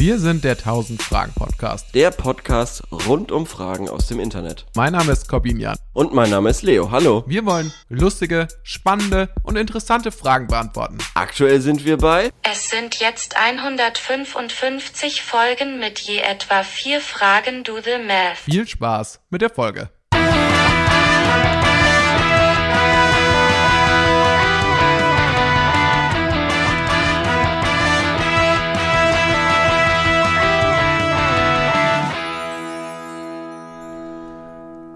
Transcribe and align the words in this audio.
Wir 0.00 0.20
sind 0.20 0.44
der 0.44 0.52
1000 0.52 1.02
Fragen 1.02 1.32
Podcast. 1.34 1.92
Der 1.92 2.12
Podcast 2.12 2.84
rund 2.92 3.32
um 3.32 3.46
Fragen 3.46 3.88
aus 3.88 4.06
dem 4.06 4.20
Internet. 4.20 4.64
Mein 4.76 4.92
Name 4.92 5.10
ist 5.10 5.28
Corbin 5.28 5.58
Jan. 5.58 5.76
Und 5.92 6.14
mein 6.14 6.30
Name 6.30 6.50
ist 6.50 6.62
Leo. 6.62 6.92
Hallo. 6.92 7.24
Wir 7.26 7.44
wollen 7.44 7.72
lustige, 7.88 8.46
spannende 8.62 9.28
und 9.42 9.56
interessante 9.56 10.12
Fragen 10.12 10.46
beantworten. 10.46 10.98
Aktuell 11.14 11.60
sind 11.60 11.84
wir 11.84 11.96
bei 11.96 12.30
Es 12.44 12.70
sind 12.70 13.00
jetzt 13.00 13.36
155 13.36 15.22
Folgen 15.22 15.80
mit 15.80 15.98
je 15.98 16.18
etwa 16.18 16.62
vier 16.62 17.00
Fragen 17.00 17.64
Do 17.64 17.78
the 17.82 17.98
Math. 18.06 18.38
Viel 18.44 18.68
Spaß 18.68 19.18
mit 19.30 19.42
der 19.42 19.50
Folge. 19.50 19.90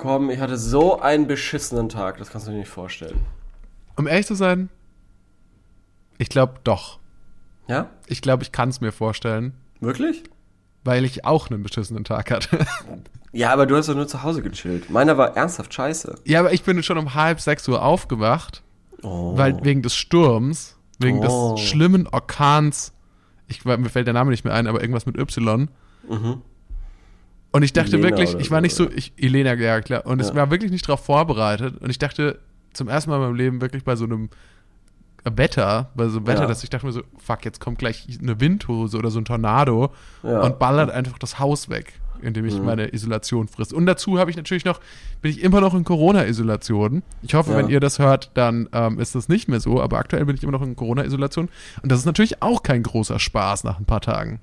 Komm, 0.03 0.31
ich 0.31 0.41
hatte 0.41 0.57
so 0.57 1.01
einen 1.01 1.27
beschissenen 1.27 1.89
Tag, 1.89 2.19
das 2.19 2.31
kannst 2.31 2.47
du 2.47 2.51
dir 2.51 2.59
nicht 2.59 2.69
vorstellen. 2.69 3.21
Um 3.97 4.07
ehrlich 4.07 4.27
zu 4.27 4.35
sein, 4.35 4.69
ich 6.19 6.29
glaube 6.29 6.55
doch. 6.65 6.99
Ja? 7.69 7.89
Ich 8.07 8.21
glaube, 8.23 8.43
ich 8.43 8.53
kann 8.53 8.69
es 8.69 8.81
mir 8.81 8.91
vorstellen, 8.93 9.55
Wirklich? 9.81 10.25
weil 10.85 11.05
ich 11.05 11.25
auch 11.25 11.51
einen 11.51 11.63
beschissenen 11.63 12.05
Tag 12.05 12.31
hatte. 12.31 12.59
Ja, 13.35 13.51
aber 13.51 13.65
du 13.65 13.75
hast 13.77 13.89
doch 13.89 13.95
nur 13.95 14.07
zu 14.07 14.23
Hause 14.23 14.43
gechillt. 14.43 14.91
Meiner 14.91 15.17
war 15.17 15.35
ernsthaft 15.39 15.73
scheiße. 15.73 16.17
ja, 16.27 16.41
aber 16.41 16.53
ich 16.53 16.65
bin 16.65 16.83
schon 16.83 16.99
um 16.99 17.15
halb 17.15 17.41
sechs 17.41 17.67
Uhr 17.67 17.83
aufgewacht, 17.83 18.63
Oh. 19.03 19.35
weil 19.39 19.65
wegen 19.65 19.81
des 19.81 19.95
Sturms, 19.95 20.77
wegen 20.99 21.25
Oh. 21.27 21.55
des 21.55 21.63
schlimmen 21.65 22.07
Orkans, 22.09 22.93
ich, 23.49 23.65
mir 23.65 23.89
fällt 23.89 24.07
der 24.07 24.13
Name 24.13 24.33
nicht 24.33 24.45
mehr 24.45 24.53
ein, 24.53 24.67
aber 24.67 24.83
irgendwas 24.83 25.07
mit 25.07 25.17
Y. 25.19 25.71
Und 27.53 27.63
ich 27.63 27.73
dachte 27.73 27.97
Elena 27.97 28.09
wirklich, 28.17 28.35
ich 28.41 28.51
war 28.51 28.61
nicht 28.61 28.75
so, 28.75 28.89
ich, 28.91 29.13
Elena, 29.19 29.55
ja 29.55 29.81
klar, 29.83 30.07
und 30.07 30.21
ich 30.21 30.29
Ja. 30.29 30.35
war 30.35 30.51
wirklich 30.51 30.71
nicht 30.71 30.89
darauf 30.89 31.05
vorbereitet. 31.05 31.77
Und 31.81 31.91
ich 31.91 31.99
dachte 31.99 32.39
zum 32.73 32.89
ersten 32.89 33.11
Mal 33.11 33.17
in 33.17 33.23
meinem 33.23 33.35
Leben 33.35 33.61
wirklich 33.61 33.85
bei 33.85 33.95
so 33.97 34.05
einem 34.05 34.31
Wetter, 35.25 35.91
bei 35.95 36.09
so 36.09 36.17
einem 36.19 36.27
Wetter, 36.27 36.43
Ja. 36.43 36.47
dass 36.49 36.65
ich 36.65 36.71
dachte 36.71 36.87
mir 36.87 36.93
so, 36.93 37.03
fuck, 37.19 37.45
jetzt 37.45 37.61
kommt 37.61 37.79
gleich 37.79 38.09
eine 38.21 38.41
Windhose 38.41 38.97
oder 38.97 39.11
so 39.11 39.21
ein 39.21 39.25
Tornado 39.25 39.93
Ja. 40.23 40.41
und 40.41 40.59
ballert 40.59 40.91
einfach 40.91 41.19
das 41.19 41.39
Haus 41.39 41.69
weg, 41.69 41.93
indem 42.23 42.45
Mhm. 42.45 42.49
ich 42.51 42.61
meine 42.61 42.93
Isolation 42.93 43.47
frisst. 43.47 43.73
Und 43.73 43.87
dazu 43.87 44.19
habe 44.19 44.31
ich 44.31 44.37
natürlich 44.37 44.65
noch, 44.65 44.81
bin 45.21 45.31
ich 45.31 45.43
immer 45.43 45.61
noch 45.61 45.75
in 45.75 45.85
Corona-Isolation. 45.85 47.03
Ich 47.23 47.35
hoffe, 47.35 47.55
wenn 47.55 47.69
ihr 47.69 47.79
das 47.81 47.99
hört, 48.01 48.31
dann 48.35 48.69
ähm, 48.73 48.99
ist 48.99 49.15
das 49.15 49.29
nicht 49.29 49.47
mehr 49.49 49.61
so, 49.61 49.81
aber 49.81 49.99
aktuell 49.99 50.25
bin 50.25 50.35
ich 50.35 50.43
immer 50.43 50.53
noch 50.53 50.63
in 50.63 50.75
Corona-Isolation. 50.75 51.49
Und 51.83 51.93
das 51.93 52.01
ist 52.01 52.07
natürlich 52.07 52.43
auch 52.43 52.63
kein 52.65 52.83
großer 52.83 53.19
Spaß 53.21 53.63
nach 53.65 53.79
ein 53.79 53.85
paar 53.85 54.01
Tagen. 54.01 54.41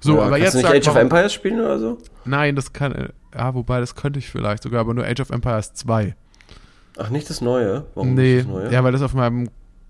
So. 0.00 0.16
Ja, 0.16 0.22
aber 0.22 0.38
kannst 0.38 0.54
jetzt 0.54 0.64
du 0.64 0.68
nicht 0.72 0.88
Age 0.88 0.88
of 0.88 0.96
Empires 0.96 1.32
spielen 1.32 1.60
oder 1.60 1.78
so? 1.78 1.98
Nein, 2.24 2.56
das 2.56 2.72
kann. 2.72 2.92
äh, 2.92 3.08
Ja, 3.36 3.54
wobei, 3.54 3.80
das 3.80 3.94
könnte 3.94 4.18
ich 4.18 4.28
vielleicht 4.30 4.62
sogar, 4.62 4.80
aber 4.80 4.94
nur 4.94 5.04
Age 5.04 5.20
of 5.20 5.30
Empires 5.30 5.74
2. 5.74 6.14
Ach, 6.98 7.10
nicht 7.10 7.28
das 7.30 7.40
Neue? 7.40 7.84
Warum 7.94 8.14
nee, 8.14 8.36
nicht 8.36 8.46
das 8.48 8.52
Neue? 8.54 8.72
ja, 8.72 8.82
weil 8.84 8.92
das 8.92 9.02
auf 9.02 9.14
meinem 9.14 9.48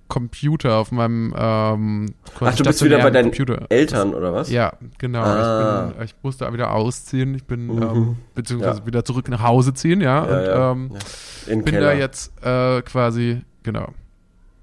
Computer, 0.08 0.74
auf 0.78 0.90
meinem 0.90 1.32
ähm, 1.38 2.06
Ach, 2.40 2.54
du 2.56 2.64
bist 2.64 2.82
wieder 2.84 2.98
bei 2.98 3.10
deinen 3.10 3.26
Computer. 3.30 3.66
Eltern 3.68 4.12
oder 4.12 4.32
was? 4.34 4.50
Ja, 4.50 4.72
genau. 4.98 5.20
Ah. 5.22 5.90
Ich, 5.90 5.96
bin, 5.96 6.04
ich 6.06 6.14
musste 6.22 6.44
da 6.44 6.52
wieder 6.52 6.72
ausziehen. 6.72 7.34
Ich 7.36 7.44
bin, 7.44 7.66
Mhm. 7.68 7.82
ähm, 7.82 8.16
beziehungsweise 8.34 8.80
Ja. 8.80 8.86
wieder 8.86 9.04
zurück 9.04 9.28
nach 9.28 9.42
Hause 9.42 9.72
ziehen, 9.72 10.00
ja. 10.00 10.26
Ja, 10.26 10.38
und 10.38 10.44
ja. 10.46 10.72
Ähm, 10.72 11.62
bin 11.62 11.64
Keller. 11.64 11.86
da 11.86 11.92
jetzt 11.92 12.32
äh, 12.44 12.82
quasi, 12.82 13.42
genau. 13.62 13.88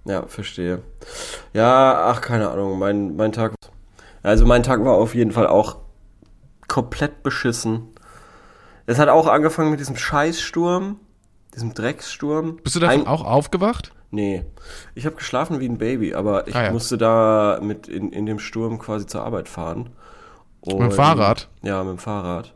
Ja, 0.04 0.26
verstehe. 0.28 0.82
Ja, 1.54 2.08
ach, 2.12 2.20
keine 2.22 2.50
Ahnung. 2.50 2.78
Mein, 2.78 3.16
mein 3.16 3.32
Tag. 3.32 3.54
Also, 4.28 4.46
mein 4.46 4.62
Tag 4.64 4.84
war 4.84 4.96
auf 4.96 5.16
jeden 5.16 5.32
Fall 5.32 5.48
auch 5.48 5.78
komplett 6.68 7.24
beschissen. 7.24 7.88
Es 8.86 9.00
hat 9.00 9.08
auch 9.10 9.28
angefangen 9.28 9.72
mit 9.72 9.80
diesem 9.80 9.96
Scheißsturm, 9.96 11.00
diesem 11.56 11.74
Dreckssturm. 11.74 12.58
Bist 12.58 12.76
du 12.76 12.82
davon 12.82 13.02
Ein- 13.02 13.08
auch 13.08 13.24
aufgewacht? 13.24 13.94
Nee. 14.12 14.44
Ich 14.96 15.06
habe 15.06 15.16
geschlafen 15.16 15.60
wie 15.62 15.68
ein 15.70 15.78
Baby, 15.78 16.14
aber 16.14 16.48
ich 16.48 16.56
Ah, 16.56 16.66
ja. 16.66 16.72
musste 16.72 16.98
da 16.98 17.60
mit 17.62 17.88
in, 17.88 18.12
in 18.12 18.26
dem 18.26 18.40
Sturm 18.40 18.80
quasi 18.80 19.06
zur 19.06 19.24
Arbeit 19.24 19.48
fahren. 19.48 19.92
Und, 20.62 20.80
dem 20.80 20.92
Fahrrad? 20.92 21.48
Ja, 21.62 21.82
mit 21.84 21.94
dem 21.94 21.98
Fahrrad. 22.00 22.54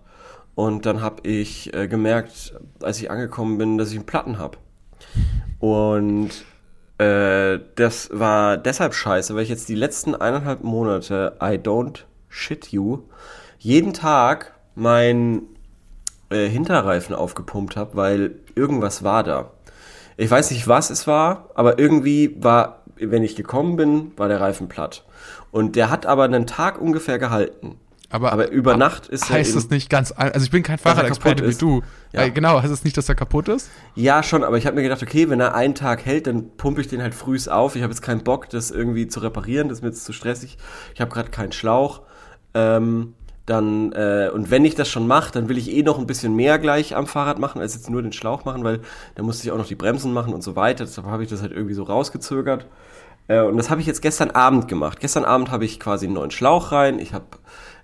Und 0.55 0.85
dann 0.85 1.01
habe 1.01 1.25
ich 1.27 1.73
äh, 1.73 1.87
gemerkt, 1.87 2.53
als 2.81 2.99
ich 2.99 3.09
angekommen 3.11 3.57
bin, 3.57 3.77
dass 3.77 3.91
ich 3.91 3.97
einen 3.97 4.05
Platten 4.05 4.37
habe. 4.39 4.57
Und 5.59 6.31
äh, 7.01 7.59
das 7.75 8.09
war 8.13 8.57
deshalb 8.57 8.93
scheiße, 8.93 9.33
weil 9.33 9.41
ich 9.43 9.49
jetzt 9.49 9.69
die 9.69 9.75
letzten 9.75 10.13
eineinhalb 10.13 10.63
Monate, 10.63 11.35
I 11.41 11.57
don't 11.57 12.03
shit 12.29 12.67
you, 12.67 12.99
jeden 13.57 13.93
Tag 13.93 14.53
mein 14.75 15.43
äh, 16.29 16.47
Hinterreifen 16.47 17.15
aufgepumpt 17.15 17.75
habe, 17.75 17.95
weil 17.95 18.35
irgendwas 18.53 19.03
war 19.03 19.23
da. 19.23 19.51
Ich 20.15 20.29
weiß 20.29 20.51
nicht, 20.51 20.67
was 20.67 20.91
es 20.91 21.07
war, 21.07 21.49
aber 21.55 21.79
irgendwie 21.79 22.35
war, 22.39 22.83
wenn 22.97 23.23
ich 23.23 23.35
gekommen 23.35 23.77
bin, 23.77 24.11
war 24.17 24.27
der 24.27 24.39
Reifen 24.39 24.67
platt. 24.67 25.03
Und 25.49 25.75
der 25.75 25.89
hat 25.89 26.05
aber 26.05 26.25
einen 26.25 26.45
Tag 26.45 26.79
ungefähr 26.79 27.17
gehalten. 27.17 27.79
Aber, 28.11 28.33
Aber 28.33 28.51
über 28.51 28.75
Nacht 28.75 29.07
ist 29.07 29.29
er 29.29 29.37
heißt 29.37 29.51
eben- 29.51 29.59
es 29.59 29.69
nicht 29.69 29.89
ganz, 29.89 30.13
also 30.15 30.43
ich 30.43 30.51
bin 30.51 30.63
kein 30.63 30.75
er 30.75 30.79
Fahrradexperte 30.79 31.47
wie 31.47 31.55
du. 31.55 31.81
Ja. 32.11 32.23
Äh, 32.23 32.31
genau, 32.31 32.61
heißt 32.61 32.71
es 32.71 32.83
nicht, 32.83 32.97
dass 32.97 33.07
er 33.07 33.15
kaputt 33.15 33.47
ist? 33.47 33.69
Ja, 33.95 34.21
schon, 34.21 34.43
aber 34.43 34.57
ich 34.57 34.65
habe 34.65 34.75
mir 34.75 34.83
gedacht, 34.83 35.01
okay, 35.01 35.29
wenn 35.29 35.39
er 35.39 35.55
einen 35.55 35.75
Tag 35.75 36.05
hält, 36.05 36.27
dann 36.27 36.57
pumpe 36.57 36.81
ich 36.81 36.87
den 36.89 37.01
halt 37.01 37.15
frühs 37.15 37.47
auf. 37.47 37.75
Ich 37.75 37.83
habe 37.83 37.91
jetzt 37.91 38.01
keinen 38.01 38.23
Bock, 38.23 38.49
das 38.49 38.69
irgendwie 38.69 39.07
zu 39.07 39.21
reparieren, 39.21 39.69
das 39.69 39.77
ist 39.77 39.81
mir 39.81 39.89
jetzt 39.89 40.03
zu 40.03 40.11
stressig. 40.13 40.57
Ich 40.93 40.99
habe 41.01 41.09
gerade 41.11 41.31
keinen 41.31 41.53
Schlauch. 41.53 42.01
Ähm, 42.53 43.13
dann, 43.45 43.91
äh, 43.93 44.29
und 44.33 44.51
wenn 44.51 44.65
ich 44.65 44.75
das 44.75 44.87
schon 44.89 45.07
mache, 45.07 45.31
dann 45.31 45.49
will 45.49 45.57
ich 45.57 45.71
eh 45.71 45.81
noch 45.83 45.97
ein 45.97 46.05
bisschen 46.05 46.35
mehr 46.35 46.59
gleich 46.59 46.95
am 46.95 47.07
Fahrrad 47.07 47.39
machen, 47.39 47.59
als 47.59 47.73
jetzt 47.73 47.89
nur 47.89 48.01
den 48.01 48.13
Schlauch 48.13 48.45
machen, 48.45 48.63
weil 48.63 48.81
da 49.15 49.23
musste 49.23 49.43
ich 49.45 49.51
auch 49.51 49.57
noch 49.57 49.67
die 49.67 49.75
Bremsen 49.75 50.13
machen 50.13 50.33
und 50.33 50.43
so 50.43 50.55
weiter. 50.55 50.85
Deshalb 50.85 51.07
habe 51.07 51.23
ich 51.23 51.29
das 51.29 51.41
halt 51.41 51.51
irgendwie 51.51 51.73
so 51.73 51.83
rausgezögert. 51.83 52.67
Äh, 53.27 53.41
und 53.41 53.57
das 53.57 53.69
habe 53.69 53.81
ich 53.81 53.87
jetzt 53.87 54.01
gestern 54.01 54.31
Abend 54.31 54.67
gemacht. 54.67 54.99
Gestern 54.99 55.25
Abend 55.25 55.49
habe 55.51 55.65
ich 55.65 55.79
quasi 55.79 56.05
einen 56.05 56.15
neuen 56.15 56.31
Schlauch 56.31 56.71
rein. 56.71 56.99
Ich 56.99 57.13
habe 57.13 57.25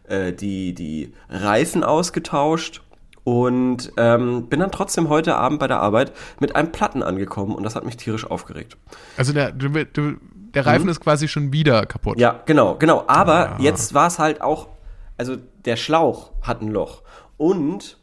äh, 0.08 0.34
die, 0.34 0.74
die 0.74 1.14
Reifen 1.30 1.84
ausgetauscht 1.84 2.82
und 3.24 3.92
ähm, 3.98 4.48
bin 4.48 4.60
dann 4.62 4.72
trotzdem 4.72 5.10
heute 5.10 5.36
Abend 5.36 5.60
bei 5.60 5.68
der 5.68 5.80
Arbeit 5.82 6.14
mit 6.40 6.56
einem 6.56 6.72
Platten 6.72 7.04
angekommen 7.04 7.56
und 7.56 7.64
das 7.64 7.76
hat 7.76 7.84
mich 7.84 7.98
tierisch 7.98 8.26
aufgeregt. 8.26 8.78
Also 9.18 9.34
der, 9.34 9.52
du, 9.52 9.70
du, 9.86 10.14
der 10.54 10.66
Reifen 10.66 10.88
ist 10.90 11.02
quasi 11.02 11.28
schon 11.28 11.52
wieder 11.52 11.86
kaputt. 11.86 12.16
Mhm. 12.16 12.22
Ja, 12.22 12.42
genau, 12.46 12.76
genau. 12.76 13.04
Aber 13.08 13.34
Ja. 13.34 13.58
jetzt 13.60 13.94
war 13.94 14.08
es 14.08 14.18
halt 14.18 14.42
auch, 14.42 14.70
also 15.18 15.36
der 15.66 15.76
Schlauch 15.76 16.32
hat 16.42 16.62
ein 16.62 16.70
Loch 16.70 17.04
und 17.36 17.98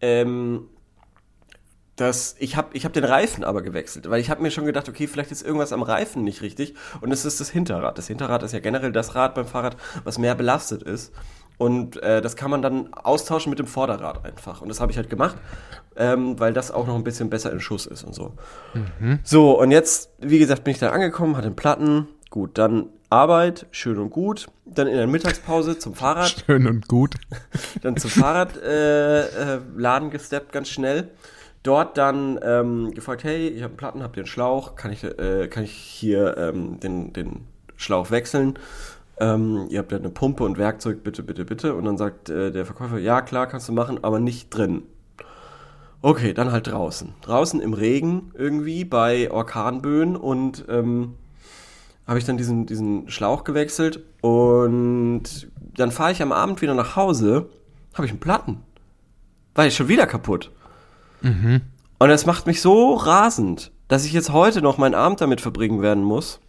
ähm, 0.00 0.68
das, 1.96 2.36
ich 2.38 2.56
habe 2.56 2.68
ich 2.72 2.84
hab 2.86 2.94
den 2.94 3.04
Reifen 3.04 3.44
aber 3.44 3.60
gewechselt, 3.60 4.08
weil 4.08 4.20
ich 4.20 4.30
habe 4.30 4.40
mir 4.40 4.50
schon 4.50 4.64
gedacht, 4.64 4.88
okay, 4.88 5.06
vielleicht 5.06 5.32
ist 5.32 5.42
irgendwas 5.42 5.72
am 5.72 5.82
Reifen 5.82 6.24
nicht 6.24 6.40
richtig 6.40 6.74
und 7.02 7.12
es 7.12 7.24
ist 7.26 7.40
das 7.40 7.50
Hinterrad. 7.50 7.98
Das 7.98 8.06
Hinterrad 8.06 8.42
ist 8.42 8.52
ja 8.52 8.60
generell 8.60 8.92
das 8.92 9.14
Rad 9.14 9.34
beim 9.34 9.46
Fahrrad, 9.46 9.76
was 10.04 10.16
mehr 10.16 10.34
belastet 10.34 10.82
ist. 10.82 11.12
Und 11.60 12.02
äh, 12.02 12.22
das 12.22 12.36
kann 12.36 12.50
man 12.50 12.62
dann 12.62 12.90
austauschen 12.94 13.50
mit 13.50 13.58
dem 13.58 13.66
Vorderrad 13.66 14.24
einfach. 14.24 14.62
Und 14.62 14.70
das 14.70 14.80
habe 14.80 14.92
ich 14.92 14.96
halt 14.96 15.10
gemacht, 15.10 15.36
ähm, 15.94 16.40
weil 16.40 16.54
das 16.54 16.70
auch 16.70 16.86
noch 16.86 16.94
ein 16.94 17.04
bisschen 17.04 17.28
besser 17.28 17.52
in 17.52 17.60
Schuss 17.60 17.84
ist 17.84 18.02
und 18.02 18.14
so. 18.14 18.32
So, 19.24 19.60
und 19.60 19.70
jetzt, 19.70 20.08
wie 20.20 20.38
gesagt, 20.38 20.64
bin 20.64 20.70
ich 20.70 20.78
da 20.78 20.88
angekommen, 20.88 21.36
hatte 21.36 21.48
einen 21.48 21.56
Platten. 21.56 22.08
Gut, 22.30 22.56
dann 22.56 22.86
Arbeit, 23.10 23.66
schön 23.72 23.98
und 23.98 24.08
gut. 24.08 24.46
Dann 24.64 24.86
in 24.86 24.96
der 24.96 25.06
Mittagspause 25.06 25.78
zum 25.78 25.94
Fahrrad, 25.94 26.34
Schön 26.46 26.66
und 26.66 26.88
gut. 26.88 27.16
dann 27.82 27.98
zum 27.98 28.08
Fahrradladen 28.08 28.62
äh, 28.66 29.56
äh, 29.56 29.60
Laden 29.76 30.08
gesteppt, 30.08 30.52
ganz 30.52 30.70
schnell. 30.70 31.10
Dort 31.62 31.98
dann 31.98 32.40
ähm, 32.42 32.90
gefragt, 32.92 33.22
hey, 33.22 33.48
ich 33.48 33.62
habe 33.62 33.72
einen 33.72 33.76
Platten, 33.76 34.02
habt 34.02 34.16
ihr 34.16 34.22
einen 34.22 34.28
Schlauch? 34.28 34.76
Kann 34.76 34.92
ich, 34.92 35.04
äh, 35.04 35.46
kann 35.48 35.64
ich 35.64 35.72
hier 35.72 36.38
ähm, 36.38 36.80
den, 36.80 37.12
den 37.12 37.44
Schlauch 37.76 38.10
wechseln? 38.10 38.58
Ähm, 39.20 39.66
ihr 39.68 39.78
habt 39.78 39.92
ja 39.92 39.98
eine 39.98 40.10
Pumpe 40.10 40.44
und 40.44 40.58
Werkzeug, 40.58 41.04
bitte, 41.04 41.22
bitte, 41.22 41.44
bitte. 41.44 41.74
Und 41.74 41.84
dann 41.84 41.98
sagt 41.98 42.30
äh, 42.30 42.50
der 42.50 42.64
Verkäufer, 42.64 42.98
ja 42.98 43.20
klar, 43.20 43.46
kannst 43.46 43.68
du 43.68 43.72
machen, 43.72 44.02
aber 44.02 44.18
nicht 44.18 44.50
drin. 44.50 44.82
Okay, 46.02 46.32
dann 46.32 46.50
halt 46.50 46.66
draußen. 46.66 47.14
Draußen 47.20 47.60
im 47.60 47.74
Regen 47.74 48.32
irgendwie 48.34 48.84
bei 48.84 49.30
Orkanböen 49.30 50.16
und 50.16 50.64
ähm, 50.68 51.14
habe 52.06 52.18
ich 52.18 52.24
dann 52.24 52.38
diesen, 52.38 52.64
diesen 52.64 53.10
Schlauch 53.10 53.44
gewechselt 53.44 54.02
und 54.22 55.50
dann 55.76 55.90
fahre 55.90 56.12
ich 56.12 56.22
am 56.22 56.32
Abend 56.32 56.62
wieder 56.62 56.74
nach 56.74 56.96
Hause, 56.96 57.50
habe 57.94 58.06
ich 58.06 58.10
einen 58.10 58.20
Platten. 58.20 58.62
War 59.54 59.66
ich 59.66 59.76
schon 59.76 59.88
wieder 59.88 60.06
kaputt. 60.06 60.50
Und 61.98 62.08
das 62.08 62.24
macht 62.24 62.46
mich 62.46 62.62
so 62.62 62.94
rasend, 62.94 63.70
dass 63.88 64.06
ich 64.06 64.12
jetzt 64.12 64.32
heute 64.32 64.62
noch 64.62 64.78
meinen 64.78 64.94
Abend 64.94 65.20
damit 65.20 65.40
verbringen 65.40 65.82
werden 65.82 66.02
muss, 66.02 66.40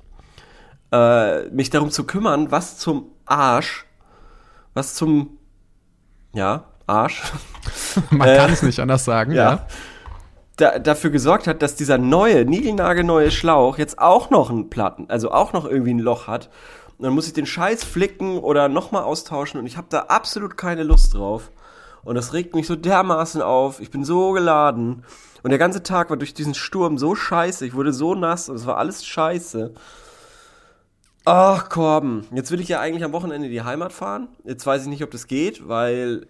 äh, 0.91 1.49
mich 1.49 1.69
darum 1.69 1.91
zu 1.91 2.05
kümmern, 2.05 2.51
was 2.51 2.77
zum 2.77 3.11
Arsch, 3.25 3.85
was 4.73 4.93
zum, 4.95 5.37
ja, 6.33 6.65
Arsch, 6.87 7.23
Man 8.09 8.27
Äh, 8.27 8.37
kann 8.37 8.51
es 8.51 8.63
nicht 8.63 8.79
anders 8.79 9.05
sagen, 9.05 9.31
ja. 9.31 9.51
ja, 9.51 9.67
da, 10.57 10.79
dafür 10.79 11.09
gesorgt 11.09 11.47
hat, 11.47 11.61
dass 11.61 11.75
dieser 11.75 11.97
neue, 11.97 12.45
niegelnagelneue 12.45 13.31
Schlauch 13.31 13.77
jetzt 13.77 13.99
auch 13.99 14.29
noch 14.29 14.49
einen 14.49 14.69
Platten, 14.69 15.09
also 15.09 15.31
auch 15.31 15.53
noch 15.53 15.65
irgendwie 15.65 15.93
ein 15.93 15.99
Loch 15.99 16.27
hat 16.27 16.49
Und 16.97 17.05
dann 17.05 17.13
muss 17.13 17.27
ich 17.27 17.33
den 17.33 17.45
Scheiß 17.45 17.83
flicken 17.83 18.37
oder 18.37 18.69
nochmal 18.69 19.03
austauschen 19.03 19.59
und 19.59 19.65
ich 19.65 19.77
habe 19.77 19.87
da 19.89 20.01
absolut 20.01 20.57
keine 20.57 20.83
Lust 20.83 21.13
drauf. 21.13 21.51
Und 22.03 22.15
das 22.15 22.33
regt 22.33 22.55
mich 22.55 22.65
so 22.65 22.75
dermaßen 22.75 23.43
auf. 23.43 23.79
Ich 23.79 23.91
bin 23.91 24.03
so 24.03 24.31
geladen. 24.31 25.03
Und 25.43 25.51
der 25.51 25.59
ganze 25.59 25.83
Tag 25.83 26.09
war 26.09 26.17
durch 26.17 26.33
diesen 26.33 26.55
Sturm 26.55 26.97
so 26.97 27.13
scheiße. 27.15 27.65
Ich 27.65 27.75
wurde 27.75 27.93
so 27.93 28.15
nass 28.15 28.49
und 28.49 28.55
es 28.55 28.65
war 28.65 28.77
alles 28.77 29.05
scheiße. 29.05 29.73
Ach, 31.25 31.69
Korben. 31.69 32.25
Jetzt 32.33 32.51
will 32.51 32.59
ich 32.59 32.67
ja 32.67 32.79
eigentlich 32.79 33.03
am 33.03 33.11
Wochenende 33.11 33.47
in 33.47 33.51
die 33.51 33.61
Heimat 33.61 33.93
fahren. 33.93 34.29
Jetzt 34.43 34.65
weiß 34.65 34.83
ich 34.83 34.87
nicht, 34.87 35.03
ob 35.03 35.11
das 35.11 35.27
geht, 35.27 35.67
weil 35.67 36.27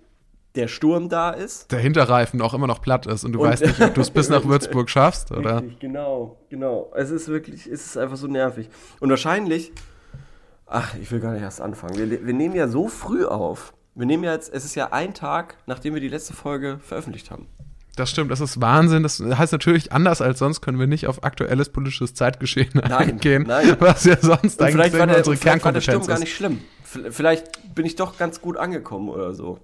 der 0.56 0.68
Sturm 0.68 1.08
da 1.08 1.32
ist. 1.32 1.72
Der 1.72 1.80
Hinterreifen 1.80 2.42
auch 2.42 2.54
immer 2.54 2.68
noch 2.68 2.82
platt 2.82 3.06
ist 3.06 3.24
und 3.24 3.32
du 3.32 3.42
und 3.42 3.50
weißt 3.50 3.66
nicht, 3.66 3.82
ob 3.82 3.94
du 3.94 4.02
es 4.02 4.10
bis 4.12 4.30
nach 4.30 4.44
Würzburg 4.44 4.90
schaffst, 4.90 5.32
oder? 5.32 5.62
Richtig, 5.62 5.80
genau, 5.80 6.38
genau. 6.50 6.92
Es 6.96 7.10
ist 7.10 7.30
wirklich, 7.30 7.68
es 7.68 7.86
ist 7.86 7.98
einfach 7.98 8.18
so 8.18 8.28
nervig. 8.28 8.70
Und 9.00 9.10
wahrscheinlich, 9.10 9.72
ach, 10.66 10.96
ich 11.02 11.10
will 11.12 11.22
gar 11.22 11.32
nicht 11.34 11.44
erst 11.44 11.62
anfangen. 11.62 11.98
Wir, 11.98 12.26
wir 12.26 12.34
nehmen 12.34 12.56
ja 12.56 12.68
so 12.68 12.90
früh 12.90 13.26
auf. 13.26 13.74
Wir 13.96 14.06
nehmen 14.06 14.24
ja 14.24 14.34
jetzt, 14.34 14.54
es 14.54 14.66
ist 14.66 14.76
ja 14.76 14.90
ein 14.92 15.14
Tag, 15.14 15.58
nachdem 15.68 15.94
wir 15.94 16.02
die 16.02 16.10
letzte 16.10 16.34
Folge 16.34 16.80
veröffentlicht 16.82 17.32
haben. 17.32 17.48
Das 18.02 18.10
stimmt, 18.10 18.32
das 18.32 18.42
ist 18.42 18.60
Wahnsinn. 18.62 19.04
Das 19.04 19.20
heißt 19.22 19.52
natürlich, 19.52 19.92
anders 19.94 20.22
als 20.22 20.40
sonst 20.40 20.62
können 20.62 20.80
wir 20.80 20.88
nicht 20.88 21.08
auf 21.08 21.24
aktuelles 21.24 21.70
politisches 21.70 22.14
Zeitgeschehen 22.14 22.70
nein, 22.74 22.92
eingehen, 22.92 23.44
nein. 23.48 23.76
was 23.80 24.04
ja 24.06 24.18
sonst 24.20 24.60
und 24.60 24.68
eigentlich 24.68 24.94
war 24.98 25.08
der, 25.08 25.18
unsere 25.18 25.36
vielleicht 25.38 25.42
Kernkompetenz 25.42 25.64
war 25.64 25.72
der 25.74 25.82
Sturm 25.82 26.02
ist. 26.02 26.08
gar 26.08 26.20
nicht 26.20 26.36
schlimm. 26.36 26.60
Vielleicht 27.12 27.74
bin 27.76 27.86
ich 27.86 27.96
doch 27.96 28.18
ganz 28.18 28.42
gut 28.42 28.58
angekommen 28.58 29.08
oder 29.10 29.34
so. 29.34 29.60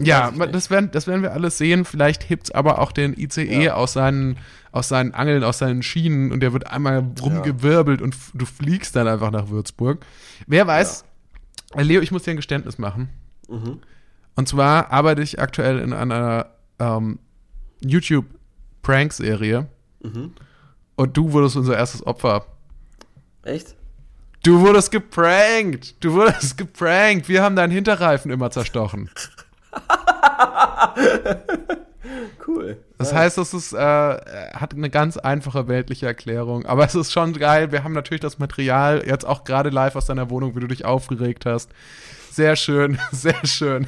Ja, 0.00 0.30
das 0.30 0.70
werden, 0.70 0.90
das 0.92 1.06
werden 1.08 1.22
wir 1.22 1.32
alles 1.32 1.58
sehen. 1.58 1.84
Vielleicht 1.84 2.28
hebt's 2.30 2.50
aber 2.52 2.78
auch 2.78 2.92
den 2.92 3.18
ICE 3.18 3.64
Ja. 3.64 3.74
aus, 3.74 3.94
seinen, 3.94 4.38
aus 4.70 4.88
seinen 4.88 5.12
Angeln, 5.14 5.42
aus 5.42 5.58
seinen 5.58 5.82
Schienen 5.82 6.30
und 6.30 6.40
der 6.40 6.52
wird 6.52 6.68
einmal 6.70 7.04
rumgewirbelt 7.20 8.00
und 8.02 8.14
f- 8.14 8.30
du 8.34 8.46
fliegst 8.46 8.94
dann 8.94 9.08
einfach 9.08 9.30
nach 9.32 9.48
Würzburg. 9.48 10.04
Wer 10.46 10.66
weiß, 10.68 11.04
äh, 11.74 11.82
Leo, 11.82 12.00
ich 12.00 12.12
muss 12.12 12.22
dir 12.22 12.30
ein 12.32 12.36
Geständnis 12.36 12.78
machen. 12.78 13.08
Mhm. 13.48 13.78
Und 14.36 14.48
zwar 14.48 14.92
arbeite 14.92 15.22
ich 15.22 15.40
aktuell 15.40 15.80
in 15.80 15.92
einer 15.92 16.46
ähm, 16.78 17.18
YouTube-Prank-Serie 17.80 19.66
Mhm. 20.02 20.32
und 20.96 21.16
du 21.16 21.32
wurdest 21.32 21.56
unser 21.56 21.76
erstes 21.76 22.06
Opfer. 22.06 22.46
Echt? 23.42 23.74
Du 24.44 24.60
wurdest 24.60 24.90
geprankt! 24.92 25.96
Du 26.02 26.12
wurdest 26.14 26.56
geprankt! 26.56 27.28
Wir 27.28 27.42
haben 27.42 27.56
deinen 27.56 27.72
Hinterreifen 27.72 28.30
immer 28.30 28.50
zerstochen. 28.50 29.10
Cool. 32.46 32.78
Das 32.96 33.12
heißt, 33.12 33.36
das 33.36 33.52
ist, 33.52 33.72
äh, 33.74 33.76
hat 33.78 34.72
eine 34.72 34.88
ganz 34.88 35.18
einfache 35.18 35.68
weltliche 35.68 36.06
Erklärung. 36.06 36.64
Aber 36.64 36.84
es 36.84 36.94
ist 36.94 37.12
schon 37.12 37.34
geil. 37.34 37.70
Wir 37.72 37.84
haben 37.84 37.92
natürlich 37.92 38.22
das 38.22 38.38
Material 38.38 39.02
jetzt 39.06 39.26
auch 39.26 39.44
gerade 39.44 39.68
live 39.68 39.94
aus 39.96 40.06
deiner 40.06 40.30
Wohnung, 40.30 40.56
wie 40.56 40.60
du 40.60 40.66
dich 40.66 40.84
aufgeregt 40.86 41.44
hast. 41.44 41.70
Sehr 42.30 42.56
schön, 42.56 42.98
sehr 43.12 43.44
schön. 43.44 43.86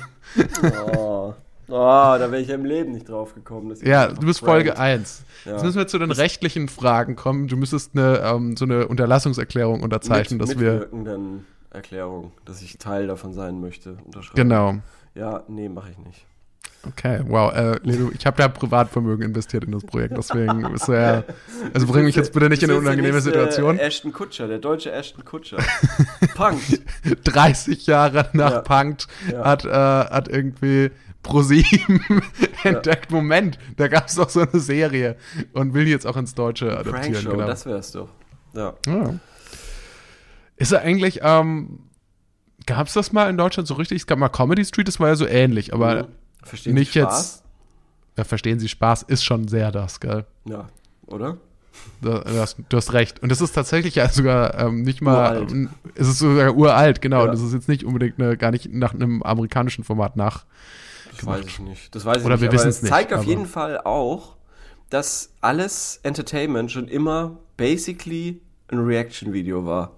Oh, 0.86 1.32
oh 1.70 2.16
da 2.18 2.30
wäre 2.30 2.40
ich 2.40 2.48
ja 2.48 2.54
im 2.54 2.64
Leben 2.64 2.92
nicht 2.92 3.08
drauf 3.08 3.34
gekommen. 3.34 3.74
Ja, 3.82 4.08
du 4.08 4.26
bist 4.26 4.40
prankt. 4.40 4.66
Folge 4.66 4.78
1. 4.78 5.24
Ja. 5.44 5.52
Jetzt 5.52 5.64
müssen 5.64 5.78
wir 5.78 5.86
zu 5.86 5.98
den 5.98 6.10
rechtlichen 6.10 6.68
Fragen 6.68 7.16
kommen. 7.16 7.48
Du 7.48 7.56
müsstest 7.56 7.96
eine, 7.96 8.18
ähm, 8.18 8.56
so 8.56 8.64
eine 8.64 8.88
Unterlassungserklärung 8.88 9.82
unterzeichnen, 9.82 10.38
Mit, 10.38 10.48
dass 10.48 10.58
wir. 10.58 10.88
Erklärung, 11.72 12.32
dass 12.44 12.62
ich 12.62 12.78
Teil 12.78 13.06
davon 13.06 13.32
sein 13.32 13.60
möchte. 13.60 13.96
Unterschreiben. 14.04 14.34
Genau. 14.34 14.74
Ja, 15.14 15.44
nee, 15.46 15.68
mache 15.68 15.90
ich 15.92 15.98
nicht. 15.98 16.26
Okay, 16.86 17.20
wow. 17.26 17.52
Äh, 17.54 17.78
Ledo, 17.82 18.10
ich 18.12 18.24
habe 18.24 18.38
da 18.38 18.48
Privatvermögen 18.48 19.26
investiert 19.26 19.64
in 19.64 19.72
das 19.72 19.84
Projekt, 19.84 20.16
deswegen 20.16 20.64
ist 20.74 20.88
er. 20.88 21.24
Also 21.74 21.86
bring 21.86 22.04
mich 22.06 22.16
jetzt 22.16 22.32
bitte 22.32 22.48
nicht 22.48 22.62
in 22.62 22.70
eine 22.70 22.78
unangenehme 22.78 23.12
nächste 23.14 23.30
Situation. 23.32 23.78
Ashton 23.78 24.12
Kutscher, 24.12 24.48
der 24.48 24.58
deutsche 24.58 24.90
Ashton 24.90 25.24
Kutscher. 25.24 25.58
Punkt. 26.34 26.80
30 27.24 27.86
Jahre 27.86 28.30
nach 28.32 28.50
Ja. 28.52 28.60
Punkt 28.62 29.08
Ja. 29.30 29.44
hat, 29.44 29.64
äh, 29.66 29.68
hat 29.70 30.28
irgendwie 30.28 30.90
ProSieben 31.22 32.22
entdeckt, 32.64 33.10
Moment, 33.10 33.58
da 33.76 33.88
gab 33.88 34.08
es 34.08 34.14
doch 34.14 34.28
so 34.30 34.40
eine 34.40 34.58
Serie 34.60 35.16
und 35.52 35.74
will 35.74 35.84
die 35.84 35.90
jetzt 35.90 36.06
auch 36.06 36.16
ins 36.16 36.34
Deutsche 36.34 36.70
adaptieren. 36.78 37.12
Prankshow, 37.12 37.30
Genau. 37.32 37.46
das 37.46 37.66
wär's 37.66 37.92
doch. 37.92 38.08
Ja. 38.54 38.74
Ja. 38.86 39.14
Ist 40.56 40.72
er 40.72 40.82
eigentlich, 40.82 41.20
ähm, 41.22 41.80
gab 42.66 42.86
es 42.86 42.94
das 42.94 43.12
mal 43.12 43.28
in 43.30 43.36
Deutschland 43.36 43.66
so 43.68 43.74
richtig? 43.74 43.98
Es 44.02 44.06
gab 44.06 44.18
mal 44.18 44.28
Comedy 44.28 44.64
Street, 44.64 44.88
das 44.88 45.00
war 45.00 45.08
ja 45.08 45.16
so 45.16 45.26
ähnlich, 45.26 45.72
aber 45.72 46.08
Verstehen 46.42 46.74
nicht 46.74 46.92
Sie 46.92 46.98
jetzt. 47.00 47.08
Spaß? 47.08 47.42
Ja, 48.18 48.24
verstehen 48.24 48.58
Sie 48.60 48.68
Spaß, 48.68 49.02
ist 49.04 49.24
schon 49.24 49.48
sehr 49.48 49.70
das, 49.72 50.00
gell? 50.00 50.24
Ja, 50.46 50.68
oder? 51.06 51.36
Du 52.02 52.12
hast, 52.12 52.56
du 52.68 52.76
hast 52.76 52.92
recht. 52.92 53.22
Und 53.22 53.30
es 53.32 53.40
ist 53.40 53.52
tatsächlich 53.52 53.94
ja 53.94 54.08
sogar 54.08 54.58
ähm, 54.58 54.82
nicht 54.82 55.00
mal, 55.00 55.36
Uralt. 55.36 55.52
ähm, 55.52 55.70
es 55.94 56.08
ist 56.08 56.18
sogar 56.18 56.54
uralt, 56.54 57.00
genau. 57.00 57.24
Ja. 57.24 57.30
Und 57.30 57.34
es 57.36 57.40
ist 57.42 57.54
jetzt 57.54 57.68
nicht 57.68 57.84
unbedingt 57.84 58.20
eine, 58.20 58.36
gar 58.36 58.50
nicht 58.50 58.70
nach 58.74 58.92
einem 58.92 59.22
amerikanischen 59.22 59.84
Format 59.84 60.16
nach. 60.16 60.44
Das 61.20 61.26
weiß 61.38 61.46
ich 61.46 61.58
nicht. 61.60 61.94
Das 61.94 62.04
weiß 62.04 62.18
ich 62.18 62.24
Oder 62.24 62.34
nicht. 62.34 62.42
wir 62.42 62.48
aber 62.48 62.58
wissen's 62.58 62.76
es 62.76 62.82
nicht, 62.82 62.90
zeigt 62.92 63.12
auf 63.12 63.24
jeden 63.24 63.46
Fall 63.46 63.78
auch, 63.78 64.36
dass 64.90 65.30
alles 65.40 66.00
Entertainment 66.02 66.70
schon 66.70 66.88
immer 66.88 67.38
basically 67.56 68.40
ein 68.68 68.78
Reaction-Video 68.80 69.64
war. 69.66 69.92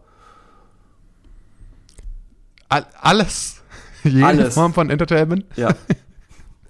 All, 2.69 2.87
alles, 3.01 3.63
jede 4.05 4.27
Alles. 4.27 4.55
Form 4.55 4.73
von 4.75 4.91
Entertainment. 4.91 5.45
Ja, 5.57 5.75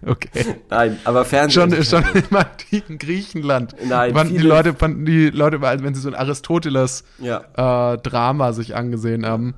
Okay. 0.05 0.57
nein, 0.69 0.99
aber 1.05 1.25
Fernsehen. 1.25 1.71
Schon, 1.71 1.85
schon 1.85 2.03
im 2.13 2.37
antiken 2.37 2.99
Griechenland. 2.99 3.77
Nein, 3.85 4.13
fanden 4.13 4.37
die 4.37 4.43
Leute, 4.43 4.75
fanden 4.75 5.05
die 5.05 5.31
Leute, 5.31 5.63
wenn 5.63 5.95
sie 5.95 6.01
so 6.01 6.09
ein 6.09 6.17
Aristoteles-Drama 6.17 8.47
Ja. 8.47 8.53
sich 8.53 8.75
angesehen 8.75 9.25
haben, 9.25 9.55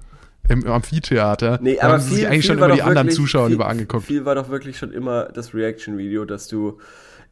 im, 0.48 0.66
Amphitheater, 0.66 1.58
Nee, 1.62 1.78
aber 1.80 2.00
viel, 2.00 2.16
sich 2.16 2.26
eigentlich 2.26 2.40
viel 2.46 2.50
schon 2.50 2.58
über 2.58 2.70
die 2.72 2.82
anderen 2.82 3.06
wirklich- 3.08 3.16
Zuschauer 3.16 3.46
viel, 3.46 3.54
über 3.54 3.66
angeguckt. 3.68 4.04
Viel 4.04 4.24
war 4.24 4.34
doch 4.34 4.50
wirklich 4.50 4.76
schon 4.78 4.92
immer 4.92 5.24
das 5.26 5.54
Reaction-Video, 5.54 6.24
dass 6.24 6.48
du 6.48 6.78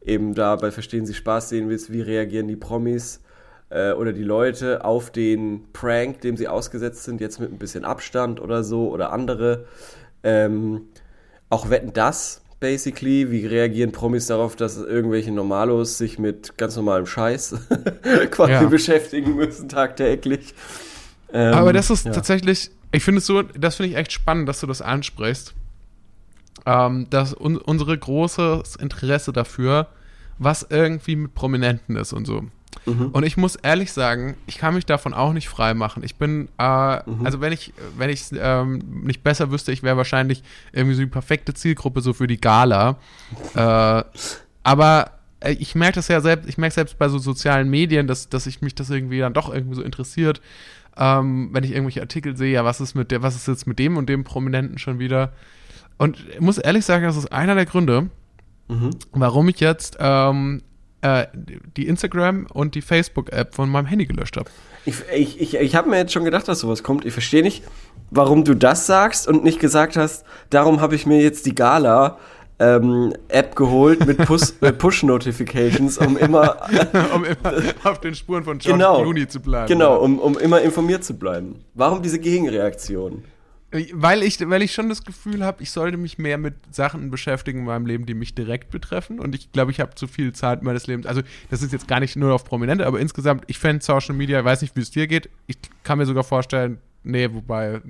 eben 0.03 0.33
da 0.33 0.55
bei 0.55 0.71
Verstehen 0.71 1.05
Sie 1.05 1.13
Spaß 1.13 1.49
sehen 1.49 1.69
willst, 1.69 1.91
wie 1.93 2.01
reagieren 2.01 2.47
die 2.47 2.55
Promis 2.55 3.21
äh, 3.69 3.91
oder 3.93 4.13
die 4.13 4.23
Leute 4.23 4.83
auf 4.83 5.11
den 5.11 5.65
Prank, 5.73 6.21
dem 6.21 6.37
sie 6.37 6.47
ausgesetzt 6.47 7.03
sind, 7.03 7.21
jetzt 7.21 7.39
mit 7.39 7.51
ein 7.51 7.57
bisschen 7.59 7.85
Abstand 7.85 8.41
oder 8.41 8.63
so 8.63 8.89
oder 8.89 9.13
andere. 9.13 9.65
Ähm, 10.23 10.81
auch 11.49 11.69
wetten 11.69 11.93
das, 11.93 12.41
basically, 12.59 13.29
wie 13.29 13.45
reagieren 13.45 13.91
Promis 13.91 14.27
darauf, 14.27 14.55
dass 14.55 14.77
irgendwelche 14.77 15.31
Normalos 15.31 15.97
sich 15.97 16.17
mit 16.17 16.57
ganz 16.57 16.75
normalem 16.75 17.05
Scheiß 17.05 17.55
quasi 18.31 18.51
Ja. 18.53 18.63
beschäftigen 18.63 19.35
müssen 19.35 19.69
tagtäglich. 19.69 20.53
Ähm, 21.31 21.53
Aber 21.53 21.73
das 21.73 21.89
ist 21.89 22.05
ja. 22.05 22.11
tatsächlich, 22.11 22.71
ich 22.93 23.03
finde 23.03 23.17
es 23.19 23.25
so, 23.25 23.41
das 23.41 23.75
finde 23.75 23.91
ich 23.91 23.97
echt 23.97 24.11
spannend, 24.13 24.47
dass 24.47 24.61
du 24.61 24.67
das 24.67 24.81
ansprichst. 24.81 25.53
Ähm, 26.65 27.09
dass 27.09 27.33
un 27.37 27.57
unsere 27.57 27.97
großes 27.97 28.77
Interesse 28.77 29.33
dafür, 29.33 29.87
was 30.37 30.65
irgendwie 30.69 31.15
mit 31.17 31.35
Prominenten 31.35 31.97
ist 31.97 32.13
und 32.13 32.25
so. 32.25 32.43
Mhm. 32.85 33.07
Und 33.11 33.23
ich 33.23 33.35
muss 33.37 33.55
ehrlich 33.55 33.91
sagen, 33.91 34.35
ich 34.47 34.59
kann 34.59 34.73
mich 34.73 34.85
davon 34.85 35.13
auch 35.13 35.33
nicht 35.33 35.49
frei 35.49 35.73
machen. 35.73 36.03
Ich 36.03 36.15
bin, 36.15 36.47
äh, 36.57 36.97
Mhm. 37.09 37.25
also 37.25 37.41
wenn 37.41 37.51
ich, 37.51 37.73
wenn 37.97 38.09
ich 38.09 38.25
ähm, 38.33 38.79
nicht 39.03 39.23
besser 39.23 39.51
wüsste, 39.51 39.71
ich 39.71 39.83
wäre 39.83 39.97
wahrscheinlich 39.97 40.41
irgendwie 40.71 40.95
so 40.95 41.01
die 41.01 41.07
perfekte 41.07 41.53
Zielgruppe 41.53 42.01
so 42.01 42.13
für 42.13 42.27
die 42.27 42.39
Gala. 42.39 42.97
Äh, 43.55 44.03
aber 44.63 45.11
äh, 45.41 45.51
ich 45.53 45.75
merke 45.75 45.95
das 45.95 46.07
ja 46.07 46.21
selbst, 46.21 46.47
ich 46.47 46.57
merke 46.57 46.73
selbst 46.75 46.97
bei 46.97 47.09
so 47.09 47.17
sozialen 47.17 47.69
Medien, 47.69 48.07
dass, 48.07 48.29
dass 48.29 48.47
ich 48.47 48.61
mich 48.61 48.73
das 48.75 48.89
irgendwie 48.89 49.19
dann 49.19 49.33
doch 49.33 49.53
irgendwie 49.53 49.75
so 49.75 49.81
interessiert, 49.81 50.39
ähm, 50.97 51.49
wenn 51.51 51.63
ich 51.63 51.71
irgendwelche 51.71 52.01
Artikel 52.01 52.35
sehe, 52.37 52.53
ja, 52.53 52.65
was 52.65 52.81
ist 52.81 52.95
mit 52.95 53.11
der, 53.11 53.21
was 53.23 53.35
ist 53.35 53.47
jetzt 53.47 53.67
mit 53.67 53.79
dem 53.79 53.97
und 53.97 54.07
dem 54.09 54.23
Prominenten 54.23 54.77
schon 54.77 54.99
wieder? 54.99 55.33
Und 55.97 56.17
ich 56.33 56.39
muss 56.41 56.57
ehrlich 56.57 56.85
sagen, 56.85 57.03
das 57.05 57.17
ist 57.17 57.31
einer 57.31 57.55
der 57.55 57.65
Gründe, 57.65 58.09
Mhm. 58.69 58.91
warum 59.11 59.49
ich 59.49 59.59
jetzt 59.59 59.97
ähm, 59.99 60.61
äh, 61.01 61.25
die 61.75 61.85
Instagram 61.85 62.47
und 62.53 62.75
die 62.75 62.81
Facebook-App 62.81 63.53
von 63.53 63.69
meinem 63.69 63.87
Handy 63.87 64.05
gelöscht 64.05 64.37
habe. 64.37 64.49
Ich, 64.85 64.95
ich, 65.13 65.41
ich, 65.41 65.55
ich 65.55 65.75
habe 65.75 65.89
mir 65.89 65.97
jetzt 65.97 66.13
schon 66.13 66.23
gedacht, 66.23 66.47
dass 66.47 66.59
sowas 66.61 66.81
kommt. 66.81 67.03
Ich 67.03 67.11
verstehe 67.11 67.43
nicht, 67.43 67.63
warum 68.09 68.45
du 68.45 68.53
das 68.55 68.87
sagst 68.87 69.27
und 69.27 69.43
nicht 69.43 69.59
gesagt 69.59 69.97
hast, 69.97 70.23
darum 70.49 70.79
habe 70.79 70.95
ich 70.95 71.05
mir 71.05 71.21
jetzt 71.21 71.45
die 71.45 71.55
Gala 71.55 72.17
ähm, 72.63 73.13
App 73.27 73.55
geholt 73.55 74.05
mit, 74.05 74.19
Push- 74.19 74.53
mit 74.61 74.77
Push-Notifications, 74.79 75.97
um 75.97 76.17
immer 76.17 76.57
um 77.15 77.23
immer 77.25 77.53
auf 77.83 77.99
den 77.99 78.15
Spuren 78.15 78.43
von 78.43 78.57
George 78.57 78.77
genau, 78.77 79.01
Clooney 79.01 79.27
zu 79.27 79.39
bleiben. 79.41 79.67
genau, 79.67 79.97
um, 79.97 80.19
um 80.19 80.37
immer 80.37 80.61
informiert 80.61 81.03
zu 81.03 81.17
bleiben. 81.17 81.55
Warum 81.73 82.01
diese 82.01 82.19
Gegenreaktion? 82.19 83.23
Weil 83.91 84.21
ich, 84.21 84.39
weil 84.47 84.61
ich 84.61 84.71
schon 84.71 84.87
das 84.89 85.03
Gefühl 85.03 85.43
habe, 85.43 85.63
ich 85.63 85.71
sollte 85.71 85.97
mich 85.97 86.19
mehr 86.19 86.37
mit 86.37 86.53
Sachen 86.69 87.09
beschäftigen 87.09 87.59
in 87.59 87.65
meinem 87.65 87.87
Leben, 87.87 88.05
die 88.05 88.13
mich 88.13 88.35
direkt 88.35 88.69
betreffen. 88.69 89.19
Und 89.19 89.33
ich 89.33 89.51
glaube, 89.51 89.71
ich 89.71 89.79
habe 89.79 89.95
zu 89.95 90.05
viel 90.05 90.31
Zeit 90.31 90.61
meines 90.61 90.85
Lebens. 90.85 91.07
Also, 91.07 91.21
das 91.49 91.63
ist 91.63 91.73
jetzt 91.73 91.87
gar 91.87 91.99
nicht 91.99 92.15
nur 92.15 92.35
auf 92.35 92.45
Prominente, 92.45 92.85
aber 92.85 92.99
insgesamt, 92.99 93.45
ich 93.47 93.57
fände 93.57 93.83
Social 93.83 94.13
Media, 94.13 94.37
ich 94.37 94.45
weiß 94.45 94.61
nicht, 94.61 94.75
wie 94.75 94.81
es 94.81 94.91
dir 94.91 95.07
geht. 95.07 95.27
Ich 95.47 95.57
kann 95.83 95.97
mir 95.97 96.05
sogar 96.05 96.23
vorstellen, 96.23 96.77
nee, 97.01 97.27
wobei, 97.33 97.81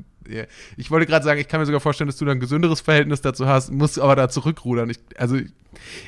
ich 0.78 0.92
wollte 0.92 1.06
gerade 1.08 1.24
sagen, 1.26 1.40
ich 1.40 1.48
kann 1.48 1.60
mir 1.60 1.66
sogar 1.66 1.82
vorstellen, 1.82 2.08
dass 2.08 2.18
du 2.18 2.26
da 2.26 2.32
ein 2.32 2.40
gesünderes 2.40 2.82
Verhältnis 2.82 3.22
dazu 3.22 3.48
hast, 3.48 3.72
musst 3.72 4.00
aber 4.00 4.16
da 4.16 4.30
zurückrudern. 4.30 4.90
Ich, 4.90 5.00
also, 5.18 5.38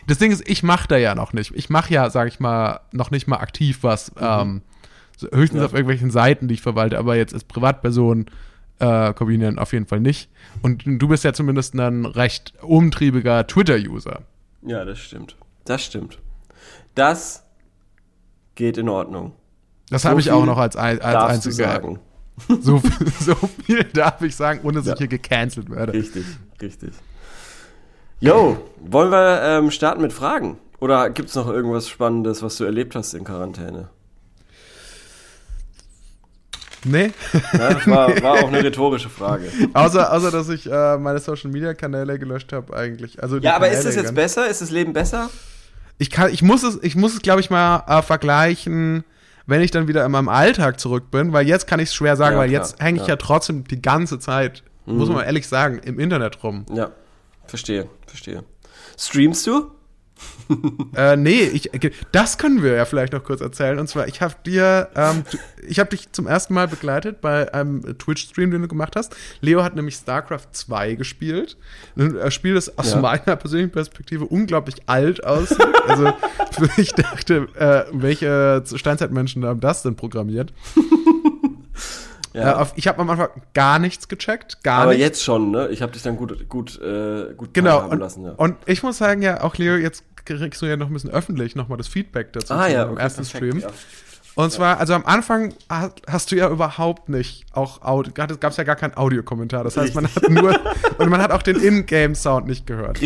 das 0.08 0.18
Ding 0.18 0.32
ist, 0.32 0.48
ich 0.50 0.64
mache 0.64 0.88
da 0.88 0.98
ja 0.98 1.16
noch 1.16 1.34
nicht. 1.34 1.52
Ich 1.56 1.70
mache 1.70 1.94
ja, 1.94 2.10
sage 2.10 2.30
ich 2.30 2.40
mal, 2.40 2.80
noch 2.92 3.12
nicht 3.12 3.28
mal 3.28 3.38
aktiv 3.38 3.80
was. 3.82 4.12
Ähm, 4.20 4.62
so 5.18 5.28
höchstens 5.32 5.60
Ja. 5.62 5.66
auf 5.66 5.74
irgendwelchen 5.74 6.12
Seiten, 6.12 6.48
die 6.48 6.56
ich 6.56 6.62
verwalte, 6.62 6.98
aber 6.98 7.16
jetzt 7.16 7.34
als 7.34 7.44
Privatperson 7.46 8.26
äh, 8.80 9.14
kombinieren 9.14 9.58
auf 9.60 9.72
jeden 9.72 9.86
Fall 9.88 10.02
nicht. 10.02 10.30
Und 10.62 10.84
du 10.86 11.08
bist 11.08 11.24
ja 11.24 11.32
zumindest 11.34 11.74
ein 11.76 12.06
recht 12.06 12.54
umtriebiger 12.62 13.48
Twitter-User. 13.48 14.24
Ja, 14.64 14.84
das 14.84 15.00
stimmt. 15.00 15.36
Das 15.64 15.84
stimmt. 15.84 16.20
Das 16.94 17.44
geht 18.56 18.78
in 18.78 18.90
Ordnung. 18.90 19.34
Das 19.90 20.02
So 20.02 20.10
habe 20.10 20.20
ich 20.20 20.32
auch 20.32 20.46
noch 20.46 20.58
als, 20.58 20.76
als 20.76 21.02
einziger. 21.02 21.54
sagen. 21.72 22.00
So, 22.60 22.80
viel- 22.80 23.12
so 23.22 23.36
viel 23.66 23.84
darf 23.86 24.22
ich 24.22 24.36
sagen, 24.36 24.60
ohne 24.64 24.80
dass 24.80 24.88
Ja. 24.88 24.94
ich 24.94 25.00
hier 25.00 25.08
gecancelt 25.08 25.70
werde. 25.70 25.94
Richtig, 25.94 26.26
richtig. 26.62 26.92
Yo, 28.20 28.58
wollen 28.80 29.10
wir 29.12 29.42
ähm, 29.42 29.72
starten 29.72 30.02
mit 30.02 30.12
Fragen? 30.14 30.58
Oder 30.80 31.10
gibt 31.10 31.30
es 31.30 31.36
noch 31.36 31.48
irgendwas 31.48 31.88
Spannendes, 31.88 32.42
was 32.44 32.58
du 32.58 32.66
erlebt 32.66 32.96
hast 32.96 33.14
in 33.14 33.24
Quarantäne? 33.24 33.90
Nee, 36.88 37.12
Ja, 37.54 37.74
das 37.74 37.88
war, 37.88 38.22
war 38.22 38.34
auch 38.34 38.48
eine 38.48 38.64
rhetorische 38.64 39.10
Frage. 39.10 39.50
außer, 39.74 40.14
außer 40.14 40.30
dass 40.30 40.50
ich 40.50 40.72
äh, 40.72 40.98
meine 40.98 41.18
Social-Media-Kanäle 41.18 42.20
gelöscht 42.20 42.54
habe 42.54 42.76
eigentlich. 42.78 43.24
Also 43.24 43.38
Ja, 43.38 43.56
aber 43.56 43.68
ist 43.70 43.78
Kanäle 43.78 43.90
es 43.90 43.96
jetzt 43.96 44.06
ganz- 44.06 44.16
besser? 44.16 44.48
Ist 44.48 44.62
das 44.62 44.70
Leben 44.70 44.94
besser? 44.94 45.32
Ich, 45.98 46.12
kann, 46.12 46.32
ich 46.32 46.44
muss 46.44 46.62
es, 46.62 46.78
ich 46.84 46.96
muss 46.96 47.14
es 47.14 47.22
glaube 47.24 47.40
ich, 47.42 47.50
mal 47.50 47.84
äh, 47.88 48.02
vergleichen, 48.04 49.04
wenn 49.48 49.62
ich 49.62 49.72
dann 49.72 49.88
wieder 49.88 50.06
in 50.06 50.12
meinem 50.12 50.30
Alltag 50.30 50.80
zurück 50.80 51.12
bin, 51.12 51.34
weil 51.34 51.48
jetzt 51.48 51.68
kann 51.68 51.80
ich 51.80 51.90
es 51.90 51.96
schwer 51.96 52.16
sagen, 52.16 52.36
Ja, 52.36 52.40
weil 52.40 52.50
klar, 52.50 52.62
jetzt 52.62 52.82
hänge 52.82 52.98
ich 53.02 53.08
ja. 53.08 53.16
Mhm. 53.16 53.20
ja. 53.20 53.26
trotzdem 53.26 53.64
die 53.66 53.82
ganze 53.82 54.20
Zeit, 54.20 54.64
muss 54.86 55.10
man 55.10 55.24
ehrlich 55.26 55.48
sagen, 55.48 55.80
im 55.80 56.00
Internet 56.00 56.44
rum. 56.44 56.66
Ja, 56.74 56.92
verstehe, 57.46 57.88
verstehe. 58.08 58.44
Streamst 58.98 59.46
du? 59.48 59.72
Äh, 60.96 61.18
nee, 61.18 61.42
ich, 61.42 61.72
das 62.14 62.38
können 62.38 62.64
wir 62.64 62.74
ja 62.76 62.86
vielleicht 62.86 63.12
noch 63.12 63.24
kurz 63.24 63.42
erzählen. 63.42 63.80
Und 63.80 63.88
zwar, 63.88 64.08
ich 64.08 64.22
habe 64.22 64.36
dir, 64.46 64.90
ähm, 64.96 65.24
ich 65.68 65.80
habe 65.80 65.90
dich 65.90 66.12
zum 66.14 66.26
ersten 66.28 66.54
Mal 66.54 66.68
begleitet 66.70 67.20
bei 67.20 67.54
einem 67.54 67.82
Twitch-Stream, 67.98 68.52
den 68.52 68.62
du 68.62 68.68
gemacht 68.68 68.96
hast. 68.96 69.14
Leo 69.42 69.64
hat 69.64 69.76
nämlich 69.76 69.96
StarCraft 69.96 70.48
2 70.54 70.94
gespielt. 70.96 71.58
Ein 71.98 72.32
Spiel, 72.32 72.54
das 72.54 72.78
aus 72.78 72.92
Ja. 72.92 73.02
meiner 73.02 73.36
persönlichen 73.36 73.72
Perspektive 73.72 74.26
unglaublich 74.26 74.76
alt 74.86 75.26
aussieht. 75.26 75.60
Also 75.88 76.14
ich 76.78 76.94
dachte, 76.94 77.48
äh, 77.56 77.84
welche 77.92 78.64
Steinzeitmenschen 78.74 79.44
haben 79.46 79.60
das 79.60 79.82
denn 79.84 79.96
programmiert? 79.96 80.54
Auf, 82.44 82.74
ich 82.76 82.88
habe 82.88 83.00
am 83.02 83.10
Anfang 83.10 83.30
gar 83.54 83.80
nichts 83.80 84.08
gecheckt, 84.08 84.64
gar 84.64 84.82
aber 84.82 84.92
nichts. 84.92 85.04
jetzt 85.06 85.24
schon, 85.24 85.52
ne? 85.52 85.68
Ich 85.70 85.82
habe 85.82 85.92
dich 85.92 86.02
dann 86.02 86.18
gut, 86.18 86.48
gut, 86.50 86.80
äh, 86.82 87.34
gut 87.36 87.54
Genau, 87.54 87.72
teilhaben 87.72 87.92
und, 87.94 88.00
lassen, 88.00 88.24
ja. 88.26 88.32
und 88.32 88.56
ich 88.66 88.84
muss 88.84 88.98
sagen, 88.98 89.22
ja, 89.22 89.42
auch 89.42 89.56
Leo, 89.58 89.76
jetzt 89.76 90.04
kriegst 90.26 90.62
du 90.62 90.66
ja 90.66 90.76
noch 90.76 90.88
ein 90.88 90.94
bisschen 90.94 91.12
öffentlich 91.12 91.56
nochmal 91.56 91.78
das 91.78 91.88
Feedback 91.88 92.34
dazu 92.34 92.54
ah 92.54 92.68
ja, 92.68 92.90
okay, 92.90 93.00
ersten 93.02 93.22
perfekt, 93.24 93.38
Stream. 93.46 93.60
Ja. 93.60 93.68
Und 94.36 94.52
zwar, 94.52 94.80
also 94.80 94.94
am 94.94 95.06
Anfang 95.06 95.54
hast, 95.70 96.32
du 96.32 96.36
ja 96.36 96.50
überhaupt 96.50 97.08
nicht 97.08 97.46
auch 97.54 97.82
Audio, 97.84 98.12
gab 98.14 98.32
es 98.44 98.58
ja 98.58 98.66
gar 98.66 98.76
keinen 98.76 98.98
Audiokommentar. 98.98 99.64
Das 99.64 99.78
heißt, 99.78 99.96
man 99.96 100.08
hat 100.08 100.30
nur, 100.30 100.60
und 100.98 101.10
man 101.10 101.22
hat 101.22 101.32
auch 101.32 101.42
den 101.42 101.56
In-Game-Sound 101.56 102.46
nicht 102.46 102.68
gehört. 102.68 103.00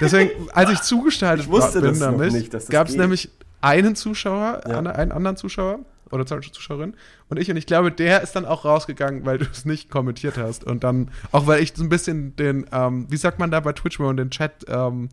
Deswegen, 0.00 0.30
als 0.54 0.70
ich 0.70 0.80
zugestaltet 0.80 1.46
Ich 1.46 1.52
wusste 1.52 1.82
bin 1.82 1.98
das 2.00 2.32
nicht, 2.32 2.54
dass 2.54 2.64
das 2.64 2.70
gab 2.70 2.88
es 2.88 2.96
nämlich 2.96 3.30
einen 3.60 3.94
Zuschauer, 3.94 4.62
Ja. 4.66 4.78
einen 4.78 5.12
anderen 5.12 5.36
Zuschauer 5.36 5.80
oder 6.10 6.26
Zuschauerin 6.26 6.94
und 7.28 7.38
ich 7.38 7.50
und 7.50 7.56
ich 7.56 7.66
glaube, 7.66 7.90
der 7.90 8.22
ist 8.22 8.32
dann 8.36 8.44
auch 8.44 8.64
rausgegangen, 8.64 9.24
weil 9.24 9.38
du 9.38 9.46
es 9.50 9.64
nicht 9.64 9.90
kommentiert 9.90 10.36
hast 10.36 10.64
und 10.64 10.84
dann 10.84 11.10
auch 11.32 11.46
weil 11.46 11.62
ich 11.62 11.74
so 11.74 11.82
ein 11.82 11.88
bisschen 11.88 12.36
den, 12.36 12.66
ähm, 12.72 13.06
wie 13.10 13.16
sagt 13.16 13.38
man 13.38 13.50
da 13.50 13.60
bei 13.60 13.72
Twitch, 13.72 13.98
wenn 13.98 14.06
man 14.06 14.16
den 14.16 14.30
Chat, 14.30 14.64
ähm, 14.68 15.08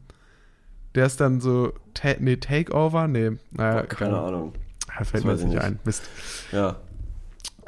der 0.95 1.05
ist 1.05 1.21
dann 1.21 1.39
so, 1.41 1.73
ta 1.93 2.09
nee, 2.19 2.37
Takeover, 2.37 3.07
nee, 3.07 3.31
naja, 3.51 3.83
Keine 3.83 4.11
egal. 4.11 4.25
Ahnung. 4.25 4.53
Ah, 4.95 5.03
fällt 5.03 5.23
mir 5.23 5.31
jetzt 5.31 5.43
nicht 5.43 5.53
ich 5.53 5.55
nicht. 5.55 5.63
ein, 5.63 5.79
Mist. 5.83 6.03
Ja. 6.51 6.77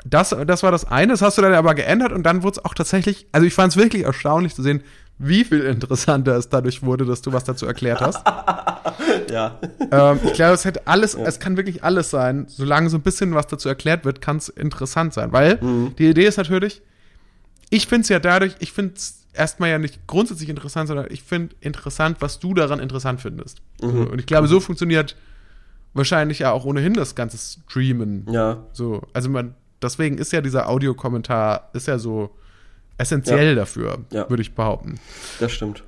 Das, 0.05 0.35
das 0.45 0.63
war 0.63 0.71
das 0.71 0.85
eine, 0.85 1.13
das 1.13 1.21
hast 1.21 1.37
du 1.37 1.41
dann 1.41 1.53
aber 1.53 1.75
geändert 1.75 2.11
und 2.11 2.23
dann 2.23 2.43
wurde 2.43 2.59
es 2.59 2.65
auch 2.65 2.73
tatsächlich, 2.73 3.27
also 3.31 3.47
ich 3.47 3.53
fand 3.53 3.71
es 3.71 3.77
wirklich 3.77 4.03
erstaunlich 4.03 4.53
zu 4.53 4.61
sehen, 4.61 4.83
wie 5.17 5.45
viel 5.45 5.61
interessanter 5.61 6.35
es 6.35 6.49
dadurch 6.49 6.83
wurde, 6.83 7.05
dass 7.05 7.21
du 7.21 7.31
was 7.31 7.43
dazu 7.43 7.65
erklärt 7.65 8.01
hast. 8.01 8.21
Ja. 9.31 9.59
ähm, 9.91 10.19
ich 10.23 10.33
glaube, 10.33 10.53
es 10.53 10.65
hätte 10.65 10.87
alles, 10.87 11.13
es 11.15 11.39
kann 11.39 11.57
wirklich 11.57 11.83
alles 11.83 12.09
sein, 12.09 12.45
solange 12.47 12.89
so 12.89 12.97
ein 12.97 13.01
bisschen 13.01 13.33
was 13.35 13.47
dazu 13.47 13.69
erklärt 13.69 14.05
wird, 14.05 14.21
kann 14.21 14.37
es 14.37 14.49
interessant 14.49 15.13
sein, 15.13 15.31
weil 15.31 15.57
Mhm. 15.61 15.95
die 15.97 16.07
Idee 16.09 16.25
ist 16.25 16.37
natürlich, 16.37 16.81
ich 17.69 17.87
finde 17.87 18.01
es 18.03 18.09
ja 18.09 18.19
dadurch, 18.19 18.55
ich 18.59 18.71
finde 18.71 18.93
es 18.95 19.19
erstmal 19.33 19.69
ja 19.71 19.79
nicht 19.79 20.05
grundsätzlich 20.05 20.49
interessant, 20.49 20.87
sondern 20.87 21.07
ich 21.09 21.23
finde 21.23 21.55
interessant, 21.61 22.17
was 22.19 22.39
du 22.39 22.53
daran 22.53 22.79
interessant 22.79 23.21
findest. 23.21 23.61
Mhm. 23.81 24.07
und 24.07 24.19
ich 24.19 24.25
glaube, 24.25 24.47
so 24.47 24.59
funktioniert 24.59 25.15
wahrscheinlich 25.95 26.39
ja 26.39 26.51
auch 26.51 26.65
ohnehin 26.65 26.93
das 26.93 27.15
ganze 27.15 27.37
Streamen. 27.37 28.25
Ja. 28.31 28.63
So, 28.73 29.01
also 29.13 29.29
man, 29.29 29.53
deswegen 29.81 30.17
ist 30.17 30.31
ja 30.31 30.41
dieser 30.41 30.67
Audiokommentar, 30.69 31.69
ist 31.73 31.87
ja 31.87 31.97
so 31.99 32.31
essentiell 32.97 33.55
dafür, 33.55 33.99
Ja. 34.11 34.29
würde 34.29 34.41
ich 34.41 34.53
behaupten. 34.55 34.99
Das 35.39 35.51
stimmt. 35.51 35.83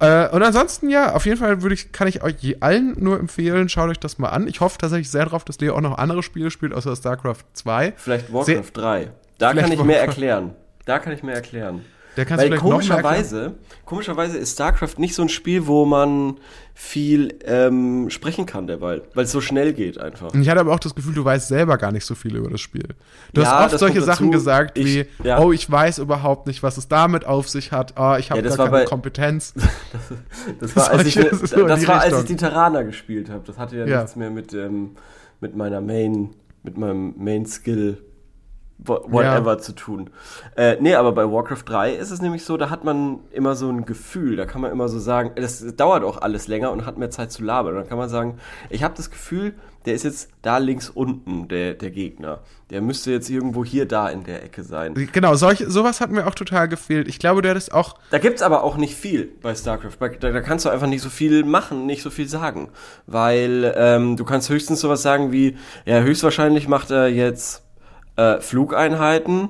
Äh, 0.00 0.28
und 0.28 0.42
ansonsten, 0.42 0.88
ja, 0.90 1.12
auf 1.14 1.26
jeden 1.26 1.38
Fall 1.38 1.62
würde 1.62 1.74
ich, 1.74 1.90
kann 1.92 2.06
ich 2.06 2.22
euch 2.22 2.56
allen 2.60 2.94
nur 2.98 3.18
empfehlen, 3.18 3.68
schaut 3.68 3.90
euch 3.90 3.98
das 3.98 4.18
mal 4.18 4.28
an. 4.28 4.46
Ich 4.46 4.60
hoffe 4.60 4.78
tatsächlich 4.78 5.10
sehr 5.10 5.24
drauf, 5.26 5.44
dass 5.44 5.58
Leo 5.60 5.74
auch 5.74 5.80
noch 5.80 5.98
andere 5.98 6.22
Spiele 6.22 6.50
spielt, 6.50 6.72
außer 6.72 6.94
StarCraft 6.94 7.44
2. 7.54 7.94
Vielleicht 7.96 8.32
Warcraft 8.32 8.70
3. 8.74 9.10
Da 9.38 9.54
kann 9.54 9.72
ich 9.72 9.78
mehr 9.82 9.96
Warcraft- 9.96 10.06
erklären. 10.06 10.54
Da 10.84 10.98
kann 11.00 11.12
ich 11.12 11.22
mehr 11.22 11.34
erklären. 11.34 11.84
Der 12.18 12.26
kannst 12.26 12.42
du 12.44 12.46
Weil 12.48 12.52
erklären. 12.52 12.72
komischerweise, 12.72 13.54
komischerweise 13.86 14.36
ist 14.38 14.52
StarCraft 14.54 14.94
nicht 14.98 15.14
so 15.14 15.22
ein 15.22 15.28
Spiel, 15.30 15.66
wo 15.66 15.86
man 15.86 16.36
viel 16.74 17.38
ähm, 17.44 18.10
sprechen 18.10 18.44
kann 18.44 18.66
derweil, 18.66 19.02
weil 19.14 19.24
es 19.24 19.32
so 19.32 19.40
schnell 19.40 19.72
geht 19.72 19.98
einfach. 19.98 20.34
Ich 20.34 20.48
hatte 20.48 20.60
aber 20.60 20.74
auch 20.74 20.80
das 20.80 20.94
Gefühl, 20.94 21.14
du 21.14 21.24
weißt 21.24 21.48
selber 21.48 21.78
gar 21.78 21.92
nicht 21.92 22.04
so 22.04 22.14
viel 22.14 22.34
über 22.36 22.50
das 22.50 22.60
Spiel. 22.60 22.84
Du 23.32 23.40
Ja, 23.40 23.46
hast 23.58 23.64
oft 23.64 23.72
das 23.74 23.80
solche 23.80 24.02
Sachen 24.02 24.26
dazu. 24.26 24.38
gesagt 24.38 24.76
Ich- 24.78 24.84
wie, 24.86 25.06
ja. 25.26 25.38
oh, 25.40 25.52
ich 25.52 25.70
weiß 25.70 25.98
überhaupt 25.98 26.46
nicht, 26.48 26.62
was 26.62 26.76
es 26.76 26.88
damit 26.88 27.24
auf 27.24 27.48
sich 27.48 27.72
hat, 27.72 27.94
oh, 27.96 28.16
ich 28.18 28.30
habe 28.30 28.40
Ja, 28.40 28.46
das 28.48 28.56
gar 28.56 28.66
keine 28.68 28.78
bei- 28.80 28.84
Kompetenz. 28.84 29.54
Das 30.60 30.74
war, 30.76 30.90
als 30.90 31.06
ich, 31.06 31.14
Solche- 31.14 31.30
das 31.30 31.50
die 31.80 31.86
war 31.88 32.00
als 32.00 32.18
ich 32.18 32.24
die 32.26 32.36
Terraner 32.36 32.82
gespielt 32.84 33.30
habe. 33.30 33.44
Das 33.46 33.58
hatte 33.58 33.76
ja, 33.76 33.86
Ja. 33.86 33.96
nichts 34.02 34.16
mehr 34.16 34.30
mit, 34.30 34.52
ähm, 34.54 34.90
mit 35.40 35.56
meiner 35.56 35.80
Main, 35.80 36.30
mit 36.64 36.76
meinem 36.76 37.14
Main-Skill 37.16 37.98
wha- 38.78 39.00
whatever 39.06 39.58
zu 39.58 39.72
tun. 39.74 40.10
Äh, 40.56 40.76
nee, 40.80 40.94
aber 40.94 41.12
bei 41.12 41.24
Warcraft 41.30 41.64
3 41.66 41.92
ist 41.94 42.10
es 42.10 42.20
nämlich 42.22 42.44
so, 42.44 42.56
da 42.56 42.70
hat 42.70 42.84
man 42.84 43.20
immer 43.32 43.54
so 43.54 43.68
ein 43.68 43.84
Gefühl, 43.86 44.36
da 44.36 44.46
kann 44.46 44.60
man 44.60 44.70
immer 44.72 44.88
so 44.88 44.98
sagen, 44.98 45.32
das 45.36 45.64
dauert 45.76 46.04
auch 46.04 46.20
alles 46.22 46.48
länger 46.48 46.70
und 46.72 46.86
hat 46.86 46.98
mehr 46.98 47.10
Zeit 47.10 47.32
zu 47.32 47.42
labern. 47.42 47.74
Und 47.74 47.80
dann 47.80 47.88
kann 47.88 47.98
man 47.98 48.08
sagen, 48.08 48.38
ich 48.70 48.82
habe 48.82 48.94
das 48.96 49.10
Gefühl, 49.10 49.54
der 49.86 49.94
ist 49.94 50.02
jetzt 50.02 50.28
da 50.42 50.58
links 50.58 50.90
unten, 50.90 51.48
der, 51.48 51.72
der 51.74 51.90
Gegner. 51.90 52.40
Der 52.70 52.82
müsste 52.82 53.10
jetzt 53.10 53.30
irgendwo 53.30 53.64
hier, 53.64 53.86
da 53.86 54.08
in 54.10 54.24
der 54.24 54.42
Ecke 54.44 54.62
sein. 54.62 54.92
Genau, 55.12 55.34
solche, 55.36 55.70
sowas 55.70 56.00
hat 56.02 56.10
mir 56.10 56.26
auch 56.26 56.34
total 56.34 56.68
gefehlt. 56.68 57.08
Ich 57.08 57.18
glaube, 57.18 57.40
du 57.40 57.48
hättest 57.48 57.72
auch 57.72 57.94
Da 58.10 58.18
gibt's 58.18 58.42
aber 58.42 58.64
auch 58.64 58.76
nicht 58.76 58.94
viel 58.96 59.30
bei 59.40 59.54
StarCraft. 59.54 59.96
Da, 60.20 60.30
da 60.30 60.40
kannst 60.42 60.66
du 60.66 60.68
einfach 60.68 60.88
nicht 60.88 61.00
so 61.00 61.08
viel 61.08 61.42
machen, 61.44 61.86
nicht 61.86 62.02
so 62.02 62.10
viel 62.10 62.28
sagen. 62.28 62.68
Weil 63.06 63.72
ähm, 63.76 64.16
du 64.16 64.24
kannst 64.24 64.50
höchstens 64.50 64.80
sowas 64.80 65.00
sagen 65.02 65.32
wie, 65.32 65.56
ja, 65.86 66.00
höchstwahrscheinlich 66.00 66.68
macht 66.68 66.90
er 66.90 67.08
jetzt 67.08 67.62
äh, 68.18 68.40
Flugeinheiten, 68.40 69.48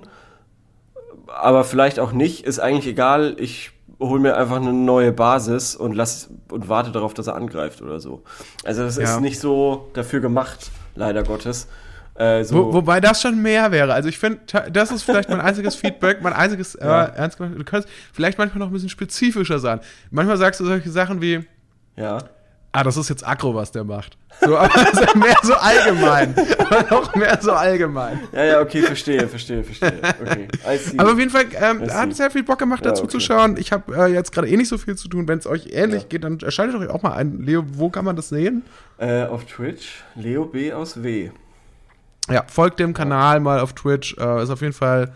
aber 1.27 1.65
vielleicht 1.65 1.99
auch 2.01 2.13
nicht, 2.13 2.45
ist 2.45 2.59
eigentlich 2.61 2.87
egal, 2.87 3.35
ich 3.39 3.71
hol 4.01 4.21
mir 4.21 4.37
einfach 4.37 4.57
eine 4.57 4.73
neue 4.73 5.11
Basis 5.13 5.75
und 5.75 5.93
lass 5.95 6.31
und 6.51 6.69
warte 6.69 6.93
darauf, 6.93 7.15
dass 7.15 7.27
er 7.27 7.35
angreift 7.35 7.83
oder 7.83 7.99
so. 7.99 8.23
Also 8.65 8.83
das 8.85 8.97
Ja. 8.97 9.03
ist 9.15 9.21
nicht 9.21 9.41
so 9.41 9.89
dafür 9.95 10.21
gemacht, 10.21 10.71
leider 10.95 11.23
Gottes. 11.25 11.67
Äh, 12.15 12.45
so, 12.45 12.67
Wo, 12.69 12.73
wobei 12.75 13.01
das 13.01 13.23
schon 13.23 13.41
mehr 13.43 13.71
wäre. 13.73 13.93
Also 13.95 14.09
ich 14.09 14.19
finde, 14.19 14.41
das 14.73 14.91
ist 14.91 15.03
vielleicht 15.03 15.29
mein 15.29 15.41
einziges 15.41 15.75
Feedback, 15.83 16.21
mein 16.23 16.33
einziges 16.33 16.75
äh, 16.77 16.87
Ja. 16.87 17.05
ernst 17.05 17.39
gemeint. 17.39 17.59
Du 17.59 17.65
könntest 17.65 17.93
vielleicht 18.13 18.39
manchmal 18.39 18.61
noch 18.61 18.67
ein 18.69 18.73
bisschen 18.73 18.89
spezifischer 18.89 19.59
sein. 19.59 19.81
Manchmal 20.11 20.37
sagst 20.37 20.61
du 20.61 20.65
solche 20.65 20.91
Sachen 20.91 21.21
wie, 21.21 21.45
ja. 21.97 22.19
Ah, 22.73 22.83
das 22.83 22.97
ist 22.97 23.09
jetzt 23.09 23.27
aggro, 23.27 23.55
was 23.55 23.73
der 23.73 23.85
macht. 23.85 24.17
So, 24.41 24.57
aber 24.59 24.69
das 24.73 25.01
ist 25.01 25.17
mehr 25.17 25.37
so 25.43 25.55
allgemein. 25.55 26.35
aber 26.59 26.87
noch 26.91 27.15
mehr 27.17 27.39
so 27.41 27.53
allgemein. 27.53 28.21
Ja, 28.33 28.45
ja, 28.45 28.61
okay, 28.61 28.83
verstehe, 28.83 29.27
verstehe, 29.29 29.65
verstehe. 29.65 29.93
Okay. 30.21 30.49
Aber 30.97 31.13
auf 31.13 31.19
jeden 31.19 31.31
Fall 31.31 31.47
ähm, 31.61 31.83
hat 31.93 32.15
sehr 32.15 32.31
viel 32.31 32.45
Bock 32.45 32.59
gemacht, 32.59 32.85
Ja, 32.85 32.91
dazu 32.93 33.03
okay. 33.05 33.13
zu 33.13 33.21
schauen. 33.21 33.57
Ich 33.57 33.73
habe 33.73 33.95
äh, 33.97 34.13
jetzt 34.13 34.33
gerade 34.33 34.49
eh 34.49 34.57
nicht 34.57 34.69
so 34.69 34.79
viel 34.79 34.95
zu 34.97 35.09
tun. 35.09 35.27
Wenn 35.27 35.39
es 35.39 35.47
euch 35.47 35.69
ähnlich 35.73 36.03
Ja. 36.03 36.09
geht, 36.09 36.25
dann 36.25 36.39
erschaltet 36.41 36.77
euch 36.81 36.89
auch 36.89 37.03
mal 37.03 37.15
ein. 37.15 37.41
Leo, 37.43 37.65
wo 37.67 37.91
kann 37.91 38.05
man 38.05 38.15
das 38.17 38.29
sehen? 38.29 38.63
Äh, 38.99 39.25
auf 39.25 39.45
Twitch, 39.47 40.05
Leo 40.15 40.45
B 40.45 40.73
aus 40.73 41.03
W. 41.03 41.31
Ja, 42.31 42.45
folgt 42.47 42.79
dem 42.79 42.95
Kanal 42.95 43.41
mal 43.41 43.61
auf 43.61 43.73
Twitch. 43.73 44.17
Äh, 44.19 44.43
ist 44.43 44.51
auf 44.51 44.61
jeden 44.61 44.73
Fall 44.75 45.13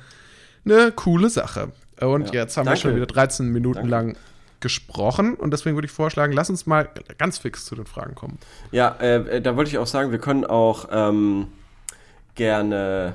eine 0.64 0.90
coole 0.92 1.28
Sache. 1.30 1.68
Und 2.00 2.28
Ja. 2.34 2.40
jetzt 2.42 2.56
haben 2.56 2.64
Danke. 2.64 2.78
wir 2.78 2.82
schon 2.90 2.96
wieder 2.96 3.06
13 3.06 3.48
Minuten 3.48 3.88
Danke. 3.88 3.90
lang 3.90 4.16
gesprochen. 4.62 5.34
Und 5.34 5.50
deswegen 5.52 5.76
würde 5.76 5.84
ich 5.86 5.92
vorschlagen, 5.92 6.32
lass 6.32 6.48
uns 6.48 6.64
mal 6.64 6.88
ganz 7.18 7.36
fix 7.36 7.66
zu 7.66 7.74
den 7.74 7.84
Fragen 7.84 8.14
kommen. 8.14 8.38
Ja, 8.70 8.96
äh, 9.00 9.42
da 9.42 9.56
wollte 9.56 9.70
ich 9.70 9.76
auch 9.76 9.86
sagen, 9.86 10.10
wir 10.10 10.18
können 10.18 10.46
auch 10.46 10.88
ähm, 10.90 11.48
gerne 12.34 13.14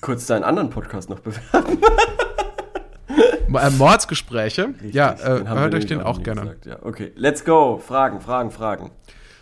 kurz 0.00 0.24
deinen 0.26 0.44
anderen 0.44 0.70
Podcast 0.70 1.10
noch 1.10 1.20
bewerben. 1.20 1.78
Äh, 3.52 3.70
Mordsgespräche. 3.70 4.74
ja, 4.92 5.10
Richtig, 5.10 5.28
äh, 5.28 5.34
den 5.38 5.48
haben 5.48 5.58
hört 5.60 5.74
euch 5.74 5.86
den 5.86 6.00
auch 6.00 6.22
gerne. 6.22 6.40
gesagt. 6.42 6.66
Ja, 6.66 6.78
okay, 6.82 7.12
let's 7.16 7.44
go. 7.44 7.78
Fragen, 7.84 8.20
Fragen, 8.20 8.50
Fragen. 8.50 8.90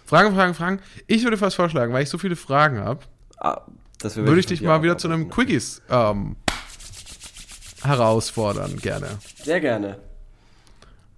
Fragen, 0.07 0.35
Fragen, 0.35 0.55
Fragen. 0.55 0.81
Ich 1.07 1.23
würde 1.25 1.37
fast 1.37 1.55
vorschlagen, 1.57 1.93
weil 1.93 2.03
ich 2.03 2.09
so 2.09 2.19
viele 2.19 2.35
Fragen 2.35 2.81
habe, 2.81 3.01
Ah, 3.41 3.61
würde 4.03 4.41
ich 4.41 4.47
dich 4.47 4.63
mal 4.63 4.83
wieder 4.83 4.99
zu 4.99 5.07
einem. 5.09 5.29
Quickies 5.29 5.81
ähm, 5.91 6.37
herausfordern, 7.83 8.77
gerne. 8.79 9.07
Sehr 9.43 9.61
gerne. 9.61 9.99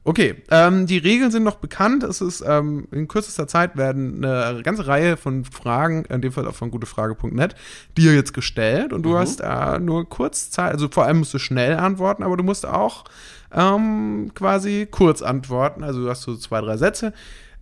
Okay, 0.03 0.43
ähm, 0.51 0.87
die 0.87 0.97
Regeln 0.97 1.31
sind 1.31 1.43
noch 1.43 1.57
bekannt. 1.57 2.03
Es 2.05 2.23
ist 2.23 2.43
ähm, 2.47 2.89
in 2.91 3.07
kürzester 3.07 3.47
Zeit 3.47 3.77
werden 3.77 4.25
eine 4.25 4.63
ganze 4.63 4.87
Reihe 4.87 5.19
von 5.19 5.45
Fragen, 5.45 6.05
in 6.07 6.23
dem 6.23 6.33
Fall 6.33 6.47
auch 6.47 6.55
von 6.55 6.71
gutefrage.net, 6.71 7.55
dir 7.99 8.15
jetzt 8.15 8.33
gestellt 8.33 8.95
und 8.95 9.03
du 9.03 9.19
hast 9.19 9.41
äh, 9.43 9.79
nur 9.79 10.09
kurz 10.09 10.51
Zeit, 10.51 10.73
also 10.73 10.89
vor 10.89 11.05
allem 11.05 11.19
musst 11.19 11.35
du 11.35 11.39
schnell 11.39 11.77
antworten, 11.77 12.23
aber 12.23 12.39
du 12.39 12.43
musst 12.45 12.65
auch 12.65 13.05
ähm, 13.53 14.31
quasi 14.35 14.89
kurz 14.91 15.21
antworten. 15.21 15.85
Also 15.85 16.03
du 16.05 16.09
hast 16.09 16.23
so 16.23 16.37
zwei, 16.37 16.61
drei 16.61 16.77
Sätze. 16.79 17.13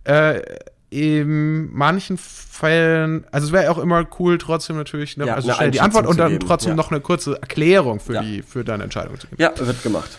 Äh, 0.05 0.41
in 0.91 1.71
manchen 1.71 2.17
Fällen, 2.17 3.25
also 3.31 3.47
es 3.47 3.53
wäre 3.53 3.69
auch 3.69 3.77
immer 3.77 4.07
cool, 4.17 4.37
trotzdem 4.39 4.75
natürlich, 4.75 5.17
ne, 5.17 5.27
Ja, 5.27 5.35
also 5.35 5.51
schnell 5.51 5.69
die 5.71 5.81
Antwort 5.81 6.07
und 6.07 6.17
dann 6.17 6.39
trotzdem 6.39 6.71
ja. 6.71 6.75
noch 6.75 6.89
eine 6.89 6.99
kurze 6.99 7.33
Erklärung 7.39 7.99
für 7.99 8.13
Ja. 8.13 8.23
die, 8.23 8.41
für 8.41 8.63
deine 8.63 8.85
Entscheidung 8.85 9.19
zu 9.19 9.27
geben. 9.27 9.41
Ja, 9.41 9.51
wird 9.55 9.83
gemacht. 9.83 10.17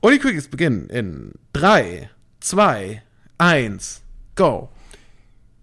Und 0.00 0.12
die 0.12 0.18
Quickies 0.18 0.48
beginnen 0.48 0.88
in 0.88 1.32
3, 1.52 2.10
2, 2.40 3.02
1, 3.38 4.02
go. 4.34 4.68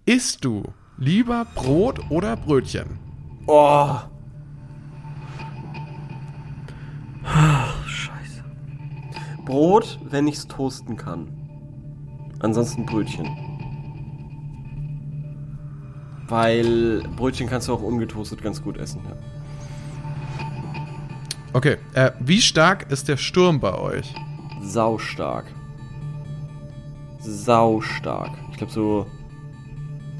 Isst 0.06 0.44
du 0.44 0.64
lieber 0.98 1.46
Brot 1.54 2.10
oder 2.10 2.36
Brötchen? 2.36 2.98
Oh. 3.46 3.96
Scheiße. 7.86 8.44
Brot, 9.44 9.98
wenn 10.04 10.26
ich's 10.26 10.46
toasten 10.46 10.96
kann. 10.96 11.28
Ansonsten 12.40 12.84
Brötchen. 12.84 13.26
Weil 16.28 17.02
Brötchen 17.16 17.48
kannst 17.48 17.68
du 17.68 17.74
auch 17.74 17.82
ungetoastet 17.82 18.42
ganz 18.42 18.62
gut 18.62 18.76
essen, 18.76 19.00
ja. 19.08 19.16
Okay, 21.54 21.76
äh, 21.94 22.10
wie 22.18 22.42
stark 22.42 22.90
ist 22.90 23.06
der 23.06 23.16
Sturm 23.16 23.60
bei 23.60 23.72
euch? 23.78 24.12
Saustark. 24.60 25.46
Saustark. 27.20 28.32
Ich 28.50 28.56
glaube 28.56 28.72
so 28.72 29.06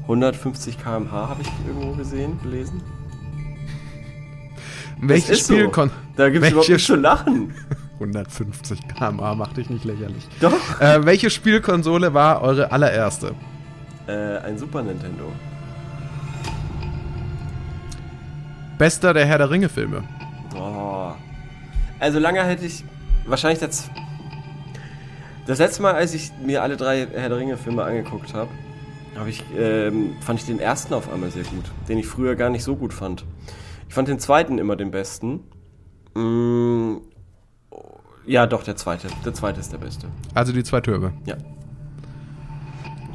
150 0.03 0.81
km/h 0.81 1.11
habe 1.11 1.41
ich 1.41 1.49
irgendwo 1.67 1.91
gesehen, 1.91 2.39
gelesen. 2.41 2.81
Welches 5.01 5.41
Spiel 5.41 5.69
so. 5.73 5.89
Da 6.15 6.29
gibt's 6.29 6.51
überhaupt 6.51 6.69
welche 6.69 6.71
nichts 6.71 6.87
zu 6.87 6.95
lachen. 6.95 7.53
150 7.95 8.87
km/h, 8.87 9.35
mach 9.35 9.51
dich 9.51 9.69
nicht 9.69 9.83
lächerlich. 9.83 10.25
Doch. 10.39 10.79
Äh, 10.79 11.05
welche 11.05 11.29
Spielkonsole 11.29 12.13
war 12.13 12.43
eure 12.43 12.71
allererste? 12.71 13.35
Äh, 14.07 14.37
ein 14.37 14.57
Super 14.57 14.83
Nintendo. 14.83 15.33
Bester 18.77 19.13
der 19.13 19.25
Herr 19.25 19.39
der 19.39 19.49
Ringe 19.49 19.67
Filme. 19.67 20.03
Also 22.05 22.19
lange 22.19 22.43
hätte 22.43 22.63
ich 22.67 22.83
wahrscheinlich 23.25 23.57
das 23.57 23.89
das 25.47 25.57
letzte 25.57 25.81
Mal, 25.81 25.95
als 25.95 26.13
ich 26.13 26.31
mir 26.39 26.61
alle 26.61 26.77
drei 26.77 27.07
Herr 27.11 27.29
der 27.29 27.39
Ringe 27.39 27.57
Filme 27.57 27.83
angeguckt 27.83 28.35
habe, 28.35 28.51
habe 29.17 29.31
ich 29.31 29.43
ähm, 29.57 30.13
fand 30.21 30.39
ich 30.39 30.45
den 30.45 30.59
ersten 30.59 30.93
auf 30.93 31.11
einmal 31.11 31.31
sehr 31.31 31.45
gut, 31.45 31.63
den 31.89 31.97
ich 31.97 32.05
früher 32.05 32.35
gar 32.35 32.51
nicht 32.51 32.63
so 32.63 32.75
gut 32.75 32.93
fand. 32.93 33.25
Ich 33.87 33.95
fand 33.95 34.07
den 34.07 34.19
zweiten 34.19 34.59
immer 34.59 34.75
den 34.75 34.91
besten. 34.91 35.45
Mm, 36.13 36.97
ja, 38.27 38.45
doch 38.45 38.61
der 38.61 38.75
zweite. 38.75 39.07
Der 39.25 39.33
zweite 39.33 39.59
ist 39.59 39.73
der 39.73 39.79
beste. 39.79 40.07
Also 40.35 40.53
die 40.53 40.63
zwei 40.63 40.81
Türme. 40.81 41.11
Ja. 41.25 41.37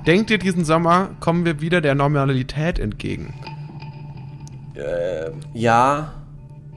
Denkt 0.05 0.33
ihr, 0.33 0.39
diesen 0.39 0.65
Sommer 0.65 1.11
kommen 1.21 1.45
wir 1.45 1.61
wieder 1.61 1.81
der 1.81 1.95
Normalität 1.95 2.81
entgegen? 2.81 3.35
Äh, 4.75 5.31
ja, 5.55 6.13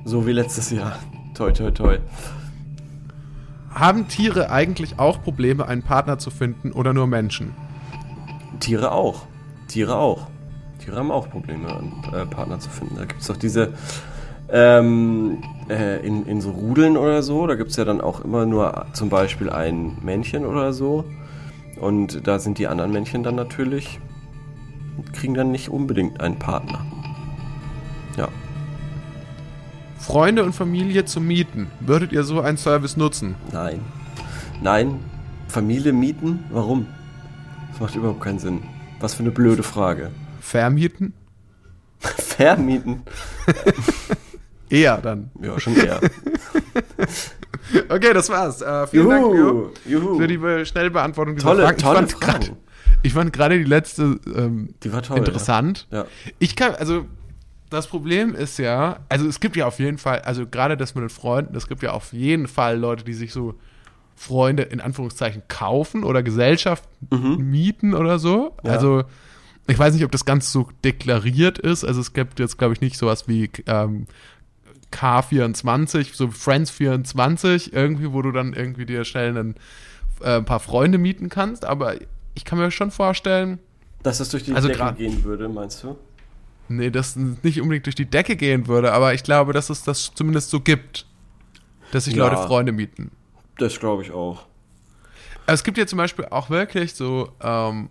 so 0.06 0.28
wie 0.28 0.34
letztes 0.34 0.70
Jahr. 0.70 1.00
Toi, 1.34 1.52
toi, 1.52 1.72
toi. 1.72 1.98
Haben 3.74 4.08
Tiere 4.08 4.52
eigentlich 4.52 5.00
auch 5.00 5.24
Probleme, 5.24 5.68
einen 5.68 5.82
Partner 5.82 6.20
zu 6.20 6.30
finden 6.30 6.72
oder 6.72 6.94
nur 6.94 7.08
Menschen? 7.08 7.54
Tiere 8.60 8.92
auch. 8.92 9.24
Tiere 9.68 9.96
auch. 9.96 10.28
Tiere 10.78 10.98
haben 10.98 11.12
auch 11.12 11.30
Probleme, 11.30 11.68
einen 11.68 12.04
äh, 12.14 12.26
Partner 12.26 12.60
zu 12.60 12.70
finden. 12.70 12.98
Da 12.98 13.06
gibt 13.06 13.22
es 13.22 13.28
doch 13.28 13.38
diese, 13.38 13.74
ähm, 14.50 15.42
äh, 15.70 16.06
in, 16.06 16.26
in 16.28 16.40
so 16.40 16.52
Rudeln 16.52 16.98
oder 16.98 17.24
so, 17.24 17.48
da 17.48 17.56
gibt 17.56 17.72
es 17.72 17.78
ja 17.78 17.86
dann 17.86 18.02
auch 18.02 18.22
immer 18.24 18.46
nur 18.46 18.86
zum 18.94 19.10
Beispiel 19.10 19.50
ein 19.50 19.98
Männchen 20.04 20.46
oder 20.46 20.74
so. 20.74 21.06
Und 21.80 22.28
da 22.28 22.38
sind 22.38 22.60
die 22.60 22.68
anderen 22.68 22.92
Männchen 22.92 23.24
dann 23.24 23.36
natürlich, 23.36 24.00
kriegen 25.14 25.34
dann 25.34 25.52
nicht 25.52 25.70
unbedingt 25.70 26.22
einen 26.22 26.38
Partner. 26.38 26.86
Freunde 30.04 30.44
und 30.44 30.54
Familie 30.54 31.06
zu 31.06 31.22
mieten. 31.22 31.68
Würdet 31.80 32.12
ihr 32.12 32.24
so 32.24 32.42
einen 32.42 32.58
Service 32.58 32.98
nutzen? 32.98 33.36
Nein. 33.52 33.80
Nein. 34.62 35.00
Familie 35.48 35.94
mieten? 35.94 36.44
Warum? 36.52 36.88
Das 37.72 37.80
macht 37.80 37.96
überhaupt 37.96 38.22
keinen 38.22 38.40
Sinn. 38.40 38.64
Was 39.00 39.14
für 39.14 39.24
eine 39.24 39.32
blöde 39.32 39.64
Frage. 39.64 40.12
Vermieten? 40.42 41.14
Vermieten? 42.00 43.04
Eher 44.70 44.98
dann. 44.98 45.30
Ja, 45.42 45.60
schon 45.60 45.76
eher. 45.76 46.00
Okay, 47.90 48.14
das 48.14 48.30
war's. 48.30 48.62
Äh, 48.62 48.88
vielen 48.88 49.10
Dank, 49.10 49.34
Leo, 49.34 49.72
Juhu. 49.86 50.18
für 50.20 50.28
die 50.28 50.66
schnelle 50.66 50.92
Beantwortung 50.92 51.36
dieser 51.36 51.48
Tolle- 51.48 51.64
Fragen. 51.64 52.08
tolle 52.10 52.58
ich 53.04 53.14
fand 53.14 53.32
gerade 53.34 53.58
die 53.58 53.64
letzte 53.64 54.20
ähm, 54.36 54.76
Die 54.84 54.90
toll. 54.90 55.18
interessant. 55.18 55.88
Ja. 55.90 56.06
Ich 56.40 56.56
kann, 56.56 56.76
also 56.76 57.06
das 57.74 57.88
Problem 57.88 58.36
ist 58.36 58.58
ja, 58.60 59.00
also 59.10 59.28
es 59.28 59.40
gibt 59.40 59.56
ja 59.56 59.68
auf 59.68 59.80
jeden 59.80 59.98
Fall, 59.98 60.20
also 60.22 60.46
gerade 60.48 60.78
das 60.78 60.96
mit 60.96 61.04
den 61.04 61.10
Freunden, 61.10 61.56
es 61.56 61.68
gibt 61.68 61.84
ja 61.84 61.92
auf 61.92 62.14
jeden 62.14 62.48
Fall 62.48 62.78
Leute, 62.78 63.04
die 63.04 63.14
sich 63.14 63.34
so 63.34 63.56
Freunde 64.16 64.64
in 64.64 64.80
Anführungszeichen 64.80 65.44
kaufen 65.48 66.04
oder 66.04 66.24
Gesellschaft 66.24 66.88
mieten 67.10 67.94
oder 67.94 68.20
so. 68.20 68.56
Mhm. 68.62 68.68
Ja. 68.68 68.72
Also 68.74 69.04
ich 69.68 69.80
weiß 69.80 69.94
nicht, 69.94 70.04
ob 70.04 70.12
das 70.12 70.26
ganz 70.26 70.52
so 70.52 70.70
deklariert 70.84 71.58
ist. 71.58 71.84
Also 71.84 72.02
es 72.02 72.14
gibt 72.14 72.40
jetzt, 72.40 72.58
glaube 72.58 72.74
ich, 72.74 72.82
nicht 72.82 72.98
sowas 72.98 73.28
wie 73.28 73.50
ähm, 73.66 74.08
K24, 74.92 76.14
so 76.14 76.30
Friends 76.30 76.70
24, 76.72 77.74
irgendwie, 77.74 78.14
wo 78.14 78.22
du 78.22 78.32
dann 78.32 78.54
irgendwie 78.54 78.86
dir 78.86 79.06
schnell 79.06 79.30
einen, 79.30 79.56
äh, 80.22 80.38
ein 80.38 80.46
paar 80.46 80.60
Freunde 80.60 80.98
mieten 80.98 81.30
kannst. 81.30 81.66
Aber 81.66 81.96
ich 82.36 82.46
kann 82.46 82.60
mir 82.60 82.72
schon 82.72 82.92
vorstellen, 82.92 83.60
Dass 84.04 84.18
das 84.18 84.30
durch 84.30 84.44
die 84.44 84.54
Also 84.54 84.68
Decke 84.68 84.94
gehen 84.98 85.24
würde, 85.24 85.48
meinst 85.50 85.84
du? 85.84 85.98
Nee, 86.78 86.90
dass 86.90 87.16
es 87.16 87.44
nicht 87.44 87.62
unbedingt 87.62 87.86
durch 87.86 87.96
die 87.96 88.06
Decke 88.06 88.36
gehen 88.36 88.68
würde, 88.68 88.94
aber 88.94 89.14
ich 89.14 89.24
glaube, 89.24 89.54
dass 89.54 89.70
es 89.70 89.84
das 89.84 90.12
zumindest 90.14 90.50
so 90.50 90.60
gibt. 90.60 91.06
Dass 91.92 92.06
sich 92.06 92.16
Ja. 92.16 92.28
Leute 92.28 92.38
Freunde 92.48 92.72
mieten. 92.72 93.12
Das 93.58 93.80
glaube 93.80 94.04
ich 94.04 94.12
auch. 94.12 94.46
Es 95.46 95.64
gibt 95.64 95.78
ja 95.78 95.86
zum 95.86 95.98
Beispiel 95.98 96.26
auch 96.26 96.50
wirklich 96.50 96.94
so 96.94 97.30
ähm, 97.42 97.90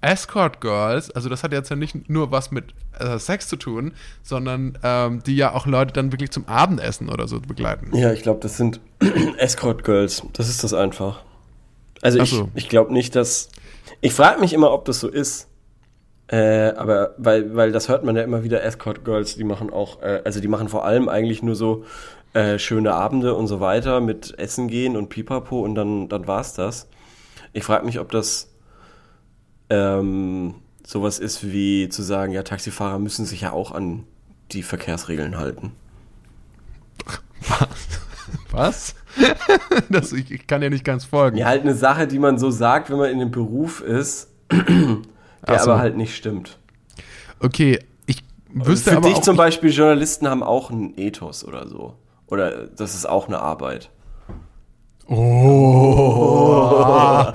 Escort 0.00 0.60
Girls, 0.60 1.10
also 1.10 1.28
das 1.28 1.42
hat 1.42 1.52
jetzt 1.52 1.68
ja 1.68 1.76
nicht 1.76 2.08
nur 2.08 2.30
was 2.30 2.50
mit 2.50 2.72
äh, 2.98 3.18
Sex 3.18 3.48
zu 3.48 3.56
tun, 3.56 3.92
sondern 4.22 4.78
ähm, 4.82 5.22
die 5.24 5.36
ja 5.36 5.52
auch 5.52 5.66
Leute 5.66 5.92
dann 5.92 6.12
wirklich 6.12 6.30
zum 6.30 6.46
Abendessen 6.48 7.08
oder 7.10 7.28
so 7.28 7.40
begleiten. 7.40 7.94
Ja, 7.94 8.12
ich 8.12 8.22
glaube, 8.22 8.40
das 8.40 8.56
sind 8.56 8.80
Escort 9.36 9.84
Girls. 9.84 10.22
Das 10.32 10.48
ist 10.48 10.64
das 10.64 10.72
einfach. 10.72 11.22
Also 12.00 12.18
ich, 12.18 12.30
so. 12.30 12.48
ich 12.54 12.68
glaube 12.68 12.92
nicht, 12.92 13.14
dass. 13.14 13.50
Ich 14.00 14.14
frage 14.14 14.40
mich 14.40 14.54
immer, 14.54 14.72
ob 14.72 14.86
das 14.86 15.00
so 15.00 15.08
ist. 15.08 15.48
Äh, 16.30 16.74
aber 16.76 17.14
weil, 17.18 17.56
weil 17.56 17.72
das 17.72 17.88
hört 17.88 18.04
man 18.04 18.14
ja 18.14 18.22
immer 18.22 18.44
wieder, 18.44 18.62
Escort 18.62 19.04
Girls, 19.04 19.34
die 19.34 19.42
machen 19.42 19.70
auch, 19.70 20.00
äh, 20.00 20.22
also 20.24 20.40
die 20.40 20.46
machen 20.46 20.68
vor 20.68 20.84
allem 20.84 21.08
eigentlich 21.08 21.42
nur 21.42 21.56
so 21.56 21.84
äh, 22.34 22.56
schöne 22.60 22.94
Abende 22.94 23.34
und 23.34 23.48
so 23.48 23.58
weiter 23.58 24.00
mit 24.00 24.38
Essen 24.38 24.68
gehen 24.68 24.96
und 24.96 25.08
Pipapo 25.08 25.60
und 25.60 25.74
dann, 25.74 26.08
dann 26.08 26.28
war's 26.28 26.54
das. 26.54 26.88
Ich 27.52 27.64
frage 27.64 27.84
mich, 27.84 27.98
ob 27.98 28.12
das 28.12 28.48
ähm, 29.70 30.54
sowas 30.86 31.18
ist 31.18 31.50
wie 31.50 31.88
zu 31.88 32.02
sagen, 32.02 32.32
ja, 32.32 32.44
Taxifahrer 32.44 33.00
müssen 33.00 33.26
sich 33.26 33.40
ja 33.40 33.50
auch 33.50 33.72
an 33.72 34.04
die 34.52 34.62
Verkehrsregeln 34.62 35.36
halten. 35.36 35.72
Was? 38.52 38.94
das, 39.88 40.12
ich, 40.12 40.30
ich 40.30 40.46
kann 40.46 40.62
ja 40.62 40.70
nicht 40.70 40.84
ganz 40.84 41.04
folgen. 41.04 41.38
Ja, 41.38 41.46
halt 41.46 41.62
eine 41.62 41.74
Sache, 41.74 42.06
die 42.06 42.20
man 42.20 42.38
so 42.38 42.52
sagt, 42.52 42.88
wenn 42.88 42.98
man 42.98 43.10
in 43.10 43.18
dem 43.18 43.32
Beruf 43.32 43.80
ist, 43.80 44.28
der 45.46 45.58
so. 45.58 45.70
aber 45.70 45.80
halt 45.80 45.96
nicht 45.96 46.16
stimmt. 46.16 46.58
Okay, 47.40 47.78
ich 48.06 48.22
wüsste 48.52 48.90
Für 48.90 48.96
aber 48.98 49.08
dich 49.08 49.18
auch 49.18 49.22
zum 49.22 49.36
Beispiel, 49.36 49.70
Journalisten 49.70 50.28
haben 50.28 50.42
auch 50.42 50.70
einen 50.70 50.96
Ethos 50.98 51.44
oder 51.44 51.68
so. 51.68 51.96
Oder 52.26 52.66
das 52.66 52.94
ist 52.94 53.08
auch 53.08 53.26
eine 53.26 53.40
Arbeit. 53.40 53.90
Oh. 55.06 56.70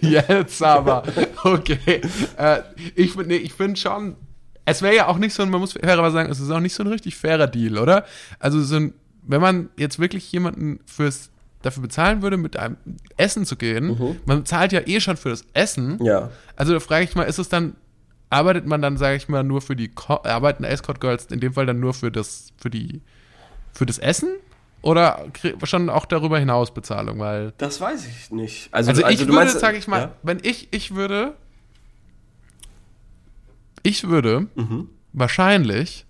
Jetzt 0.00 0.62
aber. 0.62 1.02
Okay. 1.42 2.00
Äh, 2.36 2.60
ich 2.94 3.12
finde 3.12 3.28
nee, 3.28 3.36
ich 3.36 3.52
find 3.52 3.76
schon, 3.78 4.14
es 4.64 4.80
wäre 4.80 4.94
ja 4.94 5.08
auch 5.08 5.18
nicht 5.18 5.34
so 5.34 5.42
ein, 5.42 5.50
man 5.50 5.58
muss 5.60 5.72
fairerweise 5.72 6.12
sagen, 6.12 6.30
es 6.30 6.38
ist 6.38 6.50
auch 6.50 6.60
nicht 6.60 6.74
so 6.74 6.84
ein 6.84 6.88
richtig 6.88 7.16
fairer 7.16 7.48
Deal, 7.48 7.78
oder? 7.78 8.04
Also 8.38 8.62
so 8.62 8.76
ein, 8.76 8.94
wenn 9.22 9.40
man 9.40 9.70
jetzt 9.76 9.98
wirklich 9.98 10.30
jemanden 10.30 10.78
fürs 10.86 11.30
dafür 11.62 11.82
bezahlen 11.82 12.22
würde, 12.22 12.36
mit 12.36 12.56
einem 12.56 12.76
Essen 13.16 13.44
zu 13.44 13.56
gehen, 13.56 14.16
man 14.26 14.46
zahlt 14.46 14.72
ja 14.72 14.80
eh 14.86 15.00
schon 15.00 15.16
für 15.16 15.30
das 15.30 15.44
Essen. 15.54 16.02
Ja. 16.02 16.30
Also 16.56 16.72
da 16.72 16.80
frage 16.80 17.04
ich 17.04 17.14
mal, 17.14 17.24
ist 17.24 17.38
es 17.38 17.48
dann, 17.48 17.74
arbeitet 18.30 18.66
man 18.66 18.80
dann, 18.82 18.96
sage 18.96 19.16
ich 19.16 19.28
mal, 19.28 19.42
nur 19.42 19.60
für 19.60 19.74
die, 19.74 19.88
Ko 19.88 20.20
arbeiten 20.22 20.62
Escort 20.64 21.00
Girls 21.00 21.26
in 21.26 21.40
dem 21.40 21.52
Fall 21.54 21.66
dann 21.66 21.80
nur 21.80 21.94
für 21.94 22.12
das, 22.12 22.52
für 22.58 22.70
die, 22.70 23.00
für 23.72 23.86
das 23.86 23.98
Essen? 23.98 24.28
oder 24.80 25.26
schon 25.64 25.90
auch 25.90 26.06
darüber 26.06 26.38
hinaus 26.38 26.72
Bezahlung? 26.72 27.18
Weil 27.18 27.52
Das 27.58 27.80
weiß 27.80 28.06
ich 28.06 28.30
nicht. 28.30 28.68
Also, 28.72 28.90
Also, 28.90 29.04
ich 29.08 29.16
du 29.18 29.26
würde, 29.26 29.32
meinst- 29.32 29.58
sag 29.58 29.74
ich 29.76 29.88
mal, 29.88 30.00
Ja? 30.02 30.12
wenn 30.22 30.38
ich, 30.44 30.68
ich 30.70 30.94
würde, 30.94 31.34
ich 33.82 34.04
würde 34.08 34.46
Mhm. 34.54 34.88
wahrscheinlich, 35.12 36.06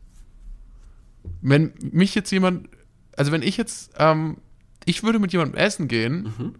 wenn 1.40 1.72
mich 1.80 2.14
jetzt 2.14 2.30
jemand, 2.30 2.68
also 3.16 3.32
wenn 3.32 3.42
ich 3.42 3.56
jetzt, 3.56 3.92
ähm, 3.98 4.36
ich 4.88 5.02
würde 5.02 5.18
mit 5.18 5.32
jemandem 5.32 5.56
essen 5.58 5.88
gehen 5.88 6.32
Mhm. 6.38 6.54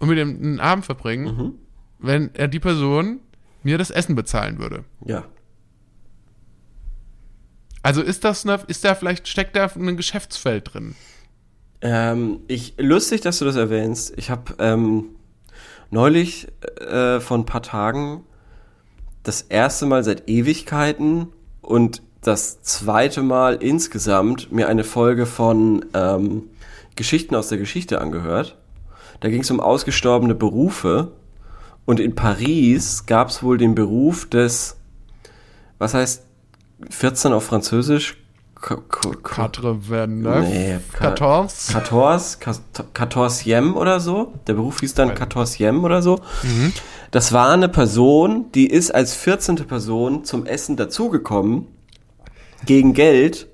und 0.00 0.08
mit 0.08 0.18
dem 0.18 0.30
einen 0.36 0.60
Abend 0.60 0.84
verbringen, 0.84 1.54
wenn 1.98 2.34
er 2.34 2.48
die 2.48 2.60
Person 2.60 3.20
mir 3.62 3.78
das 3.78 3.90
Essen 3.90 4.14
bezahlen 4.14 4.58
würde. 4.58 4.84
Ja. 5.04 5.24
Also 7.82 8.02
ist 8.02 8.24
das 8.24 8.44
eine, 8.46 8.60
ist 8.66 8.84
da 8.84 8.94
vielleicht, 8.94 9.26
steckt 9.28 9.56
da 9.56 9.66
ein 9.74 9.96
Geschäftsfeld 9.96 10.74
drin? 10.74 10.94
Ähm, 11.80 12.40
ich, 12.46 12.74
lustig, 12.78 13.22
dass 13.22 13.38
du 13.38 13.46
das 13.46 13.56
erwähnst. 13.56 14.12
Ich 14.18 14.30
habe 14.30 14.54
ähm, 14.58 15.04
neulich 15.90 16.48
äh, 16.78 17.20
vor 17.20 17.38
ein 17.38 17.46
paar 17.46 17.62
Tagen 17.62 18.24
das 19.22 19.42
erste 19.42 19.86
Mal 19.86 20.04
seit 20.04 20.28
Ewigkeiten 20.28 21.28
und 21.62 22.02
das 22.20 22.60
zweite 22.62 23.22
Mal 23.22 23.54
insgesamt 23.62 24.52
mir 24.52 24.68
eine 24.68 24.84
Folge 24.84 25.24
von 25.24 25.86
ähm, 25.94 26.49
Geschichten 27.00 27.34
aus 27.34 27.48
der 27.48 27.56
Geschichte 27.56 28.00
angehört. 28.00 28.58
Da 29.20 29.28
ging 29.30 29.40
es 29.40 29.50
um 29.50 29.58
ausgestorbene 29.58 30.34
Berufe 30.34 31.12
und 31.86 31.98
in 31.98 32.14
Paris 32.14 33.06
gab 33.06 33.28
es 33.30 33.42
wohl 33.42 33.56
den 33.56 33.74
Beruf 33.74 34.28
des, 34.28 34.76
was 35.78 35.94
heißt 35.94 36.24
14 36.90 37.32
auf 37.32 37.44
Französisch? 37.44 38.16
Quatre 39.22 39.88
Nee, 40.42 40.78
Ka- 40.92 41.12
Quatorze. 41.12 41.72
14, 41.72 42.38
Quatorzième 42.92 43.72
oder 43.74 44.00
so. 44.00 44.34
Der 44.46 44.52
Beruf 44.52 44.80
hieß 44.80 44.92
dann 44.92 45.14
Quatorzième 45.14 45.82
oder 45.82 46.02
so. 46.02 46.20
Das 47.10 47.32
war 47.32 47.48
eine 47.50 47.70
Person, 47.70 48.52
die 48.54 48.66
ist 48.66 48.94
als 48.94 49.14
14. 49.14 49.56
Person 49.66 50.24
zum 50.24 50.44
Essen 50.44 50.76
dazugekommen, 50.76 51.68
gegen 52.66 52.92
Geld, 52.92 53.48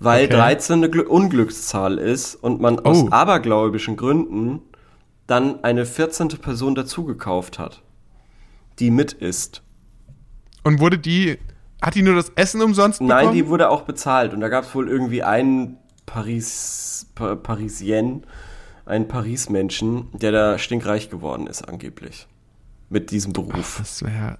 weil 0.00 0.26
Okay. 0.26 0.34
13 0.36 0.76
eine 0.76 0.90
Gl 0.90 1.00
Unglückszahl 1.00 1.98
ist 1.98 2.34
und 2.34 2.60
man 2.60 2.78
aus 2.80 3.04
Oh. 3.04 3.08
abergläubischen 3.10 3.96
Gründen 3.96 4.60
dann 5.26 5.62
eine 5.64 5.84
14. 5.86 6.28
Person 6.40 6.74
dazugekauft 6.74 7.58
hat, 7.58 7.82
die 8.78 8.90
mit 8.90 9.12
isst. 9.12 9.62
Und 10.64 10.80
wurde 10.80 10.98
die, 10.98 11.38
hat 11.82 11.94
die 11.94 12.02
nur 12.02 12.14
das 12.14 12.30
Essen 12.34 12.62
umsonst 12.62 12.98
bekommen? 13.00 13.24
Nein, 13.26 13.34
die 13.34 13.46
wurde 13.48 13.68
auch 13.70 13.82
bezahlt. 13.82 14.32
Und 14.34 14.40
da 14.40 14.48
gab 14.48 14.64
es 14.64 14.74
wohl 14.74 14.88
irgendwie 14.88 15.22
einen 15.22 15.76
Paris, 16.06 17.06
pa 17.14 17.34
Parisien, 17.36 18.24
einen 18.86 19.06
Paris-Menschen, 19.08 20.08
der 20.12 20.32
da 20.32 20.58
stinkreich 20.58 21.10
geworden 21.10 21.46
ist, 21.46 21.62
angeblich. 21.68 22.26
Mit 22.88 23.10
diesem 23.10 23.32
Beruf. 23.34 23.76
Das 23.78 24.02
wäre. 24.02 24.38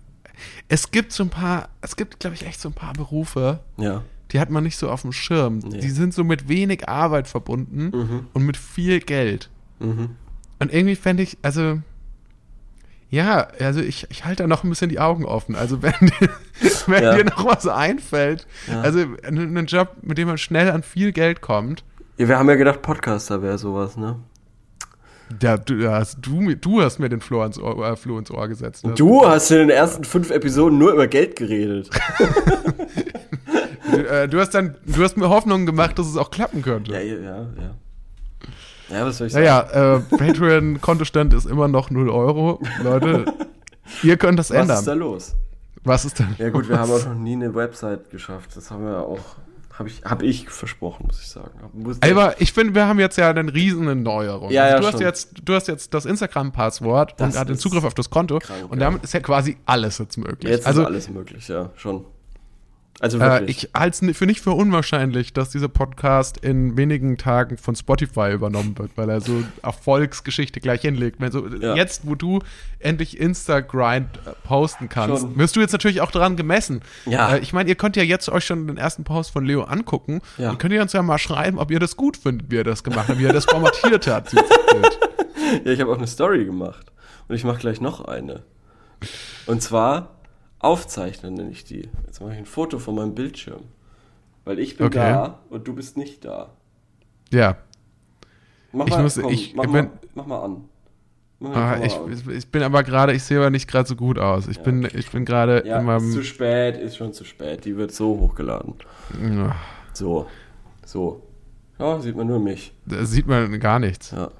Es 0.69 0.91
gibt 0.91 1.13
so 1.13 1.23
ein 1.25 1.31
paar, 1.31 1.69
es 1.83 1.97
gibt, 1.97 2.21
glaube 2.21 2.35
ich, 2.37 2.47
echt 2.47 2.61
so 2.61 2.69
ein 2.71 2.75
paar 2.75 2.93
Berufe, 2.95 3.61
Ja. 3.77 4.03
Die 4.33 4.41
hat 4.41 4.51
man 4.51 4.63
nicht 4.65 4.77
so 4.77 4.91
auf 4.91 5.03
dem 5.03 5.13
Schirm. 5.13 5.59
Nee. 5.61 5.79
Die 5.81 5.91
sind 5.91 6.13
so 6.15 6.23
mit 6.25 6.49
wenig 6.49 6.89
Arbeit 6.89 7.29
verbunden 7.29 8.27
und 8.33 8.43
mit 8.47 8.57
viel 8.57 9.01
Geld. 9.01 9.49
Mhm. 9.79 10.11
Und 10.59 10.73
irgendwie 10.73 10.97
fände 10.97 11.23
ich, 11.23 11.39
also. 11.43 11.81
Ja, 13.11 13.49
also 13.59 13.81
ich, 13.81 14.07
ich 14.11 14.27
halte 14.27 14.43
da 14.43 14.47
noch 14.47 14.65
ein 14.65 14.69
bisschen 14.69 14.91
die 14.91 15.01
Augen 15.01 15.25
offen. 15.25 15.55
Also 15.57 15.81
wenn, 15.83 15.95
dir- 16.01 16.29
wenn 16.87 17.03
Ja. 17.03 17.15
dir 17.17 17.25
noch 17.25 17.47
was 17.47 17.67
einfällt, 17.67 18.47
Ja. 18.67 18.83
also 18.83 18.99
einen 19.27 19.57
einen 19.57 19.67
Job, 19.67 19.97
mit 20.03 20.19
dem 20.19 20.29
man 20.29 20.37
schnell 20.37 20.71
an 20.71 20.83
viel 20.83 21.13
Geld 21.13 21.41
kommt, 21.41 21.85
ja. 22.19 22.29
Wir 22.29 22.39
haben 22.39 22.49
ja 22.51 22.57
gedacht, 22.57 22.83
Podcaster 22.83 23.41
wäre 23.43 23.57
sowas, 23.59 23.97
ne? 23.97 24.17
ja, 25.43 25.57
du, 25.57 25.89
hast, 25.91 26.19
du, 26.21 26.41
mir- 26.41 26.57
du 26.57 26.83
hast 26.83 26.99
mir 26.99 27.09
den 27.09 27.21
Floh 27.21 27.43
ins 27.45 27.59
Ohr, 27.59 27.87
äh, 27.87 27.97
Floh 27.97 28.19
ins 28.19 28.31
Ohr 28.31 28.47
gesetzt. 28.49 28.85
ne? 28.85 28.93
Du 28.95 29.25
hast 29.27 29.51
in 29.53 29.59
den 29.59 29.71
ersten 29.71 30.05
fünf 30.05 30.31
Episoden 30.31 30.79
nur 30.79 30.93
über 30.93 31.07
Geld 31.07 31.37
geredet. 31.37 31.89
Du, 33.91 34.09
äh, 34.09 34.29
du 34.29 34.41
hast 34.41 34.51
dann, 34.51 34.77
du 34.85 35.03
hast 35.03 35.17
mir 35.17 35.29
Hoffnung 35.29 35.67
gemacht, 35.67 35.99
dass 35.99 36.07
es 36.07 36.17
auch 36.17 36.31
klappen 36.31 36.63
könnte. 36.63 36.93
ja, 36.93 37.01
ja, 37.01 37.15
ja. 37.17 37.47
Ja, 38.89 38.97
ja 38.97 39.07
was 39.07 39.19
soll 39.19 39.29
ich 39.29 39.33
sagen? 39.33 39.45
Naja, 39.45 39.97
äh, 39.97 40.01
Patreon-Kontostand 40.17 41.35
ist 41.35 41.47
immer 41.47 41.69
noch 41.69 41.91
0 41.91 42.11
Euro. 42.11 42.61
Leute, 42.83 43.27
ihr 44.03 44.17
könnt 44.17 44.39
das 44.39 44.51
Was 44.51 44.57
ändern. 44.57 44.79
ist 44.79 44.89
da 44.89 44.95
los? 44.95 45.37
Was 45.85 46.05
ist 46.05 46.19
denn? 46.19 46.35
Ja 46.39 46.51
gut, 46.51 46.69
wir 46.69 46.79
haben 46.79 46.91
los? 46.91 47.03
auch 47.03 47.11
noch 47.11 47.15
nie 47.15 47.35
eine 47.35 47.55
Website 47.55 48.11
geschafft. 48.11 48.57
Das 48.57 48.71
haben 48.71 48.85
wir 48.85 48.99
auch, 48.99 49.37
habe 49.73 49.89
ich, 49.89 50.03
hab 50.05 50.23
ich 50.23 50.49
versprochen, 50.49 51.07
muss 51.07 51.21
ich 51.21 51.29
sagen. 51.29 51.51
Muss 51.73 51.99
Aber 52.03 52.41
ich 52.41 52.53
finde, 52.53 52.75
wir 52.75 52.87
haben 52.87 52.99
jetzt 52.99 53.17
ja 53.17 53.31
eine 53.31 53.53
riesen 53.53 54.03
Neuerung. 54.03 54.51
Ja, 54.51 54.65
also 54.65 54.75
ja, 54.75 54.81
du, 54.81 54.87
hast 54.87 55.01
jetzt, 55.01 55.33
du 55.43 55.55
hast 55.55 55.69
jetzt 55.69 55.95
das 55.95 56.05
Instagram-Passwort 56.05 57.21
und 57.21 57.39
hat 57.39 57.49
den 57.49 57.59
Zugriff 57.59 57.85
auf 57.85 57.95
das 57.95 58.11
Konto. 58.11 58.39
krank, 58.39 58.71
und 58.71 58.79
ja. 58.79 58.87
damit 58.87 59.05
ist 59.05 59.15
ja 59.15 59.21
quasi 59.21 59.57
alles 59.67 59.99
jetzt 59.99 60.19
möglich. 60.19 60.51
Jetzt 60.51 60.67
also 60.67 60.83
ist 60.83 60.87
alles 60.87 61.09
möglich, 61.09 61.49
ja, 61.49 61.71
schon. 61.77 62.05
Also 63.01 63.19
äh, 63.19 63.21
wirklich. 63.21 63.65
ich 63.65 63.71
halte 63.75 64.07
es 64.07 64.17
für 64.17 64.27
nicht 64.27 64.41
für 64.41 64.51
unwahrscheinlich, 64.53 65.33
dass 65.33 65.51
dieser 65.51 65.69
Podcast 65.69 66.39
in 66.39 66.77
wenigen 66.77 67.17
Tagen 67.17 67.57
von 67.57 67.77
Spotify 67.77 68.33
übernommen 68.33 68.77
wird, 68.77 68.91
weil 68.97 69.09
er 69.09 69.21
so 69.21 69.45
Erfolgsgeschichte 69.63 70.61
gleich 70.61 70.81
hinlegt. 70.81 71.21
Wenn 71.21 71.31
so, 71.31 71.47
Ja. 71.47 71.77
Jetzt, 71.77 72.07
wo 72.07 72.17
du 72.17 72.41
endlich 72.81 73.19
Instagrind 73.21 74.09
äh, 74.27 74.31
posten 74.43 74.89
kannst, 74.89 75.23
Schon. 75.23 75.37
wirst 75.39 75.55
du 75.55 75.61
jetzt 75.61 75.73
natürlich 75.73 76.01
auch 76.01 76.11
daran 76.11 76.37
gemessen. 76.37 76.81
Ja. 77.07 77.35
Äh, 77.35 77.39
ich 77.39 77.53
meine, 77.53 77.69
ihr 77.69 77.77
könnt 77.77 77.95
ja 77.97 78.03
jetzt 78.03 78.29
euch 78.29 78.45
schon 78.45 78.67
den 78.67 78.77
ersten 78.79 79.05
Post 79.05 79.31
von 79.31 79.45
Leo 79.45 79.63
angucken 79.63 80.21
Ja. 80.37 80.51
und 80.51 80.59
könnt 80.59 80.73
ihr 80.75 80.83
uns 80.83 80.93
ja 80.93 81.03
mal 81.03 81.19
schreiben, 81.19 81.59
ob 81.59 81.71
ihr 81.71 81.79
das 81.79 81.97
gut 81.97 82.17
findet, 82.17 82.51
wie 82.51 82.57
er 82.57 82.65
das 82.65 82.83
gemacht 82.83 83.09
hat, 83.09 83.19
wie 83.19 83.25
er 83.27 83.33
das 83.33 83.45
formatiert 83.45 84.07
hat. 84.09 84.33
ja, 85.65 85.71
ich 85.73 85.81
habe 85.81 85.93
auch 85.93 85.99
eine 85.99 86.07
Story 86.09 86.45
gemacht. 86.45 86.91
Und 87.29 87.37
ich 87.37 87.45
mache 87.45 87.59
gleich 87.59 87.81
noch 87.81 88.05
eine. 88.07 88.43
Und 89.47 89.63
zwar 89.63 90.18
aufzeichnen 90.61 91.35
nenne 91.35 91.51
ich 91.51 91.65
die. 91.65 91.89
Jetzt 92.07 92.21
mache 92.21 92.33
ich 92.33 92.39
ein 92.39 92.47
Foto 92.47 92.79
von 92.79 92.95
meinem 92.95 93.15
Bildschirm. 93.15 93.63
Weil 94.45 94.59
ich 94.59 94.77
bin 94.77 94.87
Okay. 94.87 94.99
da 94.99 95.41
und 95.51 95.69
du 95.69 95.75
bist 95.75 95.97
nicht 95.97 96.25
da. 96.25 96.51
Ja. 97.31 97.59
Mach 98.73 98.87
Ich 98.87 98.91
mal, 98.93 99.03
muss- 99.03 99.19
komm, 99.21 99.33
ich 99.33 99.55
mach, 99.55 99.65
bin- 99.65 99.73
mal, 99.73 99.91
mach 100.15 100.27
mal 100.27 100.43
an. 100.45 100.65
Mach 101.41 101.51
mal 101.51 101.75
Ah, 101.75 101.77
die 101.79 101.87
ich, 101.87 101.95
an. 101.97 102.33
ich 102.37 102.51
bin 102.51 102.63
aber 102.63 102.83
gerade, 102.83 103.13
ich 103.13 103.23
sehe 103.23 103.39
aber 103.39 103.51
nicht 103.51 103.69
gerade 103.69 103.89
so 103.89 103.95
gut 103.95 104.19
aus. 104.19 104.49
Ich 104.49 104.61
bin, 104.61 104.89
ich 104.93 105.11
bin 105.11 105.25
gerade 105.25 105.65
ja, 105.67 105.79
in 105.81 105.89
ist 105.89 106.03
zu 106.03 106.11
meinem. 106.17 106.23
spät, 106.25 106.77
ist 106.77 106.97
schon 106.97 107.13
zu 107.13 107.25
spät. 107.25 107.65
Die 107.65 107.77
wird 107.77 107.93
so 107.93 108.19
hochgeladen. 108.19 108.75
Ja, 109.23 109.55
So. 109.93 110.27
So. 110.85 111.23
Ja, 111.79 112.01
sieht 112.01 112.17
man 112.17 112.27
nur 112.27 112.41
mich. 112.41 112.73
Da 112.87 113.05
sieht 113.05 113.27
man 113.29 113.61
gar 113.61 113.79
nichts. 113.79 114.11
Ja. 114.11 114.31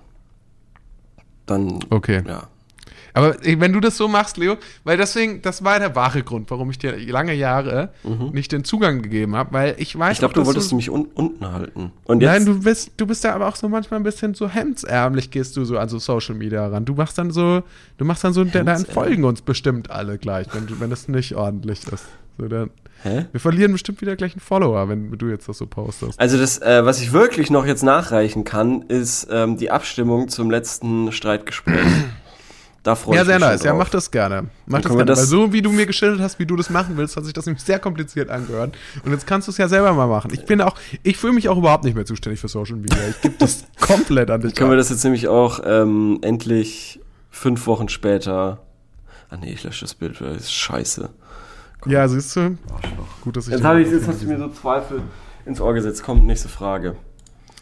Dann. 1.47 1.79
Okay. 1.91 2.23
Ja. 2.27 2.49
Aber 3.15 3.37
wenn 3.43 3.73
du 3.73 3.81
das 3.81 3.97
so 3.97 4.09
machst, 4.09 4.37
Leo, 4.37 4.57
weil 4.85 4.97
deswegen, 4.97 5.43
das 5.43 5.65
war 5.65 5.79
der 5.79 5.95
wahre 5.97 6.23
Grund, 6.23 6.51
warum 6.51 6.71
ich 6.71 6.79
dir 6.79 6.97
lange 7.11 7.35
Jahre 7.35 7.91
nicht 8.33 8.53
den 8.53 8.65
Zugang 8.65 9.03
gegeben 9.03 9.35
habe, 9.37 9.53
weil 9.53 9.75
ich 9.79 9.99
weiß 9.99 10.09
Mhm. 10.09 10.13
Ich 10.13 10.19
glaube, 10.21 10.35
du 10.35 10.47
wolltest 10.47 10.73
mich 10.73 10.91
un 10.91 11.07
unten 11.15 11.51
halten. 11.53 11.93
Und 12.05 12.21
jetzt. 12.23 12.31
Nein, 12.31 12.45
du 12.47 12.61
bist, 12.63 12.93
du 12.97 13.07
bist 13.07 13.25
da 13.25 13.35
aber 13.35 13.49
auch 13.49 13.57
so 13.57 13.69
manchmal 13.69 14.01
ein 14.01 14.05
bisschen 14.05 14.35
so 14.35 14.49
hemdsärmlich 14.49 15.31
gehst 15.31 15.57
du 15.57 15.65
so 15.65 15.79
an 15.79 15.89
so 15.89 15.99
Social 15.99 16.35
Media 16.35 16.67
ran. 16.67 16.85
Du 16.85 16.95
machst 16.95 17.19
dann 17.19 17.31
so, 17.31 17.63
du 17.99 18.05
machst 18.05 18.25
dann 18.25 18.33
so, 18.33 18.45
dann 18.45 18.85
folgen 18.87 19.25
uns 19.25 19.43
bestimmt 19.43 19.91
alle 19.91 20.19
gleich, 20.19 20.47
wenn, 20.53 20.67
du- 20.67 20.81
wenn 20.81 20.91
das 20.91 21.09
nicht 21.09 21.35
ordentlich 21.35 21.87
ist. 21.93 22.05
So, 22.39 22.47
dann, 22.47 22.71
Hä? 23.03 23.27
wir 23.33 23.41
verlieren 23.41 23.73
bestimmt 23.73 24.01
wieder 24.01 24.15
gleich 24.17 24.33
einen 24.35 24.41
Follower, 24.41 24.89
wenn 24.89 25.11
du 25.11 25.27
jetzt 25.29 25.49
das 25.49 25.59
so 25.59 25.67
postest. 25.67 26.19
Also 26.21 26.39
das, 26.39 26.59
äh, 26.63 26.85
was 26.85 27.01
ich 27.01 27.13
wirklich 27.13 27.51
noch 27.51 27.67
jetzt 27.67 27.83
nachreichen 27.83 28.45
kann, 28.45 28.83
ist 28.83 29.27
ähm, 29.31 29.57
die 29.57 29.71
Abstimmung 29.73 30.29
zum 30.29 30.51
letzten 30.51 31.11
Streitgespräch. 31.13 31.85
Da 32.85 32.95
freue 32.95 33.17
Ja, 33.17 33.23
ich 33.23 33.27
sehr 33.27 33.37
mich 33.37 33.45
schon 33.45 33.53
nice. 33.55 33.63
Ja, 33.65 33.71
drauf. 33.73 33.79
mach 33.81 33.89
das 33.91 34.11
gerne. 34.11 34.45
Mach 34.67 34.81
das 34.81 34.91
gerne. 34.93 35.05
das- 35.05 35.19
Weil 35.19 35.27
so 35.27 35.53
wie 35.53 35.61
du 35.63 35.71
mir 35.73 35.85
geschildert 35.85 36.21
hast, 36.21 36.39
wie 36.39 36.47
du 36.47 36.57
das 36.57 36.71
machen 36.71 36.97
willst, 36.97 37.17
hat 37.17 37.25
sich 37.25 37.33
das 37.35 37.45
nämlich 37.47 37.63
sehr 37.63 37.79
kompliziert 37.79 38.31
angehört. 38.31 38.77
Und 39.05 39.11
jetzt 39.13 39.27
kannst 39.27 39.49
du 39.49 39.53
es 39.53 39.59
ja 39.59 39.69
selber 39.69 39.93
mal 39.93 40.07
machen. 40.07 40.31
Ich 40.33 40.45
bin 40.47 40.61
auch, 40.63 40.77
ich 41.03 41.17
fühle 41.17 41.33
mich 41.35 41.49
auch 41.49 41.59
überhaupt 41.59 41.85
nicht 41.85 41.95
mehr 41.95 42.07
zuständig 42.07 42.41
für 42.41 42.49
Social 42.49 42.77
Media. 42.77 42.99
Ich 43.11 43.21
gebe 43.21 43.35
das 43.39 43.65
komplett 43.81 44.31
an 44.31 44.41
dich. 44.43 44.55
Können 44.55 44.71
wir 44.71 44.77
das 44.77 44.91
jetzt 44.91 45.03
nämlich 45.05 45.27
auch 45.29 45.61
ähm, 45.65 46.19
endlich 46.23 47.01
fünf 47.31 47.67
Wochen 47.67 47.89
später. 47.89 48.61
Ah 49.29 49.37
nee, 49.37 49.53
ich 49.53 49.65
lösche 49.65 49.85
das 49.85 49.95
Bild, 49.95 50.21
weil 50.23 50.35
das 50.35 50.45
ist 50.45 50.53
scheiße. 50.53 51.11
ja, 51.87 52.09
siehst 52.09 52.35
du? 52.37 52.57
Gut, 53.23 53.37
dass 53.37 53.47
ich 53.47 53.51
Jetzt, 53.53 53.61
den- 53.61 53.67
hab 53.67 53.77
ich, 53.77 53.91
jetzt 53.91 54.07
hast 54.09 54.23
du 54.23 54.27
mir 54.27 54.39
so 54.39 54.49
Zweifel 54.49 55.03
ins 55.45 55.61
Ohr 55.61 55.75
gesetzt. 55.75 56.03
Kommt, 56.03 56.25
nächste 56.25 56.49
Frage. 56.49 56.97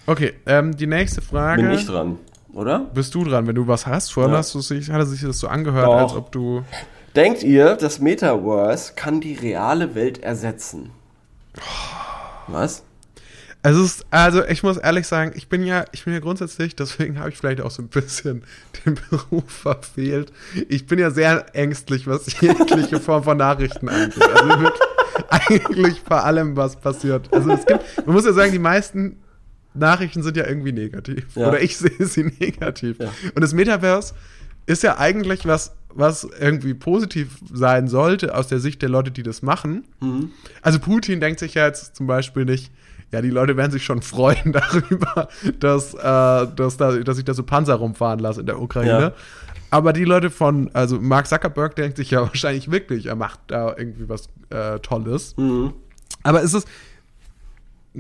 Okay, 0.07 0.35
ähm, 0.47 0.77
die 0.77 0.87
nächste 0.87 1.21
Frage. 1.23 1.63
Bin 1.63 1.73
ich 1.73 1.85
dran, 1.87 2.19
oder? 2.57 2.81
Bist 2.95 3.15
du 3.15 3.25
dran, 3.25 3.47
wenn 3.47 3.55
du 3.55 3.67
was 3.69 3.87
hast? 3.87 4.13
Vorhin 4.13 4.33
Ja. 4.33 4.39
hast 4.39 4.55
du 4.55 4.61
sich, 4.61 4.91
hat 4.91 5.03
es 5.03 5.11
sich 5.11 5.21
das 5.23 5.39
so 5.39 5.49
angehört, 5.49 5.87
Doch. 5.87 5.99
als 6.01 6.15
ob 6.15 6.33
du. 6.33 6.63
Denkt 7.15 7.43
ihr, 7.43 7.77
das 7.77 7.99
Metaverse 8.01 8.93
kann 8.97 9.21
die 9.21 9.35
reale 9.35 9.95
Welt 9.95 10.23
ersetzen? 10.23 10.91
Was? 12.49 12.83
Also, 13.63 13.83
es 13.83 13.97
ist, 13.97 14.07
also 14.11 14.45
ich 14.45 14.63
muss 14.63 14.77
ehrlich 14.77 15.07
sagen, 15.09 15.33
ich 15.35 15.49
bin 15.49 15.65
ja, 15.65 15.87
ich 15.93 16.05
bin 16.05 16.13
ja 16.15 16.21
grundsätzlich, 16.21 16.77
deswegen 16.77 17.19
habe 17.19 17.31
ich 17.31 17.37
vielleicht 17.39 17.61
auch 17.61 17.71
so 17.71 17.83
ein 17.83 17.89
bisschen 17.89 18.45
den 18.87 18.97
Beruf 19.11 19.45
verfehlt. 19.51 20.33
Ich 20.69 20.87
bin 20.87 20.99
ja 20.99 21.11
sehr 21.11 21.47
ängstlich, 21.55 22.07
was 22.07 22.27
jegliche 22.41 23.01
Form 23.01 23.25
von 23.25 23.37
Nachrichten 23.39 23.89
angeht. 23.89 24.23
Also 24.23 24.49
wirklich, 24.61 24.81
eigentlich 25.31 26.03
bei 26.05 26.21
allem, 26.21 26.57
was 26.57 26.77
passiert. 26.77 27.33
Also 27.33 27.51
es 27.53 27.67
gibt, 27.67 28.07
man 28.07 28.15
muss 28.15 28.25
ja 28.25 28.33
sagen, 28.33 28.53
die 28.53 28.59
meisten 28.61 29.17
Nachrichten 29.79 30.23
sind 30.23 30.37
ja 30.37 30.47
irgendwie 30.47 30.73
negativ. 30.73 31.25
Ja. 31.35 31.49
Oder 31.49 31.63
ich 31.63 31.77
sehe 31.79 32.07
sie 32.07 32.25
negativ. 32.39 32.99
Ja. 32.99 33.13
Und 33.35 33.43
das 33.43 33.53
Metaverse 33.53 34.15
ist 34.67 34.83
ja 34.83 34.99
eigentlich 34.99 35.47
was, 35.47 35.77
was 35.89 36.29
irgendwie 36.39 36.75
positiv 36.75 37.39
sein 37.53 37.89
sollte 37.89 38.35
aus 38.35 38.49
der 38.49 38.59
Sicht 38.59 38.83
der 38.83 38.89
Leute, 38.89 39.11
die 39.11 39.23
das 39.23 39.43
machen. 39.43 39.85
Mhm. 40.01 40.31
Also 40.63 40.79
Putin 40.79 41.21
denkt 41.21 41.41
sich 41.41 41.55
ja 41.55 41.67
jetzt 41.67 41.97
zum 41.97 42.07
Beispiel 42.07 42.45
nicht, 42.45 42.73
ja, 43.13 43.23
die 43.23 43.31
Leute 43.31 43.57
werden 43.57 43.71
sich 43.71 43.85
schon 43.85 44.03
freuen 44.03 44.53
darüber, 44.53 45.29
dass, 45.61 45.95
äh, 45.95 45.99
dass, 46.55 46.77
da, 46.77 46.97
dass 46.99 47.19
ich 47.19 47.25
da 47.25 47.35
so 47.35 47.45
Panzer 47.45 47.75
rumfahren 47.75 48.19
lasse 48.19 48.41
in 48.41 48.47
der 48.47 48.61
Ukraine. 48.61 49.01
Ja. 49.01 49.13
Aber 49.71 49.93
die 49.93 50.05
Leute 50.05 50.31
von, 50.31 50.71
also 50.73 51.01
Mark 51.01 51.27
Zuckerberg 51.27 51.77
denkt 51.77 51.97
sich 51.97 52.11
ja 52.11 52.21
wahrscheinlich 52.27 52.71
wirklich, 52.71 53.07
er 53.07 53.17
macht 53.17 53.41
da 53.49 53.75
irgendwie 53.77 54.09
was 54.09 54.29
äh, 54.51 54.79
Tolles. 54.81 55.37
Mhm. 55.37 55.73
Aber 56.23 56.43
ist 56.43 56.55
es. 56.55 56.65
Ich, 56.65 56.71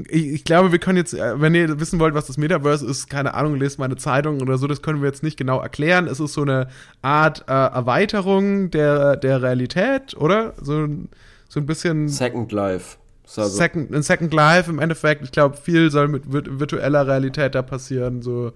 ich 0.08 0.44
glaube, 0.44 0.72
wir 0.72 0.78
können 0.78 0.98
jetzt, 0.98 1.14
äh, 1.14 1.40
wenn 1.40 1.54
ihr 1.54 1.80
wissen 1.80 1.98
wollt, 1.98 2.14
was 2.14 2.26
das 2.26 2.36
Metaverse 2.36 2.86
ist, 2.86 3.08
keine 3.08 3.34
Ahnung, 3.34 3.56
lest 3.56 3.78
meine 3.78 3.96
Zeitung 3.96 4.40
oder 4.42 4.58
so, 4.58 4.66
das 4.66 4.82
können 4.82 5.00
wir 5.00 5.08
jetzt 5.08 5.22
nicht 5.22 5.36
genau 5.36 5.60
erklären. 5.60 6.06
Es 6.06 6.20
ist 6.20 6.34
so 6.34 6.42
eine 6.42 6.68
Art 7.02 7.44
äh, 7.48 7.52
Erweiterung 7.52 8.70
der, 8.70 9.16
der 9.16 9.42
Realität, 9.42 10.16
oder? 10.16 10.54
So, 10.60 10.84
ein- 10.84 11.08
so 11.48 11.60
ein 11.60 11.66
bisschen 11.66 12.08
Second 12.08 12.52
Life. 12.52 12.96
Also, 13.36 13.56
Second, 13.56 13.92
ein 13.94 14.02
Second 14.02 14.32
Life 14.34 14.70
im 14.70 14.78
Endeffekt. 14.78 15.22
Ich 15.24 15.32
glaube, 15.32 15.56
viel 15.56 15.90
soll 15.90 16.08
mit 16.08 16.30
virt 16.32 16.58
virtueller 16.60 17.06
Realität 17.06 17.54
da 17.54 17.62
passieren. 17.62 18.20
So, 18.22 18.52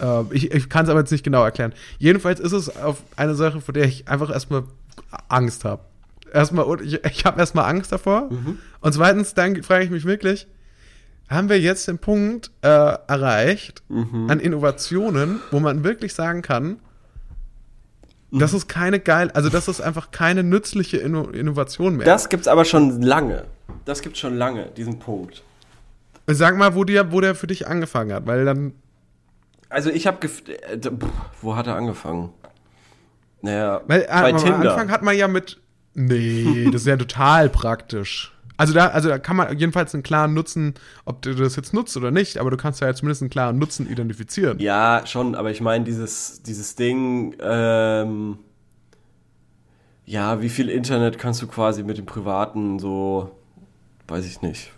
äh, 0.00 0.22
ich 0.30 0.50
ich 0.52 0.68
kann 0.68 0.84
es 0.84 0.90
aber 0.90 1.00
jetzt 1.00 1.10
nicht 1.12 1.24
genau 1.24 1.44
erklären. 1.44 1.72
Jedenfalls 1.98 2.40
ist 2.40 2.52
es 2.52 2.76
auf 2.76 3.02
eine 3.16 3.34
Sache, 3.34 3.60
vor 3.60 3.72
der 3.72 3.84
ich 3.84 4.08
einfach 4.08 4.30
erstmal 4.30 4.64
Angst 5.28 5.64
habe. 5.64 5.82
Erstmal, 6.32 6.66
ich, 6.82 7.02
ich 7.04 7.24
habe 7.24 7.40
erstmal 7.40 7.64
Angst 7.70 7.90
davor. 7.90 8.28
Und 8.80 8.92
zweitens, 8.92 9.34
dann 9.34 9.62
frage 9.62 9.84
ich 9.84 9.90
mich 9.90 10.04
wirklich, 10.04 10.46
haben 11.28 11.48
wir 11.48 11.60
jetzt 11.60 11.86
den 11.88 11.98
Punkt 11.98 12.50
äh, 12.62 12.68
erreicht 12.68 13.82
an 13.90 14.40
Innovationen, 14.40 15.40
wo 15.50 15.60
man 15.60 15.84
wirklich 15.84 16.14
sagen 16.14 16.42
kann, 16.42 16.78
das 18.30 18.52
ist 18.52 18.68
keine 18.68 19.00
geil, 19.00 19.30
also 19.32 19.48
das 19.48 19.68
ist 19.68 19.80
einfach 19.80 20.10
keine 20.10 20.42
nützliche 20.42 20.98
Inno 20.98 21.30
Innovation 21.30 21.96
mehr. 21.96 22.04
das 22.06 22.28
gibt's 22.28 22.46
aber 22.48 22.64
schon 22.64 23.00
lange. 23.00 23.44
Das 23.84 24.02
gibt's 24.02 24.18
schon 24.18 24.36
lange, 24.36 24.66
diesen 24.76 24.98
Punkt. 24.98 25.42
Sag 26.26 26.58
mal, 26.58 26.74
wo 26.74 26.84
der, 26.84 27.10
wo 27.10 27.22
der 27.22 27.34
für 27.34 27.46
dich 27.46 27.66
angefangen 27.66 28.12
hat, 28.12 28.26
weil 28.26 28.44
dann. 28.44 28.72
Also 29.70 29.88
ich 29.90 30.06
habe 30.06 30.26
äh, 30.26 30.78
wo 31.40 31.56
hat 31.56 31.66
er 31.66 31.76
angefangen? 31.76 32.30
Naja, 33.40 33.80
Weil 33.86 34.02
äh, 34.02 34.06
bei 34.08 34.30
am 34.32 34.36
Tinder. 34.36 34.72
Anfang 34.72 34.90
hat 34.90 35.02
man 35.02 35.16
ja 35.16 35.28
mit. 35.28 35.60
Nee, 35.94 36.68
das 36.70 36.82
ist 36.82 36.86
ja 36.86 36.96
total 36.98 37.48
praktisch. 37.48 38.32
Also 38.58 38.74
da, 38.74 38.88
also 38.88 39.08
da 39.08 39.18
kann 39.18 39.36
man 39.36 39.56
jedenfalls 39.56 39.94
einen 39.94 40.02
klaren 40.02 40.34
Nutzen, 40.34 40.74
ob 41.04 41.22
du 41.22 41.32
das 41.34 41.54
jetzt 41.54 41.72
nutzt 41.72 41.96
oder 41.96 42.10
nicht, 42.10 42.38
aber 42.38 42.50
du 42.50 42.56
kannst 42.56 42.80
ja 42.80 42.92
zumindest 42.92 43.22
einen 43.22 43.30
klaren 43.30 43.56
Nutzen 43.56 43.88
identifizieren. 43.88 44.58
Ja, 44.58 45.02
schon, 45.06 45.36
aber 45.36 45.52
ich 45.52 45.60
meine, 45.60 45.84
dieses, 45.84 46.42
dieses 46.42 46.74
Ding, 46.74 47.36
ähm, 47.40 48.38
ja, 50.04 50.42
wie 50.42 50.48
viel 50.48 50.70
Internet 50.70 51.18
kannst 51.18 51.40
du 51.40 51.46
quasi 51.46 51.84
mit 51.84 51.98
dem 51.98 52.06
Privaten 52.06 52.80
so, 52.80 53.30
weiß 54.08 54.26
ich 54.26 54.42
nicht. 54.42 54.72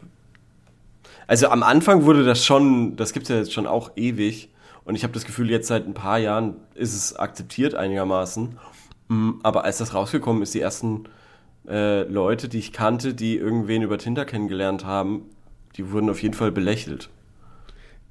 Also 1.27 1.49
am 1.49 1.63
Anfang 1.63 2.05
wurde 2.05 2.25
das 2.25 2.45
schon, 2.45 2.97
das 2.97 3.15
gibt's 3.15 3.31
ja 3.31 3.37
jetzt 3.37 3.55
schon 3.55 3.67
auch 3.67 3.93
ewig 3.97 4.51
und 4.85 4.95
ich 4.95 5.05
habe 5.05 5.15
das 5.15 5.25
Gefühl, 5.25 5.49
jetzt 5.49 5.69
seit 5.69 5.87
ein 5.87 5.95
paar 5.95 6.19
Jahren 6.19 6.57
ist 6.75 6.95
es 6.95 7.17
akzeptiert 7.17 7.75
einigermaßen. 7.75 8.59
Mm, 9.09 9.31
Aber 9.43 9.65
als 9.65 9.79
das 9.79 9.95
rausgekommen 9.95 10.43
ist, 10.43 10.53
die 10.53 10.61
ersten 10.61 11.05
äh, 11.69 12.03
Leute, 12.03 12.49
die 12.49 12.59
ich 12.59 12.73
kannte, 12.73 13.15
die 13.15 13.37
irgendwen 13.37 13.83
über 13.83 13.99
Tinder 13.99 14.25
kennengelernt 14.25 14.85
haben, 14.85 15.31
die 15.77 15.91
wurden 15.91 16.11
auf 16.11 16.23
jeden 16.23 16.35
Fall 16.35 16.53
belächelt. 16.53 17.11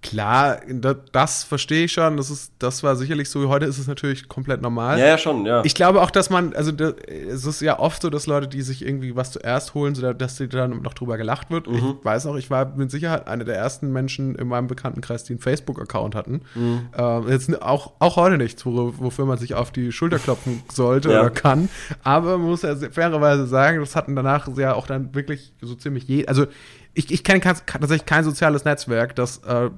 Klar, 0.02 0.62
das, 0.70 0.96
das 1.12 1.44
verstehe 1.44 1.84
ich 1.84 1.92
schon. 1.92 2.16
Das 2.16 2.30
ist, 2.30 2.54
das 2.60 2.84
war 2.84 2.96
sicherlich 2.96 3.30
so. 3.30 3.50
Heute 3.50 3.66
ist 3.66 3.78
es 3.78 3.86
natürlich 3.88 4.30
komplett 4.30 4.62
normal. 4.62 4.98
Ja, 4.98 5.06
ja, 5.08 5.18
schon, 5.18 5.46
ja. 5.46 5.62
Ich 5.66 5.76
glaube 5.76 6.02
auch, 6.02 6.10
dass 6.10 6.30
man, 6.30 6.54
also 6.54 6.72
da, 6.72 6.92
es 7.08 7.46
ist 7.46 7.60
ja 7.62 7.80
oft 7.80 8.02
so, 8.02 8.10
dass 8.10 8.26
Leute, 8.26 8.48
die 8.48 8.62
sich 8.62 8.86
irgendwie 8.86 9.18
was 9.18 9.32
zuerst 9.34 9.74
holen, 9.74 9.96
so 9.96 10.14
dass 10.14 10.38
die 10.38 10.48
dann 10.48 10.82
noch 10.82 10.94
drüber 10.94 11.18
gelacht 11.18 11.52
wird. 11.52 11.68
Mhm. 11.68 11.98
Ich 12.00 12.06
weiß 12.06 12.28
auch, 12.28 12.36
ich 12.38 12.50
war 12.50 12.74
mit 12.78 12.92
Sicherheit 12.92 13.28
einer 13.28 13.44
der 13.44 13.58
ersten 13.58 13.92
Menschen 13.92 14.36
in 14.36 14.48
meinem 14.48 14.68
Bekanntenkreis, 14.68 15.26
die 15.26 15.34
einen 15.34 15.42
Facebook-Account 15.42 16.16
hatten. 16.16 16.42
Mhm. 16.56 16.88
Ähm, 16.98 17.28
jetzt 17.28 17.62
auch, 17.62 17.92
auch 18.00 18.16
heute 18.16 18.38
nichts, 18.38 18.66
wo, 18.66 18.94
wofür 18.98 19.26
man 19.26 19.38
sich 19.38 19.54
auf 19.56 19.70
die 19.72 19.92
Schulter 19.92 20.18
klopfen 20.20 20.64
sollte 20.72 21.12
Ja. 21.12 21.20
oder 21.20 21.30
kann. 21.30 21.68
Aber 22.04 22.38
man 22.38 22.48
muss 22.48 22.62
ja 22.62 22.74
se- 22.78 22.90
fairerweise 22.92 23.48
sagen, 23.48 23.82
das 23.82 23.98
hatten 23.98 24.16
danach 24.16 24.48
ja 24.58 24.76
auch 24.76 24.88
dann 24.88 25.14
wirklich 25.14 25.52
so 25.62 25.76
ziemlich 25.76 26.06
je, 26.06 26.26
also 26.26 26.46
ich, 26.94 27.12
ich 27.12 27.24
kenne 27.24 27.40
tatsächlich 27.42 28.06
kein 28.06 28.24
soziales 28.24 28.66
Netzwerk, 28.66 29.16
das 29.16 29.40
äh, 29.40 29.70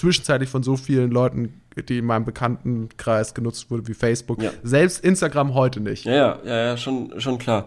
zwischenzeitlich 0.00 0.48
von 0.48 0.62
so 0.62 0.76
vielen 0.76 1.10
Leuten, 1.10 1.60
die 1.88 1.98
in 1.98 2.06
meinem 2.06 2.24
Bekanntenkreis 2.24 3.34
genutzt 3.34 3.70
wurde, 3.70 3.86
wie 3.86 3.94
Facebook. 3.94 4.42
Ja. 4.42 4.50
Selbst 4.62 5.04
Instagram 5.04 5.54
heute 5.54 5.80
nicht. 5.80 6.04
Ja, 6.04 6.38
ja, 6.44 6.64
ja, 6.66 6.76
schon, 6.76 7.20
schon 7.20 7.38
klar. 7.38 7.66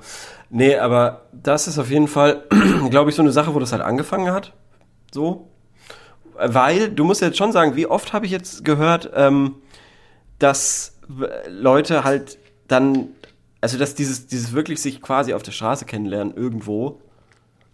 Nee, 0.49 0.75
aber 0.77 1.27
das 1.31 1.67
ist 1.67 1.77
auf 1.77 1.89
jeden 1.89 2.07
Fall, 2.07 2.43
glaube 2.89 3.09
ich, 3.09 3.15
so 3.15 3.21
eine 3.21 3.31
Sache, 3.31 3.53
wo 3.53 3.59
das 3.59 3.71
halt 3.71 3.81
angefangen 3.81 4.31
hat. 4.31 4.53
So. 5.11 5.49
Weil, 6.35 6.89
du 6.89 7.03
musst 7.03 7.21
jetzt 7.21 7.37
schon 7.37 7.51
sagen, 7.51 7.75
wie 7.75 7.85
oft 7.85 8.13
habe 8.13 8.25
ich 8.25 8.31
jetzt 8.31 8.65
gehört, 8.65 9.11
ähm, 9.13 9.55
dass 10.39 10.97
Leute 11.47 12.03
halt 12.03 12.39
dann, 12.67 13.09
also 13.61 13.77
dass 13.77 13.93
dieses, 13.93 14.25
dieses 14.25 14.53
wirklich 14.53 14.81
sich 14.81 15.01
quasi 15.01 15.33
auf 15.33 15.43
der 15.43 15.51
Straße 15.51 15.85
kennenlernen 15.85 16.35
irgendwo 16.35 16.99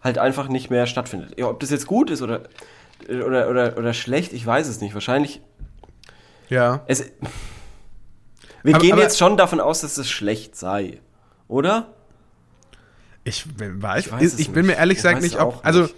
halt 0.01 0.17
einfach 0.17 0.49
nicht 0.49 0.69
mehr 0.69 0.85
stattfindet. 0.85 1.37
Ja, 1.37 1.47
ob 1.47 1.59
das 1.59 1.69
jetzt 1.69 1.87
gut 1.87 2.09
ist 2.09 2.21
oder, 2.21 2.41
oder, 3.07 3.49
oder, 3.49 3.77
oder 3.77 3.93
schlecht, 3.93 4.33
ich 4.33 4.45
weiß 4.45 4.67
es 4.67 4.81
nicht. 4.81 4.93
Wahrscheinlich 4.93 5.41
Ja. 6.49 6.83
es, 6.87 7.03
wir 8.63 8.75
Aber- 8.75 8.83
gehen 8.83 8.93
aber- 8.93 9.01
jetzt 9.01 9.17
schon 9.17 9.37
davon 9.37 9.59
aus, 9.59 9.81
dass 9.81 9.97
es 9.97 10.09
schlecht 10.09 10.55
sei, 10.55 10.99
oder? 11.47 11.93
Ich 13.25 13.45
weiß, 13.59 14.05
ich, 14.07 14.11
weiß 14.11 14.33
es 14.33 14.39
ich 14.39 14.49
bin 14.51 14.65
mir 14.65 14.73
ehrlich 14.77 14.97
Ich 14.97 15.03
gesagt 15.03 15.21
nicht, 15.21 15.39
ob. 15.39 15.57
auch 15.57 15.63
Also, 15.63 15.83
nicht. 15.83 15.95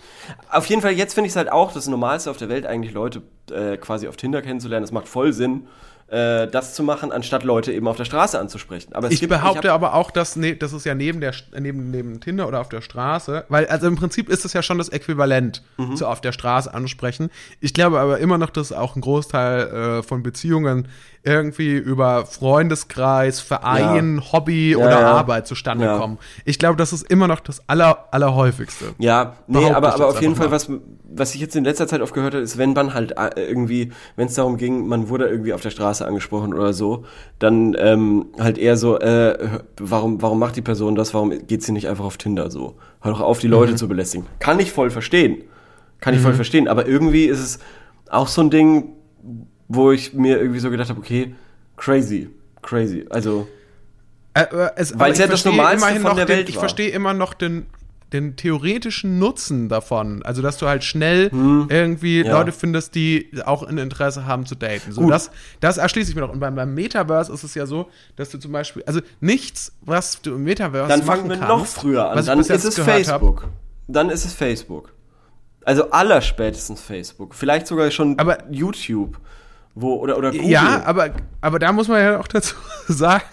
Auf 0.49 0.65
jeden 0.65 0.81
Fall, 0.81 0.91
jetzt 0.91 1.13
finde 1.13 1.27
ich 1.27 1.31
es 1.33 1.35
halt 1.37 1.51
auch 1.51 1.71
das 1.71 1.87
Normalste 1.87 2.29
auf 2.29 2.37
der 2.37 2.49
Welt, 2.49 2.65
eigentlich 2.65 2.93
Leute 2.93 3.21
äh, 3.51 3.77
quasi 3.77 4.07
auf 4.07 4.17
Tinder 4.17 4.41
kennenzulernen. 4.41 4.83
Es 4.83 4.91
macht 4.91 5.07
voll 5.07 5.31
Sinn, 5.31 5.67
äh, 6.11 6.47
das 6.47 6.75
zu 6.75 6.83
machen, 6.83 7.11
anstatt 7.11 7.43
Leute 7.43 7.71
eben 7.73 7.87
auf 7.87 7.95
der 7.97 8.05
Straße 8.05 8.37
anzusprechen. 8.39 8.93
Aber 8.93 9.09
ich 9.09 9.19
gibt, 9.21 9.29
behaupte 9.31 9.69
hab- 9.69 9.75
aber 9.75 9.93
auch, 9.95 10.11
dass 10.11 10.35
ne, 10.35 10.55
das 10.55 10.73
ist 10.73 10.85
ja 10.85 10.93
neben 10.93 11.21
der 11.21 11.33
neben, 11.59 11.89
neben 11.89 12.19
Tinder 12.19 12.47
oder 12.47 12.59
auf 12.61 12.69
der 12.69 12.81
Straße, 12.81 13.45
weil 13.49 13.65
also 13.67 13.87
im 13.87 13.95
Prinzip 13.95 14.29
ist 14.29 14.43
es 14.45 14.53
ja 14.53 14.61
schon 14.61 14.77
das 14.77 14.89
Äquivalent 14.89 15.63
Mhm. 15.77 15.95
zu 15.95 16.05
auf 16.07 16.21
der 16.21 16.33
Straße 16.33 16.73
ansprechen. 16.73 17.29
Ich 17.61 17.73
glaube 17.73 17.99
aber 17.99 18.19
immer 18.19 18.37
noch, 18.37 18.49
dass 18.49 18.71
auch 18.73 18.95
ein 18.95 19.01
Großteil 19.01 19.99
äh, 19.99 20.03
von 20.03 20.21
Beziehungen 20.21 20.87
irgendwie 21.23 21.75
über 21.77 22.25
Freundeskreis, 22.25 23.39
Verein, 23.39 24.21
Hobby 24.31 24.75
oder 24.75 24.89
ja. 25.01 25.11
Arbeit 25.13 25.47
zustande 25.47 25.85
Ja. 25.85 25.97
kommen. 25.97 26.17
Ich 26.45 26.59
glaube, 26.59 26.77
das 26.77 26.93
ist 26.93 27.09
immer 27.09 27.27
noch 27.27 27.39
das 27.39 27.61
aller 27.69 28.07
allerhäufigste. 28.11 28.93
Ja, 28.97 29.35
nee, 29.47 29.69
aber, 29.69 29.89
ich 29.89 29.93
aber 29.95 30.07
auf 30.07 30.21
jeden 30.21 30.35
Fall, 30.35 30.51
was, 30.51 30.69
was 31.03 31.35
ich 31.35 31.41
jetzt 31.41 31.55
in 31.55 31.63
letzter 31.63 31.87
Zeit 31.87 32.01
oft 32.01 32.13
gehört 32.13 32.33
habe, 32.33 32.43
ist, 32.43 32.57
wenn 32.57 32.73
man 32.73 32.93
halt 32.93 33.11
äh, 33.17 33.29
irgendwie, 33.41 33.91
wenn 34.15 34.27
es 34.27 34.33
darum 34.35 34.57
ging, 34.57 34.87
man 34.87 35.09
wurde 35.09 35.27
irgendwie 35.27 35.53
auf 35.53 35.61
der 35.61 35.69
Straße 35.69 36.00
angesprochen 36.05 36.53
oder 36.53 36.73
so, 36.73 37.05
dann 37.39 37.75
ähm, 37.79 38.27
halt 38.39 38.57
eher 38.57 38.77
so, 38.77 38.99
äh, 38.99 39.59
warum, 39.77 40.21
warum 40.21 40.39
macht 40.39 40.55
die 40.55 40.61
Person 40.61 40.95
das, 40.95 41.13
warum 41.13 41.31
geht 41.47 41.63
sie 41.63 41.71
nicht 41.71 41.87
einfach 41.87 42.05
auf 42.05 42.17
Tinder 42.17 42.49
so? 42.51 42.75
Hör 43.01 43.11
doch 43.11 43.21
auf, 43.21 43.39
die 43.39 43.47
Mhm. 43.47 43.53
Leute 43.53 43.75
zu 43.75 43.87
belästigen. 43.87 44.27
Kann 44.39 44.59
ich 44.59 44.71
voll 44.71 44.89
verstehen. 44.89 45.43
Kann 45.99 46.13
ich 46.15 46.19
voll 46.21 46.33
verstehen, 46.33 46.67
aber 46.67 46.87
irgendwie 46.87 47.25
ist 47.25 47.39
es 47.39 47.59
auch 48.09 48.27
so 48.27 48.41
ein 48.41 48.49
Ding, 48.49 48.89
wo 49.67 49.91
ich 49.91 50.13
mir 50.13 50.39
irgendwie 50.39 50.59
so 50.59 50.69
gedacht 50.71 50.89
habe, 50.89 50.99
okay, 50.99 51.35
crazy, 51.77 52.29
crazy. 52.61 53.05
Also, 53.09 53.47
Äh, 54.33 54.45
es, 54.77 54.97
Weil 54.97 55.11
es 55.11 55.17
ja 55.19 55.25
ich 55.25 55.31
das 55.31 55.45
Normalste 55.45 55.99
von 55.99 56.15
der 56.15 56.25
den, 56.25 56.37
Welt 56.37 56.49
Ich 56.49 56.55
war. 56.55 56.61
verstehe 56.61 56.89
immer 56.89 57.13
noch 57.13 57.33
den, 57.33 57.65
den 58.13 58.35
theoretischen 58.35 59.19
Nutzen 59.19 59.69
davon. 59.69 60.21
Also, 60.23 60.41
dass 60.41 60.57
du 60.57 60.67
halt 60.67 60.83
schnell 60.83 61.31
Hm. 61.31 61.67
irgendwie 61.69 62.21
Ja. 62.23 62.31
Leute 62.37 62.51
findest, 62.51 62.95
die 62.95 63.29
auch 63.45 63.63
ein 63.63 63.77
Interesse 63.77 64.25
haben 64.25 64.45
zu 64.45 64.55
daten. 64.55 64.91
So, 64.91 65.01
Gut. 65.01 65.11
das, 65.11 65.31
das 65.61 65.77
erschließe 65.77 66.09
ich 66.09 66.15
mir 66.15 66.21
noch. 66.21 66.31
Und 66.33 66.39
beim, 66.39 66.55
beim 66.55 66.73
Metaverse 66.73 67.31
ist 67.31 67.43
es 67.43 67.55
ja 67.55 67.65
so, 67.65 67.89
dass 68.17 68.29
du 68.29 68.37
zum 68.37 68.51
Beispiel, 68.51 68.83
also 68.85 68.99
nichts, 69.21 69.71
was 69.81 70.21
du 70.21 70.35
im 70.35 70.43
Metaverse 70.43 70.89
dann 70.89 71.03
fangen 71.03 71.29
wir 71.29 71.37
kannst, 71.37 71.47
noch 71.49 71.65
früher 71.65 72.09
an. 72.09 72.25
Dann 72.25 72.39
ist 72.39 72.49
es 72.49 72.75
gehört 72.75 72.89
hab. 73.07 73.21
Facebook. 73.21 73.47
Dann 73.87 74.09
ist 74.09 74.25
es 74.25 74.33
Facebook. 74.33 74.93
Also 75.63 75.91
allerspätestens 75.91 76.81
Facebook. 76.81 77.35
Vielleicht 77.35 77.67
sogar 77.67 77.89
schon 77.91 78.17
Aber- 78.19 78.39
YouTube. 78.51 79.19
Wo, 79.73 79.95
oder, 79.95 80.17
oder 80.17 80.31
Google. 80.31 80.49
Ja, 80.49 80.83
aber, 80.85 81.11
aber 81.39 81.57
da 81.57 81.71
muss 81.71 81.87
man 81.87 82.01
ja 82.01 82.19
auch 82.19 82.27
dazu 82.27 82.55
sagen, 82.87 83.23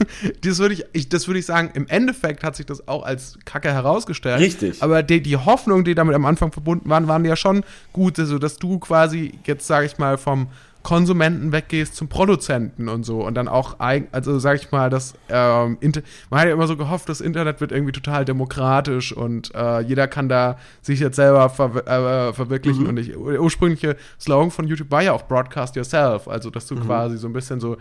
das 0.42 0.58
würde 0.58 0.74
ich, 0.74 0.84
ich, 0.92 1.08
das 1.08 1.26
würde 1.26 1.40
ich 1.40 1.46
sagen, 1.46 1.70
im 1.74 1.88
Endeffekt 1.88 2.44
hat 2.44 2.54
sich 2.54 2.64
das 2.64 2.86
auch 2.86 3.04
als 3.04 3.38
Kacke 3.44 3.72
herausgestellt. 3.72 4.38
Richtig. 4.38 4.80
Aber 4.82 5.02
die, 5.02 5.20
die 5.20 5.36
Hoffnungen, 5.36 5.84
die 5.84 5.96
damit 5.96 6.14
am 6.14 6.24
Anfang 6.26 6.52
verbunden 6.52 6.88
waren, 6.88 7.08
waren 7.08 7.24
ja 7.24 7.34
schon 7.34 7.64
gut, 7.92 8.18
also 8.20 8.38
dass 8.38 8.56
du 8.56 8.78
quasi 8.78 9.38
jetzt, 9.44 9.66
sage 9.66 9.86
ich 9.86 9.98
mal, 9.98 10.16
vom, 10.16 10.46
Konsumenten 10.82 11.52
weggehst 11.52 11.96
zum 11.96 12.08
Produzenten 12.08 12.88
und 12.88 13.04
so 13.04 13.26
und 13.26 13.34
dann 13.34 13.48
auch, 13.48 13.76
also 13.78 14.38
sag 14.38 14.56
ich 14.56 14.70
mal, 14.70 14.90
das, 14.90 15.14
ähm, 15.28 15.76
Inter 15.80 16.02
man 16.30 16.40
hat 16.40 16.46
ja 16.46 16.54
immer 16.54 16.66
so 16.66 16.76
gehofft, 16.76 17.08
das 17.08 17.20
Internet 17.20 17.60
wird 17.60 17.72
irgendwie 17.72 17.92
total 17.92 18.24
demokratisch 18.24 19.12
und 19.12 19.54
äh, 19.54 19.80
jeder 19.80 20.08
kann 20.08 20.28
da 20.28 20.56
sich 20.80 21.00
jetzt 21.00 21.16
selber 21.16 21.50
ver 21.50 21.86
äh, 21.86 22.32
verwirklichen 22.32 22.86
und 22.86 22.96
ich, 22.98 23.08
der 23.08 23.42
ursprüngliche 23.42 23.96
Slogan 24.18 24.50
von 24.50 24.66
YouTube 24.66 24.90
war 24.90 25.02
ja 25.02 25.12
auch 25.12 25.26
Broadcast 25.26 25.76
Yourself, 25.76 26.28
also 26.28 26.50
dass 26.50 26.66
du 26.66 26.76
quasi 26.76 27.18
so 27.18 27.26
ein 27.26 27.32
bisschen 27.32 27.60
so 27.60 27.76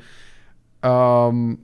ähm, 0.81 1.59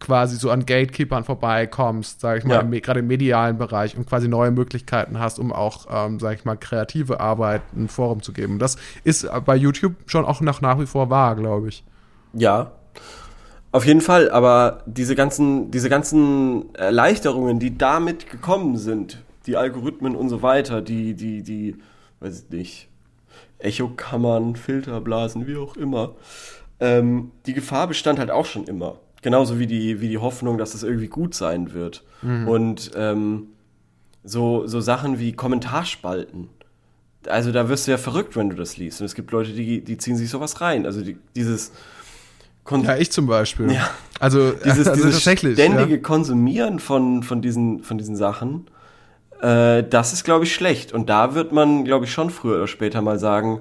quasi 0.00 0.36
so 0.36 0.50
an 0.50 0.66
Gatekeepern 0.66 1.24
vorbeikommst, 1.24 2.20
sag 2.20 2.38
ich 2.38 2.44
mal, 2.44 2.64
Ja. 2.72 2.80
gerade 2.80 3.00
im 3.00 3.06
medialen 3.06 3.56
Bereich 3.58 3.96
und 3.96 4.06
quasi 4.08 4.28
neue 4.28 4.50
Möglichkeiten 4.50 5.18
hast, 5.18 5.38
um 5.38 5.52
auch, 5.52 5.86
ähm, 5.90 6.20
sag 6.20 6.34
ich 6.34 6.44
mal, 6.44 6.56
kreative 6.56 7.20
Arbeit 7.20 7.62
ein 7.74 7.88
Forum 7.88 8.22
zu 8.22 8.32
geben. 8.32 8.58
Das 8.58 8.76
ist 9.04 9.24
äh, 9.24 9.40
bei 9.44 9.56
YouTube 9.56 9.94
schon 10.06 10.24
auch 10.24 10.40
nach, 10.40 10.60
nach 10.60 10.78
wie 10.78 10.86
vor 10.86 11.10
wahr, 11.10 11.36
glaube 11.36 11.68
ich. 11.68 11.84
Ja. 12.32 12.72
Auf 13.72 13.86
jeden 13.86 14.00
Fall, 14.00 14.30
aber 14.30 14.82
diese 14.86 15.14
ganzen, 15.16 15.70
diese 15.70 15.88
ganzen 15.88 16.72
Erleichterungen, 16.74 17.58
die 17.58 17.76
damit 17.76 18.30
gekommen 18.30 18.76
sind, 18.76 19.22
die 19.46 19.56
Algorithmen 19.56 20.14
und 20.14 20.28
so 20.28 20.42
weiter, 20.42 20.80
die, 20.80 21.14
die, 21.14 21.42
die, 21.42 21.76
weiß 22.20 22.44
ich 22.44 22.50
nicht, 22.50 22.88
Echokammern, 23.58 24.56
Filterblasen, 24.56 25.46
wie 25.46 25.56
auch 25.56 25.76
immer, 25.76 26.12
ähm, 26.80 27.32
die 27.46 27.54
Gefahr 27.54 27.88
bestand 27.88 28.18
halt 28.18 28.30
auch 28.30 28.46
schon 28.46 28.64
immer. 28.64 28.98
Genauso 29.24 29.58
wie 29.58 29.66
die, 29.66 30.02
wie 30.02 30.08
die 30.10 30.18
Hoffnung, 30.18 30.58
dass 30.58 30.74
es 30.74 30.82
irgendwie 30.82 31.08
gut 31.08 31.34
sein 31.34 31.72
wird. 31.72 32.04
Und 32.46 32.90
ähm, 32.94 33.46
so, 34.22 34.66
so 34.66 34.82
Sachen 34.82 35.18
wie 35.18 35.32
Kommentarspalten. 35.32 36.50
Also 37.26 37.50
da 37.50 37.70
wirst 37.70 37.86
du 37.86 37.92
ja 37.92 37.96
verrückt, 37.96 38.36
wenn 38.36 38.50
du 38.50 38.56
das 38.56 38.76
liest. 38.76 39.00
Und 39.00 39.06
es 39.06 39.14
gibt 39.14 39.30
Leute, 39.30 39.52
die, 39.52 39.82
die 39.82 39.96
ziehen 39.96 40.18
sich 40.18 40.28
sowas 40.28 40.60
rein. 40.60 40.84
Also 40.84 41.00
die, 41.00 41.16
dieses 41.34 41.72
Kon 42.64 42.84
Ja, 42.84 42.98
ich 42.98 43.12
zum 43.12 43.26
Beispiel. 43.26 43.72
Ja. 43.72 43.88
Also, 44.20 44.52
dieses, 44.64 44.88
also 44.88 45.02
dieses 45.02 45.22
ständige 45.22 45.94
ja. 45.94 45.96
Konsumieren 45.96 46.78
von, 46.78 47.22
von, 47.22 47.40
diesen, 47.40 47.82
von 47.82 47.96
diesen 47.96 48.16
Sachen, 48.16 48.66
äh, 49.40 49.82
das 49.84 50.12
ist, 50.12 50.24
glaube 50.24 50.44
ich, 50.44 50.54
schlecht. 50.54 50.92
Und 50.92 51.08
da 51.08 51.34
wird 51.34 51.50
man, 51.50 51.86
glaube 51.86 52.04
ich, 52.04 52.12
schon 52.12 52.28
früher 52.28 52.56
oder 52.56 52.66
später 52.66 53.00
mal 53.00 53.18
sagen, 53.18 53.60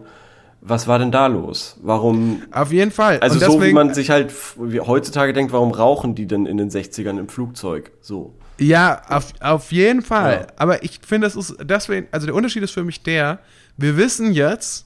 was 0.65 0.87
war 0.87 0.97
denn 0.99 1.11
da 1.11 1.27
los? 1.27 1.77
Warum, 1.83 2.41
Auf 2.51 2.71
jeden 2.71 2.91
Fall. 2.91 3.19
also 3.19 3.35
Und 3.35 3.41
so 3.41 3.47
wie 3.47 3.55
deswegen- 3.57 3.75
man 3.75 3.93
sich 3.93 4.09
halt 4.09 4.33
heutzutage 4.57 5.33
denkt, 5.33 5.51
warum 5.51 5.71
rauchen 5.71 6.15
die 6.15 6.25
denn 6.25 6.45
in 6.45 6.57
den 6.57 6.69
60ern 6.69 7.19
im 7.19 7.27
Flugzeug? 7.27 7.91
So. 8.01 8.33
Ja, 8.59 9.01
auf, 9.09 9.33
auf 9.41 9.71
jeden 9.71 10.01
Fall. 10.01 10.47
Ja. 10.47 10.53
Aber 10.57 10.83
ich 10.83 10.99
finde, 11.05 11.27
es 11.27 11.35
ist 11.35 11.55
deswegen, 11.63 12.07
also 12.11 12.25
der 12.27 12.35
Unterschied 12.35 12.63
ist 12.63 12.71
für 12.71 12.83
mich 12.83 13.03
der, 13.03 13.39
wir 13.77 13.97
wissen 13.97 14.31
jetzt, 14.31 14.85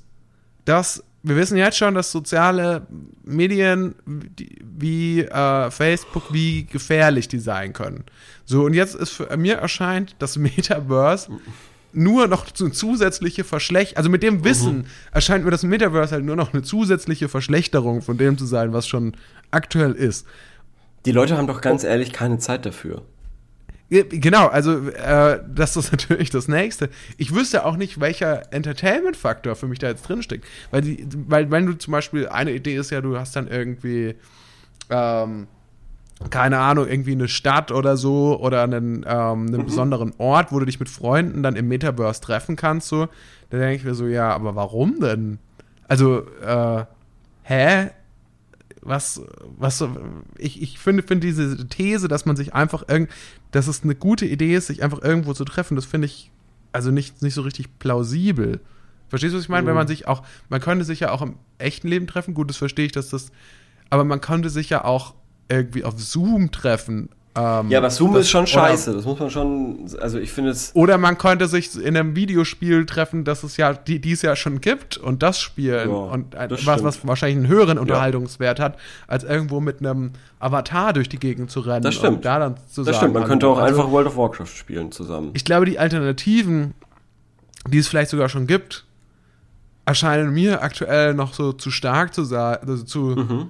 dass, 0.66 1.04
wir 1.22 1.36
wissen 1.36 1.58
jetzt 1.58 1.78
schon, 1.78 1.94
dass 1.94 2.12
soziale 2.12 2.88
Medien 3.24 3.96
die- 4.08 4.58
wie 4.64 5.22
äh, 5.22 5.70
Facebook, 5.70 6.32
wie 6.34 6.66
gefährlich 6.66 7.28
die 7.28 7.40
sein 7.40 7.74
können. 7.74 8.04
So, 8.46 8.64
und 8.64 8.74
jetzt 8.74 8.96
ist 8.96 9.12
für 9.12 9.36
mir 9.38 9.56
erscheint 9.58 10.16
das 10.20 10.38
Metaverse 10.38 11.30
nur 11.98 12.28
noch 12.28 12.46
zu 12.52 12.70
zusätzliche 12.70 13.44
Verschlechterung, 13.44 13.98
also 13.98 14.10
mit 14.10 14.24
dem 14.24 14.44
Wissen 14.44 14.86
erscheint 15.12 15.44
mir 15.44 15.52
das 15.52 15.64
Metaverse 15.64 16.14
halt 16.14 16.26
nur 16.26 16.36
noch 16.36 16.54
eine 16.54 16.62
zusätzliche 16.62 17.28
Verschlechterung 17.28 18.02
von 18.02 18.18
dem 18.18 18.38
zu 18.38 18.46
sein, 18.46 18.72
was 18.72 18.88
schon 18.88 19.18
aktuell 19.52 19.94
ist. 19.94 20.26
Die 21.06 21.12
Leute 21.12 21.38
haben 21.38 21.48
doch 21.48 21.62
ganz 21.62 21.84
ehrlich 21.84 22.14
keine 22.14 22.38
Zeit 22.38 22.66
dafür. 22.66 23.04
Genau, 23.90 24.48
also 24.48 24.90
äh, 24.90 25.40
das 25.48 25.78
ist 25.78 25.92
natürlich 25.94 26.30
das 26.30 26.48
Nächste. 26.48 26.90
Ich 27.18 27.34
wüsste 27.34 27.66
auch 27.66 27.78
nicht, 27.78 28.00
welcher 28.00 28.54
Entertainment-Faktor 28.54 29.56
für 29.56 29.68
mich 29.68 29.80
da 29.80 29.88
jetzt 29.88 30.04
drinsteckt. 30.08 30.46
Weil, 30.72 30.82
die, 30.82 31.08
weil 31.28 31.50
wenn 31.50 31.66
du 31.66 31.74
zum 31.74 31.94
Beispiel, 31.94 32.28
eine 32.28 32.52
Idee 32.52 32.76
ist 32.76 32.92
ja, 32.92 33.02
du 33.02 33.18
hast 33.18 33.36
dann 33.36 33.48
irgendwie, 33.48 34.16
ähm, 34.90 35.48
keine 36.30 36.60
Ahnung, 36.60 36.88
irgendwie 36.88 37.12
eine 37.12 37.28
Stadt 37.28 37.72
oder 37.72 37.96
so 37.96 38.40
oder 38.40 38.64
einen, 38.64 39.06
ähm, 39.08 39.48
einen 39.48 39.66
besonderen 39.66 40.14
Ort, 40.18 40.52
wo 40.52 40.60
du 40.60 40.66
dich 40.66 40.80
mit 40.80 40.90
Freunden 40.90 41.44
dann 41.44 41.56
im 41.56 41.68
Metaverse 41.68 42.22
treffen 42.22 42.56
kannst, 42.56 42.88
so. 42.88 43.08
Da 43.50 43.58
denke 43.60 43.76
ich 43.76 43.84
mir 43.84 43.96
so, 43.96 44.08
ja, 44.08 44.34
aber 44.34 44.56
warum 44.56 45.00
denn? 45.00 45.40
Also, 45.88 46.24
äh, 46.42 46.86
hä? 47.44 47.92
was, 48.88 49.22
was, 49.58 49.84
ich, 50.38 50.62
ich 50.62 50.80
finde, 50.80 51.04
finde 51.04 51.28
diese 51.28 51.68
These, 51.68 52.08
dass 52.08 52.26
man 52.26 52.38
sich 52.38 52.54
einfach 52.54 52.84
irgend, 52.88 53.12
dass 53.52 53.68
es 53.68 53.84
eine 53.84 53.96
gute 53.96 54.26
Idee 54.26 54.56
ist, 54.56 54.68
sich 54.68 54.82
einfach 54.82 55.02
irgendwo 55.02 55.34
zu 55.34 55.44
treffen, 55.44 55.76
das 55.76 55.86
finde 55.86 56.06
ich 56.06 56.32
also 56.72 56.92
nicht, 56.92 57.22
nicht 57.22 57.34
so 57.34 57.42
richtig 57.42 57.80
plausibel. 57.80 58.62
Verstehst 59.10 59.34
du, 59.34 59.38
was 59.38 59.44
ich 59.44 59.50
meine? 59.50 59.68
Wenn 59.68 59.76
man 59.76 59.88
sich 59.88 60.08
auch, 60.08 60.24
man 60.50 60.62
könnte 60.62 60.86
sich 60.86 61.02
ja 61.02 61.12
auch 61.12 61.22
im 61.22 61.36
echten 61.58 61.88
Leben 61.88 62.08
treffen, 62.08 62.34
gut, 62.34 62.50
das 62.50 62.58
verstehe 62.58 62.86
ich, 62.86 62.92
dass 62.92 63.10
das, 63.10 63.32
aber 63.90 64.04
man 64.04 64.22
könnte 64.22 64.50
sich 64.50 64.70
ja 64.70 64.86
auch 64.86 65.14
irgendwie 65.50 65.84
auf 65.84 65.94
Zoom 65.98 66.52
treffen. 66.52 67.10
Ähm, 67.36 67.70
Ja, 67.70 67.78
aber 67.78 67.92
Zoom 67.92 68.14
das- 68.14 68.22
ist 68.24 68.30
schon 68.32 68.42
oder- 68.46 68.48
scheiße. 68.52 68.94
Das 68.94 69.06
muss 69.06 69.20
man 69.20 69.30
schon, 69.30 69.86
also 70.02 70.18
ich 70.18 70.32
finde 70.32 70.50
es, 70.50 70.72
Oder 70.76 70.98
man 70.98 71.20
könnte 71.20 71.48
sich 71.48 71.76
in 71.76 71.96
einem 71.96 72.16
Videospiel 72.16 72.88
treffen, 72.88 73.24
das 73.26 73.44
es 73.44 73.58
ja, 73.58 73.74
die, 73.74 74.00
die 74.02 74.14
es 74.14 74.24
ja 74.24 74.36
schon 74.36 74.60
gibt 74.60 74.98
und 74.98 75.22
das 75.22 75.40
spielen 75.40 75.90
Ja, 75.92 75.96
und 75.96 76.36
ein, 76.36 76.50
das 76.50 76.66
was, 76.66 76.84
was 76.84 77.06
wahrscheinlich 77.08 77.38
einen 77.38 77.48
höheren 77.48 77.78
Unterhaltungswert 77.78 78.60
hat, 78.60 78.78
als 79.06 79.24
irgendwo 79.24 79.60
mit 79.60 79.82
einem 79.82 80.14
Avatar 80.40 80.94
durch 80.94 81.10
die 81.10 81.20
Gegend 81.20 81.52
zu 81.52 81.60
rennen 81.60 81.84
Das 81.84 81.94
stimmt. 81.94 82.16
und 82.18 82.26
da 82.26 82.40
dann 82.40 82.56
zu 82.72 82.82
das 82.84 82.88
sagen, 82.96 82.98
stimmt. 82.98 83.14
Man 83.14 83.24
könnte 83.26 83.48
auch 83.48 83.60
Also, 83.60 83.82
einfach 83.82 83.92
World 83.92 84.08
of 84.08 84.18
Warcraft 84.18 84.48
spielen 84.48 84.92
zusammen. 84.92 85.30
Ich 85.36 85.46
glaube, 85.46 85.68
die 85.68 85.78
Alternativen, 85.78 86.74
die 87.70 87.78
es 87.78 87.88
vielleicht 87.88 88.10
sogar 88.10 88.30
schon 88.30 88.48
gibt, 88.48 88.86
erscheinen 89.86 90.34
mir 90.34 90.64
aktuell 90.64 91.14
noch 91.14 91.34
so 91.36 91.54
zu 91.54 91.70
stark 91.72 92.14
zu 92.16 92.24
sein, 92.24 92.58
also 92.66 92.84
zu, 92.84 93.00
Mhm. 93.00 93.48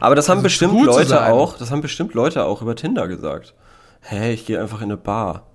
Aber 0.00 0.14
das 0.14 0.28
haben 0.28 0.38
Also 0.38 0.44
bestimmt 0.44 0.84
Leute 0.84 1.26
auch, 1.26 1.56
das 1.58 1.70
haben 1.70 1.80
bestimmt 1.80 2.14
Leute 2.14 2.44
auch 2.44 2.62
über 2.62 2.76
Tinder 2.76 3.08
gesagt. 3.08 3.54
Hä, 4.00 4.32
ich 4.32 4.46
gehe 4.46 4.60
einfach 4.60 4.78
in 4.78 4.84
eine 4.84 4.96
Bar. 4.96 5.46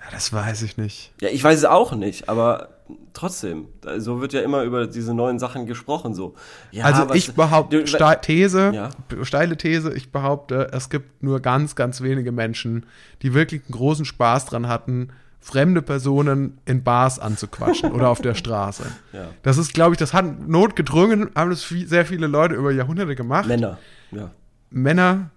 ja, 0.00 0.10
das 0.12 0.32
weiß 0.32 0.62
ich 0.62 0.76
nicht. 0.76 1.12
Ja, 1.20 1.28
ich 1.28 1.42
weiß 1.42 1.58
es 1.58 1.64
auch 1.64 1.92
nicht, 1.92 2.28
aber 2.28 2.68
trotzdem, 3.12 3.66
so 3.98 4.20
wird 4.20 4.32
ja 4.32 4.42
immer 4.42 4.62
über 4.62 4.86
diese 4.86 5.12
neuen 5.14 5.38
Sachen 5.40 5.66
gesprochen 5.66 6.14
so. 6.14 6.34
Ja, 6.70 6.84
Also 6.84 7.08
was- 7.08 7.16
ich 7.16 7.34
behaupte, 7.34 7.80
Du- 7.80 7.86
ste 7.86 8.18
These, 8.22 8.70
Ja. 8.72 8.90
steile 9.22 9.56
These, 9.56 9.92
ich 9.94 10.12
behaupte, 10.12 10.70
es 10.72 10.88
gibt 10.90 11.22
nur 11.22 11.40
ganz, 11.40 11.74
ganz 11.74 12.00
wenige 12.00 12.30
Menschen, 12.30 12.86
die 13.22 13.34
wirklich 13.34 13.62
einen 13.66 13.72
großen 13.72 14.04
Spaß 14.04 14.46
dran 14.46 14.68
hatten, 14.68 15.08
fremde 15.46 15.80
Personen 15.80 16.58
in 16.64 16.82
Bars 16.82 17.20
anzuquatschen 17.20 17.92
oder 17.92 18.08
auf 18.10 18.20
der 18.20 18.34
Straße. 18.42 18.82
Ja. 19.12 19.28
Das 19.42 19.58
ist, 19.58 19.72
glaube 19.74 19.92
ich, 19.94 19.98
das 19.98 20.12
hat 20.12 20.48
notgedrungen, 20.48 21.30
haben 21.36 21.50
das 21.50 21.62
viel, 21.62 21.86
sehr 21.86 22.04
viele 22.04 22.26
Leute 22.26 22.56
über 22.56 22.72
Jahrhunderte 22.72 23.14
gemacht. 23.14 23.46
Männer. 23.46 23.78
Ja. 24.10 24.30
Männer, 24.70 25.30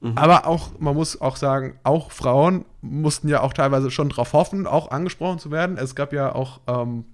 Mhm. 0.00 0.18
aber 0.18 0.46
auch, 0.46 0.78
man 0.78 0.94
muss 0.94 1.18
auch 1.20 1.36
sagen, 1.36 1.78
auch 1.82 2.12
Frauen 2.12 2.66
mussten 2.82 3.26
ja 3.28 3.40
auch 3.40 3.54
teilweise 3.54 3.90
schon 3.90 4.10
drauf 4.10 4.34
hoffen, 4.34 4.66
auch 4.66 4.90
angesprochen 4.90 5.38
zu 5.38 5.50
werden. 5.50 5.78
Es 5.78 5.94
gab 5.94 6.12
ja 6.12 6.34
auch 6.34 6.60
ähm, 6.66 7.06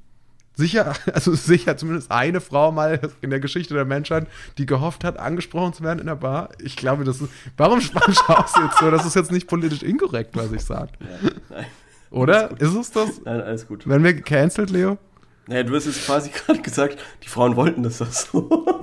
sicher, 0.56 0.94
also 1.14 1.32
sicher 1.34 1.76
zumindest 1.76 2.10
eine 2.10 2.40
Frau 2.40 2.72
mal 2.72 3.00
in 3.20 3.30
der 3.30 3.38
Geschichte 3.38 3.74
der 3.74 3.84
Menschheit, 3.84 4.26
die 4.58 4.66
gehofft 4.66 5.04
hat, 5.04 5.18
angesprochen 5.20 5.72
zu 5.72 5.84
werden 5.84 6.00
in 6.00 6.06
der 6.06 6.16
Bar. 6.16 6.48
Ich 6.60 6.74
glaube, 6.76 7.04
das 7.04 7.20
ist, 7.20 7.30
warum, 7.56 7.78
warum 7.92 8.12
schaust 8.26 8.56
du 8.56 8.62
jetzt 8.62 8.78
so? 8.78 8.90
Das 8.90 9.06
ist 9.06 9.14
jetzt 9.14 9.30
nicht 9.30 9.46
politisch 9.46 9.84
inkorrekt, 9.84 10.36
was 10.36 10.50
ich 10.50 10.62
sage. 10.64 10.90
ja. 11.00 11.30
Nein. 11.48 11.66
Oder? 12.10 12.50
Ist 12.60 12.74
es 12.74 12.90
das? 12.90 13.20
Nein, 13.24 13.40
alles 13.40 13.66
gut. 13.68 13.86
Werden 13.88 14.02
wir 14.04 14.14
gecancelt, 14.14 14.70
Leo? 14.70 14.98
Naja, 15.46 15.62
du 15.62 15.74
hast 15.74 15.86
jetzt 15.86 16.04
quasi 16.06 16.30
gerade 16.46 16.60
gesagt, 16.60 16.98
die 17.22 17.28
Frauen 17.28 17.56
wollten 17.56 17.82
das 17.82 17.98
so. 17.98 18.66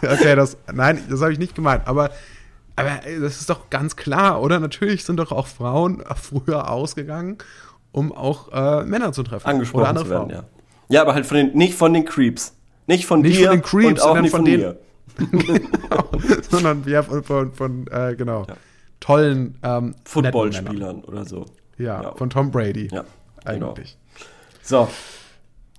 Okay, 0.00 0.36
das, 0.36 0.56
nein, 0.72 1.02
das 1.10 1.20
habe 1.20 1.32
ich 1.32 1.38
nicht 1.40 1.54
gemeint, 1.56 1.86
aber, 1.86 2.10
aber 2.76 3.04
ey, 3.04 3.20
das 3.20 3.40
ist 3.40 3.50
doch 3.50 3.68
ganz 3.68 3.96
klar, 3.96 4.40
oder? 4.40 4.60
Natürlich 4.60 5.04
sind 5.04 5.16
doch 5.16 5.32
auch 5.32 5.48
Frauen 5.48 6.04
früher 6.14 6.70
ausgegangen, 6.70 7.38
um 7.90 8.12
auch 8.12 8.52
äh, 8.52 8.84
Männer 8.84 9.12
zu 9.12 9.24
treffen. 9.24 9.46
Angesprochen 9.48 9.80
oder 9.80 9.88
andere 9.88 10.04
zu 10.04 10.10
werden, 10.10 10.30
Frauen. 10.30 10.42
ja. 10.42 10.44
Ja, 10.90 11.02
aber 11.02 11.14
halt 11.14 11.26
von 11.26 11.36
den, 11.36 11.56
nicht 11.56 11.74
von 11.74 11.92
den 11.92 12.04
Creeps. 12.04 12.54
Nicht 12.86 13.06
von 13.06 13.20
Nicht 13.20 13.38
dir 13.38 13.48
von 13.48 13.56
den 13.56 13.62
Creeps, 13.62 14.02
und 14.04 14.08
auch 14.08 14.20
nicht 14.20 14.30
von 14.30 14.40
von, 14.40 14.44
den- 14.46 14.60
mir. 14.60 14.78
Genau. 15.18 16.10
Sondern 16.48 16.84
ja, 16.86 17.02
von, 17.02 17.24
von, 17.24 17.52
von 17.52 17.86
äh, 17.88 18.14
genau, 18.14 18.46
Ja. 18.48 18.54
Tollen 19.00 19.58
ähm. 19.62 19.94
Footballspielern 20.04 21.04
oder 21.04 21.24
so. 21.24 21.46
Ja, 21.76 22.02
Ja. 22.02 22.14
von 22.14 22.30
Tom 22.30 22.50
Brady. 22.50 22.88
Ja, 22.92 23.04
genau. 23.44 23.70
eigentlich. 23.70 23.96
So. 24.62 24.88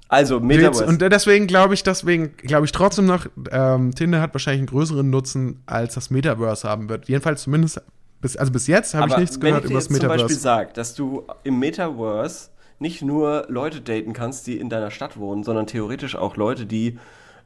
Also, 0.07 0.39
Metaverse. 0.39 0.87
und 0.87 1.01
deswegen 1.01 1.45
glaube 1.45 1.75
ich, 1.75 1.83
deswegen 1.83 2.35
glaube 2.37 2.65
ich 2.65 2.71
trotzdem 2.71 3.05
noch, 3.05 3.27
ähm, 3.51 3.93
Tinder 3.93 4.21
hat 4.21 4.33
wahrscheinlich 4.33 4.61
einen 4.61 4.67
größeren 4.67 5.07
Nutzen, 5.07 5.61
als 5.67 5.93
das 5.93 6.09
Metaverse 6.09 6.67
haben 6.67 6.89
wird. 6.89 7.07
Jedenfalls 7.07 7.43
zumindest 7.43 7.79
bis, 8.19 8.35
also 8.35 8.51
bis 8.51 8.65
jetzt 8.65 8.95
habe 8.95 9.09
ich 9.11 9.17
nichts 9.17 9.35
wenn 9.35 9.49
gehört 9.51 9.65
ich 9.65 9.69
über 9.69 9.79
das 9.79 9.89
jetzt 9.89 9.99
zum 9.99 10.07
Beispiel 10.07 10.23
Metaverse. 10.23 10.39
sage, 10.39 10.69
dass 10.73 10.95
du 10.95 11.25
im 11.43 11.59
Metaverse 11.59 12.49
nicht 12.79 13.03
nur 13.03 13.45
Leute 13.49 13.81
daten 13.81 14.13
kannst, 14.13 14.47
die 14.47 14.57
in 14.57 14.69
deiner 14.69 14.89
Stadt 14.89 15.17
wohnen, 15.17 15.43
sondern 15.43 15.67
theoretisch 15.67 16.15
auch 16.15 16.35
Leute, 16.37 16.65
die 16.65 16.97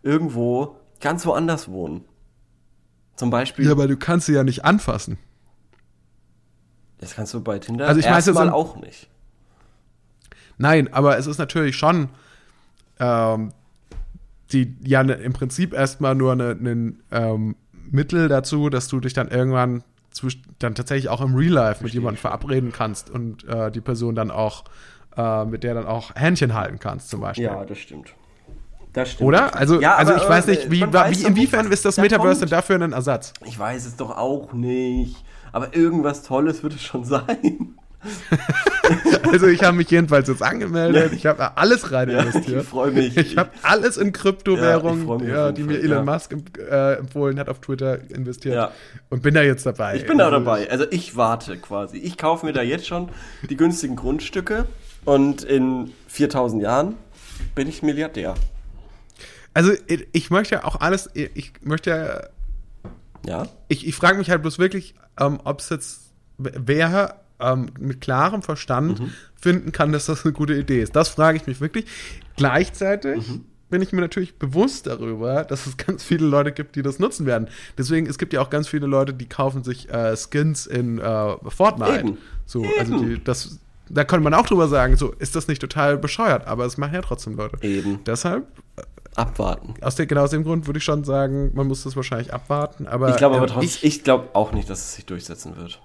irgendwo 0.01 0.77
ganz 1.01 1.25
woanders 1.25 1.67
wohnen. 1.69 2.05
Zum 3.17 3.29
Beispiel, 3.29 3.65
Ja, 3.65 3.71
aber 3.71 3.87
du 3.87 3.97
kannst 3.97 4.27
sie 4.27 4.33
ja 4.33 4.43
nicht 4.43 4.63
anfassen. 4.63 5.17
Das 6.99 7.15
kannst 7.15 7.33
du 7.33 7.41
bei 7.41 7.59
Tinder 7.59 7.87
Also 7.87 7.99
ich 7.99 8.05
erstmal 8.05 8.47
im- 8.47 8.53
auch 8.53 8.75
nicht. 8.77 9.09
Nein, 10.57 10.93
aber 10.93 11.17
es 11.17 11.27
ist 11.27 11.37
natürlich 11.37 11.75
schon, 11.75 12.09
ähm, 12.99 13.51
die 14.51 14.75
ja 14.83 15.03
ne, 15.03 15.13
im 15.13 15.33
Prinzip 15.33 15.73
erstmal 15.73 16.15
nur 16.15 16.33
ein 16.33 16.37
ne, 16.61 16.93
ähm, 17.11 17.55
Mittel 17.89 18.27
dazu, 18.27 18.69
dass 18.69 18.87
du 18.87 18.99
dich 18.99 19.13
dann 19.13 19.29
irgendwann 19.29 19.83
dann 20.59 20.75
tatsächlich 20.75 21.09
auch 21.09 21.21
im 21.21 21.33
Real 21.35 21.53
Life 21.53 21.83
mit 21.83 21.93
jemandem 21.93 22.21
verabreden 22.21 22.71
kannst 22.71 23.09
und 23.09 23.43
äh, 23.47 23.71
die 23.71 23.81
Person 23.81 24.13
dann 24.13 24.29
auch, 24.29 24.63
äh, 25.17 25.43
mit 25.45 25.63
der 25.63 25.73
dann 25.73 25.87
auch 25.87 26.13
Händchen 26.15 26.53
halten 26.53 26.79
kannst, 26.79 27.09
zum 27.09 27.21
Beispiel. 27.21 27.45
Ja, 27.45 27.65
das 27.65 27.79
stimmt. 27.79 28.13
Das 28.93 29.09
stimmt. 29.11 29.27
Oder? 29.27 29.55
Also, 29.55 29.81
Ja, 29.81 29.95
also 29.95 30.15
ich 30.15 30.29
weiß 30.29 30.47
äh, 30.47 30.51
nicht, 30.51 30.69
wie, 30.71 30.81
weiß 30.81 31.17
wie 31.17 31.23
doch 31.23 31.29
inwiefern 31.29 31.71
ist 31.71 31.83
das 31.83 31.95
da 31.95 32.03
Metaverse 32.03 32.41
denn 32.41 32.49
dafür 32.49 32.75
ein 32.79 32.91
Ersatz? 32.93 33.33
Ich 33.43 33.57
weiß 33.57 33.85
es 33.87 33.95
doch 33.95 34.15
auch 34.15 34.53
nicht. 34.53 35.15
Aber 35.53 35.73
irgendwas 35.75 36.23
Tolles 36.23 36.61
wird 36.63 36.73
es 36.73 36.81
schon 36.83 37.05
sein. 37.05 37.75
Also 39.31 39.47
ich 39.47 39.63
habe 39.63 39.77
mich 39.77 39.89
jedenfalls 39.89 40.27
jetzt 40.27 40.43
angemeldet, 40.43 41.13
ich 41.13 41.25
habe 41.25 41.39
da 41.39 41.53
alles 41.55 41.91
rein 41.91 42.09
Ja, 42.09 42.19
investiert. 42.19 42.63
ich 42.63 42.67
freu 42.67 42.91
mich. 42.91 43.15
Ich 43.15 43.37
habe 43.37 43.49
alles 43.63 43.95
in 43.95 44.07
Ja, 44.07 44.07
ich 44.09 44.13
Kryptowährung, 44.13 45.05
freu 45.05 45.17
mich 45.19 45.29
ja, 45.29 45.51
die 45.53 45.63
mir 45.63 45.79
Elon 45.79 46.05
ja. 46.05 46.13
Musk 46.13 46.35
äh, 46.59 46.95
empfohlen 46.95 47.39
hat, 47.39 47.47
auf 47.47 47.59
Twitter 47.61 47.99
investiert. 48.11 48.55
Ja. 48.55 48.71
Und 49.09 49.23
bin 49.23 49.33
da 49.33 49.41
jetzt 49.41 49.65
dabei. 49.65 49.95
Ich 49.95 50.05
bin 50.05 50.17
da 50.17 50.25
Also 50.25 50.39
dabei. 50.39 50.69
Also 50.69 50.85
ich 50.91 51.15
warte 51.15 51.57
quasi. 51.57 51.97
Ich 51.97 52.17
kaufe 52.17 52.45
mir 52.45 52.51
da 52.51 52.61
jetzt 52.61 52.85
schon 52.85 53.07
die 53.49 53.55
günstigen 53.55 53.95
Grundstücke 53.95 54.65
und 55.05 55.43
in 55.43 55.91
4000 56.09 56.61
Jahren 56.61 56.95
bin 57.55 57.67
ich 57.69 57.81
Milliardär. 57.83 58.35
Also 59.53 59.71
ich, 59.87 60.07
ich 60.11 60.29
möchte 60.29 60.55
ja 60.55 60.65
auch 60.65 60.81
alles, 60.81 61.09
ich 61.13 61.53
möchte 61.61 61.89
ja 61.89 62.23
Ja? 63.25 63.47
ich, 63.69 63.87
ich 63.87 63.95
frage 63.95 64.17
mich 64.17 64.29
halt 64.29 64.41
bloß 64.41 64.59
wirklich, 64.59 64.93
ähm, 65.19 65.39
ob 65.43 65.59
es 65.59 65.69
jetzt 65.69 66.01
wer 66.37 67.19
ähm, 67.39 67.67
mit 67.79 68.01
klarem 68.01 68.41
Verstand 68.41 68.99
Mhm. 68.99 69.11
finden 69.39 69.71
kann, 69.71 69.91
dass 69.91 70.05
das 70.07 70.23
eine 70.25 70.33
gute 70.33 70.53
Idee 70.55 70.81
ist. 70.81 70.95
Das 70.95 71.09
frage 71.09 71.37
ich 71.37 71.45
mich 71.47 71.61
wirklich. 71.61 71.85
Gleichzeitig 72.37 73.27
Mhm. 73.27 73.45
bin 73.69 73.81
ich 73.81 73.91
mir 73.93 74.01
natürlich 74.01 74.37
bewusst 74.37 74.87
darüber, 74.87 75.43
dass 75.43 75.65
es 75.67 75.77
ganz 75.77 76.03
viele 76.03 76.25
Leute 76.25 76.51
gibt, 76.51 76.75
die 76.75 76.81
das 76.81 76.99
nutzen 76.99 77.25
werden. 77.25 77.47
Deswegen, 77.77 78.07
es 78.07 78.17
gibt 78.17 78.33
ja 78.33 78.41
auch 78.41 78.49
ganz 78.49 78.67
viele 78.67 78.87
Leute, 78.87 79.13
die 79.13 79.27
kaufen 79.27 79.63
sich 79.63 79.89
äh, 79.89 80.15
Skins 80.15 80.65
in 80.67 80.99
äh, 80.99 81.35
Fortnite. 81.49 81.99
Eben. 81.99 82.17
So, 82.45 82.65
also 82.79 83.03
die, 83.03 83.23
das, 83.23 83.59
da 83.89 84.03
könnte 84.03 84.23
man 84.23 84.33
auch 84.33 84.45
drüber 84.45 84.67
sagen, 84.67 84.95
so, 84.97 85.11
ist 85.13 85.35
das 85.35 85.47
nicht 85.47 85.59
total 85.61 85.97
bescheuert, 85.97 86.47
aber 86.47 86.65
es 86.65 86.77
machen 86.77 86.93
ja 86.95 87.01
trotzdem 87.01 87.35
Leute. 87.35 87.57
Eben. 87.65 88.03
Deshalb, 88.05 88.45
Abwarten. 89.15 89.75
aus 89.81 89.95
der, 89.95 90.05
genau 90.07 90.23
aus 90.23 90.31
dem 90.31 90.43
Grund 90.43 90.65
würde 90.67 90.77
ich 90.79 90.83
schon 90.83 91.03
sagen, 91.03 91.51
man 91.53 91.67
muss 91.67 91.83
das 91.83 91.95
wahrscheinlich 91.95 92.33
abwarten. 92.33 92.87
Aber 92.87 93.09
Ich 93.09 93.17
glaube 93.17 93.35
aber 93.35 93.45
ähm, 93.45 93.51
trotzdem, 93.53 93.67
ich- 93.69 93.83
ich, 93.97 94.03
glaube 94.03 94.29
auch 94.33 94.51
nicht, 94.51 94.69
dass 94.69 94.79
es 94.79 94.95
sich 94.95 95.05
durchsetzen 95.05 95.55
wird. 95.57 95.81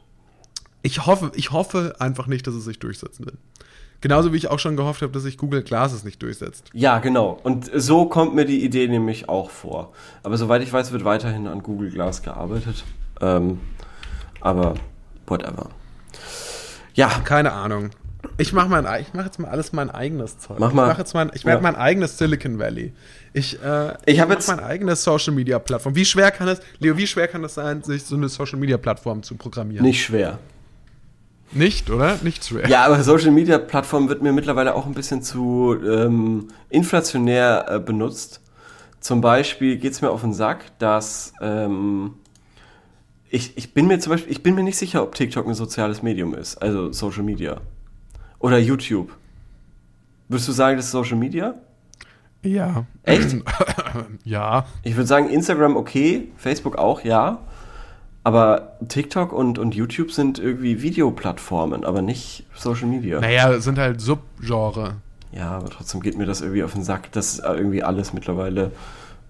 Ich 0.83 1.07
hoffe, 1.07 1.33
ich 1.35 1.51
hoffe 1.53 1.97
einfach 1.99 2.27
nicht, 2.27 2.47
dass 2.47 2.55
es 2.55 2.65
sich 2.65 2.79
durchsetzen 2.79 3.27
will. 3.27 3.37
Genauso 4.01 4.33
wie 4.33 4.37
ich 4.37 4.49
auch 4.49 4.61
schon 4.61 4.77
gehofft 4.77 5.03
habe, 5.03 5.13
dass 5.13 5.25
sich 5.25 5.37
Google 5.37 5.63
Glasses 5.63 6.05
nicht 6.05 6.23
durchsetzt. 6.23 6.71
Ja, 6.73 7.01
genau. 7.01 7.39
Und 7.43 7.69
so 7.75 8.07
kommt 8.07 8.33
mir 8.35 8.45
die 8.45 8.65
Idee 8.65 8.87
nämlich 8.87 9.29
auch 9.29 9.51
vor. 9.51 9.93
Aber 10.23 10.37
soweit 10.39 10.63
ich 10.63 10.73
weiß, 10.73 10.93
wird 10.93 11.05
weiterhin 11.05 11.49
an 11.49 11.65
Google 11.65 11.91
Glass 11.91 12.23
gearbeitet. 12.23 12.85
Ähm, 13.21 13.59
aber 14.41 14.75
whatever. 15.27 15.71
Ja, 16.95 17.09
Keine 17.25 17.53
Ahnung. 17.53 17.91
Ich 18.37 18.53
mache 18.53 18.69
mach 18.69 19.25
jetzt 19.25 19.39
mal 19.39 19.49
alles 19.49 19.73
mein 19.73 19.91
eigenes 19.91 20.39
Zeug. 20.39 20.59
Mach 20.59 20.73
mal. 20.73 20.83
Ich 20.85 20.89
mache 20.89 21.01
jetzt 21.01 21.15
mein, 21.15 21.31
ich 21.35 21.45
werde 21.45 21.59
Ja. 21.63 21.71
mein 21.71 21.77
eigenes 21.81 22.19
Silicon 22.19 22.59
Valley. 22.59 22.93
Ich, 23.33 23.63
äh, 23.63 23.95
Ich 24.07 24.19
hab 24.21 24.29
mach 24.29 24.37
jetzt- 24.37 24.49
mein 24.49 24.61
eigenes 24.61 25.05
Social 25.05 25.35
Media 25.35 25.59
Plattform. 25.59 25.95
Wie 25.95 26.05
schwer 26.05 26.31
kann 26.31 26.49
es, 26.49 26.61
Leo, 26.79 26.97
wie 26.97 27.07
schwer 27.07 27.29
kann 27.29 27.45
es 27.45 27.55
sein, 27.55 27.83
sich 27.83 28.03
so 28.05 28.17
eine 28.17 28.29
Social 28.29 28.59
Media 28.59 28.77
Plattform 28.79 29.23
zu 29.23 29.35
programmieren? 29.37 29.85
nicht 29.85 30.03
schwer. 30.03 30.39
Nicht, 31.53 31.89
oder? 31.91 32.19
Nicht 32.23 32.45
schwer. 32.45 32.69
Ja, 32.69 32.85
aber 32.85 33.03
Social 33.03 33.31
Media 33.31 33.57
Plattform 33.59 34.09
wird 34.09 34.23
mir 34.23 34.33
mittlerweile 34.33 34.75
auch 34.75 34.85
ein 34.87 34.93
bisschen 34.93 35.23
zu 35.23 35.77
ähm, 35.83 36.49
inflationär 36.69 37.65
äh, 37.69 37.79
benutzt. 37.79 38.41
Zum 39.01 39.21
Beispiel 39.23 39.77
geht's 39.79 40.03
mir 40.03 40.11
auf 40.11 40.21
den 40.21 40.35
Sack, 40.35 40.79
dass 40.79 41.33
ähm, 41.41 42.15
ich, 43.31 43.57
ich 43.57 43.73
bin 43.73 43.87
mir 43.87 43.99
zum 43.99 44.11
Beispiel, 44.13 44.31
ich 44.33 44.43
bin 44.43 44.55
mir 44.55 44.63
nicht 44.63 44.77
sicher, 44.77 45.03
ob 45.03 45.15
TikTok 45.15 45.47
ein 45.47 45.55
soziales 45.55 46.03
Medium 46.03 46.35
ist, 46.35 46.57
also 46.57 46.93
Social 46.93 47.23
Media. 47.23 47.61
Oder 48.41 48.59
YouTube. 48.59 49.11
Würdest 50.29 50.49
du 50.49 50.53
sagen, 50.53 50.77
das 50.77 50.87
ist 50.87 50.93
Social 50.93 51.17
Media? 51.17 51.55
Ja. 52.43 52.85
Echt? 53.03 53.37
ja. 54.25 54.67
Ich 54.83 54.95
würde 54.97 55.07
sagen, 55.07 55.29
Instagram 55.29 55.77
okay, 55.77 56.29
Facebook 56.37 56.77
auch, 56.77 57.03
ja. 57.05 57.39
Aber 58.25 58.77
TikTok 58.89 59.33
und, 59.33 59.59
und 59.59 59.75
YouTube 59.75 60.13
sind 60.13 60.39
irgendwie 60.39 60.83
Videoplattformen, 60.83 61.85
aber 61.85 62.03
nicht 62.03 62.45
Social 62.55 62.87
Media. 62.87 63.21
Naja, 63.21 63.59
sind 63.61 63.79
halt 63.79 64.01
Subgenre. 64.01 64.97
Ja, 65.33 65.51
aber 65.53 65.71
trotzdem 65.71 66.01
geht 66.01 66.17
mir 66.19 66.27
das 66.27 66.41
irgendwie 66.41 66.63
auf 66.63 66.73
den 66.73 66.83
Sack, 66.83 67.11
dass 67.13 67.39
irgendwie 67.39 67.83
alles 67.83 68.13
mittlerweile 68.13 68.73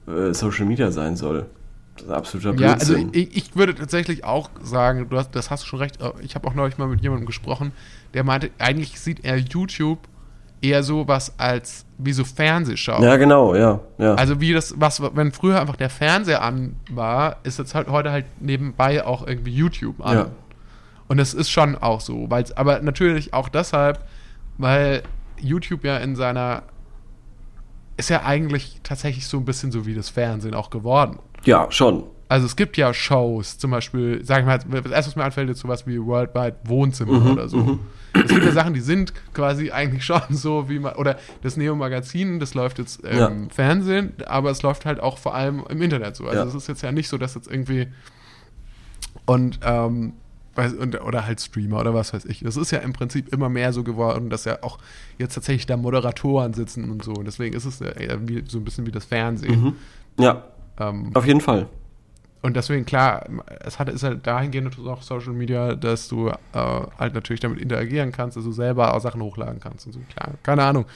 äh, 0.06 0.32
Social 0.32 0.64
Media 0.66 0.90
sein 0.90 1.16
soll. 1.16 1.46
Das 1.96 2.04
ist 2.06 2.10
absoluter 2.12 2.54
Ja, 2.60 2.74
also 2.74 2.94
Blödsinn. 2.94 3.10
ich, 3.12 3.36
ich 3.36 3.56
würde 3.56 3.74
tatsächlich 3.74 4.24
auch 4.24 4.50
sagen, 4.62 5.08
du 5.10 5.16
hast, 5.16 5.34
das 5.34 5.50
hast 5.50 5.64
du 5.64 5.66
schon 5.68 5.80
recht. 5.80 6.00
äh, 6.00 6.10
Ich 6.22 6.34
habe 6.34 6.46
auch 6.48 6.54
neulich 6.54 6.78
mal 6.78 6.86
mit 6.88 7.00
jemandem 7.00 7.26
gesprochen, 7.26 7.72
der 8.14 8.24
meinte, 8.24 8.50
eigentlich 8.58 9.00
sieht 9.00 9.24
er 9.24 9.36
YouTube 9.36 9.98
eher 10.60 10.82
so 10.82 11.06
was 11.06 11.38
als 11.38 11.84
wie 11.98 12.12
so 12.12 12.24
Fernsehschau. 12.24 13.02
ja, 13.02 13.16
genau, 13.16 13.54
ja, 13.54 13.80
ja. 13.98 14.14
Also 14.14 14.40
wie 14.40 14.52
das, 14.52 14.74
was, 14.78 15.00
wenn 15.14 15.32
früher 15.32 15.60
einfach 15.60 15.76
der 15.76 15.90
Fernseher 15.90 16.42
an 16.42 16.76
war, 16.90 17.36
ist 17.42 17.58
jetzt 17.58 17.74
halt 17.74 17.88
heute 17.88 18.10
halt 18.12 18.26
nebenbei 18.40 19.04
auch 19.04 19.26
irgendwie 19.26 19.52
YouTube 19.52 20.04
an. 20.04 20.16
Ja. 20.16 20.30
Und 21.08 21.16
das 21.18 21.34
ist 21.34 21.50
schon 21.50 21.76
auch 21.76 22.00
so, 22.00 22.30
weil 22.30 22.44
aber 22.56 22.80
natürlich 22.80 23.32
auch 23.34 23.48
deshalb, 23.48 24.04
weil 24.58 25.02
YouTube 25.40 25.84
ja 25.84 25.96
in 25.98 26.16
seiner 26.16 26.62
ist 27.96 28.10
ja 28.10 28.22
eigentlich 28.24 28.80
tatsächlich 28.82 29.26
so 29.26 29.38
ein 29.38 29.44
bisschen 29.44 29.72
so 29.72 29.86
wie 29.86 29.94
das 29.94 30.08
Fernsehen 30.08 30.54
auch 30.54 30.70
geworden. 30.70 31.18
ja, 31.44 31.66
schon. 31.70 32.04
Also 32.30 32.44
es 32.44 32.56
gibt 32.56 32.76
ja 32.76 32.92
Shows, 32.92 33.56
zum 33.56 33.70
Beispiel, 33.70 34.22
sag 34.22 34.40
ich 34.40 34.46
mal, 34.46 34.58
das 34.58 34.92
erste, 34.92 35.10
was 35.12 35.16
mir 35.16 35.24
einfällt, 35.24 35.48
ist 35.48 35.60
sowas 35.60 35.86
wie 35.86 35.98
Worldwide 35.98 36.56
Wohnzimmer 36.64 37.18
Mhm, 37.20 37.30
oder 37.32 37.48
so. 37.48 37.78
Es 38.14 38.28
gibt 38.30 38.44
ja 38.44 38.52
Sachen, 38.52 38.74
die 38.74 38.80
sind 38.80 39.12
quasi 39.34 39.70
eigentlich 39.70 40.04
schon 40.04 40.20
so 40.30 40.68
wie 40.68 40.78
man, 40.78 40.94
oder 40.96 41.18
das 41.42 41.56
Neo-Magazin, 41.56 42.40
das 42.40 42.54
läuft 42.54 42.78
jetzt 42.78 43.00
im 43.04 43.16
Ja. 43.18 43.30
Fernsehen, 43.50 44.12
aber 44.26 44.50
es 44.50 44.62
läuft 44.62 44.86
halt 44.86 45.00
auch 45.00 45.18
vor 45.18 45.34
allem 45.34 45.64
im 45.68 45.80
Internet 45.82 46.16
so. 46.16 46.24
Also 46.26 46.40
Ja. 46.40 46.46
es 46.46 46.54
ist 46.54 46.68
jetzt 46.68 46.82
ja 46.82 46.92
nicht 46.92 47.08
so, 47.08 47.18
dass 47.18 47.34
jetzt 47.34 47.50
irgendwie 47.50 47.88
und, 49.26 49.60
ähm, 49.62 50.14
weiß- 50.56 50.76
und 50.76 51.00
oder 51.02 51.26
halt 51.26 51.40
Streamer 51.40 51.80
oder 51.80 51.94
was 51.94 52.12
weiß 52.12 52.24
ich. 52.24 52.40
Das 52.40 52.56
ist 52.56 52.70
ja 52.72 52.78
im 52.78 52.92
Prinzip 52.92 53.32
immer 53.32 53.48
mehr 53.48 53.72
so 53.72 53.84
geworden, 53.84 54.28
dass 54.30 54.44
ja 54.44 54.58
auch 54.62 54.78
jetzt 55.18 55.34
tatsächlich 55.34 55.66
da 55.66 55.76
Moderatoren 55.76 56.52
sitzen 56.54 56.90
und 56.90 57.04
so. 57.04 57.12
Und 57.12 57.26
deswegen 57.26 57.54
ist 57.54 57.64
es 57.64 57.78
ja 57.78 57.88
eher 57.90 58.26
wie, 58.28 58.42
so 58.48 58.58
ein 58.58 58.64
bisschen 58.64 58.86
wie 58.86 58.90
das 58.90 59.04
Fernsehen. 59.04 59.76
Ja, 60.18 60.44
Ähm, 60.80 61.10
auf 61.14 61.26
jeden 61.26 61.40
Fall. 61.40 61.68
Und 62.40 62.56
deswegen, 62.56 62.84
klar, 62.84 63.26
es 63.64 63.78
hat, 63.78 63.88
ist 63.88 64.04
halt 64.04 64.26
dahingehend 64.26 64.78
auch 64.86 65.02
Social 65.02 65.32
Media, 65.32 65.74
dass 65.74 66.08
du 66.08 66.28
äh, 66.28 66.34
halt 66.52 67.14
natürlich 67.14 67.40
damit 67.40 67.60
interagieren 67.60 68.12
kannst, 68.12 68.36
dass 68.36 68.44
du 68.44 68.52
selber 68.52 68.94
auch 68.94 69.00
Sachen 69.00 69.20
hochladen 69.22 69.58
kannst 69.60 69.86
und 69.86 69.92
so. 69.92 70.00
Klar, 70.14 70.34
keine 70.44 70.62
Ahnung. 70.62 70.86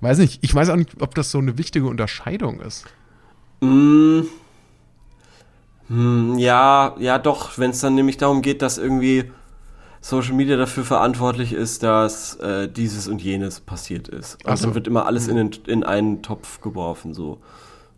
Weiß 0.00 0.18
nicht. 0.18 0.42
Ich 0.44 0.54
weiß 0.54 0.70
auch 0.70 0.76
nicht, 0.76 1.02
ob 1.02 1.14
das 1.16 1.30
so 1.32 1.38
eine 1.38 1.58
wichtige 1.58 1.86
Unterscheidung 1.86 2.60
ist. 2.60 2.86
Mm, 3.60 4.22
hm, 5.88 6.38
ja, 6.38 6.94
ja, 6.98 7.18
doch, 7.18 7.58
wenn 7.58 7.70
es 7.70 7.80
dann 7.80 7.96
nämlich 7.96 8.16
darum 8.16 8.40
geht, 8.40 8.62
dass 8.62 8.78
irgendwie 8.78 9.30
Social 10.00 10.34
Media 10.34 10.56
dafür 10.56 10.84
verantwortlich 10.84 11.52
ist, 11.52 11.82
dass 11.82 12.36
äh, 12.36 12.68
dieses 12.68 13.08
und 13.08 13.22
jenes 13.22 13.60
passiert 13.60 14.08
ist. 14.08 14.36
Und 14.44 14.50
Ach 14.50 14.56
so. 14.56 14.66
dann 14.66 14.74
wird 14.74 14.86
immer 14.86 15.06
alles 15.06 15.28
in, 15.28 15.36
den, 15.36 15.50
in 15.66 15.84
einen 15.84 16.22
Topf 16.22 16.60
geworfen, 16.60 17.12
so. 17.12 17.38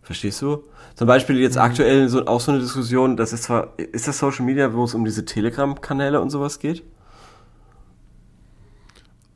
Verstehst 0.01 0.41
du? 0.41 0.63
Zum 0.95 1.07
Beispiel 1.07 1.37
jetzt 1.39 1.57
aktuell 1.57 2.07
so, 2.09 2.25
auch 2.25 2.39
so 2.39 2.51
eine 2.51 2.61
Diskussion, 2.61 3.17
das 3.17 3.33
ist 3.33 3.43
zwar, 3.43 3.73
ist 3.77 4.07
das 4.07 4.17
Social 4.17 4.45
Media, 4.45 4.73
wo 4.73 4.85
es 4.85 4.93
um 4.95 5.03
diese 5.03 5.25
Telegram-Kanäle 5.25 6.21
und 6.21 6.29
sowas 6.29 6.59
geht? 6.59 6.83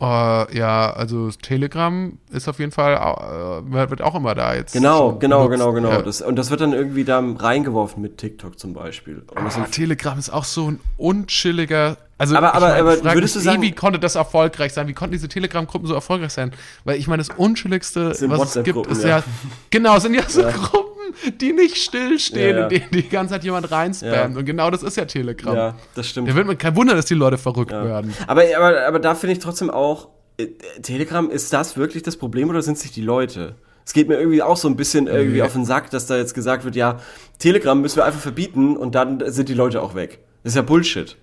Äh, 0.02 0.56
ja, 0.56 0.90
also 0.94 1.30
Telegram 1.30 2.16
ist 2.32 2.48
auf 2.48 2.58
jeden 2.58 2.72
Fall, 2.72 2.94
äh, 2.94 3.90
wird 3.90 4.00
auch 4.00 4.14
immer 4.14 4.34
da 4.34 4.54
jetzt. 4.54 4.72
Genau, 4.72 5.12
genau, 5.18 5.46
benutzt. 5.46 5.58
genau, 5.58 5.72
genau. 5.74 5.90
Ja. 5.90 6.00
Das, 6.02 6.22
und 6.22 6.36
das 6.36 6.48
wird 6.50 6.62
dann 6.62 6.72
irgendwie 6.72 7.04
da 7.04 7.20
reingeworfen 7.20 8.00
mit 8.00 8.16
TikTok 8.16 8.58
zum 8.58 8.72
Beispiel. 8.72 9.22
Ah, 9.34 9.50
Telegram 9.70 10.18
ist 10.18 10.30
auch 10.30 10.44
so 10.44 10.70
ein 10.70 10.80
unchilliger. 10.96 11.98
Also 12.16 12.34
Aber- 12.34 12.54
aber- 12.54 12.74
aber 12.76 12.92
frag 12.96 13.14
würdest 13.14 13.36
mich 13.36 13.44
du 13.44 13.50
sagen- 13.50 13.62
eh, 13.62 13.66
wie 13.66 13.72
konnte 13.72 13.98
das 13.98 14.14
erfolgreich 14.14 14.72
sein? 14.72 14.88
Wie 14.88 14.94
konnten 14.94 15.12
diese 15.12 15.28
Telegram-Gruppen 15.28 15.86
so 15.86 15.92
erfolgreich 15.92 16.32
sein? 16.32 16.52
Weil 16.84 16.96
ich 16.98 17.06
meine, 17.06 17.22
das 17.22 17.28
unchilligste, 17.36 18.14
sind 18.14 18.30
was 18.30 18.56
es 18.56 18.64
gibt, 18.64 18.86
ist 18.86 19.02
ja, 19.02 19.18
ja. 19.18 19.22
genau, 19.68 19.98
sind 19.98 20.14
ja 20.14 20.26
so 20.26 20.42
Gruppen, 20.44 20.99
die 21.40 21.52
nicht 21.52 21.76
stillstehen 21.76 22.50
Ja, 22.50 22.56
ja. 22.58 22.62
und 22.64 22.72
denen 22.72 22.90
die 22.92 23.08
ganze 23.08 23.34
Zeit 23.34 23.44
jemand 23.44 23.70
reinspammt. 23.70 24.14
Ja. 24.34 24.38
Und 24.38 24.44
genau 24.44 24.70
das 24.70 24.82
ist 24.82 24.96
ja 24.96 25.04
Telegram. 25.04 25.54
ja, 25.54 25.76
das 25.94 26.08
stimmt. 26.08 26.28
Da 26.28 26.34
wird 26.34 26.46
man 26.46 26.58
kein 26.58 26.76
Wunder, 26.76 26.94
dass 26.94 27.06
die 27.06 27.14
Leute 27.14 27.38
verrückt 27.38 27.72
werden. 27.72 28.14
Aber, 28.26 28.42
aber, 28.56 28.86
aber 28.86 28.98
da 28.98 29.14
finde 29.14 29.34
ich 29.34 29.38
trotzdem 29.38 29.70
auch, 29.70 30.08
äh, 30.38 30.46
Telegram, 30.82 31.30
ist 31.30 31.52
das 31.52 31.76
wirklich 31.76 32.02
das 32.02 32.16
Problem 32.16 32.48
oder 32.50 32.62
sind 32.62 32.76
es 32.76 32.82
nicht 32.82 32.96
die 32.96 33.02
Leute? 33.02 33.54
Es 33.84 33.92
geht 33.92 34.08
mir 34.08 34.18
irgendwie 34.18 34.42
auch 34.42 34.56
so 34.56 34.68
ein 34.68 34.76
bisschen 34.76 35.06
irgendwie 35.06 35.42
auf 35.42 35.52
den 35.52 35.64
Sack, 35.64 35.90
dass 35.90 36.06
da 36.06 36.16
jetzt 36.16 36.34
gesagt 36.34 36.64
wird, 36.64 36.76
ja, 36.76 36.98
Telegram 37.38 37.80
müssen 37.80 37.96
wir 37.96 38.04
einfach 38.04 38.20
verbieten 38.20 38.76
und 38.76 38.94
dann 38.94 39.20
sind 39.32 39.48
die 39.48 39.54
Leute 39.54 39.82
auch 39.82 39.94
weg. 39.94 40.20
Das 40.44 40.52
ist 40.52 40.56
ja 40.56 40.62
Bullshit. 40.62 41.16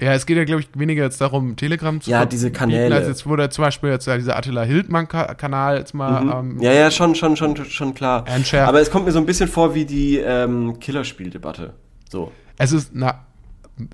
Ja, 0.00 0.14
es 0.14 0.24
geht 0.24 0.38
ja, 0.38 0.44
glaube 0.44 0.62
ich, 0.62 0.68
weniger 0.74 1.04
jetzt 1.04 1.20
darum, 1.20 1.56
Telegram 1.56 2.00
zu 2.00 2.10
Ja, 2.10 2.24
diese 2.24 2.50
Kanäle. 2.50 2.94
Als 2.94 3.08
jetzt 3.08 3.26
wurde 3.26 3.50
zum 3.50 3.64
Beispiel 3.64 3.90
jetzt 3.90 4.06
dieser 4.06 4.36
Attila 4.36 4.62
Hildmann-Kanal 4.62 5.76
jetzt 5.76 5.92
mal 5.92 6.40
ähm, 6.40 6.60
Ja, 6.60 6.72
ja, 6.72 6.90
schon, 6.90 7.14
schon, 7.14 7.36
schon, 7.36 7.56
schon 7.56 7.92
klar. 7.92 8.24
Unshare. 8.34 8.66
Aber 8.66 8.80
es 8.80 8.90
kommt 8.90 9.04
mir 9.04 9.12
so 9.12 9.18
ein 9.18 9.26
bisschen 9.26 9.48
vor 9.48 9.74
wie 9.74 9.84
die 9.84 10.16
ähm, 10.16 10.78
Killerspieldebatte. 10.80 11.74
So. 12.08 12.32
Es 12.56 12.72
ist, 12.72 12.92
na, 12.94 13.26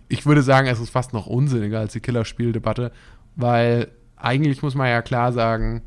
ich 0.08 0.24
würde 0.24 0.42
sagen, 0.42 0.68
es 0.68 0.78
ist 0.78 0.90
fast 0.90 1.12
noch 1.12 1.26
unsinniger 1.26 1.80
als 1.80 1.92
die 1.94 2.00
Killerspieldebatte, 2.00 2.92
weil 3.34 3.88
eigentlich 4.16 4.62
muss 4.62 4.74
man 4.76 4.88
ja 4.88 5.02
klar 5.02 5.32
sagen, 5.32 5.82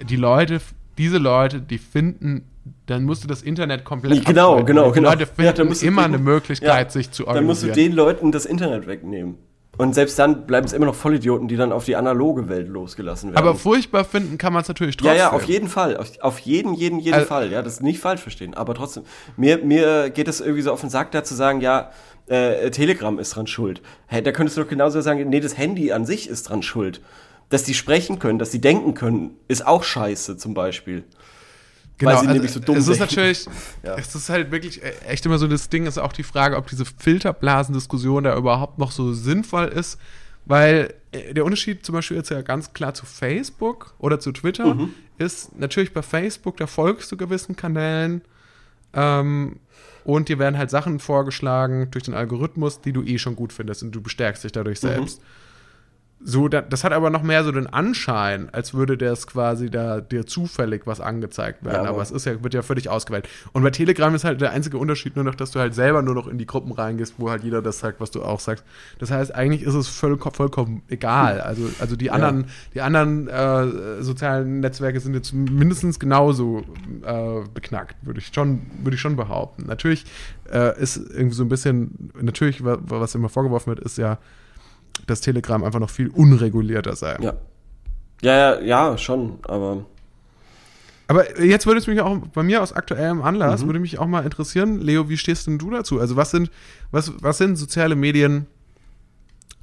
die 0.00 0.16
Leute, 0.16 0.60
diese 0.98 1.18
Leute, 1.18 1.60
die 1.60 1.78
finden, 1.78 2.44
dann 2.86 3.04
musst 3.04 3.24
du 3.24 3.28
das 3.28 3.42
Internet 3.42 3.84
komplett 3.84 4.24
Genau, 4.26 4.50
abschalten, 4.52 4.66
genau, 4.66 4.90
genau. 4.92 5.10
Leute 5.10 5.22
Ja, 5.38 5.52
finden 5.54 5.72
du 5.74 5.86
immer 5.86 6.02
den- 6.02 6.14
eine 6.14 6.18
Möglichkeit, 6.22 6.84
Ja, 6.86 6.90
sich 6.90 7.10
zu 7.10 7.24
Dann 7.24 7.44
musst 7.44 7.62
du 7.62 7.66
organisieren. 7.68 7.90
den 7.90 7.96
Leuten 7.96 8.32
das 8.32 8.46
Internet 8.46 8.86
wegnehmen. 8.86 9.36
Und 9.78 9.94
selbst 9.94 10.18
dann 10.18 10.46
bleiben 10.46 10.66
es 10.66 10.74
immer 10.74 10.84
noch 10.84 10.94
Vollidioten, 10.94 11.48
die 11.48 11.56
dann 11.56 11.72
auf 11.72 11.86
die 11.86 11.96
analoge 11.96 12.50
Welt 12.50 12.68
losgelassen 12.68 13.30
werden. 13.30 13.38
Aber 13.38 13.54
furchtbar 13.54 14.04
finden 14.04 14.36
kann 14.36 14.52
man 14.52 14.60
es 14.60 14.68
natürlich 14.68 14.96
ja, 14.96 15.00
trotzdem. 15.00 15.16
ja, 15.18 15.32
auf 15.32 15.44
jeden 15.44 15.68
Fall. 15.68 15.96
Auf, 15.96 16.10
auf 16.20 16.38
jeden, 16.40 16.74
jeden, 16.74 16.98
jeden 16.98 17.14
Also- 17.14 17.26
Fall. 17.28 17.50
Ja, 17.50 17.62
das 17.62 17.80
nicht 17.80 17.98
falsch 17.98 18.20
verstehen. 18.20 18.52
Aber 18.54 18.74
trotzdem, 18.74 19.04
mir, 19.38 19.58
mir 19.64 20.10
geht 20.10 20.28
es 20.28 20.40
irgendwie 20.40 20.60
so 20.62 20.72
auf 20.72 20.80
den 20.82 20.90
Sack, 20.90 21.12
da 21.12 21.24
zu 21.24 21.34
sagen, 21.34 21.62
ja, 21.62 21.92
äh, 22.26 22.70
Telegram 22.70 23.18
ist 23.18 23.34
dran 23.36 23.46
schuld. 23.46 23.80
Hey, 24.06 24.22
da 24.22 24.32
könntest 24.32 24.58
du 24.58 24.62
doch 24.62 24.68
genauso 24.68 25.00
sagen, 25.00 25.26
nee, 25.30 25.40
das 25.40 25.56
Handy 25.56 25.92
an 25.92 26.04
sich 26.04 26.28
ist 26.28 26.50
dran 26.50 26.62
schuld. 26.62 27.00
Dass 27.48 27.62
die 27.64 27.74
sprechen 27.74 28.18
können, 28.18 28.38
dass 28.38 28.50
die 28.50 28.60
denken 28.60 28.92
können, 28.94 29.30
ist 29.48 29.66
auch 29.66 29.82
scheiße 29.82 30.36
zum 30.36 30.52
Beispiel. 30.52 31.04
Genau, 32.00 32.10
weil 32.12 32.18
sie 32.18 32.26
also 32.26 32.32
nämlich 32.34 32.50
so 32.52 32.58
dumm 32.60 32.76
es 32.76 32.88
ist 32.88 32.98
natürlich, 32.98 33.46
Ja. 33.84 33.94
es 33.96 34.12
ist 34.14 34.28
halt 34.28 34.50
wirklich 34.50 34.82
äh, 34.82 34.92
echt 35.06 35.24
immer 35.26 35.38
so 35.38 35.46
das 35.46 35.68
Ding, 35.68 35.86
ist 35.86 35.98
auch 35.98 36.12
die 36.12 36.22
Frage, 36.24 36.56
ob 36.56 36.66
diese 36.66 36.84
Filterblasendiskussion 36.84 38.24
da 38.24 38.36
überhaupt 38.36 38.78
noch 38.78 38.90
so 38.90 39.12
sinnvoll 39.12 39.66
ist, 39.66 39.98
weil 40.46 40.94
äh, 41.12 41.32
der 41.34 41.44
Unterschied 41.44 41.84
zum 41.86 41.94
Beispiel 41.94 42.16
jetzt 42.16 42.30
ja 42.30 42.42
ganz 42.42 42.72
klar 42.72 42.94
zu 42.94 43.06
Facebook 43.06 43.94
oder 43.98 44.18
zu 44.18 44.32
Twitter 44.32 44.74
Mhm. 44.74 44.90
ist 45.18 45.56
natürlich 45.58 45.92
bei 45.92 46.02
Facebook, 46.02 46.56
da 46.56 46.66
folgst 46.66 47.12
du 47.12 47.16
gewissen 47.16 47.54
Kanälen 47.56 48.22
ähm, 48.94 49.56
und 50.04 50.28
dir 50.28 50.38
werden 50.38 50.56
halt 50.58 50.70
Sachen 50.70 50.98
vorgeschlagen 50.98 51.90
durch 51.90 52.04
den 52.04 52.14
Algorithmus, 52.14 52.80
die 52.80 52.92
du 52.92 53.02
eh 53.02 53.18
schon 53.18 53.36
gut 53.36 53.52
findest 53.52 53.82
und 53.82 53.92
du 53.92 54.00
bestärkst 54.00 54.42
dich 54.44 54.52
dadurch 54.52 54.82
Mhm. 54.82 54.88
So, 56.22 56.48
da, 56.48 56.60
das 56.60 56.84
hat 56.84 56.92
aber 56.92 57.08
noch 57.08 57.22
mehr 57.22 57.44
so 57.44 57.50
den 57.50 57.66
Anschein, 57.66 58.50
als 58.52 58.74
würde 58.74 58.98
das 58.98 59.26
quasi 59.26 59.70
da 59.70 60.02
dir 60.02 60.26
zufällig 60.26 60.82
was 60.86 61.00
angezeigt 61.00 61.64
werden. 61.64 61.76
Ja, 61.76 61.80
aber, 61.80 61.88
aber- 61.90 62.02
es 62.02 62.10
ist 62.10 62.26
ja, 62.26 62.42
wird 62.44 62.52
ja 62.52 62.60
völlig 62.60 62.90
ausgewählt. 62.90 63.26
Und 63.52 63.62
bei 63.62 63.70
Telegram 63.70 64.14
ist 64.14 64.24
halt 64.24 64.40
der 64.42 64.50
einzige 64.50 64.76
Unterschied 64.76 65.16
nur 65.16 65.24
noch, 65.24 65.34
dass 65.34 65.50
du 65.50 65.60
halt 65.60 65.74
selber 65.74 66.02
nur 66.02 66.14
noch 66.14 66.26
in 66.28 66.36
die 66.36 66.44
Gruppen 66.44 66.72
reingehst, 66.72 67.14
wo 67.16 67.30
halt 67.30 67.42
jeder 67.42 67.62
das 67.62 67.78
sagt, 67.78 68.00
was 68.00 68.10
du 68.10 68.22
auch 68.22 68.38
sagst. 68.38 68.64
Das 68.98 69.10
heißt, 69.10 69.34
eigentlich 69.34 69.62
ist 69.62 69.72
es 69.74 69.88
voll, 69.88 70.18
vollkommen 70.18 70.82
egal. 70.88 71.40
Also, 71.40 71.62
also 71.78 71.96
die 71.96 72.10
anderen, 72.10 72.46
die 72.74 72.82
anderen 72.82 73.26
äh, 73.28 74.02
sozialen 74.02 74.60
Netzwerke 74.60 75.00
sind 75.00 75.14
jetzt 75.14 75.32
mindestens 75.32 75.98
genauso 75.98 76.64
äh, 77.02 77.40
beknackt, 77.54 77.96
würde 78.02 78.20
ich 78.20 78.30
schon, 78.34 78.60
würde 78.82 78.94
ich 78.96 79.00
schon 79.00 79.16
behaupten. 79.16 79.64
Natürlich 79.66 80.04
äh, 80.52 80.78
ist 80.78 80.96
irgendwie 80.98 81.34
so 81.36 81.44
ein 81.44 81.48
bisschen, 81.48 82.10
natürlich, 82.20 82.62
wa- 82.62 82.78
was 82.82 83.14
immer 83.14 83.30
vorgeworfen 83.30 83.68
wird, 83.70 83.80
ist 83.80 83.96
ja, 83.96 84.18
dass 85.06 85.20
Telegram 85.20 85.62
einfach 85.64 85.80
noch 85.80 85.90
viel 85.90 86.08
unregulierter 86.08 86.96
sei. 86.96 87.16
Ja. 87.20 87.34
Ja, 88.22 88.34
ja, 88.56 88.60
ja, 88.60 88.98
schon, 88.98 89.38
aber 89.42 89.84
Aber 91.08 91.40
jetzt 91.42 91.66
würde 91.66 91.78
es 91.80 91.86
mich 91.86 92.00
auch 92.00 92.18
bei 92.18 92.42
mir 92.42 92.62
aus 92.62 92.72
aktuellem 92.72 93.22
Anlass, 93.22 93.64
würde 93.64 93.80
mich 93.80 93.98
auch 93.98 94.06
mal 94.06 94.24
interessieren, 94.24 94.80
Leo, 94.80 95.08
wie 95.08 95.16
stehst 95.16 95.46
denn 95.46 95.58
du 95.58 95.70
dazu? 95.70 95.98
Also 96.00 96.16
was 96.16 96.30
sind, 96.30 96.50
was, 96.90 97.12
was 97.22 97.38
sind 97.38 97.56
soziale 97.56 97.96
Medien, 97.96 98.46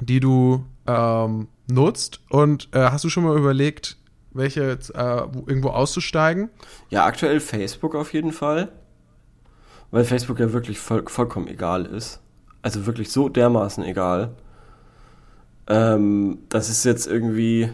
die 0.02 0.20
du 0.20 0.66
ähm, 0.88 1.48
nutzt? 1.72 2.20
Und 2.30 2.70
äh, 2.74 2.80
hast 2.90 3.04
du 3.04 3.10
schon 3.10 3.24
mal 3.24 3.38
überlegt, 3.38 3.98
welche 4.32 4.64
jetzt, 4.68 4.94
äh, 4.96 5.22
wo- 5.32 5.44
irgendwo 5.48 5.70
auszusteigen? 5.70 6.50
ja, 6.90 7.06
aktuell 7.06 7.40
Facebook 7.40 7.94
auf 7.96 8.12
jeden 8.14 8.32
Fall. 8.32 8.70
Weil 9.92 10.04
Facebook 10.04 10.40
ja 10.40 10.52
wirklich 10.52 10.80
voll, 10.80 11.04
vollkommen 11.08 11.48
egal 11.48 11.86
ist. 11.86 12.20
Also 12.62 12.86
wirklich 12.88 13.12
so 13.12 13.30
dermaßen 13.30 13.84
egal. 13.86 14.32
Ähm, 15.68 16.40
das 16.50 16.70
ist 16.70 16.86
jetzt 16.86 17.08
irgendwie 17.08 17.70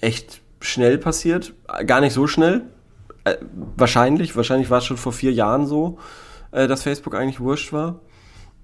echt 0.00 0.42
schnell 0.60 0.98
passiert. 0.98 1.54
Gar 1.86 2.00
nicht 2.00 2.12
so 2.12 2.26
schnell. 2.26 2.62
Äh, 3.24 3.36
wahrscheinlich. 3.76 4.36
Wahrscheinlich 4.36 4.70
war 4.70 4.78
es 4.78 4.84
schon 4.84 4.96
vor 4.96 5.12
vier 5.12 5.32
Jahren 5.32 5.66
so, 5.66 5.98
äh, 6.52 6.66
dass 6.66 6.82
Facebook 6.82 7.14
eigentlich 7.14 7.40
wurscht 7.40 7.72
war. 7.72 8.00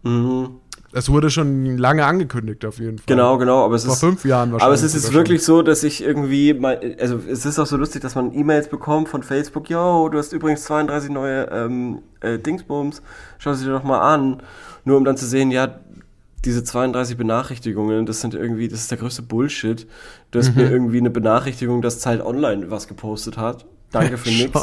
Mhm. 0.02 0.60
Das 0.92 1.08
wurde 1.08 1.30
schon 1.30 1.78
lange 1.78 2.04
angekündigt, 2.04 2.64
auf 2.64 2.80
jeden 2.80 2.98
Fall. 2.98 3.04
Genau, 3.06 3.38
genau, 3.38 3.64
aber 3.64 3.76
es 3.76 3.84
Vor 3.84 3.94
ist 3.94 4.00
fünf 4.00 4.24
Jahren 4.24 4.50
wahrscheinlich. 4.50 4.64
Aber 4.64 4.74
es 4.74 4.82
ist 4.82 4.94
jetzt 4.94 5.12
wirklich 5.12 5.44
so, 5.44 5.62
dass 5.62 5.84
ich 5.84 6.02
irgendwie 6.02 6.52
mal, 6.52 6.80
also 6.98 7.20
es 7.30 7.46
ist 7.46 7.60
auch 7.60 7.66
so 7.66 7.76
lustig, 7.76 8.02
dass 8.02 8.16
man 8.16 8.34
E-Mails 8.34 8.68
bekommt 8.68 9.08
von 9.08 9.22
Facebook, 9.22 9.70
yo, 9.70 10.08
du 10.08 10.18
hast 10.18 10.32
übrigens 10.32 10.64
32 10.64 11.10
neue 11.10 11.44
ähm, 11.52 12.00
äh, 12.20 12.40
Dingsbums, 12.40 13.02
schau 13.38 13.52
sie 13.52 13.66
dir 13.66 13.70
doch 13.70 13.84
mal 13.84 14.00
an. 14.00 14.42
Nur 14.84 14.96
um 14.96 15.04
dann 15.04 15.16
zu 15.16 15.26
sehen, 15.26 15.52
ja, 15.52 15.78
diese 16.44 16.64
32 16.64 17.16
Benachrichtigungen, 17.16 18.06
das 18.06 18.20
sind 18.20 18.34
irgendwie, 18.34 18.68
das 18.68 18.80
ist 18.80 18.90
der 18.90 18.98
größte 18.98 19.22
Bullshit. 19.22 19.86
Du 20.30 20.38
hast 20.38 20.54
Mhm. 20.56 20.62
mir 20.62 20.70
irgendwie 20.70 20.98
eine 20.98 21.10
Benachrichtigung, 21.10 21.82
dass 21.82 22.00
Zeit 22.00 22.24
Online 22.24 22.70
was 22.70 22.88
gepostet 22.88 23.36
hat. 23.36 23.66
Danke 23.92 24.16
für 24.18 24.28
nix. 24.42 24.62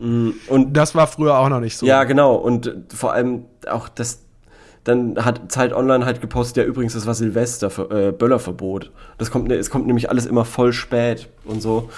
Mm, 0.00 0.30
Und 0.48 0.72
Das 0.76 0.94
war 0.94 1.06
früher 1.06 1.38
auch 1.38 1.48
noch 1.48 1.60
nicht 1.60 1.76
so. 1.76 1.86
ja, 1.86 2.04
genau. 2.04 2.34
Und 2.36 2.72
vor 2.94 3.12
allem 3.12 3.44
auch 3.68 3.88
das, 3.88 4.20
dann 4.84 5.16
hat 5.24 5.50
Zeit 5.50 5.72
Online 5.72 6.04
halt 6.04 6.20
gepostet, 6.20 6.58
ja 6.58 6.64
übrigens, 6.64 6.92
das 6.94 7.06
war 7.06 7.14
Silvester, 7.14 7.70
äh, 7.90 8.12
Böllerverbot. 8.12 8.92
Das 9.18 9.30
kommt, 9.30 9.48
ne- 9.48 9.54
es 9.56 9.70
kommt 9.70 9.86
nämlich 9.86 10.10
alles 10.10 10.26
immer 10.26 10.44
voll 10.44 10.72
spät 10.72 11.28
und 11.44 11.62
so. 11.62 11.88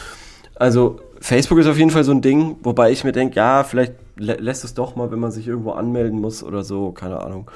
Also 0.55 1.01
Facebook 1.20 1.59
ist 1.59 1.66
auf 1.66 1.76
jeden 1.78 1.90
Fall 1.90 2.05
so 2.05 2.12
ein 2.12 2.22
Ding, 2.22 2.57
wobei 2.62 2.90
ich 2.92 3.03
mir 3.05 3.12
denke, 3.12 3.36
ja, 3.36 3.64
vielleicht 3.64 3.94
lä 4.16 4.36
lässt 4.38 4.64
es 4.64 4.72
doch 4.74 4.97
mal, 4.97 5.11
wenn 5.11 5.18
man 5.18 5.30
sich 5.32 5.47
irgendwo 5.49 5.72
anmelden 5.72 6.20
muss 6.20 6.42
oder 6.42 6.62
so, 6.64 6.92
keine 6.92 7.20
Ahnung. 7.20 7.51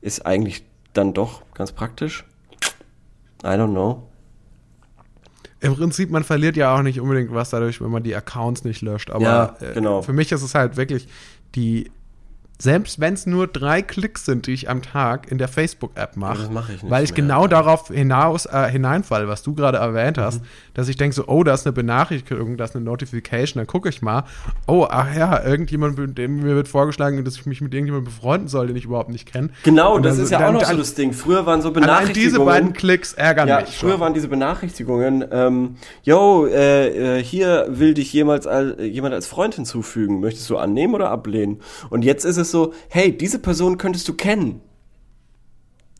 Ist 0.00 0.26
eigentlich 0.26 0.64
dann 0.92 1.12
doch 1.14 1.42
ganz 1.54 1.72
praktisch. 1.72 2.24
I 3.44 3.48
don't 3.48 3.70
know. 3.72 4.08
Im 5.60 5.76
Prinzip, 5.76 6.10
man 6.10 6.24
verliert 6.24 6.56
ja 6.56 6.74
auch 6.76 6.82
nicht 6.82 7.00
unbedingt 7.00 7.32
was 7.32 7.50
dadurch, 7.50 7.80
wenn 7.80 7.90
man 7.90 8.02
die 8.02 8.14
Accounts 8.16 8.64
nicht 8.64 8.82
löscht. 8.82 9.10
Aber 9.10 9.22
Ja, 9.24 9.56
äh, 9.60 9.74
genau. 9.74 10.02
für 10.02 10.12
mich 10.12 10.32
ist 10.32 10.42
es 10.42 10.54
halt 10.54 10.76
wirklich 10.76 11.06
die, 11.54 11.90
selbst 12.62 13.00
wenn 13.00 13.14
es 13.14 13.26
nur 13.26 13.48
drei 13.48 13.82
Klicks 13.82 14.24
sind, 14.24 14.46
die 14.46 14.52
ich 14.52 14.70
am 14.70 14.82
Tag 14.82 15.30
in 15.32 15.38
der 15.38 15.48
Facebook-App 15.48 16.16
mache, 16.16 16.44
ich 16.44 16.48
nicht 16.82 16.88
weil 16.90 17.02
ich 17.02 17.10
mehr, 17.10 17.16
genau 17.16 17.42
ja. 17.42 17.48
darauf 17.48 17.88
hinaus, 17.88 18.46
äh, 18.46 18.68
hineinfalle, 18.70 19.26
was 19.26 19.42
du 19.42 19.52
gerade 19.54 19.78
erwähnt 19.78 20.16
hast, 20.16 20.40
Mhm. 20.42 20.46
dass 20.74 20.88
ich 20.88 20.96
denke 20.96 21.14
so, 21.16 21.24
oh, 21.26 21.42
da 21.42 21.54
ist 21.54 21.66
eine 21.66 21.72
Benachrichtigung, 21.72 22.56
da 22.56 22.64
ist 22.64 22.76
eine 22.76 22.84
Notification, 22.84 23.58
dann 23.60 23.66
gucke 23.66 23.88
ich 23.88 24.00
mal, 24.00 24.22
oh, 24.68 24.86
ach 24.88 25.12
ja, 25.16 25.42
irgendjemand, 25.44 25.98
dem 26.16 26.36
mir 26.36 26.54
wird 26.54 26.68
vorgeschlagen, 26.68 27.24
dass 27.24 27.34
ich 27.34 27.46
mich 27.46 27.60
mit 27.60 27.74
irgendjemandem 27.74 28.12
befreunden 28.14 28.46
soll, 28.46 28.68
den 28.68 28.76
ich 28.76 28.84
überhaupt 28.84 29.10
nicht 29.10 29.26
kenne. 29.30 29.50
Genau, 29.64 29.98
das 29.98 30.14
dann- 30.16 30.24
ist 30.24 30.30
ja 30.30 30.38
dann- 30.38 30.48
auch 30.48 30.52
noch 30.52 30.60
dann- 30.62 30.70
so 30.76 30.78
das 30.78 30.94
Ding. 30.94 31.12
Früher 31.12 31.44
waren 31.46 31.62
so 31.62 31.72
Benachrichtigungen. 31.72 32.14
diese 32.14 32.38
beiden 32.44 32.72
Klicks 32.74 33.12
ärgern 33.12 33.48
Ja, 33.48 33.60
mich. 33.62 33.76
früher 33.76 33.90
schon. 33.92 34.00
waren 34.00 34.14
diese 34.14 34.28
Benachrichtigungen, 34.28 35.24
ähm, 35.32 35.74
yo, 36.04 36.46
äh, 36.46 37.18
äh, 37.18 37.24
hier 37.24 37.66
will 37.70 37.94
dich 37.94 38.12
jemals 38.12 38.46
als, 38.46 38.80
jemand 38.80 39.14
als 39.14 39.26
Freund 39.26 39.56
hinzufügen. 39.56 40.20
Möchtest 40.20 40.48
du 40.48 40.58
annehmen 40.58 40.94
oder 40.94 41.10
ablehnen? 41.10 41.60
Und 41.90 42.04
jetzt 42.04 42.24
ist 42.24 42.36
es 42.36 42.51
so, 42.52 42.72
hey, 42.88 43.16
diese 43.16 43.38
Person 43.40 43.78
könntest 43.78 44.06
du 44.08 44.14
kennen. 44.14 44.60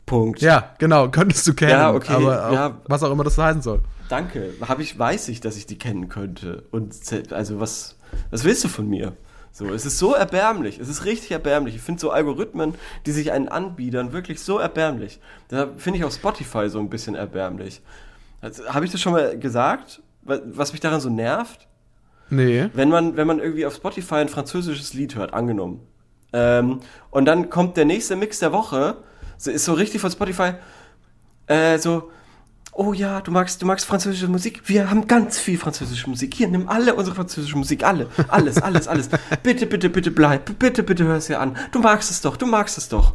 Punkt. 0.05 0.41
Ja, 0.41 0.73
genau, 0.79 1.09
könntest 1.09 1.47
du 1.47 1.53
kennen. 1.53 1.71
Ja, 1.71 1.93
okay, 1.93 2.13
aber 2.13 2.47
auch, 2.47 2.53
ja. 2.53 2.81
was 2.87 3.03
auch 3.03 3.11
immer 3.11 3.23
das 3.23 3.37
heißen 3.37 3.61
soll. 3.61 3.81
Danke. 4.09 4.53
Hab 4.61 4.79
ich, 4.79 4.97
weiß 4.99 5.29
ich, 5.29 5.39
dass 5.41 5.55
ich 5.57 5.65
die 5.65 5.77
kennen 5.77 6.09
könnte. 6.09 6.63
Und 6.71 6.93
also 7.31 7.59
was, 7.59 7.97
was 8.29 8.43
willst 8.43 8.63
du 8.63 8.67
von 8.67 8.87
mir? 8.89 9.13
So, 9.51 9.69
es 9.69 9.85
ist 9.85 9.99
so 9.99 10.13
erbärmlich. 10.13 10.79
Es 10.79 10.89
ist 10.89 11.05
richtig 11.05 11.31
erbärmlich. 11.31 11.75
Ich 11.75 11.81
finde 11.81 12.01
so 12.01 12.09
Algorithmen, 12.11 12.73
die 13.05 13.11
sich 13.11 13.31
einen 13.31 13.47
anbiedern, 13.47 14.11
wirklich 14.11 14.41
so 14.41 14.57
erbärmlich. 14.57 15.19
Da 15.47 15.69
finde 15.77 15.99
ich 15.99 16.05
auch 16.05 16.11
Spotify 16.11 16.69
so 16.69 16.79
ein 16.79 16.89
bisschen 16.89 17.15
erbärmlich. 17.15 17.81
Also, 18.41 18.65
Habe 18.65 18.85
ich 18.85 18.91
das 18.91 18.99
schon 18.99 19.13
mal 19.13 19.37
gesagt? 19.39 20.01
Wa- 20.23 20.41
Was 20.45 20.71
mich 20.73 20.81
daran 20.81 20.99
so 21.01 21.09
nervt? 21.09 21.67
Nee. 22.29 22.69
wenn 22.73 22.89
man, 22.89 23.15
wenn 23.15 23.27
man 23.27 23.39
irgendwie 23.39 23.65
auf 23.65 23.75
Spotify 23.75 24.15
ein 24.15 24.29
französisches 24.29 24.93
Lied 24.93 25.15
hört, 25.15 25.33
angenommen. 25.35 25.81
Ähm, 26.33 26.79
und 27.11 27.25
dann 27.25 27.49
kommt 27.49 27.77
der 27.77 27.85
nächste 27.85 28.15
Mix 28.15 28.39
der 28.39 28.51
Woche, 28.51 28.97
so, 29.37 29.51
ist 29.51 29.65
so 29.65 29.73
richtig 29.73 30.01
von 30.01 30.11
Spotify, 30.11 30.53
äh, 31.47 31.77
so, 31.77 32.11
oh 32.71 32.91
ja, 32.93 33.21
du 33.21 33.31
magst, 33.31 33.61
du 33.61 33.67
magst 33.67 33.85
französische 33.85 34.27
Musik, 34.27 34.63
wir 34.65 34.89
haben 34.89 35.07
ganz 35.07 35.37
viel 35.37 35.59
französische 35.59 36.09
Musik, 36.09 36.33
hier, 36.33 36.47
nimm 36.47 36.67
alle 36.67 36.95
unsere 36.95 37.15
französische 37.15 37.57
Musik, 37.57 37.83
alle, 37.83 38.07
alles, 38.29 38.57
alles, 38.61 38.87
alles, 38.87 39.09
bitte, 39.43 39.67
bitte, 39.67 39.89
bitte 39.89 40.09
bleib, 40.09 40.57
bitte, 40.57 40.81
bitte 40.81 41.03
hör 41.03 41.17
es 41.17 41.27
dir 41.27 41.39
an, 41.39 41.55
du 41.71 41.79
magst 41.79 42.09
es 42.09 42.21
doch, 42.21 42.35
du 42.35 42.47
magst 42.47 42.77
es 42.77 42.89
doch. 42.89 43.13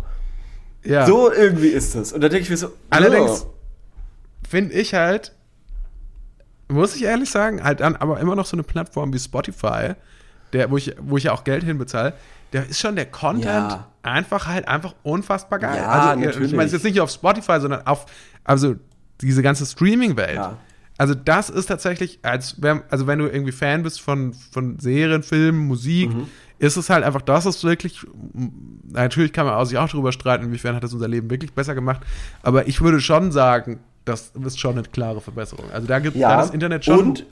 Ja. 0.85 1.05
So 1.07 1.33
irgendwie 1.33 1.69
ist 1.69 1.97
das. 1.97 2.13
Und 2.13 2.21
da 2.21 2.29
denke 2.29 2.45
ich 2.45 2.51
mir 2.51 2.57
so, 2.57 2.71
Allerdings 2.89 3.47
oh. 3.47 3.55
finde 4.49 4.75
ich 4.75 4.95
halt, 4.95 5.35
muss 6.69 6.95
ich 6.95 7.03
ehrlich 7.03 7.31
sagen, 7.31 7.65
halt 7.65 7.81
dann 7.81 7.97
aber 7.97 8.21
immer 8.21 8.37
noch 8.37 8.47
so 8.47 8.55
eine 8.55 8.63
Plattform 8.63 9.13
wie 9.13 9.19
Spotify 9.19 9.95
der, 10.53 10.71
wo 10.71 10.77
ich, 10.77 10.95
wo 10.99 11.17
ich 11.17 11.25
ja 11.25 11.33
auch 11.33 11.45
Geld 11.45 11.65
hinbezahle, 11.65 12.15
der 12.53 12.67
ist 12.69 12.79
schon 12.81 12.97
der 12.97 13.07
Content 13.07 13.45
Ja. 13.73 13.89
einfach 14.03 14.47
halt 14.47 14.67
einfach 14.69 14.95
unfassbar 15.03 15.59
geil. 15.59 15.77
Ja, 15.77 15.89
also, 15.89 16.21
natürlich. 16.21 16.51
ich 16.53 16.57
meine 16.57 16.71
jetzt 16.71 16.85
nicht 16.85 17.01
auf 17.01 17.11
Spotify, 17.11 17.61
sondern 17.61 17.87
auf, 17.87 18.07
also 18.45 18.75
diese 19.21 19.43
ganze 19.43 19.67
Streaming-Welt. 19.67 20.37
Ja. 20.37 20.57
Also 20.97 21.15
das 21.15 21.49
ist 21.51 21.67
tatsächlich, 21.67 22.19
als 22.23 22.61
wenn, 22.61 22.83
also 22.91 23.07
wenn 23.07 23.19
du 23.21 23.27
irgendwie 23.27 23.53
Fan 23.53 23.83
bist 23.85 24.01
von, 24.01 24.33
von 24.33 24.79
Serien, 24.81 25.23
Filmen, 25.23 25.67
Musik, 25.67 26.13
Mhm. 26.13 26.27
ist 26.59 26.77
es 26.77 26.91
halt 26.91 27.05
einfach, 27.05 27.23
das 27.23 27.47
ist 27.47 27.63
wirklich, 27.63 28.05
natürlich 28.91 29.33
kann 29.33 29.47
man 29.47 29.65
sich 29.67 29.79
auch 29.79 29.89
darüber 29.89 30.13
streiten, 30.13 30.45
inwiefern 30.47 30.75
hat 30.75 30.83
das 30.85 30.93
unser 30.93 31.09
Leben 31.09 31.31
wirklich 31.31 31.53
besser 31.53 31.75
gemacht, 31.75 32.01
aber 32.43 32.67
ich 32.67 32.81
würde 32.81 33.01
schon 33.01 33.31
sagen, 33.33 33.81
das 34.05 34.33
ist 34.45 34.59
schon 34.59 34.73
eine 34.79 34.83
klare 34.83 35.21
Verbesserung. 35.21 35.71
Also 35.71 35.87
da 35.87 35.99
gibt 35.99 36.17
da 36.21 36.39
das 36.39 36.51
Internet 36.51 36.85
schon. 36.85 36.99
Und 37.01 37.27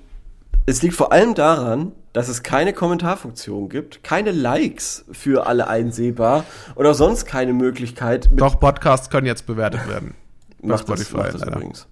es 0.67 0.83
liegt 0.83 0.95
vor 0.95 1.13
allem 1.13 1.35
daran, 1.35 1.93
dass 2.13 2.29
es 2.29 2.43
keine 2.43 2.73
Kommentarfunktion 2.73 3.69
gibt, 3.69 4.03
keine 4.03 4.33
Likes 4.33 5.05
für 5.13 5.47
alle 5.47 5.69
einsehbar 5.69 6.45
oder 6.75 6.93
sonst 6.95 7.25
keine 7.25 7.53
Möglichkeit. 7.53 8.31
Mit 8.31 8.41
doch, 8.41 8.59
Podcasts 8.59 9.09
können 9.09 9.27
jetzt 9.27 9.47
bewertet 9.47 9.89
werden. 9.89 10.15
Macht 10.63 10.89
das, 10.89 11.03
Spotify, 11.03 11.17
macht 11.19 11.35
das 11.35 11.41
leider. 11.43 11.57
übrigens. 11.57 11.87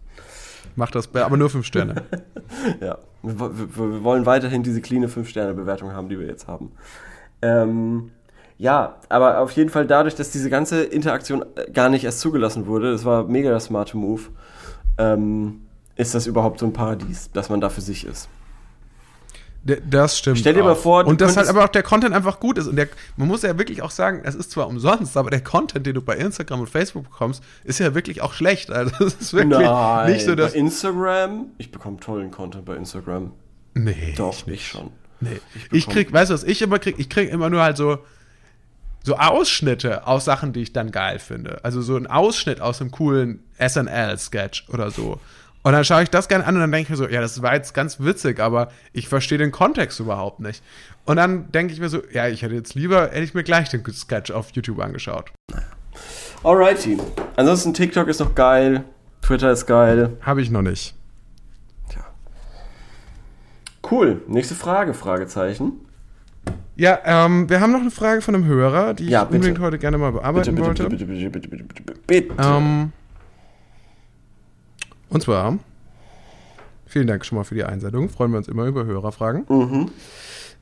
Macht 0.74 0.94
das, 0.96 1.14
aber 1.14 1.36
nur 1.36 1.50
fünf 1.50 1.66
Sterne. 1.66 2.02
Ja, 2.80 2.98
wir, 3.22 3.58
wir, 3.58 3.76
wir 3.76 4.04
wollen 4.04 4.26
weiterhin 4.26 4.62
diese 4.62 4.80
cleane 4.80 5.08
5-Sterne-Bewertung 5.08 5.92
haben, 5.92 6.08
die 6.08 6.18
wir 6.18 6.26
jetzt 6.26 6.46
haben. 6.46 6.72
Ähm, 7.42 8.10
ja, 8.58 8.96
aber 9.08 9.38
auf 9.40 9.50
jeden 9.52 9.70
Fall 9.70 9.86
dadurch, 9.86 10.14
dass 10.14 10.30
diese 10.30 10.50
ganze 10.50 10.82
Interaktion 10.82 11.44
äh, 11.56 11.70
gar 11.70 11.88
nicht 11.88 12.04
erst 12.04 12.20
zugelassen 12.20 12.66
wurde, 12.66 12.92
das 12.92 13.04
war 13.04 13.24
mega 13.24 13.50
der 13.50 13.60
smarte 13.60 13.96
Move, 13.96 14.22
ähm, 14.98 15.62
ist 15.96 16.14
das 16.14 16.26
überhaupt 16.26 16.60
so 16.60 16.66
ein 16.66 16.72
Paradies, 16.72 17.30
dass 17.32 17.48
man 17.50 17.60
da 17.60 17.68
für 17.68 17.80
sich 17.80 18.06
ist. 18.06 18.28
Das 19.64 20.18
stimmt. 20.18 20.38
Stell 20.38 20.52
dir 20.52 20.62
mal 20.62 20.72
auch. 20.72 20.78
vor, 20.78 21.04
du 21.04 21.10
und 21.10 21.20
dass 21.22 21.38
halt 21.38 21.48
aber 21.48 21.64
auch 21.64 21.68
der 21.68 21.82
Content 21.82 22.14
einfach 22.14 22.38
gut 22.38 22.58
ist. 22.58 22.66
Und 22.66 22.76
der, 22.76 22.88
man 23.16 23.28
muss 23.28 23.42
ja 23.42 23.56
wirklich 23.58 23.80
auch 23.80 23.90
sagen, 23.90 24.20
es 24.24 24.34
ist 24.34 24.50
zwar 24.50 24.68
umsonst, 24.68 25.16
aber 25.16 25.30
der 25.30 25.40
Content, 25.40 25.86
den 25.86 25.94
du 25.94 26.02
bei 26.02 26.16
Instagram 26.16 26.60
und 26.60 26.68
Facebook 26.68 27.04
bekommst, 27.04 27.42
ist 27.64 27.80
ja 27.80 27.94
wirklich 27.94 28.20
auch 28.20 28.34
schlecht. 28.34 28.70
Also 28.70 28.92
es 29.06 29.14
ist 29.14 29.32
wirklich 29.32 29.58
Nein, 29.58 30.12
nicht 30.12 30.26
so, 30.26 30.34
dass. 30.34 30.52
bei 30.52 30.58
Instagram, 30.58 31.46
ich 31.56 31.72
bekomme 31.72 31.98
tollen 31.98 32.30
Content 32.30 32.66
bei 32.66 32.76
Instagram. 32.76 33.32
Nee, 33.72 34.14
Doch, 34.16 34.46
ich 34.46 34.52
ich 34.52 34.68
schon. 34.68 34.90
Nee. 35.20 35.40
Ich 35.54 35.72
Ich, 35.72 35.88
krieg, 35.88 36.12
weißt 36.12 36.30
du, 36.30 36.34
was 36.34 36.44
ich 36.44 36.60
immer 36.60 36.78
krieg? 36.78 36.96
Ich 36.98 37.08
krieg 37.08 37.30
immer 37.32 37.48
nur 37.48 37.62
halt 37.62 37.78
so, 37.78 37.98
so 39.02 39.16
Ausschnitte 39.16 40.06
aus 40.06 40.24
Sachen, 40.24 40.52
die 40.52 40.60
ich 40.60 40.72
dann 40.72 40.90
geil 40.90 41.18
finde. 41.18 41.64
Also 41.64 41.80
so 41.80 41.96
ein 41.96 42.06
Ausschnitt 42.06 42.60
aus 42.60 42.80
einem 42.80 42.90
coolen 42.90 43.42
SNL-Sketch 43.58 44.68
oder 44.68 44.90
so. 44.90 45.20
Und 45.64 45.72
dann 45.72 45.82
schaue 45.84 46.02
ich 46.02 46.10
das 46.10 46.28
gerne 46.28 46.46
an 46.46 46.54
und 46.56 46.60
dann 46.60 46.70
denke 46.70 46.84
ich 46.84 46.90
mir 46.90 46.96
so, 46.96 47.08
ja, 47.08 47.22
das 47.22 47.40
war 47.40 47.54
jetzt 47.54 47.72
ganz 47.72 47.98
witzig, 47.98 48.38
aber 48.38 48.70
ich 48.92 49.08
verstehe 49.08 49.38
den 49.38 49.50
Kontext 49.50 49.98
überhaupt 49.98 50.38
nicht. 50.40 50.62
Und 51.06 51.16
dann 51.16 51.50
denke 51.52 51.72
ich 51.72 51.80
mir 51.80 51.88
so, 51.88 52.02
ja, 52.12 52.28
ich 52.28 52.42
hätte 52.42 52.54
jetzt 52.54 52.74
lieber, 52.74 53.04
hätte 53.08 53.22
ich 53.22 53.32
mir 53.32 53.44
gleich 53.44 53.70
den 53.70 53.82
Sketch 53.92 54.30
auf 54.30 54.50
YouTube 54.52 54.78
angeschaut. 54.80 55.32
Alrighty. 56.42 56.98
Ansonsten 57.36 57.72
TikTok 57.72 58.08
ist 58.08 58.20
noch 58.20 58.34
geil, 58.34 58.84
Twitter 59.22 59.50
ist 59.52 59.64
geil. 59.64 60.10
Habe 60.20 60.42
ich 60.42 60.50
noch 60.50 60.60
nicht. 60.62 60.94
Tja. 61.88 62.04
Cool. 63.90 64.20
Nächste 64.28 64.54
Frage, 64.54 64.92
Fragezeichen. 64.92 65.72
Ja, 66.76 66.98
ähm, 67.04 67.48
wir 67.48 67.60
haben 67.60 67.72
noch 67.72 67.80
eine 67.80 67.90
Frage 67.90 68.20
von 68.20 68.34
einem 68.34 68.44
Hörer, 68.44 68.92
die 68.94 69.06
Ja, 69.06 69.22
ich 69.22 69.28
bitte. 69.28 69.36
unbedingt 69.36 69.60
heute 69.60 69.78
gerne 69.78 69.96
mal 69.96 70.10
Bitte, 70.10 70.20
bearbeiten 70.20 70.54
bitte, 70.56 70.66
wollte. 70.66 70.88
bitte, 70.88 71.06
bitte, 71.06 71.30
bitte, 71.30 71.48
bitte, 71.48 71.64
bitte, 71.64 71.82
bitte, 71.84 72.00
bitte. 72.06 72.34
Ähm, 72.42 72.92
und 75.14 75.20
zwar, 75.22 75.58
vielen 76.86 77.06
Dank 77.06 77.24
schon 77.24 77.38
mal 77.38 77.44
für 77.44 77.54
die 77.54 77.64
Einsendung. 77.64 78.08
Freuen 78.08 78.32
wir 78.32 78.38
uns 78.38 78.48
immer 78.48 78.66
über 78.66 78.84
Hörerfragen. 78.84 79.46
Mhm. 79.48 79.90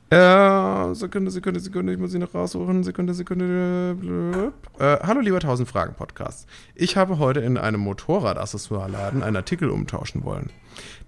Äh, 0.09 0.93
Sekunde, 0.93 1.31
Sekunde, 1.31 1.59
Sekunde, 1.59 1.91
ich 1.91 1.97
muss 1.97 2.11
sie 2.11 2.19
noch 2.19 2.35
raussuchen. 2.35 2.83
Sekunde, 2.83 3.15
Sekunde. 3.15 3.95
blöp. 3.99 4.53
Äh, 4.77 4.99
hallo, 5.01 5.21
lieber 5.21 5.37
1000 5.37 5.67
Fragen 5.67 5.95
Podcast. 5.95 6.47
Ich 6.75 6.95
habe 6.97 7.17
heute 7.17 7.39
in 7.39 7.57
einem 7.57 7.81
Motorradaccessoireladen 7.81 9.23
einen 9.23 9.37
Artikel 9.37 9.69
umtauschen 9.69 10.23
wollen. 10.23 10.51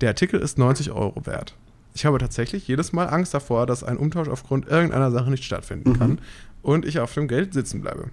Der 0.01 0.09
Artikel 0.09 0.39
ist 0.39 0.57
90 0.57 0.91
Euro 0.91 1.27
wert. 1.27 1.55
Ich 1.93 2.05
habe 2.05 2.17
tatsächlich 2.17 2.67
jedes 2.67 2.93
Mal 2.93 3.05
Angst 3.05 3.35
davor, 3.35 3.67
dass 3.67 3.83
ein 3.83 3.97
Umtausch 3.97 4.27
aufgrund 4.27 4.67
irgendeiner 4.67 5.11
Sache 5.11 5.29
nicht 5.29 5.43
stattfinden 5.43 5.97
kann 5.97 6.19
und 6.63 6.83
ich 6.83 6.99
auf 6.99 7.13
dem 7.13 7.27
Geld 7.27 7.53
sitzen 7.53 7.81
bleibe. 7.81 8.09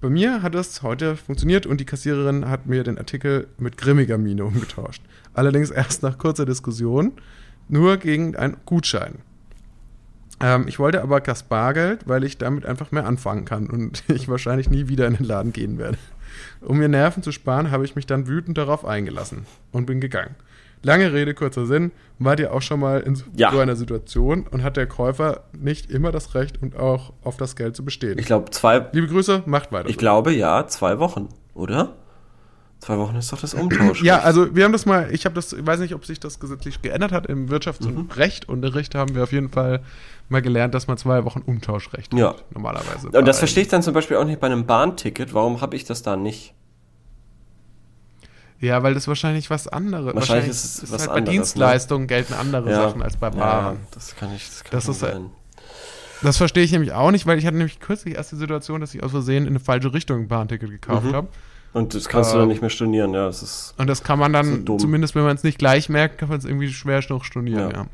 Bei 0.00 0.08
mir 0.08 0.42
hat 0.42 0.54
es 0.54 0.82
heute 0.82 1.16
funktioniert 1.16 1.66
und 1.66 1.80
die 1.80 1.84
Kassiererin 1.84 2.48
hat 2.48 2.66
mir 2.66 2.84
den 2.84 2.98
Artikel 2.98 3.48
mit 3.58 3.76
grimmiger 3.76 4.16
Miene 4.16 4.44
umgetauscht. 4.44 5.02
Allerdings 5.34 5.70
erst 5.70 6.04
nach 6.04 6.18
kurzer 6.18 6.46
Diskussion, 6.46 7.12
nur 7.68 7.96
gegen 7.96 8.36
einen 8.36 8.58
Gutschein. 8.64 9.16
Ähm, 10.40 10.68
ich 10.68 10.78
wollte 10.78 11.02
aber 11.02 11.20
das 11.20 11.42
Bargeld, 11.42 12.06
weil 12.06 12.22
ich 12.22 12.38
damit 12.38 12.64
einfach 12.64 12.92
mehr 12.92 13.06
anfangen 13.06 13.44
kann 13.44 13.68
und 13.68 14.04
ich 14.08 14.28
wahrscheinlich 14.28 14.70
nie 14.70 14.86
wieder 14.86 15.08
in 15.08 15.16
den 15.16 15.26
Laden 15.26 15.52
gehen 15.52 15.78
werde. 15.78 15.98
Um 16.60 16.78
mir 16.78 16.88
Nerven 16.88 17.24
zu 17.24 17.32
sparen, 17.32 17.72
habe 17.72 17.84
ich 17.84 17.96
mich 17.96 18.06
dann 18.06 18.28
wütend 18.28 18.56
darauf 18.56 18.84
eingelassen 18.84 19.46
und 19.72 19.86
bin 19.86 20.00
gegangen. 20.00 20.36
Lange 20.82 21.12
Rede, 21.12 21.34
kurzer 21.34 21.66
Sinn. 21.66 21.92
Wart 22.20 22.40
ihr 22.40 22.52
auch 22.52 22.62
schon 22.62 22.80
mal 22.80 23.00
in 23.00 23.14
so 23.14 23.24
Ja. 23.36 23.50
einer 23.50 23.76
Situation 23.76 24.46
und 24.50 24.62
hat 24.62 24.76
der 24.76 24.86
Käufer 24.86 25.44
nicht 25.52 25.90
immer 25.90 26.12
das 26.12 26.34
Recht 26.34 26.60
und 26.62 26.76
auch 26.76 27.12
auf 27.22 27.36
das 27.36 27.56
Geld 27.56 27.76
zu 27.76 27.84
bestehen? 27.84 28.18
Ich 28.18 28.26
glaube, 28.26 28.50
zwei, 28.50 28.86
Liebe 28.92 29.06
Grüße, 29.08 29.42
macht 29.46 29.70
weiter. 29.72 29.88
ich 29.88 29.94
so. 29.96 30.00
glaube, 30.00 30.32
ja, 30.32 30.66
zwei 30.66 30.98
Wochen, 30.98 31.28
oder? 31.54 31.94
Zwei 32.80 32.96
Wochen 32.98 33.16
ist 33.16 33.32
doch 33.32 33.40
das 33.40 33.54
Umtausch. 33.54 34.02
Ja, 34.04 34.20
also 34.20 34.54
wir 34.54 34.64
haben 34.64 34.72
das 34.72 34.86
mal, 34.86 35.08
ich 35.12 35.24
habe 35.24 35.34
das, 35.34 35.52
ich 35.52 35.66
weiß 35.66 35.80
nicht, 35.80 35.94
ob 35.94 36.04
sich 36.06 36.20
das 36.20 36.38
gesetzlich 36.38 36.80
geändert 36.80 37.10
hat. 37.12 37.26
Im 37.26 37.48
Wirtschafts- 37.48 37.88
Mhm. 37.88 37.96
und 37.96 38.16
Rechtunterricht 38.16 38.94
haben 38.94 39.14
wir 39.16 39.24
auf 39.24 39.32
jeden 39.32 39.48
Fall 39.48 39.80
mal 40.28 40.42
gelernt, 40.42 40.74
dass 40.74 40.86
man 40.86 40.96
zwei 40.96 41.24
Wochen 41.24 41.42
Umtauschrecht 41.44 42.14
Ja. 42.14 42.30
hat, 42.30 42.44
normalerweise. 42.54 43.08
Und 43.10 43.26
das 43.26 43.38
verstehe 43.40 43.62
ich 43.64 43.68
dann 43.68 43.82
zum 43.82 43.94
Beispiel 43.94 44.16
auch 44.16 44.24
nicht 44.24 44.38
bei 44.40 44.46
einem 44.46 44.64
Bahnticket. 44.66 45.34
Warum 45.34 45.60
habe 45.60 45.74
ich 45.74 45.84
das 45.86 46.02
da 46.02 46.16
nicht? 46.16 46.54
Ja, 48.60 48.82
weil 48.82 48.94
das 48.94 49.06
wahrscheinlich 49.06 49.50
was 49.50 49.68
anderes. 49.68 50.14
Wahrscheinlich 50.14 50.48
ist 50.48 50.82
es 50.82 50.90
was 50.92 51.02
halt 51.02 51.12
bei 51.12 51.20
ne? 51.20 51.30
Dienstleistungen 51.30 52.06
gelten 52.08 52.34
andere 52.34 52.74
Sachen 52.74 53.02
als 53.02 53.16
bei 53.16 53.28
Ja, 53.28 53.36
Waren. 53.36 53.78
das 53.92 54.16
kann 54.16 54.34
ich, 54.34 54.46
das 54.48 54.64
kann 54.64 54.70
Das 54.72 54.88
ist, 54.88 55.02
äh, 55.02 55.12
sein. 55.12 55.30
Das 56.22 56.36
verstehe 56.36 56.64
ich 56.64 56.72
nämlich 56.72 56.92
auch 56.92 57.12
nicht, 57.12 57.26
weil 57.26 57.38
ich 57.38 57.46
hatte 57.46 57.56
nämlich 57.56 57.78
kürzlich 57.78 58.16
erst 58.16 58.32
die 58.32 58.36
Situation, 58.36 58.80
dass 58.80 58.92
ich 58.94 59.02
aus 59.04 59.12
Versehen 59.12 59.44
in 59.44 59.50
eine 59.50 59.60
falsche 59.60 59.92
Richtung 59.94 60.22
ein 60.22 60.28
Bahnticket 60.28 60.70
gekauft 60.70 61.04
Mhm. 61.06 61.12
habe. 61.14 61.28
Und 61.74 61.94
das 61.94 62.08
kannst 62.08 62.32
du 62.32 62.36
äh, 62.36 62.40
dann 62.40 62.48
nicht 62.48 62.60
mehr 62.60 62.70
stornieren, 62.70 63.14
ja. 63.14 63.26
Das 63.26 63.42
ist, 63.42 63.74
Und 63.78 63.86
das 63.88 64.02
kann 64.02 64.18
man 64.18 64.32
So 64.32 64.38
dann, 64.38 64.64
dumm. 64.64 64.78
zumindest 64.80 65.14
wenn 65.14 65.22
man 65.22 65.36
es 65.36 65.44
nicht 65.44 65.58
gleich 65.58 65.88
merkt, 65.88 66.18
kann 66.18 66.28
man 66.28 66.38
es 66.38 66.44
irgendwie 66.44 66.68
schwer 66.72 67.00
noch 67.10 67.22
stornieren. 67.24 67.70
Ja. 67.70 67.86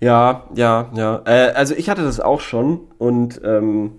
Ja. 0.00 0.44
ja, 0.54 0.90
ja, 0.94 1.22
ja. 1.22 1.22
Äh, 1.24 1.52
also 1.52 1.74
ich 1.74 1.88
hatte 1.88 2.02
das 2.02 2.20
auch 2.20 2.40
schon 2.40 2.80
und 2.98 3.40
ähm, 3.44 3.92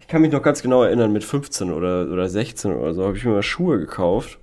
ich 0.00 0.08
kann 0.08 0.22
mich 0.22 0.32
noch 0.32 0.42
ganz 0.42 0.62
genau 0.62 0.82
erinnern, 0.84 1.12
mit 1.12 1.24
15 1.24 1.70
oder, 1.70 2.08
oder 2.10 2.28
16 2.30 2.72
oder 2.72 2.94
so 2.94 3.04
habe 3.04 3.16
ich 3.18 3.24
mir 3.24 3.32
mal 3.32 3.42
Schuhe 3.42 3.78
gekauft, 3.78 4.38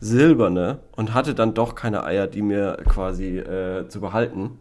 silberne, 0.00 0.78
und 0.96 1.14
hatte 1.14 1.34
dann 1.34 1.54
doch 1.54 1.74
keine 1.74 2.04
Eier, 2.04 2.26
die 2.26 2.42
mir 2.42 2.78
quasi 2.88 3.38
äh, 3.38 3.88
zu 3.88 4.00
behalten 4.00 4.58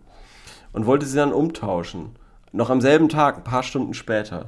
und 0.73 0.85
wollte 0.85 1.05
sie 1.05 1.17
dann 1.17 1.33
umtauschen. 1.33 2.15
Noch 2.51 2.69
am 2.69 2.81
selben 2.81 3.09
Tag, 3.09 3.37
ein 3.37 3.43
paar 3.43 3.63
Stunden 3.63 3.93
später. 3.93 4.47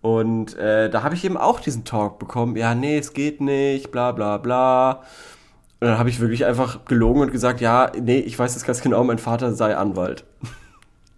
Und 0.00 0.56
äh, 0.56 0.90
da 0.90 1.02
habe 1.02 1.14
ich 1.14 1.24
eben 1.24 1.36
auch 1.36 1.60
diesen 1.60 1.84
Talk 1.84 2.18
bekommen, 2.18 2.56
ja, 2.56 2.74
nee, 2.74 2.98
es 2.98 3.12
geht 3.12 3.40
nicht, 3.40 3.92
bla 3.92 4.12
bla 4.12 4.38
bla. 4.38 5.02
Und 5.80 5.88
dann 5.88 5.98
habe 5.98 6.10
ich 6.10 6.20
wirklich 6.20 6.44
einfach 6.44 6.84
gelogen 6.84 7.22
und 7.22 7.32
gesagt, 7.32 7.60
ja, 7.60 7.90
nee, 8.00 8.18
ich 8.18 8.38
weiß 8.38 8.56
es 8.56 8.64
ganz 8.64 8.82
genau, 8.82 9.02
mein 9.04 9.18
Vater 9.18 9.54
sei 9.54 9.76
Anwalt. 9.76 10.24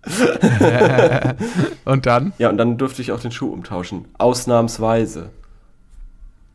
Und 1.84 2.06
dann? 2.06 2.32
Ja, 2.38 2.50
und 2.50 2.58
dann 2.58 2.76
durfte 2.76 3.00
ich 3.00 3.12
auch 3.12 3.20
den 3.20 3.32
Schuh 3.32 3.50
umtauschen. 3.50 4.04
Ausnahmsweise. 4.18 5.30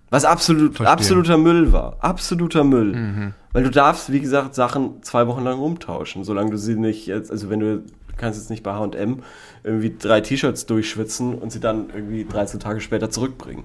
Was 0.10 0.26
absolut, 0.26 0.82
absoluter 0.82 1.38
Müll 1.38 1.72
war. 1.72 1.98
Absoluter 2.00 2.64
Müll. 2.64 3.34
Weil 3.54 3.64
du 3.64 3.70
darfst, 3.72 4.12
wie 4.12 4.20
gesagt, 4.20 4.56
Sachen 4.56 5.04
zwei 5.04 5.28
Wochen 5.28 5.44
lang 5.44 5.60
umtauschen, 5.60 6.24
solange 6.24 6.52
du 6.52 6.58
sie 6.58 6.76
nicht 6.76 7.06
jetzt, 7.08 7.30
also 7.32 7.50
wenn 7.50 7.60
du, 7.60 7.78
du 7.80 8.16
kannst 8.18 8.40
jetzt 8.40 8.50
nicht 8.50 8.64
bei 8.64 8.74
H&M 8.74 9.22
irgendwie 9.64 9.96
drei 9.98 10.22
T-Shirts 10.22 10.66
durchschwitzen 10.66 11.36
und 11.36 11.52
sie 11.52 11.60
dann 11.60 11.90
irgendwie 11.94 12.26
13 12.26 12.60
Tage 12.60 12.82
später 12.82 13.10
zurückbringen. 13.10 13.64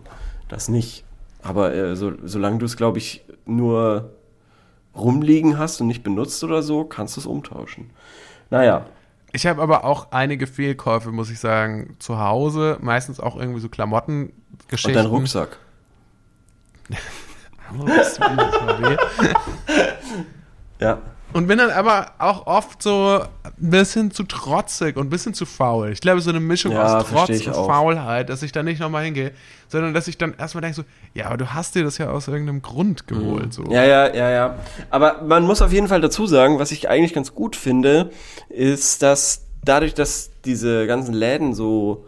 Das 0.49 0.69
nicht. 0.69 1.05
Aber 1.43 1.75
äh, 1.75 1.97
so, 1.97 2.13
solange 2.25 2.59
du 2.59 2.67
es, 2.67 2.77
glaube 2.77 2.99
ich, 2.99 3.25
nur 3.47 4.11
rumliegen 4.97 5.59
hast 5.59 5.81
und 5.81 5.87
nicht 5.87 6.03
benutzt 6.03 6.43
oder 6.45 6.63
so, 6.63 6.85
kannst 6.85 7.17
du 7.17 7.21
es 7.21 7.27
umtauschen. 7.27 7.91
Naja, 8.51 8.87
Ich 9.33 9.47
habe 9.47 9.61
aber 9.61 9.85
auch 9.85 10.13
einige 10.13 10.47
Fehlkäufe, 10.47 11.11
muss 11.11 11.31
ich 11.31 11.41
sagen, 11.41 11.97
zu 11.99 12.19
Hause. 12.19 12.79
Meistens 12.81 13.19
auch 13.19 13.37
irgendwie 13.37 13.61
so 13.61 13.67
und 13.67 13.73
Klamottengeschichten. 13.73 14.95
dein 14.95 15.07
Rucksack. 15.07 15.59
Oh, 15.59 15.59
das 15.59 15.59
tut 15.59 15.59
mir 15.59 15.59
jetzt 15.59 15.59
mal 15.59 15.63
weh. 16.73 16.74
Ja. 20.81 20.99
Und 21.33 21.49
bin 21.49 21.59
dann 21.59 21.71
aber 21.71 22.13
auch 22.19 22.47
oft 22.47 22.81
so 22.81 23.21
ein 23.43 23.53
bisschen 23.71 24.13
zu 24.13 24.23
trotzig 24.23 24.97
und 24.97 25.09
ein 25.09 25.11
bisschen 25.11 25.35
zu 25.35 25.47
faul. 25.47 25.91
Ich 25.91 26.01
glaube, 26.01 26.21
so 26.21 26.31
eine 26.31 26.39
Mischung 26.39 26.71
Ja, 26.71 26.99
aus 26.99 27.07
Trotz 27.09 27.45
und 27.45 27.55
auch. 27.55 27.67
Faulheit, 27.67 28.29
dass 28.29 28.45
ich 28.45 28.53
da 28.53 28.63
nicht 28.63 28.79
nochmal 28.79 29.05
hingehe, 29.05 29.33
sondern 29.67 29.95
dass 29.95 30.07
ich 30.07 30.17
dann 30.17 30.35
erstmal 30.39 30.63
denke 30.63 30.77
so, 30.77 30.85
ja, 31.13 31.27
aber 31.27 31.37
du 31.37 31.53
hast 31.53 31.75
dir 31.75 31.83
das 31.83 31.99
ja 31.99 32.09
aus 32.09 32.29
irgendeinem 32.29 32.63
Grund 32.63 33.09
geholt. 33.09 33.53
So. 33.53 33.63
Mhm. 33.63 33.73
Ja, 33.73 33.85
ja, 33.85 34.15
ja, 34.15 34.31
ja. 34.31 34.59
Aber 34.91 35.23
man 35.23 35.43
muss 35.43 35.61
auf 35.61 35.73
jeden 35.73 35.89
Fall 35.89 36.01
dazu 36.01 36.29
sagen, 36.29 36.61
was 36.61 36.71
ich 36.71 36.89
eigentlich 36.89 37.15
ganz 37.15 37.35
gut 37.35 37.57
finde, 37.57 38.11
ist, 38.49 39.03
dass 39.03 39.47
dadurch, 39.65 39.95
dass 39.95 40.31
diese 40.45 40.87
ganzen 40.87 41.15
Läden 41.15 41.53
so 41.53 42.07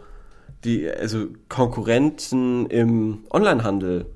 die 0.62 0.88
also 0.88 1.26
Konkurrenten 1.48 2.66
im 2.66 3.24
Onlinehandel 3.30 4.06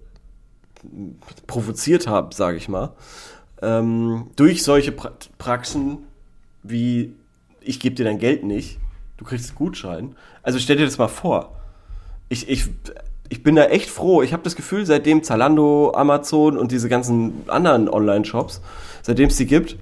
provoziert 1.46 2.06
haben, 2.06 2.32
sage 2.32 2.56
ich 2.56 2.68
mal, 2.68 2.92
ähm, 3.62 4.28
durch 4.36 4.62
solche 4.62 4.92
pra 4.92 5.12
Praxen 5.38 5.98
wie 6.62 7.14
ich 7.60 7.80
gebe 7.80 7.94
dir 7.94 8.04
dein 8.04 8.18
Geld 8.18 8.44
nicht, 8.44 8.78
du 9.16 9.24
kriegst 9.24 9.50
einen 9.50 9.58
Gutschein. 9.58 10.14
Also 10.42 10.58
stell 10.58 10.76
dir 10.76 10.84
das 10.84 10.98
mal 10.98 11.08
vor. 11.08 11.56
Ich, 12.28 12.48
ich, 12.48 12.68
ich 13.28 13.42
bin 13.42 13.54
da 13.54 13.64
echt 13.66 13.90
froh. 13.90 14.22
Ich 14.22 14.32
habe 14.32 14.42
das 14.42 14.56
Gefühl, 14.56 14.86
seitdem 14.86 15.22
Zalando, 15.22 15.92
Amazon 15.94 16.56
und 16.56 16.72
diese 16.72 16.88
ganzen 16.88 17.48
anderen 17.48 17.88
Online-Shops, 17.88 18.62
seitdem 19.02 19.28
es 19.28 19.36
die 19.36 19.46
gibt, 19.46 19.76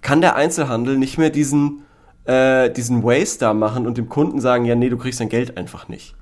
kann 0.00 0.20
der 0.20 0.36
Einzelhandel 0.36 0.98
nicht 0.98 1.18
mehr 1.18 1.30
diesen, 1.30 1.82
äh, 2.24 2.70
diesen 2.70 3.02
Waste 3.02 3.40
da 3.40 3.54
machen 3.54 3.86
und 3.86 3.98
dem 3.98 4.08
Kunden 4.08 4.40
sagen, 4.40 4.64
ja, 4.64 4.74
nee, 4.74 4.90
du 4.90 4.98
kriegst 4.98 5.20
dein 5.20 5.28
Geld 5.28 5.56
einfach 5.56 5.88
nicht. 5.88 6.14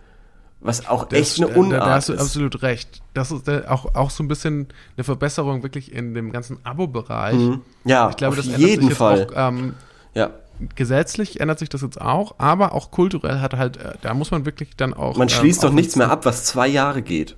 Was 0.64 0.86
auch 0.88 1.04
Das- 1.04 1.18
echt 1.18 1.42
eine 1.42 1.48
Unart 1.48 1.82
Da 1.86 1.90
hast 1.94 2.08
du 2.08 2.12
ist. 2.12 2.20
absolut 2.20 2.62
recht. 2.62 3.02
Das 3.14 3.30
ist 3.32 3.48
äh, 3.48 3.62
auch, 3.68 3.94
auch 3.96 4.10
so 4.10 4.22
ein 4.22 4.28
bisschen 4.28 4.68
eine 4.96 5.02
Verbesserung 5.04 5.62
wirklich 5.64 5.92
in 5.92 6.14
dem 6.14 6.30
ganzen 6.32 6.58
Abo-Bereich. 6.64 7.34
Mhm. 7.34 7.62
Ja, 7.84 8.08
ich 8.10 8.16
glaube, 8.16 8.30
auf 8.32 8.36
das 8.36 8.46
ändert 8.46 8.60
jeden 8.60 8.90
Fall. 8.92 9.26
auch 9.34 9.48
ähm, 9.48 9.74
Ja, 10.14 10.30
gesetzlich 10.76 11.40
ändert 11.40 11.58
sich 11.58 11.68
das 11.68 11.82
jetzt 11.82 12.00
auch, 12.00 12.36
aber 12.38 12.72
auch 12.72 12.90
kulturell 12.90 13.40
hat 13.40 13.54
halt, 13.54 13.76
äh, 13.78 13.94
da 14.02 14.14
muss 14.14 14.30
man 14.30 14.44
wirklich 14.46 14.76
dann 14.76 14.94
auch. 14.94 15.16
man 15.16 15.28
schließt 15.28 15.62
ähm, 15.64 15.70
doch 15.70 15.74
nichts 15.74 15.96
mehr 15.96 16.10
ab, 16.10 16.24
was 16.24 16.44
zwei 16.44 16.68
Jahre 16.68 17.02
geht. 17.02 17.36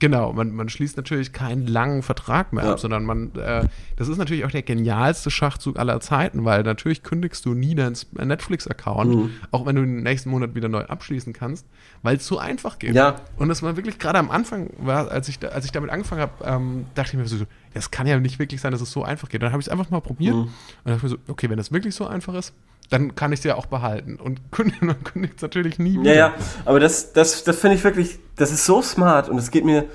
Genau, 0.00 0.32
man, 0.32 0.50
man 0.52 0.68
schließt 0.68 0.96
natürlich 0.96 1.32
keinen 1.32 1.66
langen 1.66 2.02
Vertrag 2.02 2.52
mehr 2.52 2.64
Ja. 2.64 2.72
ab, 2.72 2.80
sondern 2.80 3.04
man, 3.04 3.32
äh, 3.36 3.68
das 3.96 4.08
ist 4.08 4.16
natürlich 4.18 4.44
auch 4.46 4.50
der 4.50 4.62
genialste 4.62 5.30
Schachzug 5.30 5.78
aller 5.78 6.00
Zeiten, 6.00 6.44
weil 6.44 6.62
natürlich 6.62 7.02
kündigst 7.02 7.44
du 7.44 7.54
nie 7.54 7.74
deinen 7.74 7.94
Netflix-Account, 8.12 9.14
Mhm. 9.14 9.30
auch 9.50 9.66
wenn 9.66 9.76
du 9.76 9.82
den 9.82 10.02
nächsten 10.02 10.30
Monat 10.30 10.54
wieder 10.54 10.68
neu 10.68 10.84
abschließen 10.84 11.32
kannst, 11.32 11.66
weil 12.02 12.16
es 12.16 12.26
so 12.26 12.38
einfach 12.38 12.78
geht. 12.78 12.94
Ja. 12.94 13.16
Und 13.36 13.48
das 13.48 13.62
war 13.62 13.76
wirklich 13.76 13.98
gerade 13.98 14.18
am 14.18 14.30
Anfang, 14.30 14.70
war, 14.78 15.10
als 15.10 15.28
ich, 15.28 15.38
da, 15.38 15.48
als 15.48 15.64
ich 15.66 15.72
damit 15.72 15.90
angefangen 15.90 16.22
habe, 16.22 16.32
ähm, 16.44 16.86
dachte 16.94 17.10
ich 17.12 17.18
mir 17.18 17.26
so, 17.28 17.44
das 17.74 17.90
kann 17.90 18.06
ja 18.06 18.18
nicht 18.18 18.38
wirklich 18.38 18.60
sein, 18.60 18.72
dass 18.72 18.80
es 18.80 18.90
so 18.90 19.04
einfach 19.04 19.28
geht. 19.28 19.42
Dann 19.42 19.52
habe 19.52 19.60
ich 19.60 19.66
es 19.66 19.70
einfach 19.72 19.90
mal 19.90 20.00
probiert 20.00 20.34
Mhm. 20.34 20.40
und 20.42 20.50
dachte 20.86 21.02
mir 21.04 21.10
so, 21.10 21.16
okay, 21.28 21.50
wenn 21.50 21.58
das 21.58 21.72
wirklich 21.72 21.94
so 21.94 22.06
einfach 22.06 22.34
ist, 22.34 22.54
dann 22.90 23.14
kann 23.14 23.32
ich 23.32 23.40
es 23.40 23.44
ja 23.44 23.54
auch 23.56 23.66
behalten. 23.66 24.16
Und 24.16 24.40
kündigen, 24.52 24.88
man 24.88 25.02
kündigt 25.02 25.34
es 25.36 25.42
natürlich 25.42 25.78
nie 25.78 25.94
Ja, 25.94 26.00
wieder. 26.00 26.14
ja, 26.14 26.34
aber 26.64 26.80
das, 26.80 27.12
das, 27.12 27.44
das 27.44 27.56
finde 27.58 27.76
ich 27.76 27.84
wirklich, 27.84 28.18
das 28.36 28.52
ist 28.52 28.64
so 28.66 28.82
smart 28.82 29.28
und 29.28 29.38
es 29.38 29.50
geht 29.50 29.64
mir, 29.64 29.86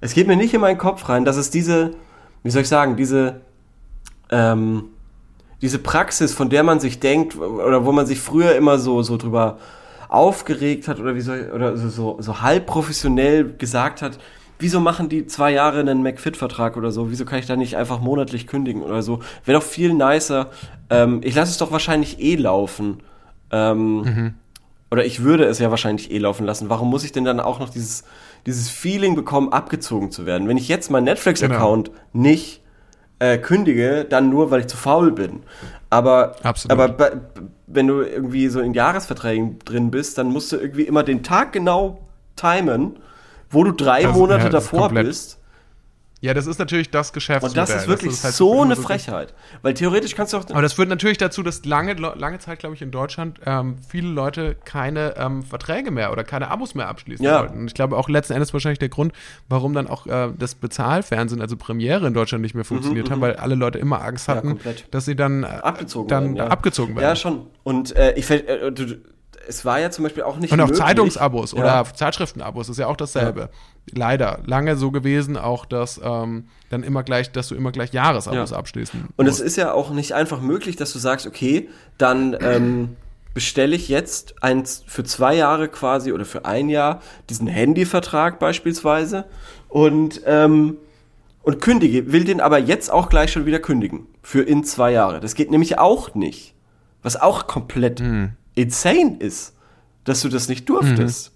es 0.00 0.14
geht 0.14 0.26
mir 0.26 0.36
nicht 0.36 0.54
in 0.54 0.60
meinen 0.60 0.78
Kopf 0.78 1.08
rein, 1.08 1.24
dass 1.24 1.36
es 1.36 1.50
diese, 1.50 1.92
wie 2.42 2.50
soll 2.50 2.62
ich 2.62 2.68
sagen, 2.68 2.96
diese, 2.96 3.40
ähm, 4.30 4.84
diese 5.62 5.78
Praxis, 5.78 6.34
von 6.34 6.50
der 6.50 6.62
man 6.62 6.80
sich 6.80 7.00
denkt, 7.00 7.36
oder 7.36 7.86
wo 7.86 7.92
man 7.92 8.06
sich 8.06 8.20
früher 8.20 8.54
immer 8.54 8.78
so, 8.78 9.02
so 9.02 9.16
drüber 9.16 9.58
aufgeregt 10.08 10.88
hat, 10.88 11.00
oder 11.00 11.14
wie 11.14 11.20
soll, 11.22 11.50
oder 11.54 11.76
so, 11.76 11.88
so, 11.88 12.16
so 12.20 12.42
halb 12.42 12.66
professionell 12.66 13.54
gesagt 13.56 14.02
hat, 14.02 14.18
wieso 14.58 14.80
machen 14.80 15.08
die 15.08 15.26
zwei 15.26 15.52
Jahre 15.52 15.80
einen 15.80 16.02
McFit-Vertrag 16.02 16.76
oder 16.76 16.90
so, 16.92 17.10
wieso 17.10 17.24
kann 17.24 17.38
ich 17.38 17.46
da 17.46 17.56
nicht 17.56 17.76
einfach 17.76 18.00
monatlich 18.00 18.46
kündigen 18.46 18.82
oder 18.82 19.02
so, 19.02 19.20
wäre 19.44 19.58
doch 19.58 19.66
viel 19.66 19.94
nicer, 19.94 20.50
ähm, 20.90 21.20
ich 21.22 21.34
lasse 21.34 21.50
es 21.52 21.58
doch 21.58 21.72
wahrscheinlich 21.72 22.20
eh 22.20 22.36
laufen, 22.36 23.02
ähm, 23.50 24.34
oder 24.90 25.04
ich 25.04 25.22
würde 25.22 25.44
es 25.44 25.58
ja 25.58 25.70
wahrscheinlich 25.70 26.10
eh 26.10 26.18
laufen 26.18 26.46
lassen. 26.46 26.68
Warum 26.68 26.88
muss 26.90 27.04
ich 27.04 27.12
denn 27.12 27.24
dann 27.24 27.40
auch 27.40 27.58
noch 27.58 27.68
dieses, 27.70 28.04
dieses 28.46 28.70
Feeling 28.70 29.14
bekommen, 29.14 29.52
abgezogen 29.52 30.10
zu 30.10 30.24
werden? 30.26 30.46
Wenn 30.48 30.56
ich 30.56 30.68
jetzt 30.68 30.90
meinen 30.90 31.04
Netflix-Account 31.04 31.90
nicht 32.12 32.60
äh, 33.18 33.38
kündige, 33.38 34.04
dann 34.04 34.30
nur, 34.30 34.50
weil 34.50 34.60
ich 34.60 34.66
zu 34.68 34.76
faul 34.76 35.10
bin. 35.12 35.42
Aber, 35.90 36.36
Absolut. 36.42 36.78
aber 36.78 37.20
wenn 37.66 37.86
du 37.86 38.02
irgendwie 38.02 38.48
so 38.48 38.60
in 38.60 38.74
Jahresverträgen 38.74 39.58
drin 39.60 39.90
bist, 39.90 40.18
dann 40.18 40.28
musst 40.28 40.52
du 40.52 40.56
irgendwie 40.56 40.82
immer 40.82 41.02
den 41.02 41.22
Tag 41.22 41.52
genau 41.52 42.00
timen, 42.36 42.96
wo 43.50 43.64
du 43.64 43.72
drei 43.72 44.02
Das- 44.02 44.16
Monate 44.16 44.44
ja, 44.44 44.50
davor 44.50 44.88
bist. 44.90 45.38
Ja, 46.24 46.32
das 46.32 46.46
ist 46.46 46.58
natürlich 46.58 46.90
das 46.90 47.12
Geschäftsmodell. 47.12 47.62
Und 47.62 47.68
das 47.68 47.82
ist 47.82 47.86
wirklich 47.88 48.24
halt 48.24 48.34
so 48.34 48.62
eine 48.62 48.76
Frechheit. 48.76 49.34
Weil 49.62 49.74
theoretisch 49.74 50.14
kannst 50.14 50.32
du 50.32 50.38
auch. 50.38 50.44
Aber 50.50 50.62
das 50.62 50.72
führt 50.72 50.88
natürlich 50.88 51.18
dazu, 51.18 51.42
dass 51.42 51.64
lange, 51.66 51.92
lange 51.94 52.38
Zeit, 52.38 52.60
glaube 52.60 52.74
ich, 52.74 52.80
in 52.82 52.90
Deutschland 52.90 53.40
ähm, 53.44 53.76
viele 53.86 54.08
Leute 54.08 54.56
keine 54.64 55.16
ähm, 55.18 55.42
Verträge 55.42 55.90
mehr 55.90 56.12
oder 56.12 56.24
keine 56.24 56.50
Abos 56.50 56.74
mehr 56.74 56.88
abschließen 56.88 57.24
Ja. 57.24 57.40
wollten. 57.40 57.58
Und 57.58 57.66
ich 57.66 57.74
glaube 57.74 57.96
auch 57.98 58.08
letzten 58.08 58.32
Endes 58.32 58.52
wahrscheinlich 58.54 58.78
der 58.78 58.88
Grund, 58.88 59.12
warum 59.50 59.74
dann 59.74 59.86
auch 59.86 60.06
äh, 60.06 60.30
das 60.38 60.54
Bezahlfernsehen, 60.54 61.42
also 61.42 61.56
Premiere 61.58 62.06
in 62.06 62.14
Deutschland 62.14 62.40
nicht 62.42 62.54
mehr 62.54 62.64
funktioniert 62.64 63.10
haben, 63.10 63.20
weil 63.20 63.36
alle 63.36 63.54
Leute 63.54 63.78
immer 63.78 64.00
Angst 64.02 64.26
Mhm, 64.28 64.32
Ja, 64.32 64.36
hatten, 64.38 64.48
komplett. 64.48 64.86
dass 64.94 65.04
sie 65.04 65.16
dann 65.16 65.42
äh, 65.42 65.46
abgezogen 65.46 66.08
dann 66.08 66.24
werden. 66.24 66.36
Ja. 66.36 66.46
abgezogen 66.48 66.94
werden. 66.96 67.04
Ja, 67.04 67.16
schon. 67.16 67.46
Und 67.64 67.94
äh, 67.96 68.14
ich 68.14 68.30
äh, 68.30 68.70
du, 68.72 68.96
es 69.46 69.64
war 69.66 69.78
ja 69.78 69.90
zum 69.90 70.04
Beispiel 70.04 70.22
auch 70.22 70.38
nicht 70.38 70.52
Und 70.52 70.60
auch 70.60 70.68
möglich. 70.68 70.82
Zeitungsabos 70.82 71.52
Ja. 71.52 71.58
oder 71.58 71.94
Zeitschriftenabos 71.94 72.70
ist 72.70 72.78
ja 72.78 72.86
auch 72.86 72.96
dasselbe. 72.96 73.50
Leider 73.92 74.40
lange 74.46 74.76
so 74.76 74.90
gewesen, 74.90 75.36
auch 75.36 75.66
dass 75.66 76.00
ähm, 76.02 76.44
dann 76.70 76.82
immer 76.82 77.02
gleich, 77.02 77.30
dass 77.32 77.48
du 77.48 77.54
immer 77.54 77.70
gleich 77.70 77.92
Jahresabos 77.92 78.50
Ja. 78.50 78.56
abschließen. 78.56 79.08
Und 79.16 79.26
es 79.26 79.40
ist 79.40 79.56
ja 79.56 79.72
auch 79.72 79.90
nicht 79.90 80.12
einfach 80.12 80.40
möglich, 80.40 80.76
dass 80.76 80.92
du 80.92 80.98
sagst, 80.98 81.26
okay, 81.26 81.68
dann 81.98 82.34
ähm, 82.40 82.96
bestelle 83.34 83.76
ich 83.76 83.88
jetzt 83.88 84.42
eins 84.42 84.82
für 84.86 85.04
zwei 85.04 85.34
Jahre 85.34 85.68
quasi 85.68 86.12
oder 86.12 86.24
für 86.24 86.44
ein 86.46 86.68
Jahr 86.70 87.00
diesen 87.28 87.46
Handyvertrag 87.46 88.38
beispielsweise 88.38 89.26
und 89.68 90.22
ähm, 90.26 90.78
und 91.42 91.60
kündige, 91.60 92.10
will 92.10 92.24
den 92.24 92.40
aber 92.40 92.58
jetzt 92.58 92.90
auch 92.90 93.10
gleich 93.10 93.30
schon 93.30 93.44
wieder 93.44 93.58
kündigen 93.58 94.06
für 94.22 94.40
in 94.40 94.64
zwei 94.64 94.92
Jahre. 94.92 95.20
Das 95.20 95.34
geht 95.34 95.50
nämlich 95.50 95.78
auch 95.78 96.14
nicht, 96.14 96.54
was 97.02 97.20
auch 97.20 97.46
komplett 97.46 98.00
Hm. 98.00 98.30
insane 98.54 99.16
ist, 99.18 99.52
dass 100.04 100.22
du 100.22 100.30
das 100.30 100.48
nicht 100.48 100.66
durftest, 100.70 101.32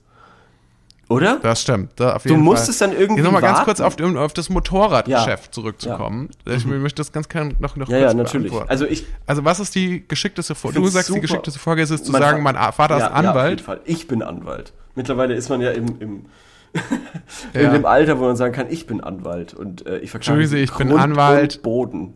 oder? 1.08 1.38
Das 1.42 1.62
stimmt. 1.62 1.92
Da 1.96 2.16
auf 2.16 2.22
Du 2.22 2.30
jeden 2.30 2.42
musstest 2.42 2.78
Fall. 2.78 2.88
dann 2.88 2.96
irgendwie 2.98 3.20
Jetzt 3.22 3.24
noch 3.24 3.32
mal 3.32 3.40
ganz 3.40 3.60
kurz 3.64 3.80
auf, 3.80 3.96
auf 4.00 4.32
das 4.34 4.48
Motorradgeschäft 4.50 5.46
Ja. 5.46 5.52
zurückzukommen. 5.52 6.28
Ich 6.46 6.66
möchte 6.66 7.00
das 7.00 7.12
ganz 7.12 7.28
gerne 7.28 7.54
noch, 7.58 7.76
noch 7.76 7.88
Ja, 7.88 7.98
ja, 7.98 8.04
kurz 8.06 8.16
natürlich. 8.16 8.48
beantworten. 8.50 8.70
Also 8.70 8.86
ich 8.86 9.06
Also 9.26 9.44
was 9.44 9.60
ist 9.60 9.74
die 9.74 10.06
geschickteste 10.06 10.54
Vorgabe? 10.54 10.82
Du 10.82 10.88
sagst, 10.88 11.08
die 11.08 11.12
super. 11.12 11.22
geschickteste 11.22 11.58
Vorgabe 11.60 11.94
ist 11.94 12.04
zu 12.06 12.12
Mein 12.12 12.22
sagen, 12.22 12.42
mein 12.42 12.54
Vater 12.72 12.96
Ja, 12.96 12.96
ist 12.96 13.02
Ja, 13.02 13.08
auf 13.10 13.16
jeden 13.16 13.28
Anwalt. 13.28 13.60
Fall. 13.60 13.80
Ich 13.84 14.06
bin 14.08 14.22
Anwalt. 14.22 14.72
Mittlerweile 14.94 15.34
ist 15.34 15.48
man 15.48 15.60
ja 15.60 15.70
im, 15.70 16.00
im 16.00 16.26
Ja. 17.54 17.60
in 17.62 17.72
dem 17.72 17.86
Alter, 17.86 18.18
wo 18.18 18.24
man 18.24 18.36
sagen 18.36 18.52
kann, 18.54 18.66
ich 18.68 18.86
bin 18.86 19.00
Anwalt 19.00 19.54
und 19.54 19.86
äh, 19.86 19.98
ich 20.00 20.10
Sie, 20.12 20.46
Sie 20.46 20.58
ich 20.58 20.72
bin 20.74 20.88
Grund 20.90 21.00
Anwalt. 21.02 21.56
Und 21.56 21.62
Boden. 21.62 22.14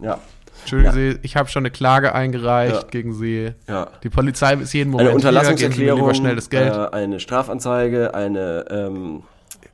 Ja, 0.00 0.18
Entschuldigen 0.64 0.92
Sie, 0.92 1.18
ich 1.22 1.36
habe 1.36 1.48
schon 1.48 1.60
eine 1.62 1.70
Klage 1.70 2.14
eingereicht 2.14 2.74
Ja. 2.74 2.82
gegen 2.90 3.12
Sie. 3.14 3.52
ja. 3.68 3.88
Die 4.02 4.08
Polizei 4.10 4.54
ist 4.54 4.72
jeden 4.72 4.90
Moment 4.90 5.10
Eine 5.10 5.10
hier, 5.10 5.16
Unterlassungserklärung, 5.16 6.00
lieber 6.00 6.14
schnell 6.14 6.36
das 6.36 6.50
Geld. 6.50 6.72
Äh, 6.74 6.88
eine 6.96 7.20
Strafanzeige, 7.20 8.14
eine 8.14 8.64
ähm, 8.70 9.22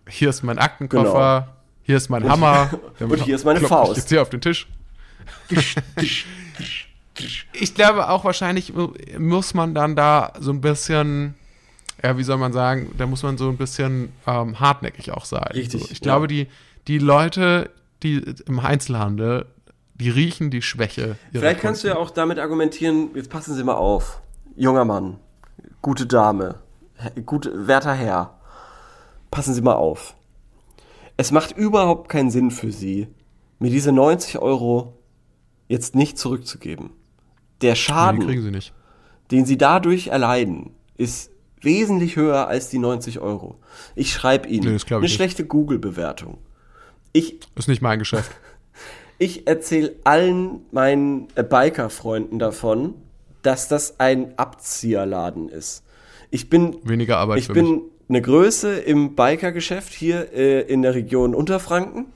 Hier 0.09 0.31
ist 0.31 0.43
mein 0.43 0.59
Aktenkoffer. 0.59 1.49
Hier 1.83 1.97
ist 1.97 2.09
mein 2.11 2.29
Hammer. 2.29 2.71
Genau. 2.99 3.15
Und 3.15 3.23
hier 3.23 3.35
ist 3.37 3.45
meine 3.45 3.61
Faust. 3.61 3.97
Jetzt 3.97 4.09
hier 4.11 4.23
auf 4.23 4.31
den 4.31 4.41
Tisch. 4.43 4.67
ich 7.53 7.75
glaube 7.75 8.09
auch 8.09 8.25
wahrscheinlich 8.25 8.73
muss 9.19 9.55
man 9.55 9.75
dann 9.75 9.97
da 9.97 10.33
so 10.39 10.53
ein 10.53 10.61
bisschen, 10.61 11.35
ja, 12.03 12.17
wie 12.17 12.23
soll 12.23 12.37
man 12.39 12.53
sagen, 12.53 12.93
da 12.97 13.07
muss 13.07 13.23
man 13.23 13.37
so 13.39 13.49
ein 13.49 13.57
bisschen 13.57 14.13
ähm, 14.27 14.59
hartnäckig 14.61 15.13
auch 15.13 15.25
sein. 15.25 15.49
Richtig, 15.55 15.83
So, 15.83 15.87
ich 15.91 15.99
ja. 15.99 16.03
glaube, 16.03 16.29
die, 16.29 16.49
die 16.87 16.99
Leute, 16.99 17.71
die 18.03 18.23
im 18.47 18.61
Einzelhandel, 18.61 19.47
die 20.01 20.11
riechen 20.11 20.51
die 20.51 20.63
Schwäche. 20.63 21.17
Vielleicht 21.33 21.61
kannst 21.61 21.85
du 21.85 21.89
ja 21.89 21.97
auch 21.97 22.11
damit 22.11 22.39
argumentieren, 22.39 23.11
jetzt 23.15 23.31
passen 23.31 23.55
Sie 23.55 23.63
mal 23.63 23.75
auf. 23.75 24.21
Junger 24.57 24.85
Mann, 24.85 25.19
gute 25.83 26.07
Dame, 26.07 26.57
gute, 27.27 27.67
werter 27.67 27.95
Herr, 27.95 28.39
passen 29.31 29.55
Sie 29.55 29.63
mal 29.63 29.75
auf. 29.75 30.15
Es 31.17 31.33
macht 31.33 31.57
überhaupt 31.57 32.09
keinen 32.09 32.31
Sinn 32.31 32.51
für 32.51 32.73
Sie, 32.73 33.09
mir 33.59 33.71
diese 33.71 33.93
90 33.93 34.39
Euro 34.39 34.99
jetzt 35.69 35.95
nicht 35.95 36.19
zurückzugeben. 36.19 36.91
Der 37.61 37.73
Nee, 37.73 37.77
Schaden, 37.77 38.21
kriegen 38.21 38.43
sie 38.43 38.71
den 39.31 39.45
Sie 39.45 39.59
dadurch 39.59 40.09
erleiden, 40.09 40.71
ist 40.97 41.31
wesentlich 41.61 42.17
höher 42.17 42.49
als 42.49 42.71
die 42.71 42.79
90 42.79 43.21
Euro. 43.21 43.61
Ich 43.95 44.13
schreibe 44.13 44.49
Ihnen 44.49 44.77
Nee, 44.77 44.95
eine 44.95 45.09
schlechte 45.09 45.45
Google-Bewertung. 45.45 46.39
Ich 47.13 47.39
Ist 47.55 47.69
nicht 47.69 47.83
mein 47.83 47.99
Geschäft. 47.99 48.31
Ich 49.21 49.47
erzähle 49.47 49.95
allen 50.05 50.63
meinen 50.73 51.29
äh, 51.35 51.45
Biker-Freunden 51.45 52.39
davon, 52.39 52.95
dass 53.43 53.69
das 53.69 54.01
ein 54.01 54.37
Abzieherladen 54.39 55.51
ist. 55.51 55.85
Ich 56.31 56.49
bin, 56.49 56.77
Weniger 56.85 57.19
Arbeit 57.19 57.39
ich 57.41 57.49
bin 57.49 57.71
mich. 57.71 57.83
eine 58.09 58.23
Größe 58.23 58.79
im 58.79 59.15
Biker-Geschäft 59.15 59.93
hier 59.93 60.33
äh, 60.33 60.63
in 60.63 60.81
der 60.81 60.95
Region 60.95 61.35
Unterfranken 61.35 62.07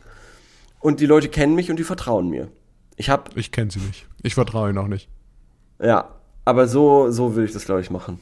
und 0.81 1.01
die 1.01 1.07
Leute 1.07 1.29
kennen 1.29 1.55
mich 1.55 1.71
und 1.71 1.79
die 1.79 1.85
vertrauen 1.85 2.31
mir. 2.31 2.49
Ich 2.97 3.11
habe, 3.11 3.31
Ich 3.39 3.53
kenne 3.53 3.71
sie 3.71 3.81
nicht. 3.81 4.07
Ich 4.23 4.35
vertraue 4.35 4.71
ihnen 4.71 4.79
auch 4.79 4.89
nicht. 4.89 5.09
ja, 5.83 6.09
aber 6.47 6.69
so, 6.69 7.11
so 7.11 7.37
will 7.37 7.45
ich 7.45 7.53
das, 7.53 7.67
glaube 7.67 7.83
ich, 7.83 7.91
machen. 7.91 8.19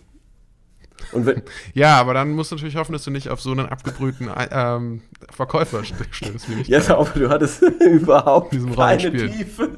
Und 1.10 1.26
wenn, 1.26 1.42
Ja, 1.74 1.98
aber 2.00 2.14
dann 2.14 2.30
musst 2.30 2.52
du 2.52 2.56
natürlich 2.56 2.76
hoffen, 2.76 2.92
dass 2.92 3.04
du 3.04 3.10
nicht 3.10 3.28
auf 3.28 3.40
so 3.40 3.50
einen 3.50 3.66
abgebrühten 3.66 4.30
ähm, 4.50 5.02
Verkäufer 5.30 5.78
st- 5.80 5.92
stößt, 6.10 6.48
wie 6.48 6.70
ja, 6.70 6.80
aber 6.88 7.10
du 7.18 7.28
hattest 7.28 7.62
überhaupt 7.80 8.54
keine. 8.76 9.12
Tiefe. 9.12 9.70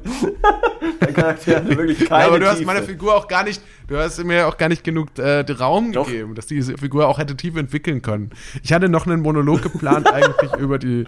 Dein 0.99 1.13
Charakter 1.13 1.55
hatte 1.57 1.69
wirklich 1.77 2.07
keine 2.07 2.21
Ja, 2.23 2.27
aber 2.27 2.39
du 2.39 2.45
hast 2.47 2.57
Tiefe. 2.57 2.67
meiner 2.67 2.83
Figur 2.83 3.15
auch 3.15 3.27
gar 3.27 3.43
nicht, 3.43 3.61
du 3.87 3.97
hast 3.97 4.23
mir 4.23 4.47
auch 4.47 4.57
gar 4.57 4.69
nicht 4.69 4.83
genug 4.83 5.17
äh, 5.17 5.39
Raum 5.51 5.91
Doch. 5.91 6.07
gegeben, 6.07 6.35
dass 6.35 6.45
diese 6.45 6.77
Figur 6.77 7.07
auch 7.07 7.17
hätte 7.17 7.35
tief 7.35 7.55
entwickeln 7.57 8.01
können. 8.01 8.29
Ich 8.63 8.71
hatte 8.73 8.89
noch 8.89 9.05
einen 9.07 9.21
Monolog 9.21 9.61
geplant 9.61 10.11
eigentlich 10.11 10.53
über 10.55 10.77
die 10.79 11.05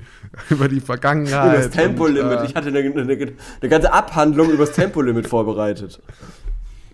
über 0.50 0.68
die 0.68 0.80
Vergangenheit. 0.82 1.46
Über 1.54 1.58
das 1.64 1.70
Tempolimit. 1.70 2.40
und, 2.40 2.46
ich 2.46 2.56
hatte 2.56 2.68
eine, 2.70 2.80
eine, 2.80 3.02
eine 3.02 3.70
ganze 3.70 3.92
Abhandlung 3.94 4.50
über 4.50 4.66
das 4.66 4.76
Tempolimit 4.76 5.28
vorbereitet. 5.28 6.02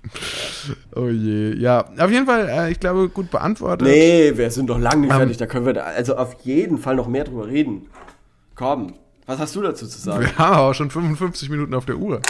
Oh 0.96 1.08
je, 1.10 1.54
ja. 1.56 1.86
Auf 1.98 2.12
jeden 2.12 2.26
Fall, 2.26 2.48
äh, 2.48 2.72
ich 2.72 2.80
glaube, 2.80 3.10
gut 3.10 3.30
beantwortet. 3.32 3.88
Nee, 3.88 4.32
wir 4.36 4.50
sind 4.52 4.68
doch 4.70 4.80
lange 4.80 5.02
nicht 5.02 5.12
Ähm. 5.12 5.18
fertig. 5.18 5.38
Da 5.38 5.46
können 5.46 5.66
wir 5.66 5.74
da 5.74 5.84
also 5.84 6.16
auf 6.16 6.36
jeden 6.44 6.78
Fall 6.78 6.96
noch 6.96 7.08
mehr 7.08 7.24
drüber 7.24 7.48
reden. 7.48 7.88
Komm, 8.56 8.94
was 9.26 9.40
hast 9.40 9.56
du 9.56 9.62
dazu 9.62 9.88
zu 9.88 10.00
sagen? 10.00 10.22
Wir 10.26 10.38
haben 10.38 10.56
aber 10.56 10.74
schon 10.74 10.90
55 10.92 11.50
Minuten 11.50 11.74
auf 11.74 11.86
der 11.86 11.98
Uhr. 11.98 12.22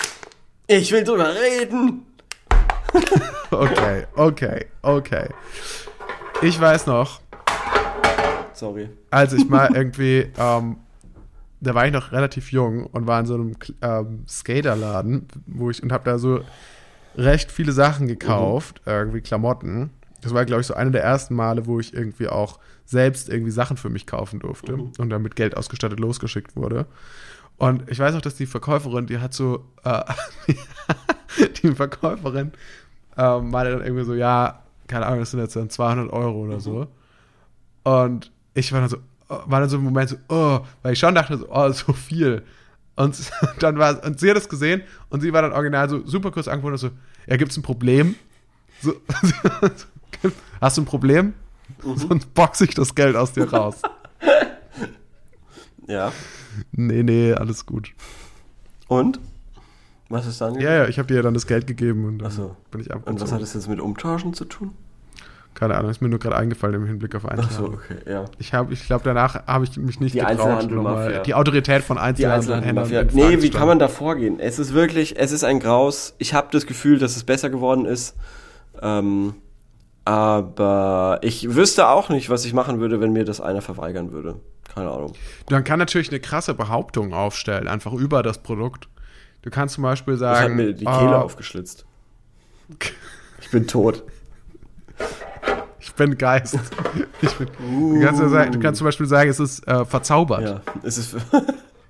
Ich 0.67 0.91
will 0.91 1.03
drüber 1.03 1.29
reden. 1.35 2.05
Okay, 3.51 4.05
okay, 4.15 4.65
okay. 4.81 5.27
Ich 6.41 6.59
weiß 6.59 6.87
noch, 6.87 7.21
Sorry. 8.53 8.89
als 9.11 9.33
ich 9.33 9.47
mal 9.47 9.69
irgendwie, 9.75 10.31
ähm, 10.39 10.77
da 11.61 11.75
war 11.75 11.85
ich 11.85 11.93
noch 11.93 12.11
relativ 12.11 12.51
jung 12.51 12.87
und 12.87 13.05
war 13.05 13.19
in 13.19 13.25
so 13.27 13.35
einem 13.35 13.55
ähm, 13.83 14.23
Skaterladen, 14.27 15.27
wo 15.45 15.69
ich 15.69 15.83
und 15.83 15.91
habe 15.91 16.03
da 16.03 16.17
so 16.17 16.41
recht 17.15 17.51
viele 17.51 17.71
Sachen 17.71 18.07
gekauft, 18.07 18.81
irgendwie 18.85 19.21
Klamotten. 19.21 19.91
Das 20.21 20.33
war, 20.33 20.45
glaube 20.45 20.61
ich, 20.61 20.67
so 20.67 20.73
eine 20.73 20.91
der 20.91 21.03
ersten 21.03 21.35
Male, 21.35 21.65
wo 21.65 21.79
ich 21.79 21.93
irgendwie 21.93 22.27
auch 22.27 22.59
selbst 22.85 23.29
irgendwie 23.29 23.51
Sachen 23.51 23.77
für 23.77 23.89
mich 23.89 24.07
kaufen 24.07 24.39
durfte 24.39 24.75
und 24.75 25.09
dann 25.09 25.21
mit 25.21 25.35
Geld 25.35 25.57
ausgestattet 25.57 25.99
losgeschickt 25.99 26.55
wurde. 26.55 26.85
Und 27.57 27.89
ich 27.89 27.99
weiß 27.99 28.15
auch, 28.15 28.21
dass 28.21 28.35
die 28.35 28.45
Verkäuferin, 28.45 29.05
die 29.05 29.19
hat 29.19 29.33
so, 29.33 29.65
äh, 29.83 30.01
die 31.63 31.73
Verkäuferin 31.75 32.51
ähm, 33.17 33.49
meinte 33.49 33.71
dann 33.71 33.85
irgendwie 33.85 34.05
so, 34.05 34.15
ja, 34.15 34.63
keine 34.87 35.05
Ahnung, 35.05 35.19
das 35.19 35.31
sind 35.31 35.39
jetzt 35.39 35.55
dann 35.55 35.69
200 35.69 36.11
Euro 36.11 36.39
oder 36.39 36.59
so. 36.59 36.87
Und 37.83 38.31
ich 38.53 38.71
war 38.71 38.81
dann 38.81 38.89
so, 38.89 38.97
oh, 39.29 39.39
war 39.45 39.59
dann 39.59 39.69
so 39.69 39.77
im 39.77 39.83
Moment 39.83 40.09
so, 40.09 40.17
oh, 40.29 40.61
weil 40.81 40.93
ich 40.93 40.99
schon 40.99 41.15
dachte 41.15 41.37
so, 41.37 41.47
oh, 41.49 41.69
so 41.71 41.93
viel. 41.93 42.43
Und 42.95 43.17
dann 43.59 43.77
war, 43.79 44.03
und 44.03 44.19
sie 44.19 44.29
hat 44.29 44.37
es 44.37 44.49
gesehen 44.49 44.83
und 45.09 45.21
sie 45.21 45.33
war 45.33 45.41
dann 45.41 45.51
original 45.53 45.89
so 45.89 46.05
super 46.05 46.31
kurz 46.31 46.47
angebunden 46.47 46.73
und 46.73 46.79
so, 46.79 46.89
ja, 47.27 47.37
gibt's 47.37 47.57
ein 47.57 47.63
Problem? 47.63 48.15
So, 48.81 48.93
hast 50.61 50.77
du 50.77 50.81
ein 50.81 50.85
Problem? 50.85 51.33
Sonst 51.95 52.33
boxe 52.33 52.65
ich 52.65 52.75
das 52.75 52.93
Geld 52.95 53.15
aus 53.15 53.33
dir 53.33 53.51
raus. 53.51 53.81
Ja. 55.87 56.13
nee, 56.71 57.03
nee, 57.03 57.33
alles 57.33 57.65
gut. 57.65 57.91
Und? 58.87 59.19
Was 60.07 60.25
ist 60.25 60.39
dann? 60.39 60.55
Ja, 60.59 60.73
ja, 60.73 60.87
ich 60.87 60.97
habe 60.97 61.07
dir 61.13 61.21
dann 61.21 61.33
das 61.33 61.45
Geld 61.45 61.67
gegeben 61.67 62.05
und 62.05 62.19
dann 62.19 62.31
so. 62.31 62.55
bin 62.71 62.79
ich 62.79 62.89
Und 62.89 62.95
was 62.95 63.05
abgezogen. 63.07 63.31
hat 63.33 63.41
das 63.41 63.53
jetzt 63.53 63.67
mit 63.67 63.81
Umtauschen 63.81 64.33
zu 64.33 64.45
tun? 64.45 64.71
Keine 65.53 65.75
Ahnung, 65.75 65.91
ist 65.91 66.01
mir 66.01 66.09
nur 66.09 66.19
gerade 66.19 66.35
eingefallen 66.35 66.75
im 66.75 66.85
Hinblick 66.87 67.13
auf 67.15 67.25
Ach 67.25 67.35
so, 67.35 67.41
Einzelhandel. 67.67 67.73
okay, 67.75 68.11
ja. 68.11 68.25
Ich 68.39 68.53
habe, 68.53 68.73
ich 68.73 68.85
glaube, 68.85 69.03
danach 69.05 69.45
habe 69.47 69.65
ich 69.65 69.77
mich 69.77 69.99
nicht 69.99 70.15
Die 70.15 70.19
getraut, 70.19 70.69
nochmal 70.69 71.21
die 71.25 71.33
Autorität 71.35 71.83
von 71.83 71.97
Die 71.97 72.01
Einzelhandelhändlern. 72.03 72.59
Einzelhandel-Mafia. 72.87 73.01
in 73.01 73.09
Frage 73.09 73.35
Nee, 73.37 73.41
wie 73.43 73.49
kann 73.51 73.67
man 73.67 73.79
da 73.79 73.87
vorgehen? 73.87 74.39
Es 74.39 74.57
ist 74.59 74.73
wirklich, 74.73 75.19
es 75.19 75.31
ist 75.31 75.43
ein 75.43 75.59
Graus. 75.59 76.15
Ich 76.17 76.33
habe 76.33 76.47
das 76.51 76.65
Gefühl, 76.65 76.97
dass 76.99 77.15
es 77.15 77.23
besser 77.23 77.49
geworden 77.49 77.85
ist. 77.85 78.15
Ähm, 78.81 79.35
aber 80.05 81.19
ich 81.21 81.55
wüsste 81.55 81.87
auch 81.87 82.09
nicht, 82.09 82.29
was 82.29 82.45
ich 82.45 82.53
machen 82.53 82.79
würde, 82.79 82.99
wenn 82.99 83.13
mir 83.13 83.23
das 83.23 83.39
einer 83.39 83.61
verweigern 83.61 84.11
würde. 84.11 84.35
Keine 84.73 84.89
Ahnung. 84.91 85.13
Man 85.49 85.63
kann 85.63 85.79
natürlich 85.79 86.09
eine 86.09 86.19
krasse 86.19 86.53
Behauptung 86.55 87.13
aufstellen, 87.13 87.67
einfach 87.67 87.93
über 87.93 88.23
das 88.23 88.39
Produkt. 88.39 88.89
Du 89.43 89.49
kannst 89.49 89.75
zum 89.75 89.83
Beispiel 89.83 90.17
Das 90.17 90.29
hat 90.29 90.37
sagen, 90.45 90.55
mir 90.55 90.73
die 90.73 90.85
Kehle 90.85 91.21
aufgeschlitzt. 91.21 91.85
Ich 93.39 93.51
bin 93.51 93.67
tot. 93.67 94.03
ich 95.93 95.97
bin 95.97 96.17
Geist. 96.17 96.57
ich 97.21 97.33
bin, 97.35 97.47
du, 97.59 98.01
kannst 98.01 98.21
ja 98.21 98.29
sagen, 98.29 98.51
du 98.51 98.59
kannst 98.59 98.79
zum 98.79 98.85
Beispiel 98.85 99.05
sagen, 99.05 99.29
es 99.29 99.39
ist 99.39 99.67
äh, 99.67 99.85
verzaubert. 99.85 100.41
Ja, 100.41 100.61
es 100.83 100.97
ist. 100.97 101.15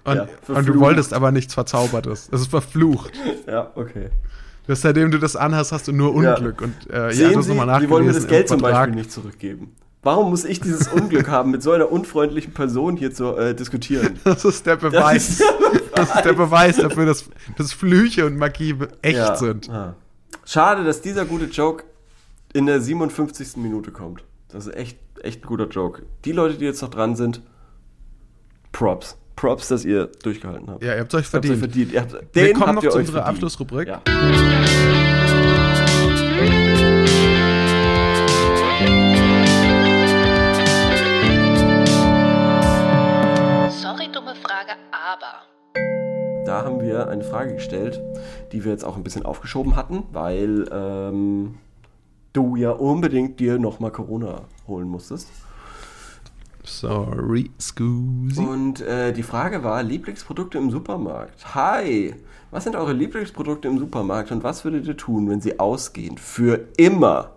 Und, 0.05 0.17
ja, 0.17 0.27
und 0.49 0.67
du 0.67 0.77
wolltest 0.81 1.13
aber 1.13 1.31
nichts 1.31 1.53
Verzaubertes. 1.53 2.27
Es 2.29 2.41
ist 2.41 2.49
verflucht. 2.49 3.13
ja, 3.47 3.71
okay. 3.75 4.09
Das, 4.67 4.81
seitdem 4.81 5.11
du 5.11 5.17
das 5.17 5.37
anhast, 5.37 5.71
hast 5.71 5.87
du 5.87 5.93
nur 5.93 6.21
Ja. 6.21 6.35
Unglück. 6.35 6.61
Und 6.61 6.73
äh, 6.89 7.05
ja, 7.05 7.11
Sehen 7.11 7.33
das 7.35 7.45
Sie, 7.45 7.53
nochmal 7.53 7.79
Sie 7.79 7.89
wollen 7.89 8.05
mir 8.07 8.11
das 8.11 8.27
Geld 8.27 8.49
zum. 8.49 8.59
Beispiel 8.59 8.95
nicht 8.95 9.13
zurückgeben. 9.13 9.73
Warum 10.01 10.31
muss 10.31 10.43
ich 10.43 10.59
dieses 10.59 10.89
Unglück 10.89 11.29
haben, 11.29 11.51
mit 11.51 11.63
so 11.63 11.71
einer 11.71 11.89
unfreundlichen 11.89 12.51
Person 12.53 12.97
hier 12.97 13.13
zu 13.13 13.37
äh, 13.37 13.55
diskutieren? 13.55 14.19
Das 14.25 14.43
ist 14.43 14.65
der 14.65 14.75
Beweis. 14.75 15.41
Das 15.95 16.13
ist, 16.15 16.25
der 16.25 16.33
Beweis 16.33 16.75
dafür, 16.75 17.05
dass, 17.05 17.23
dass 17.57 17.71
Flüche 17.71 18.25
und 18.25 18.35
Magie 18.35 18.75
echt 19.01 19.15
Ja. 19.17 19.35
sind. 19.37 19.69
Ah. 19.69 19.95
Schade, 20.43 20.83
dass 20.83 21.01
dieser 21.01 21.23
gute 21.23 21.45
Joke 21.45 21.85
in 22.53 22.65
der 22.67 22.79
57. 22.81 23.57
Minute 23.57 23.91
kommt. 23.91 24.23
Das 24.49 24.67
ist 24.67 24.75
echt, 24.75 24.97
echt 25.21 25.43
ein 25.43 25.47
guter 25.47 25.67
Joke. 25.67 26.03
Die 26.25 26.31
Leute, 26.31 26.55
die 26.57 26.65
jetzt 26.65 26.81
noch 26.81 26.89
dran 26.89 27.15
sind, 27.15 27.41
Props. 28.71 29.17
Props, 29.35 29.67
dass 29.67 29.83
ihr 29.83 30.07
durchgehalten 30.21 30.69
habt. 30.69 30.83
Ja, 30.83 30.93
ihr 30.93 31.01
habt 31.01 31.13
euch 31.15 31.31
Habt 31.33 31.45
ihr 31.45 31.57
verdient. 31.57 31.91
verdient. 31.91 31.91
Ihr 31.93 32.01
habt, 32.01 32.35
Wir 32.35 32.43
den 32.45 32.53
kommen 32.53 32.67
habt 32.67 32.75
noch 32.75 32.83
ihr 32.83 32.91
zu 32.91 32.97
unserer 32.99 33.23
verdient. 33.23 33.35
Abschlussrubrik. 33.35 33.87
Ja. 33.87 34.01
Sorry, 43.69 44.07
dumme 44.11 44.35
Frage, 44.35 44.71
aber. 44.91 45.43
Da 46.45 46.63
haben 46.65 46.81
wir 46.81 47.07
eine 47.07 47.23
Frage 47.23 47.53
gestellt, 47.55 48.01
die 48.51 48.63
wir 48.63 48.71
jetzt 48.71 48.83
auch 48.83 48.97
ein 48.97 49.03
bisschen 49.03 49.25
aufgeschoben 49.25 49.75
hatten, 49.75 50.03
weil 50.11 50.67
ähm, 50.71 51.57
du 52.33 52.55
ja 52.55 52.71
unbedingt 52.71 53.39
dir 53.39 53.59
nochmal 53.59 53.91
Corona 53.91 54.41
holen 54.67 54.89
musstest. 54.89 55.29
Sorry, 56.63 57.51
Scusi. 57.59 58.39
Und 58.39 58.81
äh, 58.81 59.11
die 59.11 59.23
Frage 59.23 59.63
war, 59.63 59.83
Lieblingsprodukte 59.83 60.57
im 60.57 60.71
Supermarkt. 60.71 61.55
Hi, 61.55 62.15
was 62.51 62.63
sind 62.63 62.75
eure 62.75 62.93
Lieblingsprodukte 62.93 63.67
im 63.67 63.79
Supermarkt 63.79 64.31
und 64.31 64.43
was 64.43 64.63
würdet 64.63 64.87
ihr 64.87 64.95
tun, 64.95 65.29
wenn 65.29 65.41
sie 65.41 65.59
ausgehen? 65.59 66.17
Für 66.17 66.67
immer. 66.77 67.31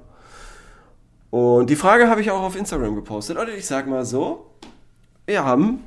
Und 1.30 1.70
die 1.70 1.76
Frage 1.76 2.08
habe 2.08 2.20
ich 2.20 2.30
auch 2.30 2.42
auf 2.42 2.56
Instagram 2.56 2.94
gepostet. 2.94 3.36
Und 3.36 3.48
ich 3.48 3.66
sag 3.66 3.88
mal 3.88 4.04
so, 4.04 4.46
wir 5.26 5.44
haben 5.44 5.80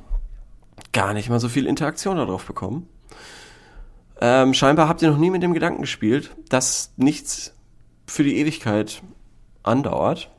gar 0.92 1.14
nicht 1.14 1.30
mal 1.30 1.40
so 1.40 1.48
viel 1.48 1.66
Interaktion 1.66 2.16
darauf 2.16 2.44
bekommen. 2.44 2.88
Ähm, 4.20 4.52
scheinbar 4.52 4.86
habt 4.86 5.00
ihr 5.00 5.10
noch 5.10 5.18
nie 5.18 5.30
mit 5.30 5.42
dem 5.42 5.54
Gedanken 5.54 5.80
gespielt, 5.80 6.30
dass 6.50 6.92
nichts 6.96 7.54
für 8.10 8.24
die 8.24 8.36
Ewigkeit 8.38 9.02
andauert. 9.62 10.30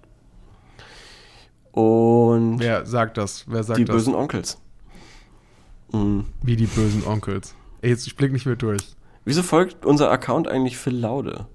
Und 1.72 2.59
Wer 2.59 2.86
sagt 2.86 3.17
das? 3.17 3.45
Wer 3.47 3.63
sagt 3.63 3.80
die 3.80 3.86
das? 3.86 3.95
bösen 3.95 4.13
Onkels. 4.13 4.59
Mhm. 5.93 6.26
Wie 6.43 6.57
die 6.57 6.65
bösen 6.65 7.05
Onkels. 7.07 7.55
Ey, 7.82 7.89
jetzt, 7.89 8.05
ich 8.07 8.15
blick 8.15 8.34
nicht 8.34 8.45
mehr 8.45 8.57
durch. 8.57 8.82
Wieso 9.24 9.41
folgt 9.41 9.86
unser 9.86 10.11
Account 10.11 10.47
eigentlich 10.47 10.78
Phil 10.78 10.97
Laude? 10.97 11.47